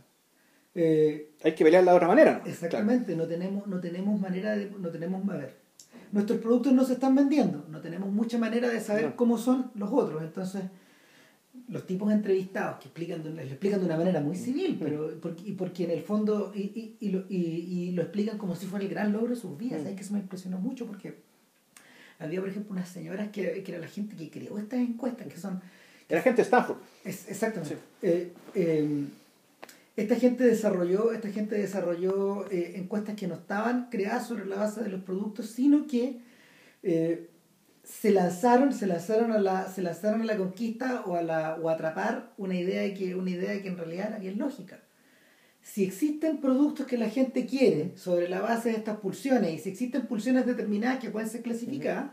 Eh, 0.75 1.31
Hay 1.43 1.55
que 1.55 1.65
pelear 1.65 1.85
de 1.85 1.91
otra 1.91 2.07
manera. 2.07 2.41
¿no? 2.45 2.51
exactamente, 2.51 3.17
no 3.17 3.27
tenemos, 3.27 3.67
no 3.67 3.81
tenemos 3.81 4.21
manera 4.21 4.55
de, 4.57 4.71
no 4.71 4.89
tenemos, 4.91 5.29
a 5.29 5.37
ver, 5.37 5.57
nuestros 6.13 6.39
productos 6.41 6.73
no 6.73 6.85
se 6.85 6.93
están 6.93 7.15
vendiendo, 7.15 7.65
no 7.69 7.81
tenemos 7.81 8.09
mucha 8.11 8.39
manera 8.39 8.69
de 8.69 8.81
saber 8.81 9.07
No. 9.07 9.17
cómo 9.17 9.39
son 9.39 9.71
los 9.75 9.91
otros, 9.93 10.23
entonces 10.23 10.63
los 11.71 11.87
tipos 11.87 12.13
entrevistados 12.13 12.79
que 12.81 12.89
explican 12.89 13.23
de, 13.23 13.31
lo 13.31 13.41
explican 13.43 13.79
de 13.81 13.87
una 13.87 13.97
manera 13.97 14.21
muy 14.21 14.37
civil, 14.37 14.77
pero 14.79 15.13
porque, 15.21 15.43
y 15.47 15.53
porque 15.53 15.85
en 15.85 15.93
el 15.93 16.03
fondo 16.03 16.53
y, 16.55 16.61
y, 16.61 16.97
y 17.01 17.11
lo, 17.11 17.25
y, 17.29 17.37
y 17.37 17.91
lo 17.93 18.03
explican 18.03 18.39
como 18.39 18.57
si 18.57 18.67
fuera 18.67 18.85
el 18.85 18.91
gran 18.91 19.13
logro 19.13 19.29
de 19.31 19.37
sus 19.37 19.57
vidas, 19.57 19.83
Mm. 19.83 19.87
es 19.87 19.95
que 19.95 20.01
eso 20.03 20.13
me 20.13 20.19
impresionó 20.21 20.59
mucho 20.59 20.85
porque 20.87 21.15
había, 22.19 22.41
por 22.41 22.49
ejemplo, 22.49 22.73
unas 22.73 22.89
señoras 22.89 23.31
que, 23.31 23.63
que 23.63 23.73
era 23.73 23.81
la 23.81 23.89
gente 23.89 24.17
que 24.17 24.31
creó 24.31 24.59
estas 24.59 24.81
encuestas, 24.81 25.27
que 25.29 25.39
son... 25.39 25.61
Era 26.09 26.21
gente 26.23 26.39
de 26.39 26.43
Stanford. 26.43 26.79
Es, 27.05 27.29
exactamente. 27.31 27.77
Eh, 28.03 28.33
eh, 28.55 29.05
esta 29.97 30.17
gente 30.17 30.45
desarrolló, 30.45 31.13
esta 31.13 31.31
gente 31.31 31.55
desarrolló 31.57 32.51
eh, 32.51 32.73
encuestas 32.77 33.15
que 33.15 33.27
no 33.29 33.35
estaban 33.35 33.89
creadas 33.91 34.27
sobre 34.27 34.45
la 34.45 34.57
base 34.57 34.83
de 34.83 34.89
los 34.91 35.03
productos, 35.03 35.47
sino 35.47 35.87
que 35.87 36.19
se 37.91 38.13
lanzaron, 38.13 38.73
se 38.73 38.87
lanzaron 38.87 39.33
a 39.33 39.39
la, 39.39 39.69
se 39.69 39.83
lanzaron 39.83 40.23
a 40.23 40.25
la 40.25 40.37
conquista 40.37 41.03
o 41.07 41.17
a 41.17 41.23
la, 41.23 41.59
o 41.61 41.69
a 41.69 41.73
atrapar 41.73 42.33
una 42.37 42.55
idea 42.55 42.95
que, 42.95 43.15
una 43.15 43.31
idea 43.31 43.61
que 43.61 43.69
en 43.69 43.77
realidad 43.77 44.09
era 44.09 44.19
bien 44.19 44.39
lógica. 44.39 44.81
Si 45.61 45.85
existen 45.85 46.39
productos 46.39 46.87
que 46.87 46.97
la 46.97 47.11
gente 47.11 47.47
quiere 47.47 47.97
sobre 47.97 48.29
la 48.29 48.41
base 48.41 48.71
de 48.71 48.77
estas 48.77 48.99
pulsiones, 48.99 49.53
y 49.53 49.59
si 49.59 49.71
existen 49.71 50.07
pulsiones 50.07 50.47
determinadas 50.47 51.01
que 51.01 51.11
pueden 51.11 51.29
ser 51.29 51.43
clasificadas, 51.43 52.13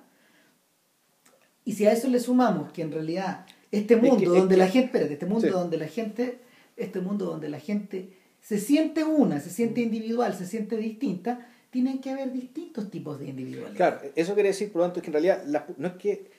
y 1.64 1.74
si 1.74 1.86
a 1.86 1.92
eso 1.92 2.08
le 2.08 2.20
sumamos 2.20 2.72
que 2.72 2.82
en 2.82 2.92
realidad 2.92 3.46
este 3.72 3.98
mundo 3.98 4.34
donde 4.34 4.58
la 4.58 4.68
gente, 4.68 4.86
espérate, 4.88 5.14
este 5.14 5.26
mundo 5.26 5.50
donde 5.50 5.78
la 5.78 5.88
gente, 5.88 6.40
este 6.76 7.02
mundo 7.02 7.26
donde 7.26 7.50
la 7.50 7.60
gente 7.60 8.14
se 8.42 8.60
siente 8.60 9.04
una, 9.04 9.40
se 9.40 9.50
siente 9.50 9.82
individual, 9.82 10.34
se 10.34 10.46
siente 10.46 10.78
distinta, 10.78 11.48
tienen 11.70 12.00
que 12.00 12.10
haber 12.10 12.32
distintos 12.32 12.90
tipos 12.90 13.20
de 13.20 13.28
individualidad. 13.28 13.76
Claro, 13.76 14.02
eso 14.16 14.34
quiere 14.34 14.50
decir, 14.50 14.72
por 14.72 14.82
lo 14.82 14.88
tanto, 14.88 15.02
que 15.02 15.08
en 15.08 15.14
realidad 15.14 15.44
no 15.78 15.88
es 15.88 15.94
que 15.94 16.32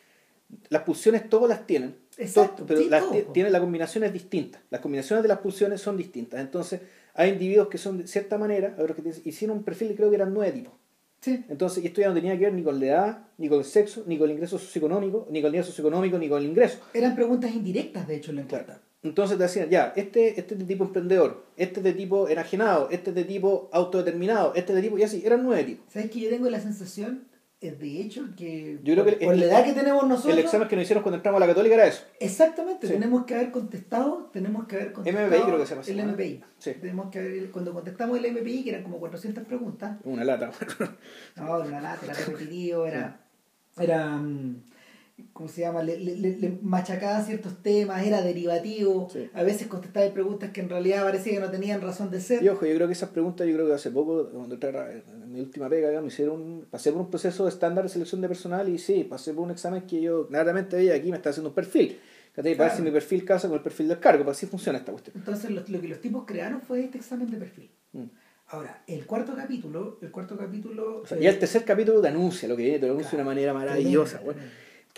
las 0.70 0.82
pulsiones 0.82 1.28
todas 1.28 1.48
las 1.48 1.66
tienen, 1.66 1.96
Exacto, 2.16 2.64
pero 2.66 2.80
las 2.88 3.05
tienen, 3.32 3.52
la 3.52 3.60
combinación 3.60 4.05
es 4.05 4.12
distinta. 4.12 4.60
Las 4.70 4.80
combinaciones 4.80 5.22
de 5.22 5.28
las 5.28 5.38
pulsiones 5.38 5.80
son 5.80 5.96
distintas. 5.96 6.40
Entonces, 6.40 6.80
hay 7.14 7.30
individuos 7.30 7.68
que 7.68 7.78
son 7.78 7.98
de 7.98 8.06
cierta 8.06 8.38
manera, 8.38 8.74
otros 8.78 8.96
que 8.96 9.28
hicieron 9.28 9.59
un 9.59 9.64
perfil, 9.64 9.94
creo 9.94 10.09
que 10.09 10.16
eran 10.16 10.32
nueve 10.32 10.52
tipos. 10.52 10.72
Sí. 11.20 11.44
Entonces, 11.48 11.82
y 11.82 11.88
esto 11.88 12.00
ya 12.00 12.09
no 12.09 12.14
tenía 12.14 12.38
que 12.38 12.44
ver 12.44 12.55
ni 12.55 12.62
con 12.62 12.78
la 12.78 12.86
edad, 12.86 13.28
ni 13.38 13.48
con 13.48 13.59
el 13.59 13.64
sexo, 13.64 14.05
ni 14.06 14.16
con 14.16 14.30
el 14.30 14.34
ingreso 14.34 14.59
socioeconómico, 14.59 15.26
ni 15.30 15.40
con 15.40 15.46
el 15.46 15.52
nivel 15.52 15.66
socioeconómico, 15.66 16.18
ni 16.18 16.28
con 16.28 16.38
el 16.38 16.48
ingreso. 16.48 16.78
Eran 16.94 17.14
preguntas 17.14 17.52
indirectas, 17.52 18.06
de 18.06 18.16
hecho, 18.16 18.30
en 18.30 18.36
la 18.36 18.42
encuesta. 18.42 18.80
Entonces 19.02 19.38
te 19.38 19.44
decían, 19.44 19.70
ya, 19.70 19.92
este, 19.94 20.40
este 20.40 20.54
es 20.54 20.60
de 20.60 20.66
tipo 20.66 20.84
emprendedor, 20.84 21.46
este 21.56 21.80
es 21.80 21.84
de 21.84 21.92
tipo 21.92 22.28
enajenado, 22.28 22.88
este 22.90 23.10
es 23.10 23.16
de 23.16 23.24
tipo 23.24 23.70
autodeterminado, 23.72 24.54
este 24.56 24.72
es 24.72 24.76
de 24.76 24.82
tipo, 24.82 24.98
y 24.98 25.04
así, 25.04 25.22
eran 25.24 25.44
nueve 25.44 25.62
tipos. 25.62 25.92
¿Sabes 25.92 26.10
que 26.10 26.18
yo 26.18 26.28
tengo 26.28 26.50
la 26.50 26.58
sensación, 26.58 27.28
de 27.60 28.00
hecho, 28.00 28.24
que, 28.36 28.80
yo 28.82 28.94
creo 28.94 29.04
que 29.04 29.24
por, 29.24 29.36
la 29.36 29.44
edad 29.44 29.64
que 29.64 29.72
tenemos 29.72 30.06
nosotros... 30.06 30.32
El 30.32 30.40
examen 30.40 30.66
que 30.66 30.74
nos 30.74 30.82
hicieron 30.82 31.04
cuando 31.04 31.16
entramos 31.16 31.40
a 31.40 31.46
la 31.46 31.46
católica 31.46 31.76
era 31.76 31.86
eso. 31.86 32.02
Exactamente, 32.18 32.88
tenemos 32.88 33.24
que 33.24 33.36
haber 33.36 33.52
contestado, 33.52 34.30
tenemos 34.32 34.66
que 34.66 34.76
haber 34.76 34.92
contestado... 34.92 35.26
MPI 35.28 35.42
creo 35.42 35.58
que 35.58 35.66
se 35.66 35.74
llama. 35.74 35.86
El 35.86 36.12
MPI. 36.12 36.44
Sí. 36.58 36.74
Tenemos 36.80 37.10
que 37.10 37.18
haber, 37.20 37.50
cuando 37.52 37.72
contestamos 37.72 38.18
el 38.18 38.32
MPI, 38.32 38.64
que 38.64 38.70
eran 38.70 38.82
como 38.82 38.98
400 38.98 39.44
preguntas... 39.44 39.96
Una 40.02 40.24
lata. 40.24 40.50
no, 41.36 41.58
una 41.60 41.80
lata, 41.80 42.04
era 42.04 42.14
repetitivo, 42.26 42.84
era... 42.84 43.20
Era... 43.76 44.16
Mm, 44.16 44.62
¿cómo 45.32 45.48
se 45.48 45.62
llama? 45.62 45.82
Le, 45.82 45.98
le, 45.98 46.14
le, 46.14 46.58
machacaba 46.62 47.22
ciertos 47.22 47.62
temas, 47.62 48.06
era 48.06 48.22
derivativo, 48.22 49.08
a 49.34 49.42
veces 49.42 49.66
contestaba 49.66 50.08
preguntas 50.12 50.50
que 50.50 50.60
en 50.60 50.68
realidad 50.68 51.04
parecía 51.04 51.34
que 51.34 51.40
no 51.40 51.50
tenían 51.50 51.80
razón 51.80 52.10
de 52.10 52.20
ser. 52.20 52.42
Y 52.42 52.48
ojo, 52.48 52.66
yo 52.66 52.74
creo 52.74 52.86
que 52.86 52.92
esas 52.92 53.10
preguntas, 53.10 53.46
yo 53.46 53.54
creo 53.54 53.66
que 53.66 53.74
hace 53.74 53.90
poco, 53.90 54.30
cuando 54.30 54.56
en 54.56 55.32
mi 55.32 55.40
última 55.40 55.68
pega, 55.68 56.00
me 56.00 56.08
hicieron, 56.08 56.66
pasé 56.70 56.92
por 56.92 57.00
un 57.00 57.10
proceso 57.10 57.44
de 57.44 57.50
estándar 57.50 57.84
de 57.84 57.90
selección 57.90 58.20
de 58.20 58.28
personal 58.28 58.68
y 58.68 58.78
sí, 58.78 59.04
pasé 59.04 59.32
por 59.32 59.44
un 59.44 59.50
examen 59.50 59.82
que 59.82 60.00
yo 60.00 60.26
claramente 60.28 60.76
veía 60.76 60.94
aquí 60.94 61.10
me 61.10 61.16
está 61.16 61.30
haciendo 61.30 61.50
un 61.50 61.54
perfil. 61.54 61.98
Claro. 62.34 62.56
Para 62.56 62.68
ver 62.68 62.76
si 62.76 62.82
mi 62.82 62.90
perfil 62.92 63.24
casa 63.24 63.48
con 63.48 63.56
el 63.56 63.62
perfil 63.62 63.88
del 63.88 63.98
cargo, 63.98 64.20
para 64.20 64.30
así 64.30 64.46
funciona 64.46 64.78
esta 64.78 64.92
cuestión. 64.92 65.16
Entonces, 65.16 65.50
lo, 65.50 65.64
que 65.64 65.88
los 65.88 66.00
tipos 66.00 66.24
crearon 66.24 66.62
fue 66.62 66.84
este 66.84 66.98
examen 66.98 67.28
de 67.28 67.36
perfil. 67.36 67.68
Mm. 67.92 68.04
Ahora, 68.50 68.84
el 68.86 69.04
cuarto 69.06 69.34
capítulo, 69.34 69.98
el 70.00 70.12
cuarto 70.12 70.36
capítulo... 70.36 71.02
y 71.20 71.26
el 71.26 71.38
tercer 71.38 71.64
capítulo 71.64 72.00
te 72.00 72.08
anuncia 72.08 72.48
lo 72.48 72.56
que 72.56 72.62
viene, 72.62 72.78
te 72.78 72.86
lo 72.86 72.92
anuncia 72.92 73.10
de 73.10 73.16
una 73.16 73.24
manera 73.24 73.52
maravillosa. 73.52 74.20
Bueno 74.24 74.40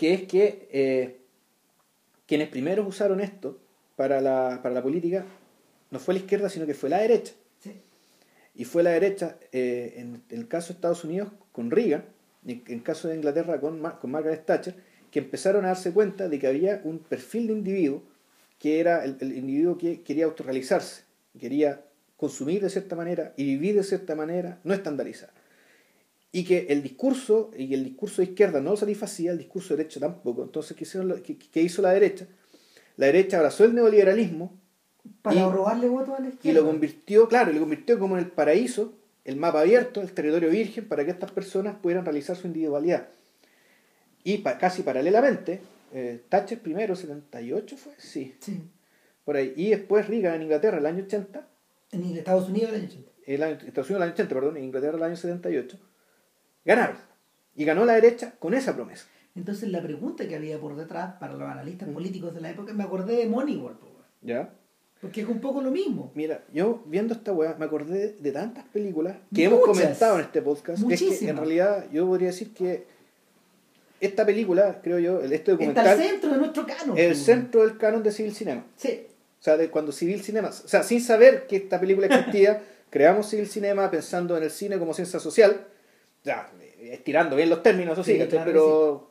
que 0.01 0.15
es 0.15 0.23
que 0.23 0.67
eh, 0.71 1.17
quienes 2.25 2.47
primero 2.47 2.83
usaron 2.87 3.19
esto 3.19 3.59
para 3.95 4.19
la, 4.19 4.59
para 4.63 4.73
la 4.73 4.81
política 4.81 5.27
no 5.91 5.99
fue 5.99 6.15
la 6.15 6.21
izquierda, 6.21 6.49
sino 6.49 6.65
que 6.65 6.73
fue 6.73 6.89
la 6.89 6.97
derecha. 6.97 7.33
Y 8.55 8.65
fue 8.65 8.81
la 8.81 8.89
derecha, 8.89 9.37
eh, 9.51 9.93
en, 9.97 10.23
el 10.29 10.47
caso 10.47 10.69
de 10.69 10.77
Estados 10.77 11.03
Unidos, 11.03 11.29
con 11.51 11.69
Reagan, 11.69 12.03
y 12.43 12.53
en 12.53 12.63
el 12.67 12.81
caso 12.81 13.09
de 13.09 13.15
Inglaterra, 13.15 13.61
con, 13.61 13.79
con 14.01 14.09
Margaret 14.09 14.43
Thatcher, 14.43 14.73
que 15.11 15.19
empezaron 15.19 15.65
a 15.65 15.67
darse 15.67 15.93
cuenta 15.93 16.29
de 16.29 16.39
que 16.39 16.47
había 16.47 16.81
un 16.83 16.97
perfil 16.97 17.45
de 17.45 17.53
individuo 17.53 18.01
que 18.57 18.79
era 18.79 19.05
el, 19.05 19.17
el 19.19 19.37
individuo 19.37 19.77
que 19.77 20.01
quería 20.01 20.25
autorrealizarse, 20.25 21.03
quería 21.39 21.85
consumir 22.17 22.63
de 22.63 22.71
cierta 22.71 22.95
manera 22.95 23.33
y 23.37 23.45
vivir 23.45 23.75
de 23.75 23.83
cierta 23.83 24.15
manera, 24.15 24.57
no 24.63 24.73
estandarizar 24.73 25.29
y 26.31 26.43
que 26.43 26.67
el 26.69 26.81
discurso 26.81 27.51
y 27.57 27.73
el 27.73 27.83
discurso 27.83 28.21
de 28.21 28.29
izquierda 28.29 28.61
no 28.61 28.71
lo 28.71 28.77
satisfacía, 28.77 29.31
el 29.31 29.37
discurso 29.37 29.73
de 29.73 29.83
derecha 29.83 29.99
tampoco. 29.99 30.43
Entonces, 30.43 30.77
¿qué, 30.77 30.85
hicieron, 30.85 31.21
qué, 31.21 31.61
hizo 31.61 31.81
la 31.81 31.91
derecha? 31.91 32.25
La 32.95 33.07
derecha 33.07 33.37
abrazó 33.37 33.65
el 33.65 33.75
neoliberalismo 33.75 34.53
para 35.21 35.49
robarle 35.49 35.89
votos 35.89 36.17
a 36.17 36.21
la 36.21 36.29
izquierda. 36.29 36.59
Y 36.59 36.63
lo 36.63 36.69
convirtió, 36.69 37.27
claro, 37.27 37.51
lo 37.51 37.59
convirtió 37.59 37.99
como 37.99 38.17
en 38.17 38.23
el 38.23 38.31
paraíso, 38.31 38.93
el 39.25 39.35
mapa 39.35 39.61
abierto, 39.61 40.01
el 40.01 40.13
territorio 40.13 40.49
virgen, 40.49 40.87
para 40.87 41.03
que 41.03 41.11
estas 41.11 41.31
personas 41.31 41.75
pudieran 41.75 42.05
realizar 42.05 42.35
su 42.37 42.47
individualidad. 42.47 43.09
Y 44.23 44.41
casi 44.41 44.83
paralelamente, 44.83 45.59
eh, 45.93 46.21
Thatcher 46.29 46.59
primero, 46.59 46.95
78 46.95 47.77
fue, 47.77 47.93
sí. 47.97 48.35
Sí. 48.39 48.61
Por 49.25 49.35
ahí. 49.35 49.53
Y 49.57 49.71
después 49.71 50.07
Reagan 50.07 50.35
en 50.35 50.43
Inglaterra, 50.43 50.77
el 50.77 50.85
año 50.85 51.03
80. 51.03 51.47
En 51.91 52.17
Estados 52.17 52.47
Unidos 52.47 52.69
el 52.69 52.75
año 52.75 52.85
80. 52.85 53.11
El 53.25 53.43
Estados 53.43 53.89
Unidos 53.89 53.97
el 53.97 54.03
año 54.03 54.13
80, 54.13 54.33
perdón, 54.33 54.57
en 54.57 54.63
Inglaterra 54.63 54.97
el 54.97 55.03
año 55.03 55.15
78 55.15 55.79
Ganaron. 56.65 56.97
Y 57.55 57.65
ganó 57.65 57.85
la 57.85 57.93
derecha 57.93 58.33
con 58.39 58.53
esa 58.53 58.75
promesa. 58.75 59.05
Entonces 59.35 59.69
la 59.69 59.81
pregunta 59.81 60.27
que 60.27 60.35
había 60.35 60.59
por 60.59 60.75
detrás 60.75 61.13
para 61.19 61.33
los 61.33 61.49
analistas 61.49 61.89
políticos 61.89 62.33
de 62.33 62.41
la 62.41 62.49
época, 62.49 62.73
me 62.73 62.83
acordé 62.83 63.15
de 63.15 63.27
Moneyball. 63.27 63.77
¿Ya? 64.21 64.53
Porque 64.99 65.21
es 65.21 65.27
un 65.27 65.39
poco 65.39 65.61
lo 65.61 65.71
mismo. 65.71 66.11
Mira, 66.13 66.43
yo 66.53 66.83
viendo 66.85 67.13
esta 67.13 67.33
weá 67.33 67.55
me 67.57 67.65
acordé 67.65 68.13
de 68.19 68.31
tantas 68.31 68.65
películas 68.65 69.17
que 69.33 69.45
hemos 69.45 69.61
comentado 69.61 70.15
en 70.19 70.25
este 70.25 70.41
podcast. 70.41 70.83
Es 70.89 71.01
que 71.01 71.29
en 71.29 71.37
realidad 71.37 71.85
yo 71.91 72.05
podría 72.05 72.27
decir 72.27 72.53
que 72.53 72.85
esta 73.99 74.25
película, 74.25 74.79
creo 74.83 74.99
yo, 74.99 75.21
este 75.21 75.51
documental... 75.51 75.85
Está 75.85 76.03
el 76.03 76.09
centro 76.09 76.31
de 76.31 76.37
nuestro 76.37 76.65
canon. 76.65 76.97
El 76.97 77.15
centro 77.15 77.61
del 77.61 77.77
canon 77.77 78.03
de 78.03 78.11
Civil 78.11 78.33
Cinema. 78.33 78.65
Sí. 78.75 79.07
O 79.39 79.43
sea, 79.43 79.57
de 79.57 79.69
cuando 79.69 79.91
Civil 79.91 80.21
Cinema... 80.21 80.49
O 80.49 80.51
sea, 80.51 80.83
sin 80.83 81.01
saber 81.01 81.47
que 81.47 81.57
esta 81.57 81.79
película 81.79 82.07
existía, 82.07 82.63
creamos 82.89 83.29
Civil 83.29 83.47
Cinema 83.47 83.89
pensando 83.89 84.37
en 84.37 84.43
el 84.43 84.51
cine 84.51 84.77
como 84.77 84.93
ciencia 84.93 85.19
social 85.19 85.67
ya, 86.23 86.51
estirando 86.79 87.35
bien 87.35 87.49
los 87.49 87.63
términos, 87.63 87.93
eso 87.93 88.03
sí, 88.03 88.19
pero 88.29 89.09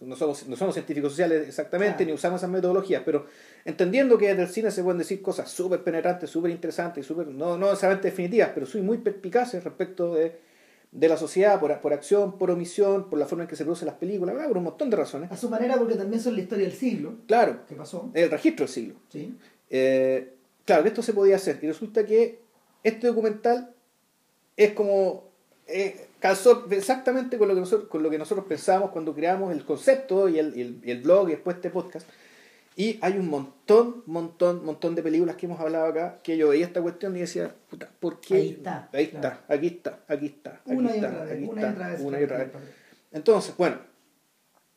no, 0.00 0.16
somos, 0.16 0.48
no 0.48 0.56
somos 0.56 0.74
científicos 0.74 1.12
sociales 1.12 1.46
exactamente, 1.46 2.06
ni 2.06 2.12
usamos 2.12 2.40
esas 2.40 2.50
metodologías, 2.50 3.02
pero 3.04 3.26
entendiendo 3.64 4.16
que 4.16 4.28
desde 4.28 4.42
el 4.42 4.48
cine 4.48 4.70
se 4.70 4.82
pueden 4.82 4.98
decir 4.98 5.20
cosas 5.20 5.50
súper 5.50 5.82
penetrantes, 5.82 6.30
súper 6.30 6.50
interesantes, 6.50 7.04
super, 7.04 7.26
no, 7.26 7.58
no 7.58 7.66
necesariamente 7.66 8.08
definitivas, 8.08 8.50
pero 8.54 8.66
soy 8.66 8.80
muy 8.80 8.98
perspicaces 8.98 9.62
respecto 9.62 10.14
de, 10.14 10.38
de 10.90 11.08
la 11.08 11.16
sociedad, 11.16 11.60
por, 11.60 11.78
por, 11.80 11.92
acción, 11.92 12.38
por 12.38 12.50
omisión, 12.50 13.10
por 13.10 13.18
la 13.18 13.26
forma 13.26 13.44
en 13.44 13.48
que 13.48 13.56
se 13.56 13.64
producen 13.64 13.86
las 13.86 13.96
películas, 13.96 14.34
por 14.46 14.56
un 14.56 14.64
montón 14.64 14.88
de 14.88 14.96
razones. 14.96 15.30
A 15.30 15.36
su 15.36 15.50
manera, 15.50 15.76
porque 15.76 15.96
también 15.96 16.22
son 16.22 16.34
la 16.34 16.40
historia 16.40 16.66
del 16.66 16.76
siglo. 16.76 17.16
Claro. 17.26 17.60
¿Qué 17.68 17.74
pasó? 17.74 18.10
El 18.14 18.30
registro 18.30 18.64
del 18.64 18.72
siglo. 18.72 18.94
Sí. 19.10 19.34
Eh, 19.68 20.32
claro, 20.64 20.82
que 20.82 20.88
esto 20.88 21.02
se 21.02 21.12
podía 21.12 21.36
hacer. 21.36 21.58
Y 21.60 21.66
resulta 21.66 22.06
que 22.06 22.40
este 22.82 23.06
documental 23.06 23.74
es 24.56 24.72
como... 24.72 25.28
Eh, 25.66 26.07
calzó 26.18 26.66
exactamente 26.70 27.38
con 27.38 27.48
lo 27.48 27.54
que 27.54 27.60
nosotros, 27.60 27.88
con 27.88 28.02
lo 28.02 28.10
que 28.10 28.18
nosotros 28.18 28.46
pensábamos 28.46 28.90
cuando 28.90 29.14
creamos 29.14 29.52
el 29.52 29.64
concepto 29.64 30.28
y 30.28 30.38
el, 30.38 30.80
el, 30.84 31.02
blog 31.02 31.28
y 31.28 31.32
después 31.32 31.56
este 31.56 31.70
podcast. 31.70 32.08
Y 32.76 32.98
hay 33.02 33.18
un 33.18 33.28
montón, 33.28 34.04
montón, 34.06 34.64
montón 34.64 34.94
de 34.94 35.02
películas 35.02 35.34
que 35.36 35.46
hemos 35.46 35.58
hablado 35.58 35.86
acá 35.86 36.20
que 36.22 36.36
yo 36.36 36.48
veía 36.48 36.66
esta 36.66 36.80
cuestión 36.80 37.16
y 37.16 37.20
decía, 37.20 37.52
puta, 37.68 37.90
¿por 37.98 38.20
qué? 38.20 38.34
Ahí 38.36 38.48
está. 38.50 38.88
Ahí 38.92 39.04
está, 39.04 39.44
aquí 39.48 39.66
está, 39.66 40.00
aquí 40.06 40.26
está, 40.26 40.60
aquí 40.64 40.76
una 40.76 40.94
está, 40.94 41.08
y 41.08 41.10
otra 41.10 41.24
vez, 41.24 41.32
aquí 41.32 41.44
una 41.44 41.60
está, 41.60 41.70
y 41.70 41.72
otra 41.72 41.88
vez. 41.88 42.00
Una 42.00 42.20
y 42.20 42.24
otra 42.24 42.38
vez. 42.38 42.52
Entonces, 43.10 43.56
bueno, 43.56 43.78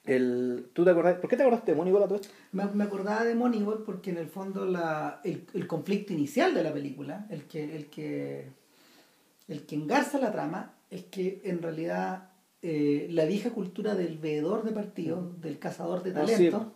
el, 0.06 0.70
¿tú 0.74 0.84
te 0.84 0.90
acordás? 0.90 1.16
¿Por 1.18 1.30
qué 1.30 1.38
te 1.38 1.44
acordaste 1.44 1.72
de 1.72 1.78
Moneyball 1.78 2.04
a 2.04 2.08
todo 2.08 2.16
esto? 2.16 2.30
Me, 2.54 2.66
me, 2.66 2.84
acordaba 2.84 3.24
de 3.24 3.36
Moneyball 3.36 3.84
porque 3.84 4.10
en 4.10 4.18
el 4.18 4.28
fondo 4.28 4.66
la, 4.66 5.22
el, 5.24 5.46
el 5.54 5.68
conflicto 5.68 6.12
inicial 6.12 6.56
de 6.56 6.64
la 6.64 6.74
película, 6.74 7.28
el 7.30 7.44
que, 7.44 7.76
el 7.76 7.86
que, 7.88 8.48
el 9.48 9.66
que 9.68 9.76
engarza 9.76 10.18
la 10.18 10.32
trama, 10.32 10.74
es 10.92 11.06
que 11.06 11.42
en 11.46 11.62
realidad 11.62 12.30
eh, 12.62 13.08
la 13.10 13.26
vieja 13.26 13.50
cultura 13.50 13.96
del 13.96 14.20
veedor 14.20 14.64
de 14.64 14.72
partidos, 14.72 15.42
del 15.42 15.58
cazador 15.58 16.04
de 16.04 16.12
talentos, 16.12 16.68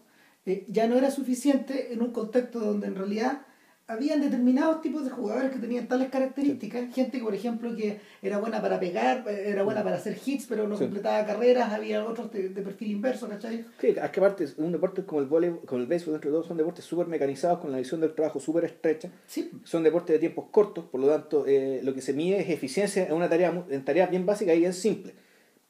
eh, 0.45 0.65
ya 0.67 0.87
no 0.87 0.97
era 0.97 1.11
suficiente 1.11 1.93
en 1.93 2.01
un 2.01 2.11
contexto 2.11 2.59
donde 2.59 2.87
en 2.87 2.95
realidad 2.95 3.45
habían 3.87 4.19
determinados 4.19 4.81
tipos 4.81 5.03
de 5.05 5.11
jugadores 5.11 5.51
que 5.51 5.59
tenían 5.59 5.87
tales 5.87 6.09
características, 6.09 6.93
gente 6.93 7.19
que 7.19 7.23
por 7.23 7.35
ejemplo 7.35 7.75
que 7.75 7.99
era 8.21 8.39
buena 8.39 8.61
para 8.61 8.79
pegar, 8.79 9.23
era 9.27 9.63
buena 9.63 9.83
para 9.83 9.97
hacer 9.97 10.17
hits, 10.25 10.47
pero 10.47 10.67
no 10.67 10.77
completaba 10.77 11.25
carreras, 11.25 11.71
había 11.71 12.03
otros 12.03 12.31
de, 12.31 12.49
perfil 12.49 12.91
inverso, 12.91 13.29
¿cachai? 13.29 13.65
Sí, 13.79 13.87
es 13.89 14.09
que 14.09 14.19
aparte 14.19 14.47
un 14.57 14.71
deporte 14.71 15.05
como 15.05 15.21
el 15.21 15.27
voleibol, 15.27 15.61
como 15.65 15.81
el 15.81 15.87
béisbol, 15.87 16.15
entre 16.15 16.31
todos 16.31 16.47
son 16.47 16.57
deportes 16.57 16.83
súper 16.83 17.07
mecanizados, 17.07 17.59
con 17.59 17.71
la 17.71 17.77
visión 17.77 18.01
del 18.01 18.15
trabajo 18.15 18.39
súper 18.39 18.65
estrecha, 18.65 19.11
sí. 19.27 19.51
son 19.63 19.83
deportes 19.83 20.15
de 20.15 20.19
tiempos 20.19 20.45
cortos, 20.49 20.85
por 20.85 20.99
lo 20.99 21.07
tanto 21.07 21.45
eh, 21.45 21.81
lo 21.83 21.93
que 21.93 22.01
se 22.01 22.13
mide 22.13 22.39
es 22.39 22.49
eficiencia 22.49 23.05
en 23.05 23.13
una 23.13 23.29
tarea 23.29 23.65
en 23.69 23.85
tareas 23.85 24.09
bien 24.09 24.25
básicas 24.25 24.55
y 24.55 24.59
bien 24.59 24.73
simples, 24.73 25.13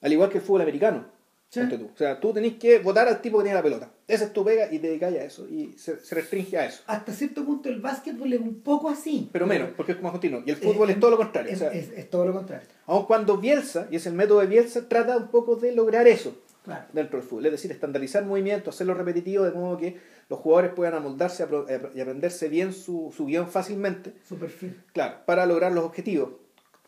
al 0.02 0.14
igual 0.14 0.30
que 0.30 0.38
el 0.38 0.44
fútbol 0.44 0.62
americano. 0.62 1.15
Ponte 1.54 1.78
tú. 1.78 1.90
O 1.94 1.98
sea, 1.98 2.20
tú 2.20 2.34
tenés 2.34 2.54
que 2.56 2.80
votar 2.80 3.08
al 3.08 3.22
tipo 3.22 3.38
que 3.38 3.44
tiene 3.46 3.56
la 3.58 3.64
pelota. 3.64 3.90
Esa 4.08 4.26
es 4.26 4.34
tu 4.34 4.44
pega 4.44 4.72
y 4.72 4.80
te 4.80 4.88
dedicas 4.88 5.14
a 5.14 5.24
eso. 5.24 5.48
Y 5.48 5.74
se, 5.78 6.00
se 6.00 6.16
restringe 6.16 6.58
a 6.58 6.66
eso. 6.66 6.84
Hasta 6.88 7.12
cierto 7.14 7.44
punto 7.46 7.70
el 7.70 7.80
básquetbol 7.82 8.32
es 8.34 8.40
un 8.42 8.62
poco 8.62 8.90
así. 8.90 9.30
Pero 9.32 9.48
menos, 9.48 9.70
porque 9.76 9.94
es 9.94 10.02
más 10.02 10.12
continuo. 10.12 10.44
Y 10.46 10.52
el 10.52 10.58
fútbol 10.58 10.90
es, 10.90 11.00
todo 11.00 11.12
lo 11.12 11.18
contrario. 11.18 11.52
Es, 11.52 11.58
o 11.58 11.60
sea, 11.60 11.72
es- 11.74 11.92
es 11.92 12.10
todo 12.10 12.26
lo 12.26 12.34
contrario. 12.34 12.68
aun 12.88 13.06
cuando 13.06 13.38
Bielsa, 13.38 13.88
y 13.90 13.96
es 13.96 14.06
el 14.06 14.14
método 14.14 14.42
de 14.42 14.48
Bielsa, 14.48 14.88
trata 14.90 15.18
un 15.18 15.28
poco 15.30 15.56
de 15.56 15.72
lograr 15.74 16.08
eso 16.08 16.36
Claro. 16.64 16.86
dentro 16.94 17.20
del 17.20 17.28
fútbol. 17.28 17.46
Es 17.48 17.52
decir, 17.54 17.72
estandarizar 17.72 18.26
movimientos, 18.26 18.76
hacerlo 18.76 18.94
repetitivo 18.94 19.44
de 19.44 19.52
modo 19.52 19.78
que 19.78 19.98
los 20.30 20.40
jugadores 20.40 20.72
puedan 20.74 20.96
amoldarse 20.96 21.44
eh, 21.44 21.82
y 21.96 22.02
aprenderse 22.02 22.50
bien 22.50 22.74
su, 22.74 23.14
su 23.16 23.26
guion 23.28 23.48
fácilmente. 23.48 24.14
Su 24.28 24.38
perfil. 24.38 24.82
Claro, 24.94 25.18
para 25.26 25.46
lograr 25.46 25.72
los 25.72 25.84
objetivos, 25.86 26.30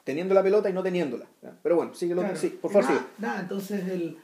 teniendo 0.04 0.34
la 0.34 0.42
pelota 0.44 0.70
y 0.70 0.74
no 0.74 0.82
teniéndola. 0.84 1.26
Pero 1.64 1.76
bueno, 1.76 1.94
sigue 1.94 2.16
lo 2.16 2.22
Claro. 2.22 2.36
sí, 2.36 2.50
por 2.62 2.72
favor, 2.72 2.86
nada, 2.90 3.00
sigue. 3.00 3.12
nada, 3.20 3.40
entonces 3.42 3.88
el, 3.90 4.18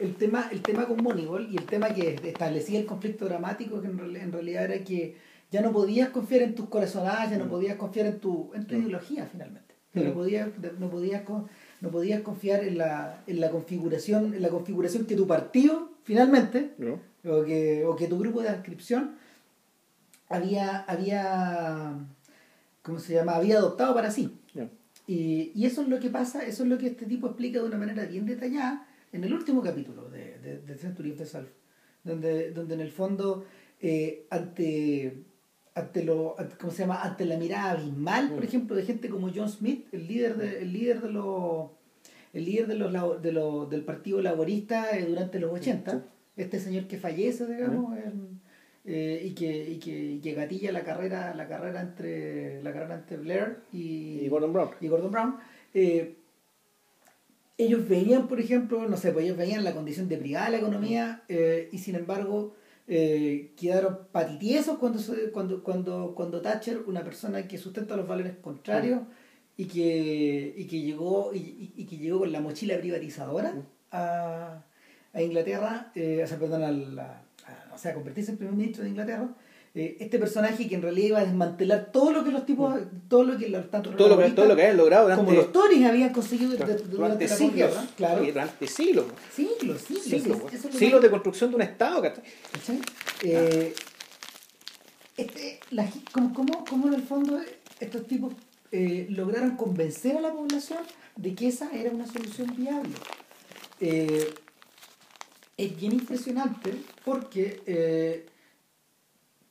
el, 0.00 0.14
tema, 0.16 0.48
el 0.50 0.62
tema 0.62 0.86
con 0.86 1.02
Moneyball 1.02 1.48
y 1.50 1.56
el 1.56 1.64
tema 1.66 1.92
que 1.94 2.14
establecía 2.24 2.80
el 2.80 2.86
conflicto 2.86 3.26
dramático 3.26 3.80
que 3.80 3.88
en, 3.88 4.16
en 4.16 4.32
realidad 4.32 4.64
era 4.64 4.82
que 4.84 5.16
ya 5.52 5.60
no 5.60 5.72
podías 5.72 6.10
confiar 6.10 6.42
en 6.42 6.54
tus 6.54 6.68
corazonadas, 6.68 7.30
ya 7.30 7.38
no 7.38 7.46
Mm. 7.46 7.50
podías 7.50 7.76
confiar 7.76 8.06
en 8.06 8.18
tu, 8.20 8.50
en 8.54 8.66
tu 8.66 8.74
Mm. 8.74 8.78
ideología 8.80 9.26
finalmente. 9.30 9.74
Ya 9.94 10.02
no 10.02 10.10
Mm. 10.10 10.14
podías, 10.14 10.48
no 10.78 10.88
podías, 10.90 11.22
no 11.80 11.88
podías 11.90 12.20
confiar 12.22 12.64
en 12.64 12.78
la, 12.78 13.22
en 13.26 13.40
la 13.40 13.50
configuración, 13.50 14.34
en 14.34 14.42
la 14.42 14.48
configuración 14.48 15.06
que 15.06 15.16
tu 15.16 15.26
partido 15.26 15.90
finalmente 16.04 16.70
¿No? 16.78 16.98
o 17.28 17.44
que, 17.44 17.84
o 17.84 17.96
que 17.96 18.06
tu 18.06 18.18
grupo 18.18 18.40
de 18.42 18.48
adscripción 18.48 19.16
había, 20.28 20.78
había 20.82 21.94
¿cómo 22.82 22.98
se 22.98 23.14
llama? 23.14 23.34
había 23.34 23.58
adoptado 23.58 23.94
para 23.94 24.10
sí. 24.10 24.38
Ya. 24.54 24.68
Y, 25.06 25.50
y 25.54 25.66
eso 25.66 25.82
es 25.82 25.88
lo 25.88 25.98
que 25.98 26.08
pasa, 26.10 26.44
eso 26.44 26.62
es 26.62 26.68
lo 26.68 26.78
que 26.78 26.86
este 26.86 27.06
tipo 27.06 27.26
explica 27.26 27.58
de 27.60 27.66
una 27.66 27.76
manera 27.78 28.04
bien 28.04 28.26
detallada 28.26 28.86
en 29.12 29.24
el 29.24 29.32
último 29.34 29.62
capítulo 29.62 30.08
de, 30.08 30.38
de, 30.38 30.58
de 30.60 30.74
Century 30.76 31.10
of 31.12 31.18
the 31.18 31.26
Self, 31.26 31.48
donde, 32.04 32.52
donde 32.52 32.74
en 32.74 32.80
el 32.80 32.90
fondo, 32.90 33.44
eh, 33.80 34.26
ante, 34.30 35.24
ante, 35.74 36.04
lo, 36.04 36.38
ante- 36.38 36.56
¿cómo 36.56 36.72
se 36.72 36.82
llama? 36.82 37.02
ante 37.02 37.24
la 37.24 37.36
mirada 37.36 37.72
abismal, 37.72 38.30
por 38.30 38.40
Mm. 38.40 38.44
ejemplo, 38.44 38.76
de 38.76 38.82
gente 38.84 39.08
como 39.08 39.30
John 39.34 39.48
Smith, 39.48 39.86
el 39.92 40.06
líder 40.06 40.36
de, 40.36 40.62
el 40.62 40.72
líder 40.72 41.00
de 41.02 41.10
los 41.10 41.70
el 42.32 42.44
líder 42.44 42.68
de 42.68 42.76
los, 42.76 43.20
de 43.22 43.32
los, 43.32 43.68
del 43.68 43.82
Partido 43.84 44.22
Laborista 44.22 44.96
eh, 44.96 45.04
durante 45.04 45.40
los 45.40 45.52
80, 45.52 45.90
Sí. 45.90 45.98
este 46.36 46.60
señor 46.60 46.86
que 46.86 46.96
fallece, 46.96 47.44
digamos, 47.46 47.98
en- 47.98 48.38
eh, 48.84 49.20
y, 49.26 49.30
que, 49.34 49.68
y, 49.68 49.78
que, 49.80 50.12
y 50.12 50.20
que 50.20 50.32
gatilla 50.34 50.70
la 50.72 50.84
carrera, 50.84 51.34
la 51.34 51.48
carrera 51.48 51.80
entre 51.82 52.62
la 52.62 52.72
carrera 52.72 52.94
entre 52.94 53.16
Blair 53.18 53.58
y, 53.72 54.20
Y 54.24 54.28
Gordon 54.28 54.52
Brown. 54.52 54.70
y 54.80 54.86
Gordon 54.88 55.10
Brown, 55.10 55.36
eh, 55.74 56.14
ellos 57.64 57.88
veían, 57.88 58.26
por 58.28 58.40
ejemplo, 58.40 58.88
no 58.88 58.96
sé, 58.96 59.12
pues 59.12 59.24
ellos 59.24 59.36
veían 59.36 59.64
la 59.64 59.72
condición 59.74 60.08
deprimida 60.08 60.44
de 60.44 60.50
la 60.52 60.58
economía 60.58 61.22
eh, 61.28 61.68
y 61.72 61.78
sin 61.78 61.94
embargo 61.94 62.54
eh, 62.88 63.52
quedaron 63.56 63.98
patitiesos 64.12 64.78
cuando, 64.78 64.98
cuando, 65.32 65.62
cuando, 65.62 66.14
cuando 66.14 66.40
Thatcher, 66.40 66.82
una 66.86 67.04
persona 67.04 67.46
que 67.46 67.58
sustenta 67.58 67.96
los 67.96 68.08
valores 68.08 68.34
contrarios 68.40 69.00
y, 69.56 69.66
que, 69.66 70.54
y, 70.56 70.66
que 70.66 70.80
llegó, 70.80 71.32
y, 71.34 71.38
y- 71.38 71.72
y 71.76 71.86
que 71.86 71.98
llegó 71.98 72.20
con 72.20 72.32
la 72.32 72.40
mochila 72.40 72.78
privatizadora 72.78 73.54
a, 73.92 74.64
a 75.12 75.22
Inglaterra, 75.22 75.92
eh, 75.94 76.22
o 76.24 76.26
sea, 76.26 76.38
perdón, 76.38 76.62
a, 76.62 76.70
la- 76.70 77.22
a- 77.46 77.74
o 77.74 77.78
sea, 77.78 77.92
a 77.92 77.94
convertirse 77.94 78.30
en 78.32 78.38
primer 78.38 78.54
ministro 78.54 78.82
de 78.84 78.90
Inglaterra. 78.90 79.28
Eh, 79.74 79.96
este 80.00 80.18
personaje 80.18 80.68
que 80.68 80.74
en 80.74 80.82
realidad 80.82 81.06
iba 81.06 81.18
a 81.20 81.24
desmantelar 81.24 81.90
todo 81.92 82.12
lo 82.12 82.24
que 82.24 82.30
los 82.30 82.44
tipos, 82.44 82.74
todo 83.08 83.24
lo 83.24 83.38
que 83.38 83.48
los 83.48 83.70
tanto 83.70 83.90
Todo 83.90 84.08
lo, 84.08 84.18
que, 84.18 84.30
todo 84.30 84.46
lo 84.46 84.56
que 84.56 84.62
hayan 84.62 84.76
logrado 84.76 85.04
durante, 85.04 85.24
como 85.24 85.36
los 85.36 85.52
Tories 85.52 85.86
habían 85.86 86.12
conseguido 86.12 86.50
durante, 86.52 86.82
durante 86.84 87.28
la 87.28 87.36
siglos. 87.36 87.68
posguerra, 87.68 87.88
claro. 87.96 88.24
Durante 88.24 88.66
siglos. 88.66 89.04
Siglos, 89.32 89.80
siglos. 89.82 90.50
Siglos, 90.72 90.96
es 90.96 91.02
de 91.02 91.10
construcción 91.10 91.50
de 91.50 91.56
un 91.56 91.62
Estado. 91.62 92.02
¿cachai? 92.02 92.80
Eh, 93.22 93.74
este, 95.16 95.60
la 95.70 95.86
como, 96.12 96.32
como, 96.32 96.64
como 96.64 96.88
en 96.88 96.94
el 96.94 97.02
fondo 97.02 97.38
estos 97.78 98.06
tipos 98.06 98.32
eh, 98.72 99.06
lograron 99.10 99.56
convencer 99.56 100.16
a 100.16 100.20
la 100.20 100.32
población 100.32 100.78
de 101.16 101.34
que 101.34 101.48
esa 101.48 101.70
era 101.72 101.90
una 101.90 102.06
solución 102.06 102.54
viable. 102.56 102.94
Eh, 103.80 104.32
es 105.56 105.76
bien 105.78 105.92
impresionante 105.92 106.72
porque 107.04 107.62
eh, 107.66 108.26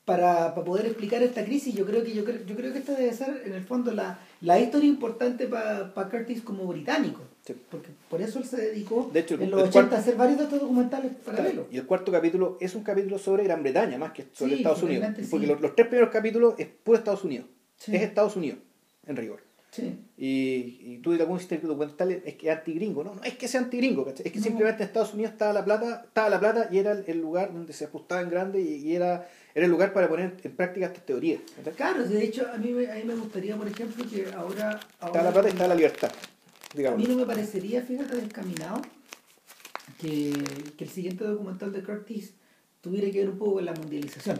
para, 0.09 0.53
para 0.55 0.65
poder 0.65 0.85
explicar 0.87 1.21
esta 1.23 1.43
crisis 1.45 1.73
yo 1.75 1.85
creo 1.85 2.03
que 2.03 2.13
yo 2.13 2.25
creo, 2.25 2.39
yo 2.45 2.55
creo 2.55 2.73
que 2.73 2.79
esta 2.79 2.93
debe 2.93 3.13
ser 3.13 3.43
en 3.45 3.53
el 3.53 3.63
fondo 3.63 3.91
la, 3.93 4.19
la 4.41 4.59
historia 4.59 4.87
importante 4.89 5.47
para 5.47 5.93
Curtis 6.09 6.41
como 6.41 6.65
británico 6.65 7.21
Sí. 7.45 7.55
porque 7.71 7.87
por 8.09 8.21
eso 8.21 8.37
él 8.39 8.45
se 8.45 8.57
dedicó 8.57 9.09
De 9.13 9.21
hecho, 9.21 9.35
en 9.35 9.49
los 9.49 9.61
el 9.61 9.67
80 9.69 9.71
cuarto- 9.71 9.95
a 9.95 9.99
hacer 9.99 10.15
varios 10.15 10.37
de 10.37 10.43
estos 10.43 10.59
documentales 10.59 11.11
paralelos 11.25 11.65
Y 11.71 11.77
el 11.77 11.85
cuarto 11.85 12.11
capítulo 12.11 12.57
es 12.59 12.75
un 12.75 12.83
capítulo 12.83 13.17
sobre 13.17 13.43
Gran 13.45 13.63
Bretaña 13.63 13.97
más 13.97 14.11
que 14.11 14.25
sobre 14.33 14.51
Sí, 14.53 14.57
Estados 14.57 14.83
Unidos. 14.83 15.07
Porque 15.31 15.45
sí. 15.45 15.51
los, 15.51 15.61
los 15.61 15.73
tres 15.75 15.87
primeros 15.87 16.11
capítulos 16.11 16.53
es 16.57 16.67
puro 16.67 16.97
Estados 16.97 17.23
Unidos. 17.23 17.47
Es 17.87 18.01
Estados 18.03 18.35
Unidos, 18.35 18.59
en 19.07 19.15
rigor. 19.15 19.39
Sí 19.71 19.97
Y, 20.17 20.79
y 20.81 20.99
tú 21.01 21.11
dirás, 21.11 21.25
¿cómo 21.27 21.37
hiciste 21.37 21.55
el 21.55 21.61
documental? 21.61 22.11
Es 22.11 22.35
que 22.35 22.49
es 22.49 22.57
antigringo. 22.57 23.03
No, 23.03 23.15
no 23.15 23.23
es 23.23 23.37
que 23.37 23.47
sea 23.47 23.61
antigringo, 23.61 24.03
¿cachai? 24.05 24.25
Es 24.27 24.31
que 24.33 24.39
No. 24.39 24.45
simplemente 24.45 24.83
en 24.83 24.87
Estados 24.87 25.13
Unidos 25.13 25.31
estaba 25.33 25.53
la 25.53 25.63
plata, 25.63 26.03
estaba 26.07 26.29
la 26.29 26.39
plata 26.39 26.69
y 26.71 26.77
era 26.79 26.91
el, 26.91 27.03
el 27.07 27.19
lugar 27.21 27.53
donde 27.53 27.71
se 27.73 27.85
ajustaba 27.85 28.21
en 28.21 28.29
grande 28.29 28.59
y, 28.61 28.75
y 28.87 28.95
era, 28.95 29.29
era 29.55 29.65
el 29.65 29.71
lugar 29.71 29.93
para 29.93 30.07
poner 30.09 30.35
en 30.43 30.51
práctica 30.55 30.87
estas 30.87 31.05
teorías. 31.05 31.41
¿cachai? 31.57 31.73
Claro, 31.73 32.03
de 32.07 32.23
hecho, 32.23 32.47
a 32.51 32.57
mí, 32.57 32.71
me- 32.71 32.91
a 32.91 32.95
mí 32.95 33.03
me 33.05 33.15
gustaría, 33.15 33.55
por 33.55 33.67
ejemplo, 33.67 34.03
que 34.09 34.25
ahora... 34.33 34.79
Ahora 34.99 35.23
la 35.23 35.31
plata 35.31 35.47
y 35.47 35.51
estaba 35.51 35.67
la 35.69 35.75
libertad. 35.75 36.11
a 36.11 36.77
Digamos. 36.77 36.99
mí 36.99 37.05
no 37.07 37.15
me 37.15 37.25
parecería, 37.25 37.81
fíjate, 37.81 38.15
descaminado 38.17 38.81
que, 40.01 40.33
que 40.77 40.83
el 40.83 40.89
siguiente 40.89 41.23
documental 41.23 41.71
de 41.71 41.83
Curtis 41.83 42.33
tuviera 42.81 43.09
que 43.11 43.19
ver 43.19 43.29
un 43.29 43.37
poco 43.37 43.53
con 43.55 43.65
la 43.65 43.73
mundialización, 43.73 44.39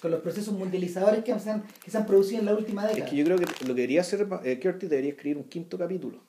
con 0.00 0.10
los 0.10 0.20
procesos 0.20 0.52
mundializadores 0.54 1.24
que 1.24 1.38
se 1.38 1.50
han, 1.50 1.64
que 1.82 1.90
se 1.90 1.96
han 1.96 2.06
producido 2.06 2.40
en 2.40 2.46
la 2.46 2.54
última 2.54 2.82
Es 2.86 2.94
década. 2.94 3.10
que 3.10 3.16
yo 3.16 3.24
creo 3.24 3.38
que 3.38 3.44
lo 3.46 3.52
que 3.52 3.64
debería 3.66 4.00
hacer 4.02 4.26
eh, 4.44 4.60
Curtis 4.60 4.90
debería 4.90 5.10
escribir 5.12 5.38
un 5.38 5.44
quinto 5.44 5.78
capítulo 5.78 6.20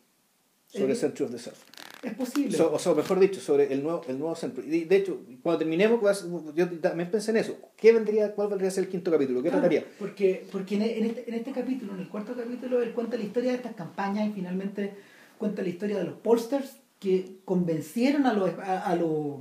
sobre 0.68 0.94
Eh, 0.94 0.96
Century 0.96 1.26
of 1.26 1.32
the 1.32 1.40
South. 1.40 1.54
Es 2.04 2.14
posible. 2.14 2.56
So- 2.56 2.72
o 2.72 2.78
sea, 2.78 2.94
mejor 2.94 3.20
dicho, 3.20 3.40
sobre 3.42 3.74
el 3.74 3.82
nuevo, 3.82 4.04
el 4.08 4.20
nuevo 4.20 4.36
centro. 4.36 4.64
Y 4.64 4.84
de 4.86 4.96
hecho, 4.96 5.22
cuando 5.42 5.58
terminemos, 5.60 6.00
yo 6.56 6.70
también 6.80 7.10
pensé 7.10 7.32
en 7.32 7.38
eso. 7.38 7.58
¿Qué 7.76 7.92
vendría, 7.94 8.34
¿Cuál 8.34 8.50
vendría 8.50 8.68
a 8.70 8.72
ser 8.72 8.84
el 8.84 8.90
quinto 8.92 9.10
capítulo? 9.12 9.42
¿Qué 9.42 9.50
Claro, 9.50 9.62
trataría? 9.68 9.86
Porque, 9.98 10.46
porque 10.52 10.76
en, 10.76 10.82
en 10.84 11.06
este, 11.06 11.28
en 11.28 11.34
este 11.34 11.52
capítulo, 11.52 11.94
en 11.96 12.02
el 12.02 12.08
cuarto 12.10 12.36
capítulo, 12.36 12.82
él 12.84 12.92
cuenta 12.94 13.18
la 13.18 13.24
historia 13.24 13.50
de 13.52 13.58
estas 13.58 13.74
campañas 13.74 14.30
y 14.30 14.34
finalmente 14.34 14.94
cuenta 15.40 15.64
la 15.64 15.70
historia 15.70 15.98
de 15.98 16.04
los 16.04 16.14
pollsters 16.20 16.76
que 17.00 17.38
convencieron 17.44 18.26
a 18.28 18.34
los, 18.34 18.52
a, 18.60 18.82
a 18.86 18.96
los, 18.96 19.40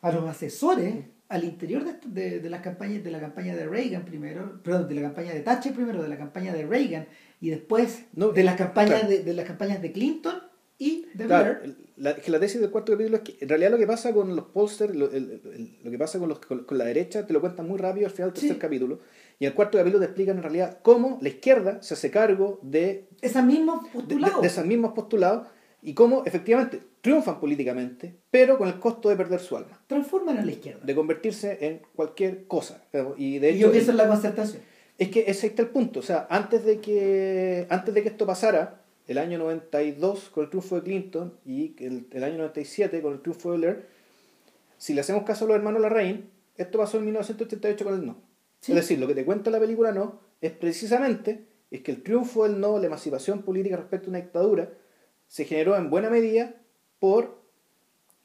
a 0.00 0.12
los 0.12 0.24
asesores 0.28 0.94
al 1.28 1.44
interior 1.44 1.84
de, 1.84 1.94
de, 2.08 2.40
de 2.40 2.50
las 2.50 2.60
campañas, 2.62 3.02
de 3.02 3.10
la 3.10 3.20
campaña 3.20 3.54
de 3.56 3.66
Reagan 3.66 4.04
primero, 4.04 4.60
perdón, 4.62 4.88
de 4.88 4.94
la 4.94 5.02
campaña 5.02 5.32
de 5.34 5.40
Thatcher 5.40 5.72
primero, 5.72 6.02
de 6.02 6.08
la 6.08 6.16
campaña 6.18 6.52
de 6.52 6.64
Reagan 6.66 7.06
y 7.40 7.50
después 7.50 8.04
No, 8.14 8.28
de 8.30 8.44
las 8.44 8.56
campañas 8.56 9.00
claro. 9.00 9.08
de, 9.08 9.22
de 9.24 9.34
las 9.34 9.44
campañas 9.44 9.82
de 9.82 9.92
Clinton 9.92 10.34
y 10.78 11.06
de 11.14 11.24
Claro, 11.26 11.56
Blair. 11.60 11.76
la, 11.96 12.14
que 12.16 12.30
la 12.30 12.38
tesis 12.38 12.60
del 12.60 12.70
cuarto 12.70 12.92
capítulo 12.92 13.16
es 13.16 13.22
que 13.22 13.36
en 13.40 13.48
realidad 13.48 13.70
lo 13.70 13.78
que 13.78 13.86
pasa 13.86 14.12
con 14.12 14.36
los 14.36 14.44
polsters, 14.46 14.94
lo, 14.94 15.10
el- 15.10 15.40
el- 15.54 15.78
lo 15.82 15.90
que 15.90 15.98
pasa 15.98 16.18
con, 16.18 16.28
los, 16.28 16.38
con, 16.38 16.64
con 16.64 16.76
la 16.78 16.84
derecha, 16.84 17.26
te 17.26 17.32
lo 17.32 17.40
cuentan 17.40 17.66
muy 17.66 17.78
rápido 17.78 18.06
al 18.06 18.12
final 18.12 18.30
del 18.30 18.40
Sí. 18.40 18.46
tercer 18.48 18.60
capítulo. 18.60 19.00
Y 19.38 19.44
en 19.46 19.50
el 19.50 19.54
cuarto 19.54 19.78
capítulo 19.78 20.00
te 20.00 20.06
explican 20.06 20.36
en 20.36 20.42
realidad 20.42 20.78
cómo 20.82 21.18
la 21.22 21.28
izquierda 21.28 21.82
se 21.82 21.94
hace 21.94 22.10
cargo 22.10 22.60
de, 22.62 23.08
Esos 23.20 23.42
mismos 23.44 23.84
de- 23.84 23.90
postulados. 23.90 24.40
de 24.42 24.46
esos 24.48 24.64
mismos 24.66 24.92
postulados 24.92 25.48
y 25.86 25.94
cómo 25.94 26.24
efectivamente 26.26 26.82
triunfan 27.00 27.38
políticamente, 27.38 28.12
pero 28.28 28.58
con 28.58 28.66
el 28.66 28.80
costo 28.80 29.08
de 29.08 29.14
perder 29.14 29.38
su 29.38 29.56
alma, 29.56 29.80
transforman 29.86 30.36
a 30.36 30.44
la 30.44 30.50
izquierda. 30.50 30.80
de 30.84 30.94
convertirse 30.96 31.58
en 31.64 31.80
cualquier 31.94 32.48
cosa. 32.48 32.82
Y 33.16 33.38
de 33.38 33.52
y 33.52 33.54
hecho, 33.54 33.66
yo 33.66 33.72
pienso 33.72 33.92
en 33.92 33.98
la 33.98 34.08
concertación. 34.08 34.62
Es 34.98 35.10
que 35.10 35.26
ese 35.28 35.46
está 35.46 35.62
el 35.62 35.68
punto. 35.68 36.00
O 36.00 36.02
sea, 36.02 36.26
antes 36.28 36.64
de 36.64 36.80
que, 36.80 37.68
antes 37.70 37.94
de 37.94 38.02
que 38.02 38.08
esto 38.08 38.26
pasara, 38.26 38.82
el 39.06 39.16
año 39.16 39.38
92 39.38 40.30
con 40.30 40.42
el 40.42 40.50
triunfo 40.50 40.74
de 40.74 40.82
Clinton 40.82 41.34
y 41.46 41.76
el, 41.78 42.08
el 42.10 42.24
año 42.24 42.38
97 42.38 43.00
con 43.00 43.12
el 43.12 43.20
triunfo 43.20 43.52
de 43.52 43.58
Blair, 43.58 43.86
si 44.78 44.92
le 44.92 45.02
hacemos 45.02 45.22
caso 45.22 45.44
a 45.44 45.48
los 45.48 45.56
hermanos 45.56 45.80
Larraín, 45.80 46.30
esto 46.56 46.78
pasó 46.78 46.98
en 46.98 47.04
1988 47.04 47.84
con 47.84 47.94
el 47.94 48.04
no. 48.04 48.16
Sí. 48.58 48.72
Es 48.72 48.76
decir, 48.76 48.98
lo 48.98 49.06
que 49.06 49.14
te 49.14 49.24
cuenta 49.24 49.52
la 49.52 49.60
película 49.60 49.92
no 49.92 50.18
es 50.40 50.50
precisamente 50.50 51.44
es 51.70 51.82
que 51.82 51.92
el 51.92 52.02
triunfo 52.02 52.42
del 52.42 52.58
no, 52.58 52.76
la 52.80 52.86
emancipación 52.86 53.42
política 53.42 53.76
respecto 53.76 54.06
a 54.06 54.10
una 54.10 54.18
dictadura, 54.18 54.72
se 55.28 55.44
generó 55.44 55.76
en 55.76 55.90
buena 55.90 56.10
medida 56.10 56.54
por 56.98 57.40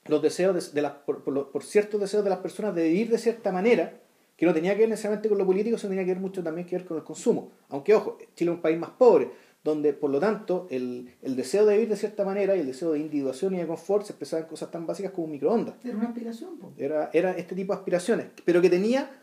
los 0.05 0.21
deseos 0.21 0.53
de, 0.55 0.73
de 0.73 0.81
las, 0.81 0.93
por, 0.93 1.23
por 1.23 1.33
los- 1.33 1.47
por 1.47 1.63
ciertos 1.63 1.99
deseos 2.01 2.23
de 2.23 2.29
las 2.29 2.39
personas 2.39 2.73
de 2.75 2.83
vivir 2.83 3.09
de 3.09 3.17
cierta 3.17 3.51
manera 3.51 3.99
que 4.35 4.45
no 4.47 4.53
tenía 4.53 4.73
que 4.73 4.79
ver 4.81 4.89
necesariamente 4.89 5.29
con 5.29 5.37
lo 5.37 5.45
político, 5.45 5.77
sino 5.77 5.89
tenía 5.89 6.03
que 6.05 6.11
ver 6.13 6.21
mucho 6.21 6.41
también 6.41 6.65
que 6.65 6.75
ver 6.75 6.85
con 6.85 6.97
el 6.97 7.03
consumo. 7.03 7.51
Aunque, 7.69 7.93
ojo, 7.93 8.17
Chile 8.35 8.49
es 8.51 8.55
un 8.55 8.61
país 8.61 8.79
más 8.79 8.89
pobre, 8.91 9.29
donde, 9.63 9.93
por 9.93 10.09
lo 10.09 10.19
tanto, 10.19 10.65
el, 10.71 11.13
el 11.21 11.35
deseo 11.35 11.67
de 11.67 11.75
vivir 11.75 11.89
de 11.89 11.95
cierta 11.95 12.25
manera 12.25 12.55
y 12.55 12.61
el 12.61 12.65
deseo 12.65 12.93
de 12.93 12.99
individuación 12.99 13.53
y 13.53 13.57
de 13.57 13.67
confort 13.67 14.03
se 14.05 14.13
expresaba 14.13 14.41
en 14.41 14.47
cosas 14.47 14.71
tan 14.71 14.87
básicas 14.87 15.11
como 15.11 15.25
un 15.25 15.31
microondas. 15.33 15.75
Era 15.85 15.95
una 15.97 16.07
aspiración. 16.07 16.57
po. 16.57 16.73
Era, 16.77 17.11
era 17.13 17.31
este 17.37 17.53
tipo 17.53 17.71
de 17.73 17.77
aspiraciones, 17.77 18.27
pero 18.43 18.59
que 18.63 18.71
tenía 18.71 19.20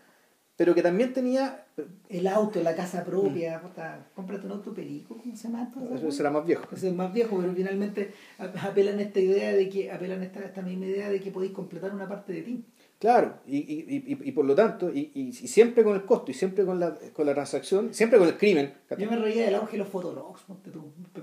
pero 0.58 0.74
que 0.74 0.82
también 0.82 1.12
tenía... 1.12 1.64
El 2.08 2.26
auto, 2.26 2.60
la 2.60 2.74
casa 2.74 3.04
propia, 3.04 3.58
mm. 3.58 4.14
cómprate 4.16 4.44
un 4.44 4.52
auto 4.52 4.74
perico, 4.74 5.16
¿cómo 5.16 5.36
se 5.36 5.44
llama? 5.44 5.70
Eso 5.94 6.10
será 6.10 6.30
más 6.32 6.44
viejo. 6.44 6.66
Eso 6.74 6.88
es 6.88 6.94
más 6.94 7.12
viejo, 7.12 7.38
pero 7.38 7.54
finalmente 7.54 8.12
apelan 8.38 8.98
esta 8.98 9.20
idea 9.20 9.52
de 9.52 9.68
que, 9.68 9.92
apelan 9.92 10.20
esta, 10.24 10.40
esta 10.40 10.60
misma 10.60 10.86
idea 10.86 11.10
de 11.10 11.20
que 11.20 11.30
podéis 11.30 11.52
completar 11.52 11.94
una 11.94 12.08
parte 12.08 12.32
de 12.32 12.42
ti. 12.42 12.64
Claro, 12.98 13.34
y, 13.46 13.58
y, 13.58 14.18
y, 14.20 14.32
por 14.32 14.44
lo 14.44 14.56
tanto, 14.56 14.90
y, 14.92 15.12
y, 15.14 15.32
siempre 15.32 15.84
con 15.84 15.94
el 15.94 16.04
costo, 16.04 16.32
y 16.32 16.34
siempre 16.34 16.64
con 16.64 16.80
la, 16.80 16.98
con 17.12 17.24
la 17.24 17.34
transacción, 17.34 17.94
siempre 17.94 18.18
con 18.18 18.26
el 18.26 18.36
crimen. 18.36 18.74
Yo 18.98 19.08
me 19.08 19.16
reía 19.16 19.44
del 19.44 19.54
auge 19.54 19.72
de 19.72 19.78
los 19.78 19.88
fotologs, 19.88 20.42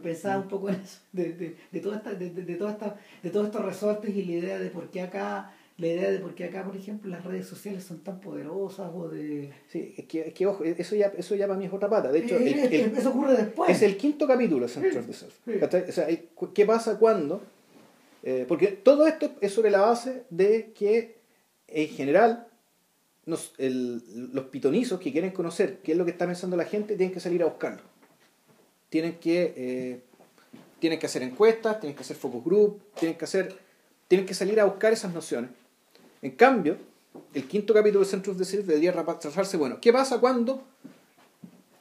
pensaba 0.02 0.42
un 0.42 0.48
poco 0.48 0.70
en 0.70 0.76
eso, 0.76 1.00
de, 1.12 1.34
de, 1.34 1.58
de, 1.70 1.80
toda 1.82 1.98
esta, 1.98 2.14
de, 2.14 2.30
de, 2.30 2.44
de 2.44 2.56
todos 2.56 3.48
estos 3.48 3.66
resortes 3.66 4.16
y 4.16 4.24
la 4.24 4.32
idea 4.32 4.60
de 4.60 4.70
por 4.70 4.90
qué 4.90 5.02
acá 5.02 5.52
la 5.78 5.88
idea 5.88 6.10
de 6.10 6.20
por 6.20 6.36
qué 6.36 6.46
acá, 6.46 6.64
por 6.64 6.78
ejemplo, 6.78 7.12
las 7.12 7.26
redes 7.26 7.48
sociales 7.48 7.84
son 7.84 8.00
tan 8.00 8.22
poderosas 8.22 8.90
o 8.94 9.10
de... 9.10 9.52
Sí, 9.68 9.94
es 9.98 10.06
que, 10.06 10.28
es 10.30 10.34
que 10.34 10.48
ojo, 10.48 10.64
eso 10.64 10.96
ya, 10.96 11.08
eso 11.18 11.36
ya 11.36 11.48
para 11.48 11.60
mí 11.60 11.66
es 11.66 11.74
otra 11.74 11.90
pata. 11.90 12.14
De 12.14 12.20
hecho, 12.20 12.38
eso 12.38 13.10
ocurre 13.10 13.36
después. 13.36 13.70
Es 13.70 13.82
el 13.82 13.98
quinto 13.98 14.26
capítulo 14.26 14.68
de 14.68 14.72
Central 14.72 15.06
O 15.10 15.92
sea, 15.92 16.08
¿qué 16.54 16.66
pasa 16.66 16.98
cuando? 16.98 17.42
Eh, 18.24 18.46
porque 18.48 18.68
todo 18.68 19.06
esto 19.06 19.32
es 19.42 19.52
sobre 19.52 19.70
la 19.70 19.82
base 19.82 20.24
de 20.30 20.72
que, 20.74 21.18
en 21.68 21.90
general, 21.90 22.48
nos, 23.26 23.54
el, 23.58 24.02
los 24.34 24.46
pitonizos 24.46 25.00
que 25.02 25.12
quieren 25.12 25.32
conocer 25.32 25.80
qué 25.80 25.92
es 25.92 25.98
lo 25.98 26.06
que 26.06 26.12
está 26.12 26.26
pensando 26.26 26.56
la 26.56 26.66
gente 26.66 26.96
tienen 26.96 27.14
que 27.14 27.20
salir 27.20 27.42
a 27.42 27.48
buscarlo. 27.48 27.82
Tienen 28.88 29.16
que, 29.16 29.54
eh, 29.58 30.00
tienen 30.80 31.00
que 31.00 31.06
hacer 31.06 31.22
encuestas, 31.22 31.82
tienen 31.82 31.98
que 31.98 32.04
hacer 32.04 32.16
focus 32.16 32.46
group, 32.46 32.82
tienen 32.98 33.18
que 33.18 33.26
hacer 33.26 33.66
tienen 34.08 34.28
que 34.28 34.36
salir 34.36 34.60
a 34.60 34.66
buscar 34.66 34.94
esas 34.94 35.12
nociones 35.14 35.50
en 36.26 36.32
cambio, 36.32 36.78
el 37.36 37.48
quinto 37.48 37.72
capítulo 37.72 38.04
de 38.04 38.10
Centro 38.10 38.34
of 38.34 38.40
the 38.40 38.64
debería 38.64 38.92
trazarse, 39.20 39.58
bueno, 39.58 39.78
¿qué 39.80 39.94
pasa 39.94 40.20
cuando 40.20 40.64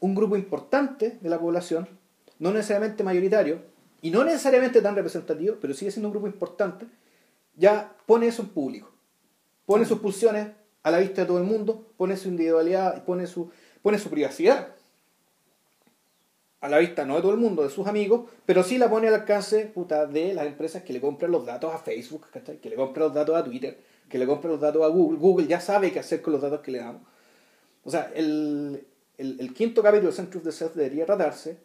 un 0.00 0.14
grupo 0.14 0.36
importante 0.36 1.16
de 1.18 1.30
la 1.30 1.40
población, 1.40 1.88
no 2.38 2.52
necesariamente 2.52 3.02
mayoritario, 3.02 3.62
y 4.02 4.10
no 4.10 4.22
necesariamente 4.22 4.82
tan 4.82 4.96
representativo, 4.96 5.56
pero 5.62 5.72
sigue 5.72 5.90
siendo 5.90 6.08
un 6.08 6.12
grupo 6.12 6.26
importante, 6.26 6.84
ya 7.56 7.96
pone 8.04 8.26
eso 8.26 8.42
en 8.42 8.48
público? 8.48 8.92
Pone 9.64 9.86
sus 9.86 10.00
pulsiones 10.00 10.48
a 10.82 10.90
la 10.90 10.98
vista 10.98 11.22
de 11.22 11.26
todo 11.26 11.38
el 11.38 11.44
mundo, 11.44 11.86
pone 11.96 12.14
su 12.18 12.28
individualidad, 12.28 13.02
pone 13.06 13.26
su, 13.26 13.50
pone 13.80 13.98
su 13.98 14.10
privacidad. 14.10 14.74
A 16.60 16.68
la 16.68 16.76
vista 16.78 17.06
no 17.06 17.16
de 17.16 17.22
todo 17.22 17.32
el 17.32 17.40
mundo, 17.40 17.62
de 17.62 17.70
sus 17.70 17.86
amigos, 17.86 18.28
pero 18.44 18.62
sí 18.62 18.76
la 18.76 18.90
pone 18.90 19.08
al 19.08 19.14
alcance 19.14 19.64
puta, 19.64 20.04
de 20.04 20.34
las 20.34 20.46
empresas 20.46 20.82
que 20.82 20.92
le 20.92 21.00
compran 21.00 21.30
los 21.30 21.46
datos 21.46 21.72
a 21.72 21.78
Facebook, 21.78 22.26
que 22.60 22.68
le 22.68 22.76
compran 22.76 23.06
los 23.06 23.14
datos 23.14 23.36
a 23.36 23.42
Twitter, 23.42 23.93
que 24.08 24.18
le 24.18 24.26
compre 24.26 24.50
los 24.50 24.60
datos 24.60 24.82
a 24.82 24.88
Google. 24.88 25.18
Google 25.18 25.46
ya 25.46 25.60
sabe 25.60 25.92
qué 25.92 26.00
hacer 26.00 26.22
con 26.22 26.32
los 26.32 26.42
datos 26.42 26.60
que 26.60 26.70
le 26.70 26.78
damos. 26.78 27.02
O 27.84 27.90
sea, 27.90 28.10
el, 28.14 28.86
el, 29.18 29.54
quinto 29.54 29.82
capítulo 29.82 30.10
de 30.10 30.16
Centro 30.16 30.38
of 30.38 30.44
the 30.44 30.52
Self 30.52 30.74
debería 30.74 31.06
tratarse 31.06 31.58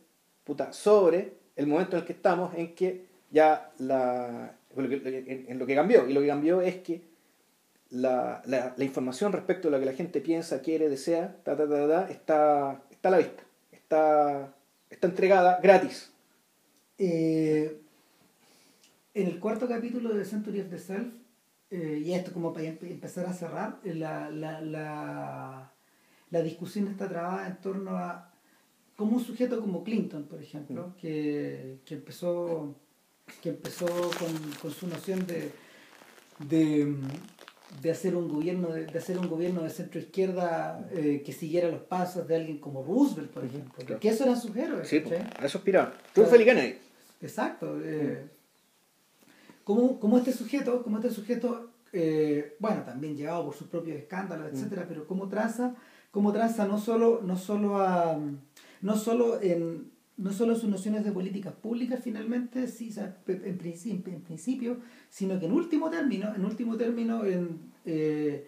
puta, 0.44 0.74
sobre 0.74 1.34
el 1.56 1.68
momento 1.68 1.96
en 1.96 2.02
el 2.02 2.06
que 2.06 2.14
estamos, 2.14 2.54
en 2.56 2.74
que 2.74 3.06
ya 3.32 3.72
la, 3.78 4.56
en, 4.76 5.60
lo 5.60 5.66
que 5.66 5.76
cambió. 5.76 6.08
Y 6.08 6.14
lo 6.14 6.22
que 6.22 6.28
cambió 6.28 6.62
es 6.62 6.78
que 6.78 7.02
la, 7.92 8.42
la, 8.46 8.74
la, 8.76 8.84
información 8.84 9.32
respecto 9.32 9.68
a 9.68 9.72
lo 9.72 9.80
que 9.80 9.86
la 9.86 9.94
gente 9.94 10.22
piensa, 10.22 10.62
quiere, 10.62 10.90
desea, 10.90 11.38
ta, 11.44 11.56
ta, 11.56 11.68
ta, 11.68 12.10
está, 12.10 12.82
está 12.90 13.10
a 13.10 13.12
la 13.12 13.18
vista. 13.18 13.44
Está, 13.72 14.54
está 14.90 15.08
entregada 15.08 15.60
gratis. 15.62 16.12
Eh, 16.98 17.80
en 19.14 19.28
el 19.28 19.40
cuarto 19.40 19.68
capítulo 19.68 20.14
de 20.14 20.26
Century 20.26 20.62
of 20.62 20.70
the 20.70 20.78
Self 20.78 21.19
eh, 21.72 22.02
y 22.04 22.14
esto 22.14 22.34
como 22.34 22.52
para 22.52 22.66
empezar 22.66 23.26
a 23.28 23.34
cerrar, 23.34 23.80
eh, 23.84 23.94
la, 23.94 24.30
la, 24.32 24.60
la, 24.62 25.72
la, 26.32 26.42
discusión 26.42 26.88
está 26.88 27.08
trabada 27.08 27.48
en 27.48 27.62
torno 27.62 27.96
a 27.96 28.34
como 28.96 29.18
un 29.18 29.24
sujeto 29.24 29.62
como 29.62 29.84
Clinton, 29.84 30.24
por 30.24 30.42
ejemplo, 30.42 30.88
mm. 30.88 31.00
que, 31.00 31.80
que 31.86 31.96
empezó, 31.96 32.76
que 33.42 33.50
empezó 33.50 33.86
con, 33.86 34.52
con 34.62 34.72
su 34.72 34.88
noción 34.88 35.26
de, 35.28 35.52
de, 36.50 36.96
de, 37.82 37.92
hacer 37.92 38.16
un 38.16 38.28
gobierno 38.28 38.70
de, 38.70 38.86
hacer 38.98 39.20
un 39.20 39.30
gobierno 39.30 39.62
de 39.62 39.70
centro 39.70 40.00
izquierda 40.00 40.90
eh, 40.92 41.22
que 41.24 41.34
siguiera 41.34 41.70
los 41.70 41.84
pasos 41.84 42.28
de 42.28 42.36
alguien 42.36 42.58
como 42.58 42.84
Roosevelt, 42.84 43.30
por 43.30 43.46
ejemplo, 43.46 44.00
que 44.00 44.10
eso 44.10 44.24
eran 44.24 44.42
sus 44.42 44.56
héroes. 44.56 44.88
Sí, 44.88 45.04
a 45.38 45.46
eso 45.46 45.60
aspiraba. 45.60 45.94
Roosevelt 46.16 46.82
Exacto. 47.22 47.80
Eh, 47.84 48.28
como, 49.76 50.18
este 50.18 50.34
sujeto, 50.34 50.82
como 50.84 50.98
este 50.98 51.12
sujeto 51.12 51.70
eh, 51.94 52.56
bueno, 52.60 52.84
también 52.84 53.16
llevado 53.16 53.46
por 53.46 53.56
sus 53.56 53.68
propios 53.68 53.98
escándalos, 53.98 54.52
mm. 54.52 54.56
etcétera, 54.56 54.86
pero 54.88 55.06
como 55.06 55.28
traza, 55.28 55.76
como 56.12 56.32
traza 56.32 56.68
no 56.68 56.80
solo, 56.80 57.22
no 57.24 57.36
solo 57.36 57.78
a, 57.78 58.20
no 58.82 58.96
solo 58.96 59.42
en 59.42 59.92
no 60.18 60.34
solo 60.34 60.56
sus 60.56 60.70
nociones 60.70 61.06
de 61.06 61.14
políticas 61.14 61.54
públicas 61.54 62.02
finalmente, 62.04 62.68
sí, 62.68 62.94
en, 63.28 63.58
principio, 63.58 64.14
en 64.14 64.22
principio, 64.22 64.78
sino 65.10 65.40
que 65.40 65.46
en 65.46 65.54
último 65.54 65.90
término, 65.90 66.36
en 66.36 66.44
último 66.44 66.76
término, 66.76 67.24
en, 67.24 67.72
eh, 67.86 68.46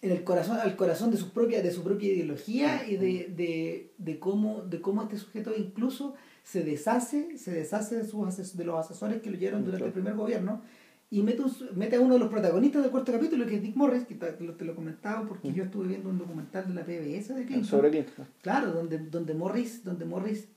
en 0.00 0.10
el 0.10 0.24
corazón, 0.24 0.58
al 0.58 0.74
corazón 0.74 1.12
de 1.12 1.16
su 1.16 1.30
propia, 1.30 1.62
de 1.62 1.70
su 1.70 1.84
propia 1.84 2.12
ideología 2.12 2.88
y 2.88 2.96
de, 2.96 3.32
de, 3.36 3.92
de, 3.98 4.18
cómo, 4.18 4.62
de 4.62 4.80
cómo 4.80 5.02
este 5.02 5.16
sujeto 5.16 5.52
incluso 5.56 6.16
se 6.50 6.64
deshace, 6.64 7.36
se 7.36 7.50
deshace 7.52 7.96
de, 7.96 8.04
sus, 8.04 8.56
de 8.56 8.64
los 8.64 8.78
asesores 8.78 9.20
que 9.20 9.30
lo 9.30 9.36
llevaron 9.36 9.66
durante 9.66 9.84
el 9.84 9.92
primer 9.92 10.14
gobierno 10.14 10.62
y 11.10 11.22
mete, 11.22 11.42
mete, 11.74 11.96
a 11.96 12.00
uno 12.00 12.14
de 12.14 12.20
los 12.20 12.30
protagonistas 12.30 12.82
del 12.82 12.90
cuarto 12.90 13.12
capítulo, 13.12 13.44
que 13.44 13.56
es 13.56 13.62
Dick 13.62 13.76
Morris, 13.76 14.04
que 14.04 14.14
te, 14.14 14.64
lo 14.64 14.74
comentaba 14.74 15.28
porque 15.28 15.52
yo 15.52 15.64
estuve 15.64 15.88
viendo 15.88 16.08
un 16.08 16.16
documental 16.16 16.66
de 16.66 16.74
la 16.74 16.84
PBS 16.84 17.34
de 17.34 17.44
Clinton. 17.44 17.64
Sobre 17.64 17.90
Clinton. 17.90 18.26
Claro, 18.40 18.72
donde, 18.72 18.96
donde 18.96 19.34
Morris, 19.34 19.84
donde 19.84 20.06
Morris 20.06 20.48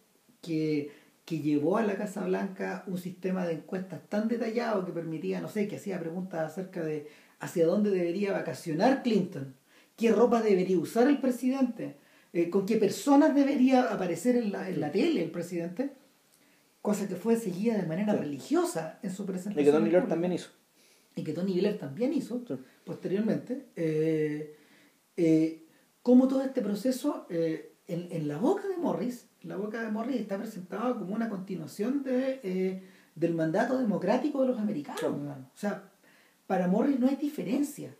que, 0.41 0.91
que 1.25 1.39
llevó 1.39 1.75
a 1.75 1.83
la 1.83 1.95
Casa 1.95 2.25
Blanca 2.25 2.85
un 2.87 2.97
sistema 2.97 3.45
de 3.45 3.55
encuestas 3.55 3.99
tan 4.07 4.29
detallado 4.29 4.85
que 4.85 4.93
permitía, 4.93 5.41
no 5.41 5.49
sé, 5.49 5.67
que 5.67 5.75
hacía 5.75 5.99
preguntas 5.99 6.51
acerca 6.51 6.83
de 6.83 7.07
hacia 7.41 7.65
dónde 7.65 7.89
debería 7.89 8.31
vacacionar 8.31 9.03
Clinton, 9.03 9.55
qué 9.97 10.13
ropa 10.13 10.41
debería 10.41 10.77
usar 10.77 11.09
el 11.09 11.19
presidente, 11.19 11.97
eh, 12.33 12.49
con 12.49 12.65
qué 12.65 12.77
personas 12.77 13.35
debería 13.35 13.91
aparecer 13.91 14.37
en 14.37 14.51
la, 14.51 14.69
en 14.69 14.79
la 14.79 14.91
tele 14.91 15.21
el 15.23 15.31
presidente, 15.31 15.91
cosa 16.81 17.07
que 17.07 17.15
fue 17.15 17.35
seguida 17.35 17.77
de 17.77 17.85
manera 17.85 18.13
religiosa 18.13 18.99
en 19.03 19.11
su 19.11 19.25
presentación. 19.25 19.63
Y 19.63 19.65
que 19.65 19.71
Tony 19.71 19.89
Blair 19.89 20.07
también 20.07 20.33
hizo. 20.33 20.49
Y 21.15 21.23
que 21.23 21.33
Tony 21.33 21.59
Blair 21.59 21.77
también 21.77 22.13
hizo 22.13 22.41
posteriormente. 22.85 23.67
Eh, 23.75 24.55
eh, 25.17 25.65
como 26.01 26.27
todo 26.27 26.41
este 26.41 26.61
proceso, 26.61 27.27
en, 27.29 27.67
en, 27.87 28.27
la 28.27 28.37
boca 28.37 28.67
de 28.67 28.77
Morris, 28.77 29.27
la 29.43 29.57
boca 29.57 29.83
de 29.83 29.91
Morris 29.91 30.21
está 30.21 30.37
presentado 30.37 30.97
como 30.97 31.13
una 31.13 31.29
continuación 31.29 32.01
de, 32.01 32.81
del 33.13 33.33
mandato 33.35 33.77
democrático 33.77 34.41
de 34.41 34.47
los 34.47 34.57
americanos. 34.57 35.03
O 35.03 35.57
sea, 35.57 35.91
para 36.47 36.67
Morris 36.67 36.99
no 36.99 37.07
hay 37.07 37.17
diferencia 37.17 37.93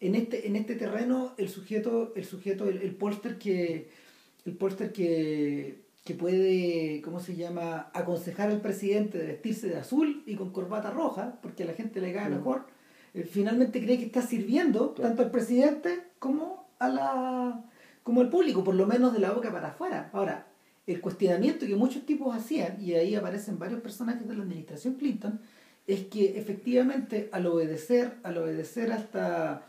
en 0.00 0.14
este, 0.14 0.46
en 0.46 0.56
este 0.56 0.74
terreno 0.74 1.34
el 1.38 1.48
sujeto, 1.48 2.12
el 2.16 2.24
sujeto, 2.24 2.68
el, 2.68 2.82
el 2.82 2.94
póster 2.94 3.38
que 3.38 3.88
el 4.44 4.56
póster 4.56 4.92
que, 4.92 5.84
que 6.04 6.14
puede, 6.14 7.00
¿cómo 7.02 7.20
se 7.20 7.34
llama?, 7.34 7.90
aconsejar 7.94 8.50
al 8.50 8.60
presidente 8.60 9.18
de 9.18 9.26
vestirse 9.26 9.68
de 9.68 9.78
azul 9.78 10.22
y 10.26 10.36
con 10.36 10.52
corbata 10.52 10.90
roja, 10.90 11.38
porque 11.42 11.62
a 11.62 11.66
la 11.66 11.72
gente 11.72 12.00
le 12.00 12.12
cae 12.12 12.28
mejor, 12.28 12.66
eh, 13.14 13.22
finalmente 13.22 13.82
cree 13.82 13.98
que 13.98 14.04
está 14.04 14.22
sirviendo 14.22 14.90
tanto 14.90 15.22
al 15.22 15.30
presidente 15.30 16.02
como 16.18 16.68
a 16.78 16.88
la 16.88 17.64
como 18.02 18.20
al 18.20 18.28
público, 18.28 18.62
por 18.62 18.74
lo 18.74 18.86
menos 18.86 19.14
de 19.14 19.18
la 19.18 19.32
boca 19.32 19.50
para 19.50 19.68
afuera. 19.68 20.10
Ahora, 20.12 20.46
el 20.86 21.00
cuestionamiento 21.00 21.64
que 21.66 21.74
muchos 21.74 22.04
tipos 22.04 22.36
hacían, 22.36 22.76
y 22.78 22.92
ahí 22.92 23.14
aparecen 23.14 23.58
varios 23.58 23.80
personajes 23.80 24.28
de 24.28 24.34
la 24.34 24.42
administración 24.42 24.96
Clinton, 24.96 25.40
es 25.86 26.04
que 26.08 26.38
efectivamente 26.38 27.30
al 27.32 27.46
obedecer, 27.46 28.18
al 28.22 28.36
obedecer 28.36 28.92
hasta 28.92 29.66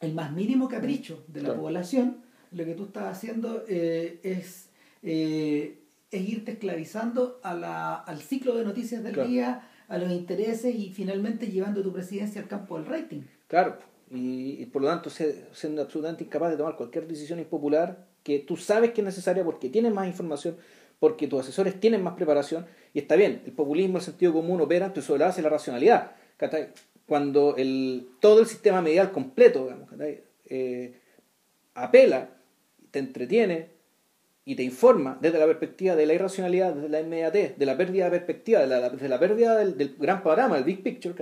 el 0.00 0.14
más 0.14 0.32
mínimo 0.32 0.68
capricho 0.68 1.24
de 1.28 1.42
la 1.42 1.54
población, 1.54 2.22
lo 2.52 2.64
que 2.64 2.74
tú 2.74 2.84
estás 2.84 3.04
haciendo 3.04 3.64
eh, 3.68 4.18
es, 4.22 4.70
eh, 5.02 5.78
es 6.10 6.28
irte 6.28 6.52
esclavizando 6.52 7.38
a 7.42 7.54
la, 7.54 7.94
al 7.96 8.20
ciclo 8.20 8.56
de 8.56 8.64
noticias 8.64 9.02
del 9.04 9.28
día, 9.28 9.68
a 9.88 9.98
los 9.98 10.10
intereses 10.10 10.74
y 10.74 10.90
finalmente 10.90 11.48
llevando 11.48 11.82
tu 11.82 11.92
presidencia 11.92 12.40
al 12.40 12.48
campo 12.48 12.76
del 12.76 12.86
rating. 12.86 13.22
Claro, 13.46 13.78
y, 14.10 14.64
por 14.66 14.82
lo 14.82 14.88
tanto 14.88 15.10
siendo 15.10 15.82
absolutamente 15.82 16.24
incapaz 16.24 16.50
de 16.50 16.56
tomar 16.56 16.76
cualquier 16.76 17.06
decisión 17.06 17.38
impopular 17.38 18.06
que 18.22 18.38
tú 18.40 18.56
sabes 18.56 18.92
que 18.92 19.00
es 19.00 19.04
necesaria 19.04 19.44
porque 19.44 19.68
tienes 19.68 19.92
más 19.92 20.06
información, 20.06 20.56
porque 20.98 21.26
tus 21.26 21.40
asesores 21.40 21.78
tienen 21.80 22.02
más 22.02 22.14
preparación, 22.14 22.66
y 22.92 22.98
está 22.98 23.16
bien, 23.16 23.42
el 23.46 23.52
populismo, 23.52 23.98
el 23.98 24.04
sentido 24.04 24.32
común 24.32 24.60
opera 24.60 24.92
sobre 25.00 25.20
la 25.20 25.26
base 25.26 25.38
de 25.38 25.42
la 25.44 25.50
racionalidad 25.50 26.12
cuando 27.10 27.56
el, 27.56 28.06
todo 28.20 28.38
el 28.38 28.46
sistema 28.46 28.80
medial 28.80 29.10
completo 29.10 29.64
digamos, 29.64 29.88
eh, 30.44 30.94
apela, 31.74 32.36
te 32.92 33.00
entretiene 33.00 33.70
y 34.44 34.54
te 34.54 34.62
informa 34.62 35.18
desde 35.20 35.40
la 35.40 35.46
perspectiva 35.46 35.96
de 35.96 36.06
la 36.06 36.14
irracionalidad, 36.14 36.72
desde 36.72 36.88
la 36.88 37.00
inmediatez, 37.00 37.58
de 37.58 37.66
la 37.66 37.76
pérdida 37.76 38.04
de 38.04 38.10
perspectiva, 38.12 38.60
de 38.60 38.68
la, 38.68 38.78
la 38.88 39.18
pérdida 39.18 39.56
del, 39.56 39.96
gran 39.98 40.22
panorama, 40.22 40.54
del 40.54 40.62
big 40.62 40.84
picture, 40.84 41.16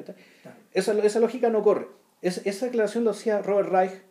esa, 0.74 0.93
esa 0.93 1.20
lógica 1.20 1.48
no 1.48 1.62
corre. 1.62 1.89
esa 2.20 2.66
declaración 2.66 3.05
lo 3.05 3.12
hacía 3.12 3.40
Robert 3.40 3.70
Reich, 3.70 4.02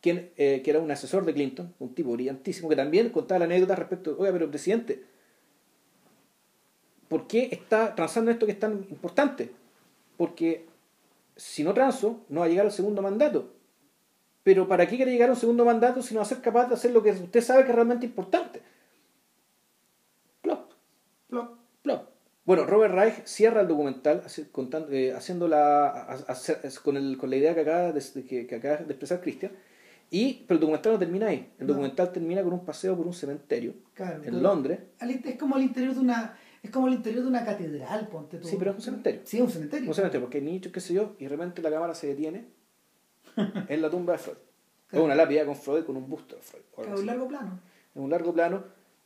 quien, 0.00 0.32
eh, 0.36 0.62
que 0.64 0.70
era 0.70 0.80
un 0.80 0.90
asesor 0.90 1.24
de 1.24 1.32
Clinton, 1.32 1.72
un 1.78 1.94
tipo 1.94 2.10
brillantísimo, 2.10 2.68
que 2.68 2.74
también 2.74 3.10
contaba 3.10 3.38
la 3.38 3.44
anécdota 3.44 3.76
respecto, 3.76 4.16
oiga, 4.18 4.32
pero 4.32 4.50
presidente, 4.50 5.04
¿por 7.06 7.28
qué 7.28 7.50
está 7.52 7.94
transando 7.94 8.32
esto 8.32 8.46
que 8.46 8.52
es 8.52 8.58
tan 8.58 8.84
importante? 8.90 9.52
Porque 10.16 10.69
si 11.40 11.64
no 11.64 11.72
transo, 11.72 12.20
no 12.28 12.40
va 12.40 12.46
a 12.46 12.48
llegar 12.48 12.66
al 12.66 12.72
segundo 12.72 13.00
mandato. 13.00 13.54
Pero 14.42 14.68
¿para 14.68 14.86
qué 14.86 14.96
quiere 14.96 15.10
llegar 15.10 15.30
a 15.30 15.32
un 15.32 15.38
segundo 15.38 15.64
mandato 15.64 16.02
si 16.02 16.12
no 16.12 16.20
va 16.20 16.26
a 16.26 16.28
ser 16.28 16.42
capaz 16.42 16.66
de 16.66 16.74
hacer 16.74 16.92
lo 16.92 17.02
que 17.02 17.10
usted 17.12 17.40
sabe 17.40 17.64
que 17.64 17.70
es 17.70 17.74
realmente 17.74 18.04
importante? 18.04 18.60
Plop. 20.42 20.72
Plop. 21.28 21.58
Plop. 21.82 22.08
Bueno, 22.44 22.66
Robert 22.66 22.94
Reich 22.94 23.24
cierra 23.24 23.62
el 23.62 23.68
documental 23.68 24.22
contando, 24.52 24.92
eh, 24.92 25.14
haciendo 25.14 25.48
la, 25.48 26.18
con, 26.82 26.98
el, 26.98 27.16
con 27.16 27.30
la 27.30 27.36
idea 27.36 27.54
que 27.54 27.60
acaba 27.60 27.92
de, 27.92 28.46
que, 28.46 28.54
acaba 28.54 28.76
de 28.76 28.92
expresar 28.92 29.22
Cristian. 29.22 29.52
Y, 30.10 30.44
pero 30.46 30.56
el 30.56 30.60
documental 30.60 30.92
no 30.92 30.98
termina 30.98 31.28
ahí. 31.28 31.52
El 31.58 31.68
documental 31.68 32.12
termina 32.12 32.42
con 32.42 32.52
un 32.52 32.64
paseo 32.66 32.96
por 32.96 33.06
un 33.06 33.14
cementerio 33.14 33.74
en 33.96 34.42
Londres. 34.42 34.80
Es 35.00 35.36
como 35.36 35.56
el 35.56 35.62
interior 35.62 35.94
de 35.94 36.00
una 36.00 36.36
es 36.62 36.70
como 36.70 36.88
el 36.88 36.94
interior 36.94 37.22
de 37.22 37.28
una 37.28 37.44
catedral, 37.44 38.08
ponte 38.08 38.38
tú. 38.38 38.46
Sí, 38.46 38.56
pero 38.58 38.72
es 38.72 38.76
un 38.76 38.82
cementerio. 38.82 39.20
Sí, 39.24 39.38
es 39.38 39.42
un 39.42 39.50
cementerio. 39.50 39.88
Un 39.88 39.94
cementerio, 39.94 40.26
porque 40.26 40.38
hay 40.38 40.44
nichos, 40.44 40.72
qué 40.72 40.80
sé 40.80 40.94
yo, 40.94 41.14
y 41.18 41.24
de 41.24 41.30
repente 41.30 41.62
la 41.62 41.70
cámara 41.70 41.94
se 41.94 42.08
detiene 42.08 42.44
en 43.68 43.82
la 43.82 43.88
tumba 43.88 44.12
de 44.14 44.18
Freud. 44.18 44.36
Es 44.92 45.00
una 45.00 45.14
lápida 45.14 45.46
con 45.46 45.56
Freud, 45.56 45.84
con 45.84 45.96
un 45.96 46.08
busto 46.08 46.36
de 46.36 46.42
Freud. 46.42 46.64
Es 46.92 47.00
un 47.00 47.06
largo 47.06 47.28
plano. 47.28 47.60
Es 47.94 48.02
un 48.02 48.10
largo 48.10 48.32
plano, 48.34 48.64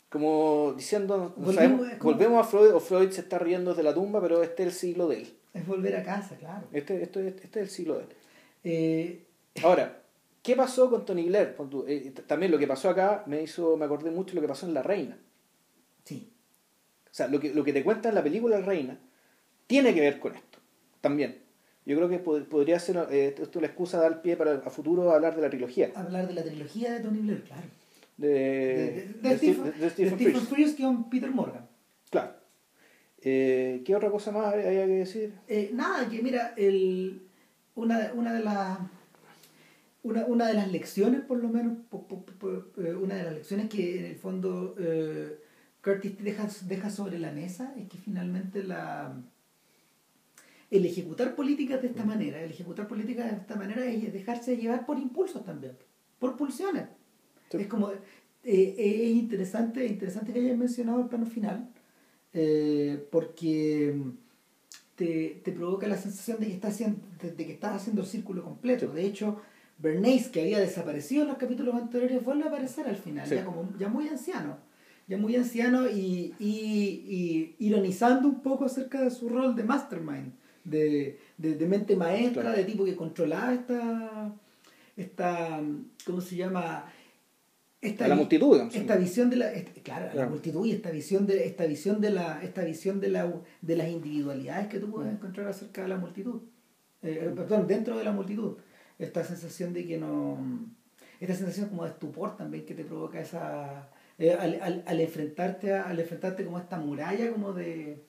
como 0.08 0.74
diciendo, 0.76 1.34
volvemos, 1.36 2.40
a 2.40 2.44
Freud, 2.44 2.74
o 2.74 2.80
Freud 2.80 3.10
se 3.10 3.20
está 3.20 3.38
riendo 3.38 3.74
de 3.74 3.82
la 3.82 3.94
tumba, 3.94 4.20
pero 4.20 4.42
este 4.42 4.64
es 4.64 4.68
el 4.68 4.74
siglo 4.74 5.08
de 5.08 5.18
él. 5.18 5.34
Es 5.52 5.66
volver 5.66 5.96
a 5.96 6.02
casa, 6.02 6.36
claro. 6.36 6.66
Este, 6.72 7.02
este, 7.02 7.28
este 7.28 7.60
es 7.60 7.66
el 7.66 7.68
siglo 7.68 7.94
de 7.98 8.02
él. 8.02 8.08
Eh... 8.64 9.24
Ahora, 9.62 10.02
¿qué 10.42 10.56
pasó 10.56 10.90
con 10.90 11.04
Tony 11.04 11.28
Blair? 11.28 11.54
Eh, 11.86 12.12
también 12.26 12.50
lo 12.50 12.58
que 12.58 12.66
pasó 12.66 12.90
acá 12.90 13.22
me 13.26 13.40
hizo, 13.40 13.76
me 13.76 13.84
acordé 13.84 14.10
mucho 14.10 14.30
de 14.30 14.36
lo 14.36 14.40
que 14.40 14.48
pasó 14.48 14.66
en 14.66 14.74
La 14.74 14.82
Reina. 14.82 15.16
Sí. 16.02 16.33
O 17.14 17.16
sea, 17.16 17.28
lo 17.28 17.38
que, 17.38 17.54
lo 17.54 17.62
que 17.62 17.72
te 17.72 17.84
cuenta 17.84 18.08
en 18.08 18.16
la 18.16 18.24
película 18.24 18.58
La 18.58 18.66
Reina 18.66 18.98
tiene 19.68 19.94
que 19.94 20.00
ver 20.00 20.18
con 20.18 20.34
esto, 20.34 20.58
también. 21.00 21.38
Yo 21.86 21.94
creo 21.96 22.08
que 22.08 22.18
podría 22.18 22.80
ser 22.80 23.06
eh, 23.08 23.36
esto 23.40 23.60
la 23.60 23.68
excusa 23.68 23.98
de 23.98 24.02
dar 24.02 24.20
pie 24.20 24.36
para 24.36 24.54
a 24.54 24.70
futuro 24.70 25.12
hablar 25.12 25.36
de 25.36 25.42
la 25.42 25.48
trilogía. 25.48 25.92
Hablar 25.94 26.26
de 26.26 26.34
la 26.34 26.42
trilogía 26.42 26.92
de 26.92 26.98
Tony 26.98 27.20
Blair, 27.20 27.44
claro. 27.44 27.62
De, 28.16 28.26
de, 29.22 29.28
de, 29.28 29.36
Stephen, 29.36 29.72
de 29.78 29.90
Stephen, 29.90 30.40
Frears 30.40 30.74
con 30.74 31.08
Peter 31.08 31.30
Morgan. 31.30 31.68
Claro. 32.10 32.32
Eh, 33.20 33.82
¿Qué 33.86 33.94
otra 33.94 34.10
cosa 34.10 34.32
más 34.32 34.52
hay 34.52 34.62
que 34.62 34.86
decir? 34.88 35.34
Eh, 35.46 35.70
nada, 35.72 36.08
que 36.08 36.20
mira, 36.20 36.52
el, 36.56 37.28
una, 37.76 38.10
una 38.16 38.34
de 38.34 38.42
las 38.42 38.78
una, 40.02 40.26
una 40.26 40.48
de 40.48 40.54
las 40.54 40.72
lecciones, 40.72 41.20
por 41.20 41.38
lo 41.38 41.48
menos, 41.48 41.78
eh, 42.78 42.92
una 42.92 43.14
de 43.14 43.22
las 43.22 43.34
lecciones 43.34 43.68
que 43.68 44.00
en 44.00 44.04
el 44.06 44.16
fondo 44.16 44.74
eh, 44.80 45.38
Curtis 45.84 46.16
deja, 46.18 46.48
deja 46.62 46.88
sobre 46.88 47.18
la 47.18 47.30
mesa 47.30 47.74
es 47.76 47.88
que 47.88 47.98
finalmente 47.98 48.62
la 48.62 49.14
el 50.70 50.86
ejecutar 50.86 51.36
políticas 51.36 51.82
de 51.82 51.88
esta 51.88 52.04
manera, 52.04 52.42
el 52.42 52.50
ejecutar 52.50 52.88
políticas 52.88 53.30
de 53.30 53.36
esta 53.36 53.54
manera 53.54 53.84
es 53.84 54.12
dejarse 54.12 54.56
llevar 54.56 54.86
por 54.86 54.98
impulsos 54.98 55.44
también, 55.44 55.76
por 56.18 56.36
pulsiones. 56.36 56.86
Es 57.50 57.66
como, 57.68 57.90
eh, 57.92 58.74
es 58.76 59.14
interesante, 59.14 59.86
interesante 59.86 60.32
que 60.32 60.40
hayas 60.40 60.56
mencionado 60.56 61.00
el 61.00 61.06
plano 61.06 61.26
final, 61.26 61.68
eh, 62.32 63.06
porque 63.12 63.94
te, 64.96 65.40
te, 65.44 65.52
provoca 65.52 65.86
la 65.86 65.96
sensación 65.96 66.40
de 66.40 66.46
que, 66.46 66.54
estás 66.54 66.74
haciendo, 66.74 66.98
de, 67.22 67.46
que 67.46 67.52
estás 67.52 67.76
haciendo 67.76 68.02
el 68.02 68.08
círculo 68.08 68.42
completo. 68.42 68.88
De 68.88 69.04
hecho, 69.04 69.40
Bernays, 69.78 70.28
que 70.28 70.40
había 70.40 70.58
desaparecido 70.58 71.22
en 71.22 71.28
los 71.28 71.38
capítulos 71.38 71.76
anteriores, 71.76 72.24
vuelve 72.24 72.44
a 72.44 72.48
aparecer 72.48 72.88
al 72.88 72.96
final, 72.96 73.28
ya, 73.28 73.44
como, 73.44 73.72
ya 73.78 73.88
muy 73.88 74.08
anciano 74.08 74.73
ya 75.06 75.18
muy 75.18 75.36
anciano 75.36 75.88
y, 75.88 76.34
y, 76.38 77.56
ironizando 77.58 78.28
un 78.28 78.40
poco 78.42 78.64
acerca 78.64 79.02
de 79.02 79.10
su 79.10 79.28
rol 79.28 79.54
de 79.54 79.64
mastermind, 79.64 80.32
de, 80.64 81.18
de, 81.36 81.66
mente 81.66 81.94
maestra, 81.94 82.52
de 82.52 82.64
tipo 82.64 82.84
que 82.84 82.96
controlaba 82.96 83.52
esta, 83.52 84.34
esta 84.96 85.60
¿cómo 86.06 86.20
se 86.20 86.36
llama? 86.36 86.86
Esta, 87.82 88.08
la 88.08 88.14
multitud, 88.14 88.58
esta 88.72 88.96
visión 88.96 89.28
de 89.28 89.36
la 89.36 89.52
claro, 89.82 90.08
la 90.14 90.26
multitud 90.26 90.64
y 90.64 90.72
esta 90.72 90.90
visión 90.90 91.26
de 91.26 91.44
esta 91.44 91.66
visión 91.66 92.00
de 92.00 92.08
la 92.08 92.42
esta 92.42 92.64
visión 92.64 92.98
de 92.98 93.10
la 93.10 93.30
de 93.60 93.76
las 93.76 93.88
individualidades 93.88 94.68
que 94.68 94.78
tú 94.78 94.90
puedes 94.90 95.12
mm. 95.12 95.16
encontrar 95.16 95.48
acerca 95.48 95.82
de 95.82 95.88
la 95.88 95.98
multitud. 95.98 96.40
Eh, 97.02 97.30
perdón 97.36 97.66
dentro 97.66 97.98
de 97.98 98.04
la 98.04 98.12
multitud. 98.12 98.56
Esta 98.98 99.22
sensación 99.22 99.74
de 99.74 99.86
que 99.86 99.98
no 99.98 100.38
esta 101.20 101.34
sensación 101.34 101.68
como 101.68 101.84
de 101.84 101.90
estupor 101.90 102.38
también 102.38 102.64
que 102.64 102.72
te 102.72 102.84
provoca 102.84 103.20
esa 103.20 103.90
eh, 104.18 104.32
al, 104.32 104.82
al, 104.86 105.00
enfrentarte 105.00 105.72
al 105.74 105.98
enfrentarte 105.98 106.44
como 106.44 106.58
esta 106.58 106.78
muralla 106.78 107.30
como 107.32 107.52
de, 107.52 108.04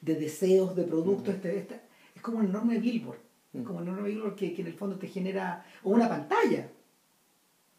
de 0.00 0.14
deseos, 0.14 0.74
de 0.74 0.84
productos, 0.84 1.34
este, 1.34 1.58
este, 1.58 1.80
es 2.14 2.22
como 2.22 2.38
un 2.38 2.46
enorme 2.46 2.78
billboard, 2.78 3.18
como 3.64 3.78
un 3.78 3.88
enorme 3.88 4.08
billboard 4.08 4.34
que, 4.36 4.54
que, 4.54 4.62
en 4.62 4.68
el 4.68 4.74
fondo 4.74 4.98
te 4.98 5.06
genera, 5.06 5.64
o 5.82 5.90
una 5.90 6.08
pantalla, 6.08 6.70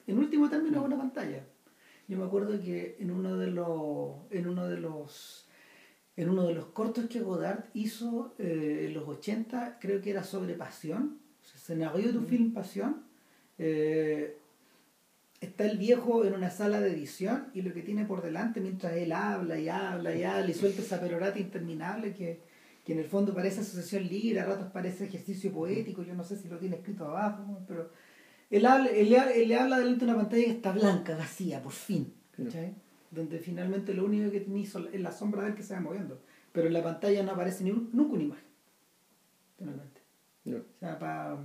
en 0.07 0.17
último 0.17 0.49
término 0.49 0.80
es 0.80 0.85
una 0.85 0.97
pantalla. 0.97 1.45
Yo 2.07 2.17
me 2.17 2.26
acuerdo 2.26 2.59
que 2.59 2.97
en 2.99 3.11
uno 3.11 3.38
de 3.38 3.47
los, 3.47 4.15
en 4.31 4.47
uno 4.47 4.67
de 4.67 4.77
los, 4.77 5.47
en 6.15 6.30
uno 6.30 6.47
de 6.47 6.55
los 6.55 6.65
cortos 6.67 7.05
que 7.05 7.21
Godard 7.21 7.65
hizo 7.76 8.34
eh, 8.39 8.85
en 8.88 8.95
los 8.95 9.07
80, 9.07 9.77
creo 9.80 10.01
que 10.01 10.09
era 10.09 10.23
sobre 10.23 10.55
pasión, 10.55 11.19
escenario 11.69 12.11
de 12.11 12.17
un 12.17 12.26
film 12.26 12.51
Pasión, 12.51 13.03
eh, 13.59 14.38
está 15.41 15.65
el 15.65 15.77
viejo 15.77 16.25
en 16.25 16.33
una 16.33 16.49
sala 16.49 16.81
de 16.81 16.91
edición 16.91 17.47
y 17.53 17.61
lo 17.61 17.73
que 17.73 17.81
tiene 17.81 18.05
por 18.05 18.21
delante 18.21 18.59
mientras 18.59 18.93
él 18.93 19.11
habla 19.11 19.59
y 19.59 19.69
habla 19.69 20.13
y 20.13 20.23
habla 20.23 20.49
y 20.49 20.53
suelta 20.53 20.81
esa 20.81 20.99
perorata 20.99 21.39
interminable 21.39 22.13
que, 22.13 22.41
que 22.85 22.93
en 22.93 22.99
el 22.99 23.05
fondo 23.05 23.33
parece 23.33 23.61
asociación 23.61 24.07
libre, 24.07 24.41
a 24.41 24.45
ratos 24.45 24.71
parece 24.71 25.05
ejercicio 25.05 25.51
poético, 25.51 26.03
yo 26.03 26.13
no 26.13 26.23
sé 26.23 26.37
si 26.37 26.49
lo 26.49 26.57
tiene 26.57 26.77
escrito 26.77 27.05
abajo, 27.05 27.61
pero 27.67 27.89
él, 28.49 28.65
habla, 28.65 28.89
él, 28.89 29.09
le 29.09 29.55
habla 29.55 29.79
delante 29.79 30.05
de 30.05 30.11
una 30.11 30.21
pantalla 30.21 30.45
que 30.45 30.51
está 30.51 30.71
blanca, 30.71 31.15
vacía, 31.15 31.61
por 31.61 31.71
fin, 31.71 32.13
donde 33.11 33.39
finalmente 33.39 33.93
lo 33.93 34.05
único 34.05 34.31
que 34.31 34.41
tiene 34.41 34.63
es 34.63 35.01
la 35.01 35.11
sombra 35.11 35.43
de 35.43 35.49
él 35.49 35.55
que 35.55 35.63
se 35.63 35.73
va 35.73 35.79
moviendo, 35.79 36.21
pero 36.51 36.67
en 36.67 36.73
la 36.73 36.83
pantalla 36.83 37.23
no 37.23 37.31
aparece 37.31 37.63
ni 37.63 37.71
nunca 37.71 38.13
una 38.13 38.23
imagen, 38.23 38.45
finalmente. 39.57 40.01
O 40.47 40.79
sea, 40.79 40.97
para 40.97 41.37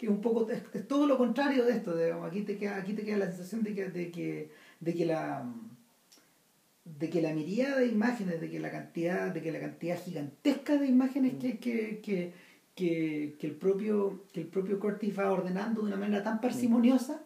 que 0.00 0.08
un 0.08 0.22
poco 0.22 0.48
es, 0.50 0.88
todo 0.88 1.06
lo 1.06 1.18
contrario 1.18 1.62
de 1.62 1.72
esto 1.72 1.94
aquí 2.24 2.40
te 2.40 2.56
queda 2.56 2.76
aquí 2.76 2.94
te 2.94 3.04
queda 3.04 3.18
la 3.18 3.26
sensación 3.26 3.62
de 3.62 3.74
que 3.74 3.90
de 3.90 4.10
que 4.10 4.50
de 4.80 4.94
que 4.94 5.04
la 5.04 5.44
de 6.86 7.10
que 7.10 7.20
la 7.20 7.34
mirada 7.34 7.80
de 7.80 7.88
imágenes 7.88 8.40
de 8.40 8.48
que 8.48 8.58
la 8.60 8.70
cantidad 8.70 9.30
de 9.30 9.42
que 9.42 9.52
la 9.52 9.60
cantidad 9.60 10.02
gigantesca 10.02 10.78
de 10.78 10.86
imágenes 10.86 11.34
que, 11.34 11.58
que, 11.58 12.00
que, 12.00 12.32
que, 13.38 13.46
el 13.46 13.56
propio 13.56 14.24
que 14.32 14.40
el 14.40 14.46
propio 14.46 14.80
va 14.80 15.32
ordenando 15.32 15.82
de 15.82 15.88
una 15.88 15.96
manera 15.96 16.22
tan 16.22 16.40
parsimoniosa 16.40 17.22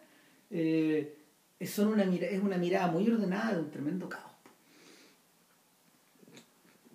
eh, 0.50 1.16
son 1.64 1.88
una 1.88 2.02
es 2.02 2.42
una 2.42 2.58
mirada 2.58 2.88
muy 2.88 3.08
ordenada 3.08 3.54
de 3.54 3.60
un 3.60 3.70
tremendo 3.70 4.08
caos. 4.08 4.32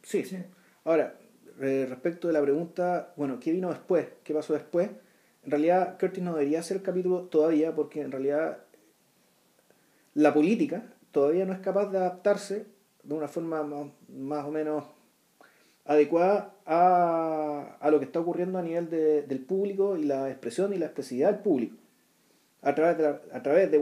Sí, 0.04 0.26
sí. 0.26 0.36
ahora 0.84 1.18
eh, 1.62 1.86
respecto 1.88 2.28
de 2.28 2.34
la 2.34 2.42
pregunta 2.42 3.14
bueno 3.16 3.40
qué 3.40 3.54
vino 3.54 3.70
después 3.70 4.08
qué 4.26 4.34
pasó 4.34 4.52
después 4.52 4.90
en 5.50 5.52
realidad 5.52 5.98
Curtis 6.00 6.24
no 6.24 6.34
debería 6.36 6.60
el 6.60 6.82
capítulo 6.84 7.22
todavía 7.24 7.74
porque 7.74 8.02
en 8.02 8.12
realidad 8.12 8.60
la 10.14 10.32
política 10.32 10.84
todavía 11.12 11.44
no 11.48 11.54
es 11.54 11.60
capaz 11.60 11.88
de 11.88 11.98
adaptarse 11.98 12.68
de 13.02 13.14
una 13.16 13.28
forma 13.28 13.64
más, 13.64 14.46
o 14.46 14.52
menos 14.52 14.84
adecuada 15.86 16.54
a, 16.68 17.90
lo 17.90 17.98
que 17.98 18.06
está 18.06 18.20
ocurriendo 18.20 18.60
a 18.60 18.62
nivel 18.62 18.92
de, 18.92 19.24
del 19.24 19.40
público 19.40 19.98
y 19.98 20.04
la 20.04 20.30
expresión 20.30 20.72
y 20.72 20.78
la 20.78 20.86
expresividad 20.86 21.32
del 21.32 21.42
público. 21.42 21.78
A 22.62 22.76
través 22.76 23.00
de, 23.00 23.08
a 23.08 23.42
través 23.42 23.72
de 23.72 23.80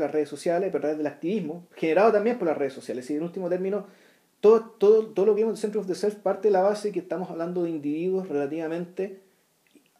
las 0.00 0.12
redes 0.12 0.30
sociales, 0.30 0.70
pero 0.72 0.78
a 0.78 0.80
través 0.80 0.96
del 0.96 1.06
activismo, 1.08 1.66
generado 1.74 2.10
también 2.10 2.38
por 2.38 2.48
las 2.48 2.56
redes 2.56 2.72
sociales. 2.72 3.10
Y 3.10 3.16
en 3.16 3.22
último 3.22 3.50
término, 3.50 3.84
todo, 4.40 4.62
todo, 4.78 5.08
todo 5.08 5.26
lo 5.26 5.34
que 5.34 5.42
vemos 5.42 5.58
en 5.58 5.60
Center 5.60 5.78
of 5.82 5.86
the 5.86 5.94
Self 5.94 6.14
parte 6.14 6.48
de 6.48 6.52
la 6.52 6.62
base 6.62 6.90
que 6.90 7.00
estamos 7.00 7.28
hablando 7.28 7.64
de 7.64 7.70
individuos 7.70 8.30
relativamente 8.30 9.20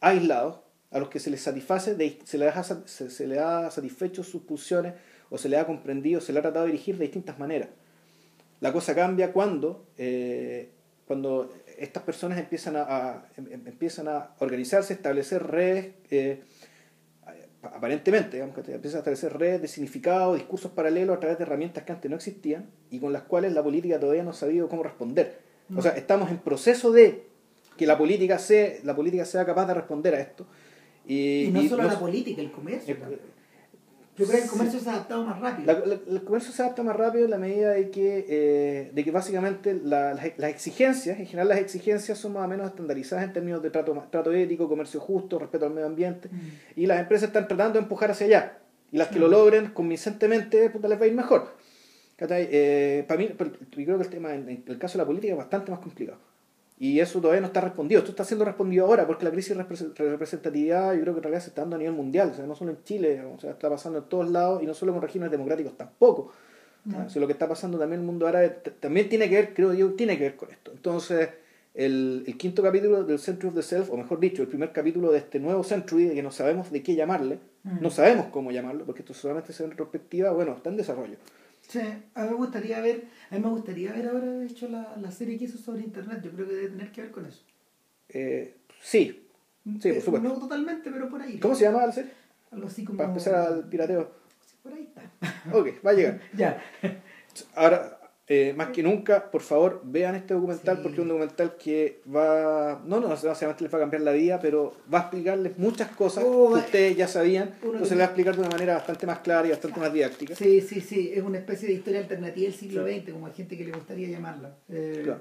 aislados, 0.00 0.62
a 0.92 0.98
los 0.98 1.08
que 1.08 1.18
se 1.18 1.30
les 1.30 1.40
satisface, 1.40 1.96
se, 2.24 2.38
les 2.38 2.54
ha, 2.54 2.62
se, 2.86 3.26
le 3.26 3.38
ha 3.38 3.70
satisfecho 3.70 4.22
sus 4.22 4.42
pulsiones 4.42 4.94
o 5.30 5.38
se 5.38 5.48
le 5.48 5.56
ha 5.56 5.66
comprendido, 5.66 6.20
se 6.20 6.32
le 6.32 6.38
ha 6.38 6.42
tratado 6.42 6.66
de 6.66 6.72
dirigir 6.72 6.98
de 6.98 7.04
distintas 7.04 7.38
maneras. 7.38 7.68
La 8.60 8.72
cosa 8.72 8.94
cambia 8.94 9.32
cuando, 9.32 9.86
eh, 9.96 10.68
cuando 11.06 11.50
estas 11.78 12.02
personas 12.02 12.38
empiezan 12.38 12.76
a, 12.76 13.24
em, 13.36 13.46
em, 13.52 13.66
empiezan 13.66 14.06
a 14.08 14.34
organizarse, 14.38 14.92
establecer 14.92 15.42
redes, 15.42 15.94
eh, 16.10 16.42
aparentemente, 17.62 18.36
digamos, 18.36 18.54
que 18.54 18.72
empiezan 18.72 18.98
a 18.98 19.00
establecer 19.00 19.32
redes 19.38 19.62
de 19.62 19.68
significado, 19.68 20.34
discursos 20.34 20.72
paralelos 20.72 21.16
a 21.16 21.20
través 21.20 21.38
de 21.38 21.44
herramientas 21.44 21.84
que 21.84 21.92
antes 21.92 22.10
no 22.10 22.16
existían 22.16 22.70
y 22.90 22.98
con 23.00 23.12
las 23.14 23.22
cuales 23.22 23.52
la 23.52 23.62
política 23.62 23.98
todavía 23.98 24.22
no 24.24 24.30
ha 24.30 24.34
sabido 24.34 24.68
cómo 24.68 24.82
responder. 24.82 25.40
O 25.74 25.80
sea, 25.80 25.92
estamos 25.92 26.30
en 26.30 26.38
proceso 26.38 26.92
de 26.92 27.24
que 27.78 27.86
la 27.86 27.96
política 27.96 28.38
sea, 28.38 28.74
la 28.84 28.94
política 28.94 29.24
sea 29.24 29.46
capaz 29.46 29.66
de 29.66 29.74
responder 29.74 30.14
a 30.14 30.20
esto 30.20 30.46
Y, 31.06 31.50
no 31.52 31.62
solo 31.68 31.84
la 31.84 31.98
política, 31.98 32.40
el 32.40 32.52
comercio. 32.52 32.96
Yo 34.14 34.26
creo 34.26 34.38
que 34.38 34.44
el 34.44 34.50
comercio 34.50 34.78
se 34.78 34.90
ha 34.90 34.92
adaptado 34.92 35.24
más 35.24 35.40
rápido. 35.40 35.84
el 36.06 36.22
comercio 36.22 36.52
se 36.52 36.62
adapta 36.62 36.82
más 36.82 36.94
rápido 36.94 37.24
en 37.24 37.30
la 37.30 37.38
medida 37.38 37.70
de 37.70 37.90
que, 37.90 38.26
eh, 38.28 38.90
de 38.92 39.04
que 39.04 39.10
básicamente 39.10 39.80
las 39.82 40.22
exigencias, 40.38 41.18
en 41.18 41.26
general 41.26 41.48
las 41.48 41.58
exigencias 41.58 42.18
son 42.18 42.34
más 42.34 42.44
o 42.44 42.48
menos 42.48 42.66
estandarizadas 42.66 43.24
en 43.24 43.32
términos 43.32 43.62
de 43.62 43.70
trato, 43.70 43.94
trato 44.10 44.32
ético, 44.32 44.68
comercio 44.68 45.00
justo, 45.00 45.38
respeto 45.38 45.64
al 45.64 45.72
medio 45.72 45.86
ambiente, 45.86 46.28
mm. 46.30 46.80
y 46.80 46.86
las 46.86 47.00
empresas 47.00 47.28
están 47.28 47.48
tratando 47.48 47.74
de 47.74 47.84
empujar 47.84 48.10
hacia 48.10 48.26
allá. 48.26 48.58
Y 48.90 48.98
las 48.98 49.08
que 49.08 49.18
lo 49.18 49.28
logren 49.28 49.68
convincentemente, 49.68 50.68
pues, 50.68 50.84
les 50.86 51.00
va 51.00 51.04
a 51.04 51.08
ir 51.08 51.14
mejor. 51.14 51.56
Eh, 52.18 53.04
para 53.08 53.18
mí, 53.18 53.28
yo 53.28 53.84
creo 53.84 53.96
que 53.96 54.04
el 54.04 54.10
tema, 54.10 54.34
en 54.34 54.62
el 54.66 54.78
caso 54.78 54.98
de 54.98 55.04
la 55.04 55.06
política, 55.06 55.32
es 55.32 55.38
bastante 55.38 55.70
más 55.70 55.80
complicado. 55.80 56.18
Y 56.82 56.98
eso 56.98 57.20
todavía 57.20 57.40
no 57.40 57.46
está 57.46 57.60
respondido. 57.60 58.00
Esto 58.00 58.10
está 58.10 58.24
siendo 58.24 58.44
respondido 58.44 58.86
ahora 58.86 59.06
porque 59.06 59.24
la 59.24 59.30
crisis 59.30 59.56
de 59.56 59.62
representatividad 60.10 60.92
yo 60.94 61.02
creo 61.02 61.14
que 61.14 61.18
en 61.18 61.22
realidad 61.22 61.40
se 61.40 61.50
está 61.50 61.60
dando 61.60 61.76
a 61.76 61.78
nivel 61.78 61.94
mundial. 61.94 62.30
O 62.32 62.34
sea, 62.34 62.44
no 62.44 62.56
solo 62.56 62.72
en 62.72 62.82
Chile, 62.82 63.22
o 63.24 63.38
sea, 63.38 63.52
está 63.52 63.70
pasando 63.70 64.00
en 64.00 64.06
todos 64.06 64.28
lados 64.28 64.64
y 64.64 64.66
no 64.66 64.74
solo 64.74 64.92
con 64.92 65.00
regímenes 65.00 65.30
democráticos 65.30 65.76
tampoco. 65.76 66.32
O 66.88 67.08
sea, 67.08 67.20
lo 67.20 67.28
que 67.28 67.34
está 67.34 67.46
pasando 67.46 67.78
también 67.78 68.00
en 68.00 68.04
el 68.04 68.06
mundo 68.06 68.26
árabe 68.26 68.48
también 68.80 69.08
tiene 69.08 69.28
que 69.28 69.36
ver, 69.36 69.54
creo 69.54 69.72
yo, 69.72 69.92
tiene 69.92 70.18
que 70.18 70.24
ver 70.24 70.34
con 70.34 70.50
esto. 70.50 70.72
Entonces, 70.72 71.28
el, 71.72 72.24
el, 72.26 72.36
quinto 72.36 72.64
capítulo 72.64 73.04
del 73.04 73.20
Century 73.20 73.50
of 73.50 73.54
the 73.54 73.62
Self, 73.62 73.88
o 73.92 73.96
mejor 73.96 74.18
dicho, 74.18 74.42
el 74.42 74.48
primer 74.48 74.72
capítulo 74.72 75.12
de 75.12 75.18
este 75.18 75.38
nuevo 75.38 75.62
Century, 75.62 76.06
de 76.06 76.16
que 76.16 76.22
no 76.24 76.32
sabemos 76.32 76.72
de 76.72 76.82
qué 76.82 76.96
llamarle, 76.96 77.38
no 77.62 77.90
sabemos 77.90 78.26
cómo 78.32 78.50
llamarlo, 78.50 78.84
porque 78.86 79.02
esto 79.02 79.14
solamente 79.14 79.52
es 79.52 79.60
en 79.60 79.70
retrospectiva, 79.70 80.32
bueno, 80.32 80.54
está 80.56 80.70
en 80.70 80.78
desarrollo. 80.78 81.14
Sí, 81.72 81.80
a 82.14 82.24
mí 82.24 82.28
me 82.28 82.34
gustaría 82.34 82.82
ver, 82.82 83.04
a 83.30 83.34
mí 83.34 83.40
me 83.40 83.48
gustaría 83.48 83.94
ver 83.94 84.06
ahora 84.06 84.26
de 84.26 84.44
hecho 84.44 84.68
la, 84.68 84.94
la 85.00 85.10
serie 85.10 85.38
que 85.38 85.46
hizo 85.46 85.56
sobre 85.56 85.80
internet, 85.80 86.20
yo 86.22 86.30
creo 86.30 86.46
que 86.46 86.52
debe 86.52 86.68
tener 86.68 86.92
que 86.92 87.00
ver 87.00 87.10
con 87.10 87.24
eso. 87.24 87.42
Eh, 88.10 88.58
sí, 88.82 89.26
sí, 89.64 89.78
por 89.78 89.86
eh, 89.86 90.00
supuesto. 90.02 90.28
No 90.28 90.38
totalmente, 90.38 90.90
pero 90.90 91.08
por 91.08 91.22
ahí. 91.22 91.38
¿Cómo 91.38 91.54
se 91.54 91.64
llama 91.64 91.86
la 91.86 91.92
serie? 91.92 92.12
Algo 92.50 92.66
así 92.66 92.84
como... 92.84 92.98
Para 92.98 93.08
empezar 93.08 93.34
al 93.36 93.70
pirateo. 93.70 94.12
Sí, 94.46 94.56
por 94.62 94.74
ahí 94.74 94.82
está. 94.82 95.56
Ok, 95.56 95.68
va 95.84 95.92
a 95.92 95.94
llegar. 95.94 96.20
ya. 96.36 96.62
Ahora, 97.54 98.01
eh, 98.34 98.54
más 98.54 98.68
que 98.68 98.82
nunca, 98.82 99.30
por 99.30 99.42
favor, 99.42 99.82
vean 99.84 100.14
este 100.14 100.32
documental 100.32 100.80
porque 100.80 100.94
es 100.94 101.02
un 101.02 101.08
documental 101.08 101.54
que 101.58 102.00
va, 102.08 102.80
no, 102.82 102.98
no, 102.98 103.08
no 103.08 103.08
necesariamente 103.10 103.62
les 103.62 103.74
va 103.74 103.76
a 103.76 103.80
cambiar 103.82 104.00
la 104.00 104.12
vida, 104.12 104.40
pero 104.40 104.74
va 104.92 105.00
a 105.00 105.02
explicarles 105.02 105.58
muchas 105.58 105.94
cosas 105.94 106.24
oh, 106.26 106.54
que 106.54 106.60
ustedes 106.60 106.96
ya 106.96 107.06
sabían, 107.06 107.54
entonces 107.62 107.90
les 107.90 107.98
va 107.98 108.04
a 108.04 108.06
explicar 108.06 108.34
de 108.34 108.40
una 108.40 108.48
manera 108.48 108.72
bastante 108.72 109.06
más 109.06 109.18
clara 109.18 109.46
y 109.46 109.50
bastante 109.50 109.78
más 109.78 109.92
didáctica. 109.92 110.34
Sí, 110.34 110.62
sí, 110.62 110.80
sí, 110.80 111.12
es 111.14 111.22
una 111.22 111.40
especie 111.40 111.68
de 111.68 111.74
historia 111.74 112.00
alternativa 112.00 112.44
del 112.46 112.54
siglo 112.54 112.86
XX, 112.86 113.12
como 113.12 113.26
hay 113.26 113.34
gente 113.34 113.58
que 113.58 113.64
le 113.64 113.72
gustaría 113.72 114.08
llamarla. 114.08 114.56
Eh, 114.70 115.00
claro. 115.04 115.20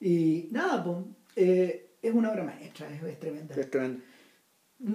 Y 0.00 0.48
nada, 0.50 0.82
pues, 0.82 0.96
eh, 1.36 1.90
es 2.00 2.14
una 2.14 2.30
obra 2.30 2.44
maestra, 2.44 2.88
es, 2.88 3.20
tremenda. 3.20 3.54
Es 3.56 3.70
tremenda. 3.70 4.00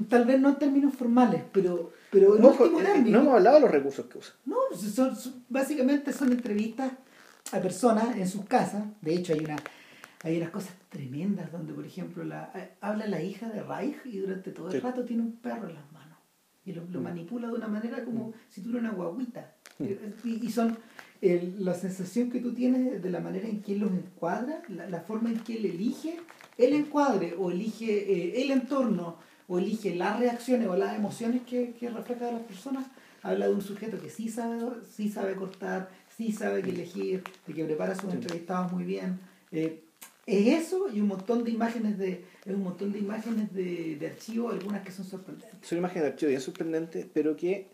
Tal 0.09 0.25
vez 0.25 0.39
no 0.39 0.49
en 0.49 0.55
términos 0.55 0.95
formales, 0.95 1.43
pero, 1.51 1.91
pero 2.09 2.33
no, 2.33 2.51
no 2.51 3.19
hemos 3.19 3.33
hablado 3.35 3.57
de 3.57 3.61
los 3.61 3.69
recursos 3.69 4.07
que 4.07 4.17
usa. 4.17 4.33
No, 4.43 4.55
son, 4.75 5.13
básicamente 5.49 6.11
son 6.13 6.31
entrevistas 6.31 6.93
a 7.51 7.59
personas 7.59 8.15
en 8.17 8.27
sus 8.27 8.45
casas. 8.45 8.83
De 9.01 9.13
hecho, 9.13 9.33
hay 9.33 9.39
una 9.39 9.57
hay 10.23 10.37
unas 10.37 10.51
cosas 10.51 10.73
tremendas 10.89 11.51
donde, 11.51 11.73
por 11.73 11.85
ejemplo, 11.85 12.23
la, 12.23 12.49
eh, 12.55 12.71
habla 12.79 13.05
la 13.07 13.21
hija 13.21 13.49
de 13.49 13.61
Reich 13.61 13.97
y 14.05 14.19
durante 14.19 14.51
todo 14.51 14.69
el 14.69 14.81
rato 14.81 15.03
tiene 15.03 15.21
un 15.21 15.33
perro 15.33 15.67
en 15.67 15.75
las 15.75 15.91
manos. 15.91 16.17
Y 16.65 16.71
lo, 16.71 16.85
lo 16.85 17.01
mm. 17.01 17.03
manipula 17.03 17.47
de 17.49 17.55
una 17.55 17.67
manera 17.67 18.05
como 18.05 18.29
mm. 18.29 18.33
si 18.49 18.61
tuviera 18.61 18.79
una 18.79 18.91
guaguita. 18.91 19.53
Mm. 19.79 19.85
Y, 20.23 20.49
son 20.49 20.77
la 21.21 21.73
sensación 21.73 22.29
que 22.31 22.39
tú 22.39 22.53
tienes 22.53 23.01
de 23.01 23.09
la 23.09 23.19
manera 23.19 23.47
en 23.47 23.61
que 23.61 23.73
él 23.73 23.79
los 23.79 23.91
encuadra, 23.91 24.61
la, 24.69 25.01
forma 25.01 25.29
en 25.29 25.39
que 25.39 25.57
él 25.57 25.65
elige 25.65 26.19
el 26.57 26.73
encuadre 26.73 27.35
o 27.37 27.51
elige 27.51 27.91
eh, 27.91 28.43
el 28.43 28.51
entorno 28.51 29.17
o 29.47 29.59
elige 29.59 29.95
las 29.95 30.19
reacciones 30.19 30.67
o 30.67 30.75
las 30.75 30.95
emociones 30.95 31.41
que, 31.43 31.73
que 31.73 31.89
refleja 31.89 32.25
de 32.25 32.33
las 32.33 32.43
personas. 32.43 32.85
Habla 33.21 33.47
de 33.47 33.53
un 33.53 33.61
sujeto 33.61 34.01
que 34.01 34.09
sí 34.09 34.29
sabe, 34.29 34.59
sí 34.89 35.09
sabe 35.09 35.35
cortar, 35.35 35.89
sí 36.17 36.31
sabe 36.31 36.61
que 36.61 36.69
elegir, 36.69 37.23
de 37.47 37.53
que 37.53 37.65
prepara 37.65 37.95
sus 37.95 38.13
entrevistados 38.13 38.71
muy 38.71 38.83
bien. 38.83 39.19
Eh, 39.51 39.83
es 40.25 40.63
eso 40.63 40.87
y 40.93 41.01
un 41.01 41.07
montón 41.07 41.43
de 41.43 41.51
imágenes 41.51 41.97
de 41.97 42.23
es 42.45 42.53
un 42.53 42.63
montón 42.63 42.91
de 42.91 42.99
imágenes 42.99 43.53
de, 43.53 43.97
de 43.97 44.07
archivo, 44.07 44.49
algunas 44.49 44.83
que 44.83 44.91
son 44.91 45.05
sorprendentes. 45.05 45.59
Son 45.61 45.77
imágenes 45.77 46.03
de 46.03 46.09
archivo 46.09 46.29
bien 46.29 46.41
sorprendentes, 46.41 47.07
pero 47.13 47.35
que 47.35 47.67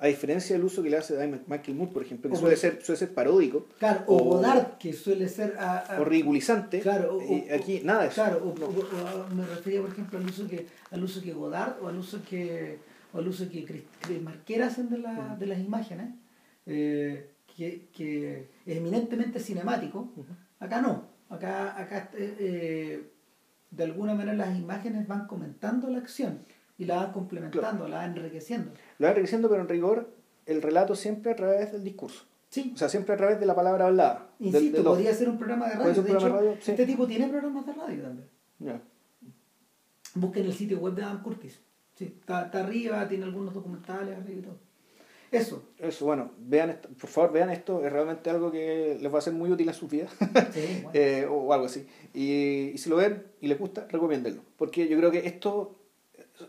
a 0.00 0.06
diferencia 0.06 0.56
del 0.56 0.64
uso 0.64 0.82
que 0.82 0.88
le 0.88 0.96
hace 0.96 1.14
Michael 1.46 1.76
Moore, 1.76 1.92
por 1.92 2.02
ejemplo, 2.02 2.30
que 2.30 2.36
suele 2.36 2.56
ser, 2.56 2.82
suele 2.82 2.98
ser 2.98 3.12
paródico. 3.12 3.66
Claro, 3.78 4.04
o, 4.06 4.18
Godard, 4.18 4.78
que 4.78 4.94
suele 4.94 5.28
ser... 5.28 5.54
o 5.98 6.04
ridiculizante. 6.04 6.80
Claro, 6.80 7.18
aquí 7.54 7.82
nada 7.84 8.02
de 8.02 8.08
eso. 8.08 8.14
Claro, 8.14 8.54
me 9.34 9.44
refería, 9.44 9.82
por 9.82 9.90
ejemplo, 9.90 10.18
al 10.18 10.24
uso 10.24 10.48
que, 10.48 10.66
al 10.90 11.04
uso 11.04 11.20
que 11.20 11.34
Godard 11.34 11.82
o 11.82 11.88
al 11.88 11.98
uso 11.98 12.22
que, 12.28 12.78
o 13.12 13.18
al 13.18 13.28
uso 13.28 13.46
que 13.50 13.84
Marquera 14.22 14.68
hacen 14.68 14.88
de, 14.88 14.98
la, 14.98 15.12
mm. 15.12 15.38
de 15.38 15.46
las 15.46 15.58
imágenes. 15.58 16.14
Eh, 16.64 17.28
que, 17.92 18.48
es 18.64 18.76
eminentemente 18.76 19.38
cinemático, 19.40 20.08
acá 20.58 20.80
no. 20.80 21.08
Acá, 21.28 21.78
acá 21.78 22.10
eh, 22.14 22.36
eh, 22.40 23.10
de 23.70 23.84
alguna 23.84 24.14
manera 24.14 24.34
las 24.34 24.58
imágenes 24.58 25.06
van 25.06 25.26
comentando 25.26 25.88
la 25.88 25.98
acción 25.98 26.40
y 26.76 26.86
la 26.86 26.96
van 26.96 27.12
complementando, 27.12 27.86
la 27.86 27.98
van 27.98 28.16
enriqueciendo. 28.16 28.72
La 28.98 29.08
van 29.08 29.16
enriqueciendo, 29.16 29.48
pero 29.48 29.62
en 29.62 29.68
rigor 29.68 30.12
el 30.46 30.62
relato 30.62 30.94
siempre 30.94 31.30
a 31.32 31.36
través 31.36 31.70
del 31.72 31.84
discurso. 31.84 32.24
Sí. 32.48 32.72
O 32.74 32.78
sea, 32.78 32.88
siempre 32.88 33.14
a 33.14 33.16
través 33.16 33.38
de 33.38 33.46
la 33.46 33.54
palabra 33.54 33.86
hablada. 33.86 34.30
Insisto, 34.40 34.82
podría 34.82 35.14
ser 35.14 35.28
un 35.28 35.38
programa 35.38 35.68
de 35.68 35.74
radio. 35.76 36.02
De 36.02 36.12
hecho, 36.12 36.52
este 36.72 36.86
tipo 36.86 37.06
tiene 37.06 37.28
programas 37.28 37.64
de 37.64 37.72
radio 37.74 38.02
también. 38.02 38.28
Ya. 38.58 38.82
Busquen 40.14 40.46
el 40.46 40.52
sitio 40.52 40.80
web 40.80 40.94
de 40.94 41.04
Adam 41.04 41.22
Curtis. 41.22 41.60
Sí, 41.94 42.06
está, 42.06 42.46
está 42.46 42.60
arriba, 42.64 43.06
tiene 43.06 43.24
algunos 43.24 43.54
documentales 43.54 44.18
arriba 44.18 44.40
y 44.40 44.42
todo. 44.42 44.58
Eso. 45.30 45.62
Eso, 45.78 46.06
bueno, 46.06 46.32
vean 46.38 46.70
esto, 46.70 46.88
por 46.88 47.08
favor 47.08 47.32
vean 47.32 47.50
esto, 47.50 47.84
es 47.84 47.92
realmente 47.92 48.30
algo 48.30 48.50
que 48.50 48.98
les 49.00 49.14
va 49.14 49.18
a 49.18 49.22
ser 49.22 49.32
muy 49.32 49.50
útil 49.50 49.68
en 49.68 49.74
su 49.74 49.86
vida 49.86 50.08
sí, 50.52 50.84
eh, 50.92 51.26
o 51.30 51.52
algo 51.52 51.66
así. 51.66 51.86
Y, 52.12 52.76
si 52.76 52.90
lo 52.90 52.96
ven 52.96 53.24
y 53.40 53.46
les 53.46 53.58
gusta, 53.58 53.86
recomiéndenlo. 53.88 54.42
Porque 54.56 54.88
yo 54.88 54.98
creo 54.98 55.10
que 55.12 55.26
esto, 55.26 55.76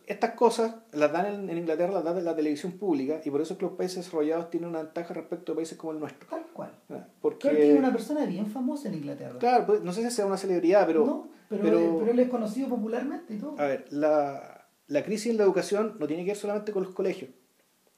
estas 0.07 0.31
cosas 0.31 0.75
las 0.93 1.11
dan 1.11 1.49
en, 1.49 1.57
Inglaterra, 1.57 1.93
las 1.93 2.03
dan 2.03 2.17
en 2.17 2.25
la 2.25 2.35
televisión 2.35 2.73
pública 2.73 3.21
y 3.23 3.29
por 3.29 3.41
eso 3.41 3.53
es 3.53 3.59
que 3.59 3.65
los 3.65 3.75
países 3.75 3.97
desarrollados 3.97 4.49
tienen 4.49 4.69
una 4.69 4.81
ventaja 4.81 5.13
respecto 5.13 5.51
a 5.51 5.55
países 5.55 5.77
como 5.77 5.93
el 5.93 5.99
nuestro. 5.99 6.27
Tal 6.27 6.47
cual. 6.47 6.71
Ah, 6.89 7.05
porque 7.21 7.73
es 7.73 7.77
una 7.77 7.91
persona 7.91 8.25
bien 8.25 8.47
famosa 8.47 8.89
en 8.89 8.95
Inglaterra. 8.95 9.37
Claro, 9.37 9.67
pues, 9.67 9.81
no 9.81 9.93
sé 9.93 10.01
si 10.03 10.09
sea 10.09 10.25
una 10.25 10.37
celebridad, 10.37 10.87
pero... 10.87 11.05
No, 11.05 11.29
pero, 11.49 11.63
pero, 11.63 12.11
él 12.11 12.19
es 12.19 12.29
conocido 12.29 12.69
popularmente 12.69 13.35
y 13.35 13.37
todo. 13.37 13.59
A 13.59 13.67
ver, 13.67 13.85
la, 13.91 14.65
la 14.87 15.03
crisis 15.03 15.31
en 15.31 15.37
la 15.37 15.43
educación 15.43 15.97
no 15.99 16.07
tiene 16.07 16.23
que 16.23 16.31
ver 16.31 16.37
solamente 16.37 16.71
con 16.71 16.83
los 16.83 16.93
colegios 16.93 17.29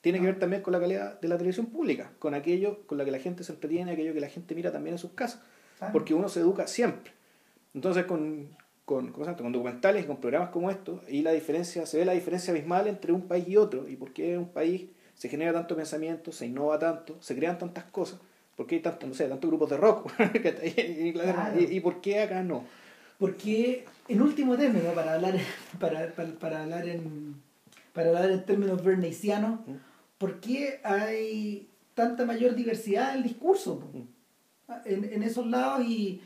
tiene 0.04 0.20
que 0.20 0.26
ver 0.26 0.38
también 0.38 0.62
con 0.62 0.74
la 0.74 0.82
calidad 0.82 1.18
de 1.22 1.30
la 1.30 1.38
televisión 1.38 1.68
pública, 1.68 2.12
con 2.20 2.34
aquello 2.34 2.86
con 2.88 2.98
lo 2.98 3.06
que 3.06 3.12
la 3.12 3.20
gente 3.20 3.46
se 3.46 3.54
entretiene, 3.54 3.94
aquello 3.94 4.14
que 4.14 4.20
la 4.20 4.28
gente 4.28 4.54
mira 4.54 4.70
también 4.70 4.96
en 4.96 4.98
sus 4.98 5.12
casas, 5.12 5.42
porque 5.94 6.14
uno 6.14 6.28
se 6.28 6.42
educa 6.42 6.68
siempre. 6.68 7.14
Entonces, 7.74 8.04
con, 8.04 8.50
con, 8.84 9.14
con 9.14 9.54
documentales 9.54 10.04
y 10.04 10.08
con 10.08 10.18
programas 10.18 10.50
como 10.50 10.70
estos, 10.70 11.00
y 11.08 11.22
la 11.22 11.32
diferencia, 11.32 11.86
se 11.86 11.98
ve 11.98 12.04
la 12.04 12.12
diferencia 12.12 12.52
abismal 12.52 12.88
entre 12.88 13.14
un 13.14 13.30
país 13.30 13.48
y 13.48 13.56
otro, 13.56 13.88
y 13.88 13.96
por 13.96 14.12
qué 14.12 14.34
en 14.34 14.40
un 14.40 14.50
país 14.50 14.88
se 15.16 15.30
genera 15.30 15.54
tanto 15.54 15.74
pensamiento, 15.74 16.34
se 16.34 16.48
innova 16.48 16.78
tanto, 16.78 17.16
se 17.22 17.34
crean 17.34 17.58
tantas 17.58 17.86
cosas, 17.86 18.20
por 18.58 18.68
qué 18.68 18.76
hay 18.76 18.82
tantos, 18.82 19.08
no 19.08 19.16
sé, 19.16 19.30
tantos 19.30 19.50
grupos 19.50 19.70
de 19.70 19.78
rock 19.78 20.12
y, 21.58 21.80
por 21.80 22.02
qué 22.02 22.24
acá 22.24 22.44
no. 22.44 22.66
Porque, 23.18 23.86
en 24.10 24.22
último 24.22 24.58
término, 24.58 24.92
para 24.92 25.14
hablar, 25.14 25.38
para, 25.80 26.12
para, 26.14 26.64
hablar 26.64 26.90
en 26.90 27.42
para 27.94 28.10
hablar 28.10 28.32
en 28.32 28.44
términos 28.44 28.84
vernicianos, 28.84 29.62
¿por 30.24 30.40
qué 30.40 30.80
hay 30.86 31.68
tanta 31.96 32.24
mayor 32.24 32.56
diversidad 32.56 33.12
del 33.12 33.24
discurso 33.24 33.84
en, 34.86 35.04
en 35.04 35.22
esos 35.22 35.46
lados 35.48 35.86
y 35.86 36.22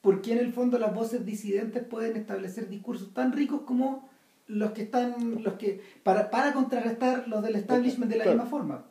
por 0.00 0.22
qué 0.22 0.32
en 0.32 0.38
el 0.38 0.54
fondo 0.54 0.78
las 0.78 0.94
voces 0.94 1.26
disidentes 1.26 1.84
pueden 1.84 2.16
establecer 2.16 2.70
discursos 2.70 3.12
tan 3.12 3.30
ricos 3.30 3.60
como 3.66 4.08
los 4.46 4.70
que 4.70 4.80
están 4.80 5.42
los 5.44 5.52
que 5.58 5.82
para, 6.02 6.30
para 6.30 6.54
contrarrestar 6.54 7.28
los 7.28 7.42
del 7.42 7.56
establishment 7.56 8.10
de 8.10 8.16
la 8.20 8.24
misma 8.24 8.46
forma 8.46 8.86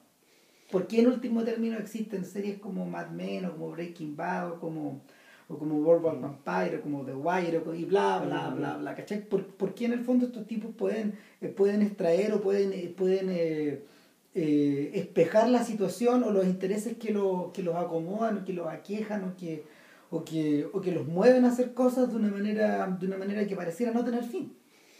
¿por 0.70 0.86
qué 0.86 1.00
en 1.00 1.08
último 1.08 1.44
término 1.44 1.80
existen 1.80 2.24
series 2.24 2.60
como 2.60 2.86
Mad 2.86 3.10
Men 3.10 3.46
o 3.46 3.54
como 3.54 3.72
Breaking 3.72 4.16
Bad 4.16 4.52
o 4.52 4.60
como 4.60 5.02
o 5.50 5.58
como 5.58 5.76
World 5.80 6.06
War 6.06 6.22
Vampire, 6.22 6.78
o 6.78 6.82
como 6.82 7.04
The 7.04 7.14
Wire, 7.14 7.62
y 7.76 7.84
bla, 7.84 8.20
bla, 8.20 8.52
bla, 8.52 8.78
bla, 8.78 8.96
¿cachai? 8.96 9.28
¿Por, 9.28 9.48
¿Por, 9.48 9.74
qué 9.74 9.84
en 9.84 9.92
el 9.92 10.00
fondo 10.00 10.28
estos 10.28 10.48
tipos 10.48 10.74
pueden, 10.74 11.16
eh, 11.42 11.50
pueden 11.50 11.82
extraer 11.82 12.32
o 12.32 12.40
pueden, 12.40 12.72
eh, 12.72 12.94
pueden 12.96 13.28
eh, 13.30 13.82
eh, 14.34 14.92
espejar 14.94 15.50
la 15.50 15.64
situación 15.64 16.24
o 16.24 16.32
los 16.32 16.46
intereses 16.46 16.98
que, 16.98 17.12
lo, 17.12 17.52
que 17.54 17.64
los 17.64 17.76
acomodan 17.76 18.40
o 18.40 18.46
que 18.46 18.54
los 18.54 18.68
aquejan 18.68 19.24
o 19.24 19.36
que, 19.36 19.64
o 20.10 20.24
que, 20.24 20.68
o 20.72 20.82
que 20.82 20.92
los 20.92 21.08
mueven 21.08 21.46
a 21.46 21.50
hacer 21.50 21.74
cosas 21.74 22.10
de 22.10 22.16
una 22.16 22.30
manera, 22.30 22.88
de 23.00 23.06
una 23.06 23.18
manera 23.18 23.46
que 23.46 23.56
pareciera 23.56 23.92
no 23.92 24.04
tener 24.04 24.24
fin? 24.24 24.56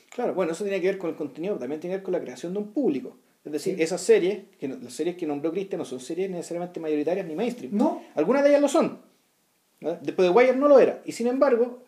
Claro, 0.10 0.34
bueno, 0.34 0.52
eso 0.52 0.64
tiene 0.64 0.82
que 0.82 0.88
ver 0.88 0.98
con 0.98 1.10
el 1.10 1.16
contenido, 1.16 1.58
también 1.58 1.80
tiene 1.80 1.94
que 1.94 1.98
ver 1.98 2.04
con 2.04 2.12
la 2.14 2.22
creación 2.22 2.54
de 2.54 2.60
un 2.60 2.74
público. 2.74 3.18
Es 3.44 3.52
decir, 3.52 3.82
esas 3.82 4.02
series, 4.02 4.44
que 4.60 4.68
las 4.68 4.94
series 4.94 5.16
que 5.16 5.26
nombró 5.26 5.52
Cristian 5.52 5.80
no 5.80 5.86
son 5.86 6.00
series 6.00 6.30
necesariamente 6.30 6.80
mayoritarias 6.80 7.26
ni 7.26 7.36
mainstream. 7.36 7.76
No. 7.76 8.04
Algunas 8.14 8.44
de 8.44 8.50
ellas 8.50 8.62
lo 8.62 8.68
son 8.68 9.12
Después 9.82 10.28
de 10.28 10.30
Wire 10.30 10.56
no 10.56 10.68
lo 10.68 10.80
era. 10.80 11.02
Y 11.06 11.12
sin 11.12 11.26
embargo, 11.26 11.84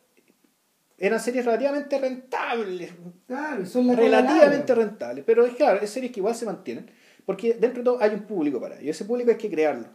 eran 0.97 1.19
series 1.19 1.45
relativamente 1.45 1.99
rentables. 1.99 2.91
Claro, 3.27 3.65
son 3.67 3.87
la 3.87 3.95
relativamente 3.95 4.73
rentables. 4.73 5.23
Pero 5.25 5.45
es 5.45 5.53
claro, 5.53 5.79
es 5.79 5.91
series 5.91 6.11
que 6.11 6.19
igual 6.19 6.33
se 6.33 6.45
mantienen. 6.45 6.89
Porque 7.25 7.53
dentro 7.53 7.79
de 7.79 7.83
todo 7.83 8.01
hay 8.01 8.11
un 8.11 8.23
público 8.23 8.59
para 8.59 8.79
ello. 8.79 8.91
Ese 8.91 9.05
público 9.05 9.31
hay 9.31 9.37
que 9.37 9.49
crearlo. 9.49 9.87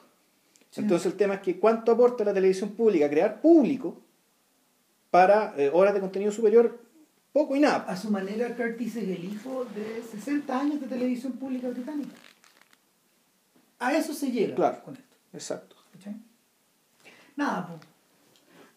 Entonces 0.77 1.07
el 1.07 1.17
tema 1.17 1.35
es 1.35 1.41
que 1.41 1.59
cuánto 1.59 1.93
aporta 1.93 2.25
la 2.25 2.35
televisión 2.35 2.71
pública 2.71 3.09
crear 3.09 3.41
público 3.41 3.97
para 5.11 5.55
eh, 5.57 5.71
horas 5.73 5.95
de 5.95 6.01
contenido 6.01 6.31
superior, 6.31 6.79
poco 7.33 7.57
y 7.57 7.61
nada. 7.61 7.85
A 7.89 7.97
su 7.97 8.11
manera, 8.11 8.55
Curtis 8.55 8.97
es 8.97 9.09
el 9.09 9.25
hijo 9.25 9.65
de 9.75 10.03
60 10.03 10.59
años 10.59 10.81
de 10.81 10.87
televisión 10.87 11.33
pública 11.33 11.69
británica. 11.69 12.15
A 13.79 13.95
eso 13.95 14.13
se 14.13 14.31
llega 14.31 14.55
claro, 14.55 14.83
con 14.85 14.95
esto. 14.95 15.17
Exacto. 15.33 15.77
Nada, 17.37 17.69
pues. 17.69 17.81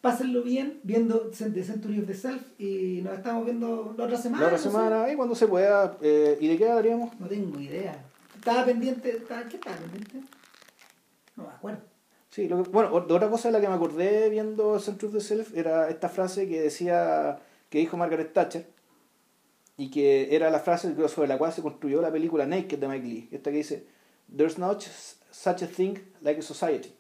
Pásenlo 0.02 0.42
bien 0.42 0.80
viendo 0.84 1.30
The 1.30 1.64
Century 1.64 2.00
of 2.00 2.08
the 2.08 2.14
Self 2.14 2.60
y 2.60 3.02
nos 3.04 3.14
estamos 3.18 3.46
viendo 3.46 3.94
la 3.98 4.06
otra 4.06 4.18
semana. 4.18 4.42
La 4.42 4.48
otra 4.48 4.60
semana, 4.60 5.12
y 5.12 5.16
cuando 5.16 5.36
se 5.36 5.48
pueda. 5.48 5.98
Eh, 6.02 6.38
¿Y 6.40 6.48
de 6.48 6.58
qué 6.58 6.70
hablaríamos? 6.70 7.20
No 7.20 7.28
tengo 7.28 7.60
idea. 7.60 8.04
Estaba 8.42 8.66
pendiente. 8.66 9.24
¿Qué 9.52 9.58
estaba 9.58 9.78
pendiente? 9.78 10.22
No 11.36 11.44
me 11.44 11.50
acuerdo. 11.50 11.82
Sí, 12.32 12.48
bueno, 12.48 12.92
otra 12.92 13.30
cosa 13.30 13.50
de 13.50 13.52
la 13.52 13.62
que 13.62 13.68
me 13.68 13.76
acordé 13.76 14.30
viendo 14.30 14.80
Century 14.80 15.10
of 15.10 15.14
the 15.14 15.22
Self 15.22 15.56
era 15.56 15.90
esta 15.90 16.10
frase 16.10 16.48
que 16.50 16.60
decía, 16.60 17.40
que 17.70 17.78
dijo 17.78 17.98
Margaret 17.98 18.34
Thatcher, 18.34 18.66
y 19.78 19.92
que 19.92 20.36
era 20.36 20.50
la 20.50 20.60
frase 20.60 20.96
sobre 21.08 21.28
la 21.28 21.38
cual 21.38 21.54
se 21.54 21.62
construyó 21.62 22.02
la 22.02 22.12
película 22.12 22.48
Naked 22.48 22.80
de 22.80 22.88
Mike 22.88 23.08
Lee. 23.08 23.30
Esta 23.32 23.52
que 23.52 23.58
dice, 23.58 23.86
There's 24.36 24.58
no 24.58 24.76
such 24.80 25.62
a 25.62 25.68
thing 25.68 26.00
like 26.22 26.40
a 26.40 26.44
society. 26.44 26.96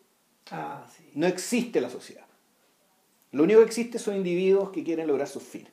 Ah, 0.52 0.86
sí. 0.96 1.10
No 1.16 1.26
existe 1.26 1.82
la 1.82 1.90
sociedad. 1.90 2.26
Lo 3.32 3.44
único 3.44 3.62
que 3.62 3.66
existe 3.66 3.98
son 3.98 4.16
individuos 4.16 4.70
que 4.70 4.84
quieren 4.84 5.08
lograr 5.08 5.28
sus 5.28 5.42
fines. 5.42 5.72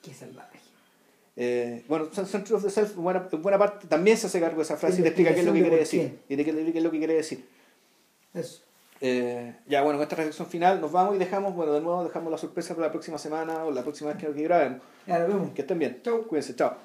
Qué 0.00 0.14
salvaje. 0.14 0.51
Eh, 1.34 1.84
bueno, 1.88 2.06
Century 2.12 2.54
of 2.54 2.62
the 2.62 2.70
Self, 2.70 2.96
en 2.96 3.02
buena, 3.02 3.28
buena, 3.32 3.58
parte, 3.58 3.86
también 3.86 4.16
se 4.16 4.26
hace 4.26 4.38
cargo 4.38 4.56
de 4.56 4.62
esa 4.62 4.76
frase 4.76 5.00
y 5.00 5.02
te 5.02 5.08
explica 5.08 5.32
qué 5.32 5.40
es 5.40 5.46
lo 5.46 5.52
que 5.52 5.60
quiere 5.60 5.76
decir. 5.76 6.18
Y 6.28 6.36
de 6.36 6.44
qué, 6.44 6.52
qué 6.52 6.78
es 6.78 6.84
lo 6.84 6.90
que 6.90 6.98
quiere 6.98 7.14
decir. 7.14 7.46
Eso. 8.34 8.62
Eh, 9.00 9.56
ya, 9.66 9.82
bueno, 9.82 9.98
con 9.98 10.04
esta 10.04 10.14
reflexión 10.14 10.46
final 10.46 10.80
nos 10.80 10.92
vamos 10.92 11.16
y 11.16 11.18
dejamos, 11.18 11.56
bueno, 11.56 11.72
de 11.72 11.80
nuevo 11.80 12.04
dejamos 12.04 12.30
la 12.30 12.38
sorpresa 12.38 12.74
para 12.74 12.86
la 12.86 12.92
próxima 12.92 13.18
semana 13.18 13.64
o 13.64 13.72
la 13.72 13.82
próxima 13.82 14.12
vez 14.12 14.22
que, 14.22 14.32
que 14.32 14.42
grabemos. 14.42 14.80
Ya, 15.06 15.18
lo 15.18 15.28
vemos. 15.28 15.50
Que 15.50 15.62
estén 15.62 15.78
bien. 15.78 16.00
Chau. 16.04 16.26
Cuídense, 16.28 16.54
chao. 16.54 16.76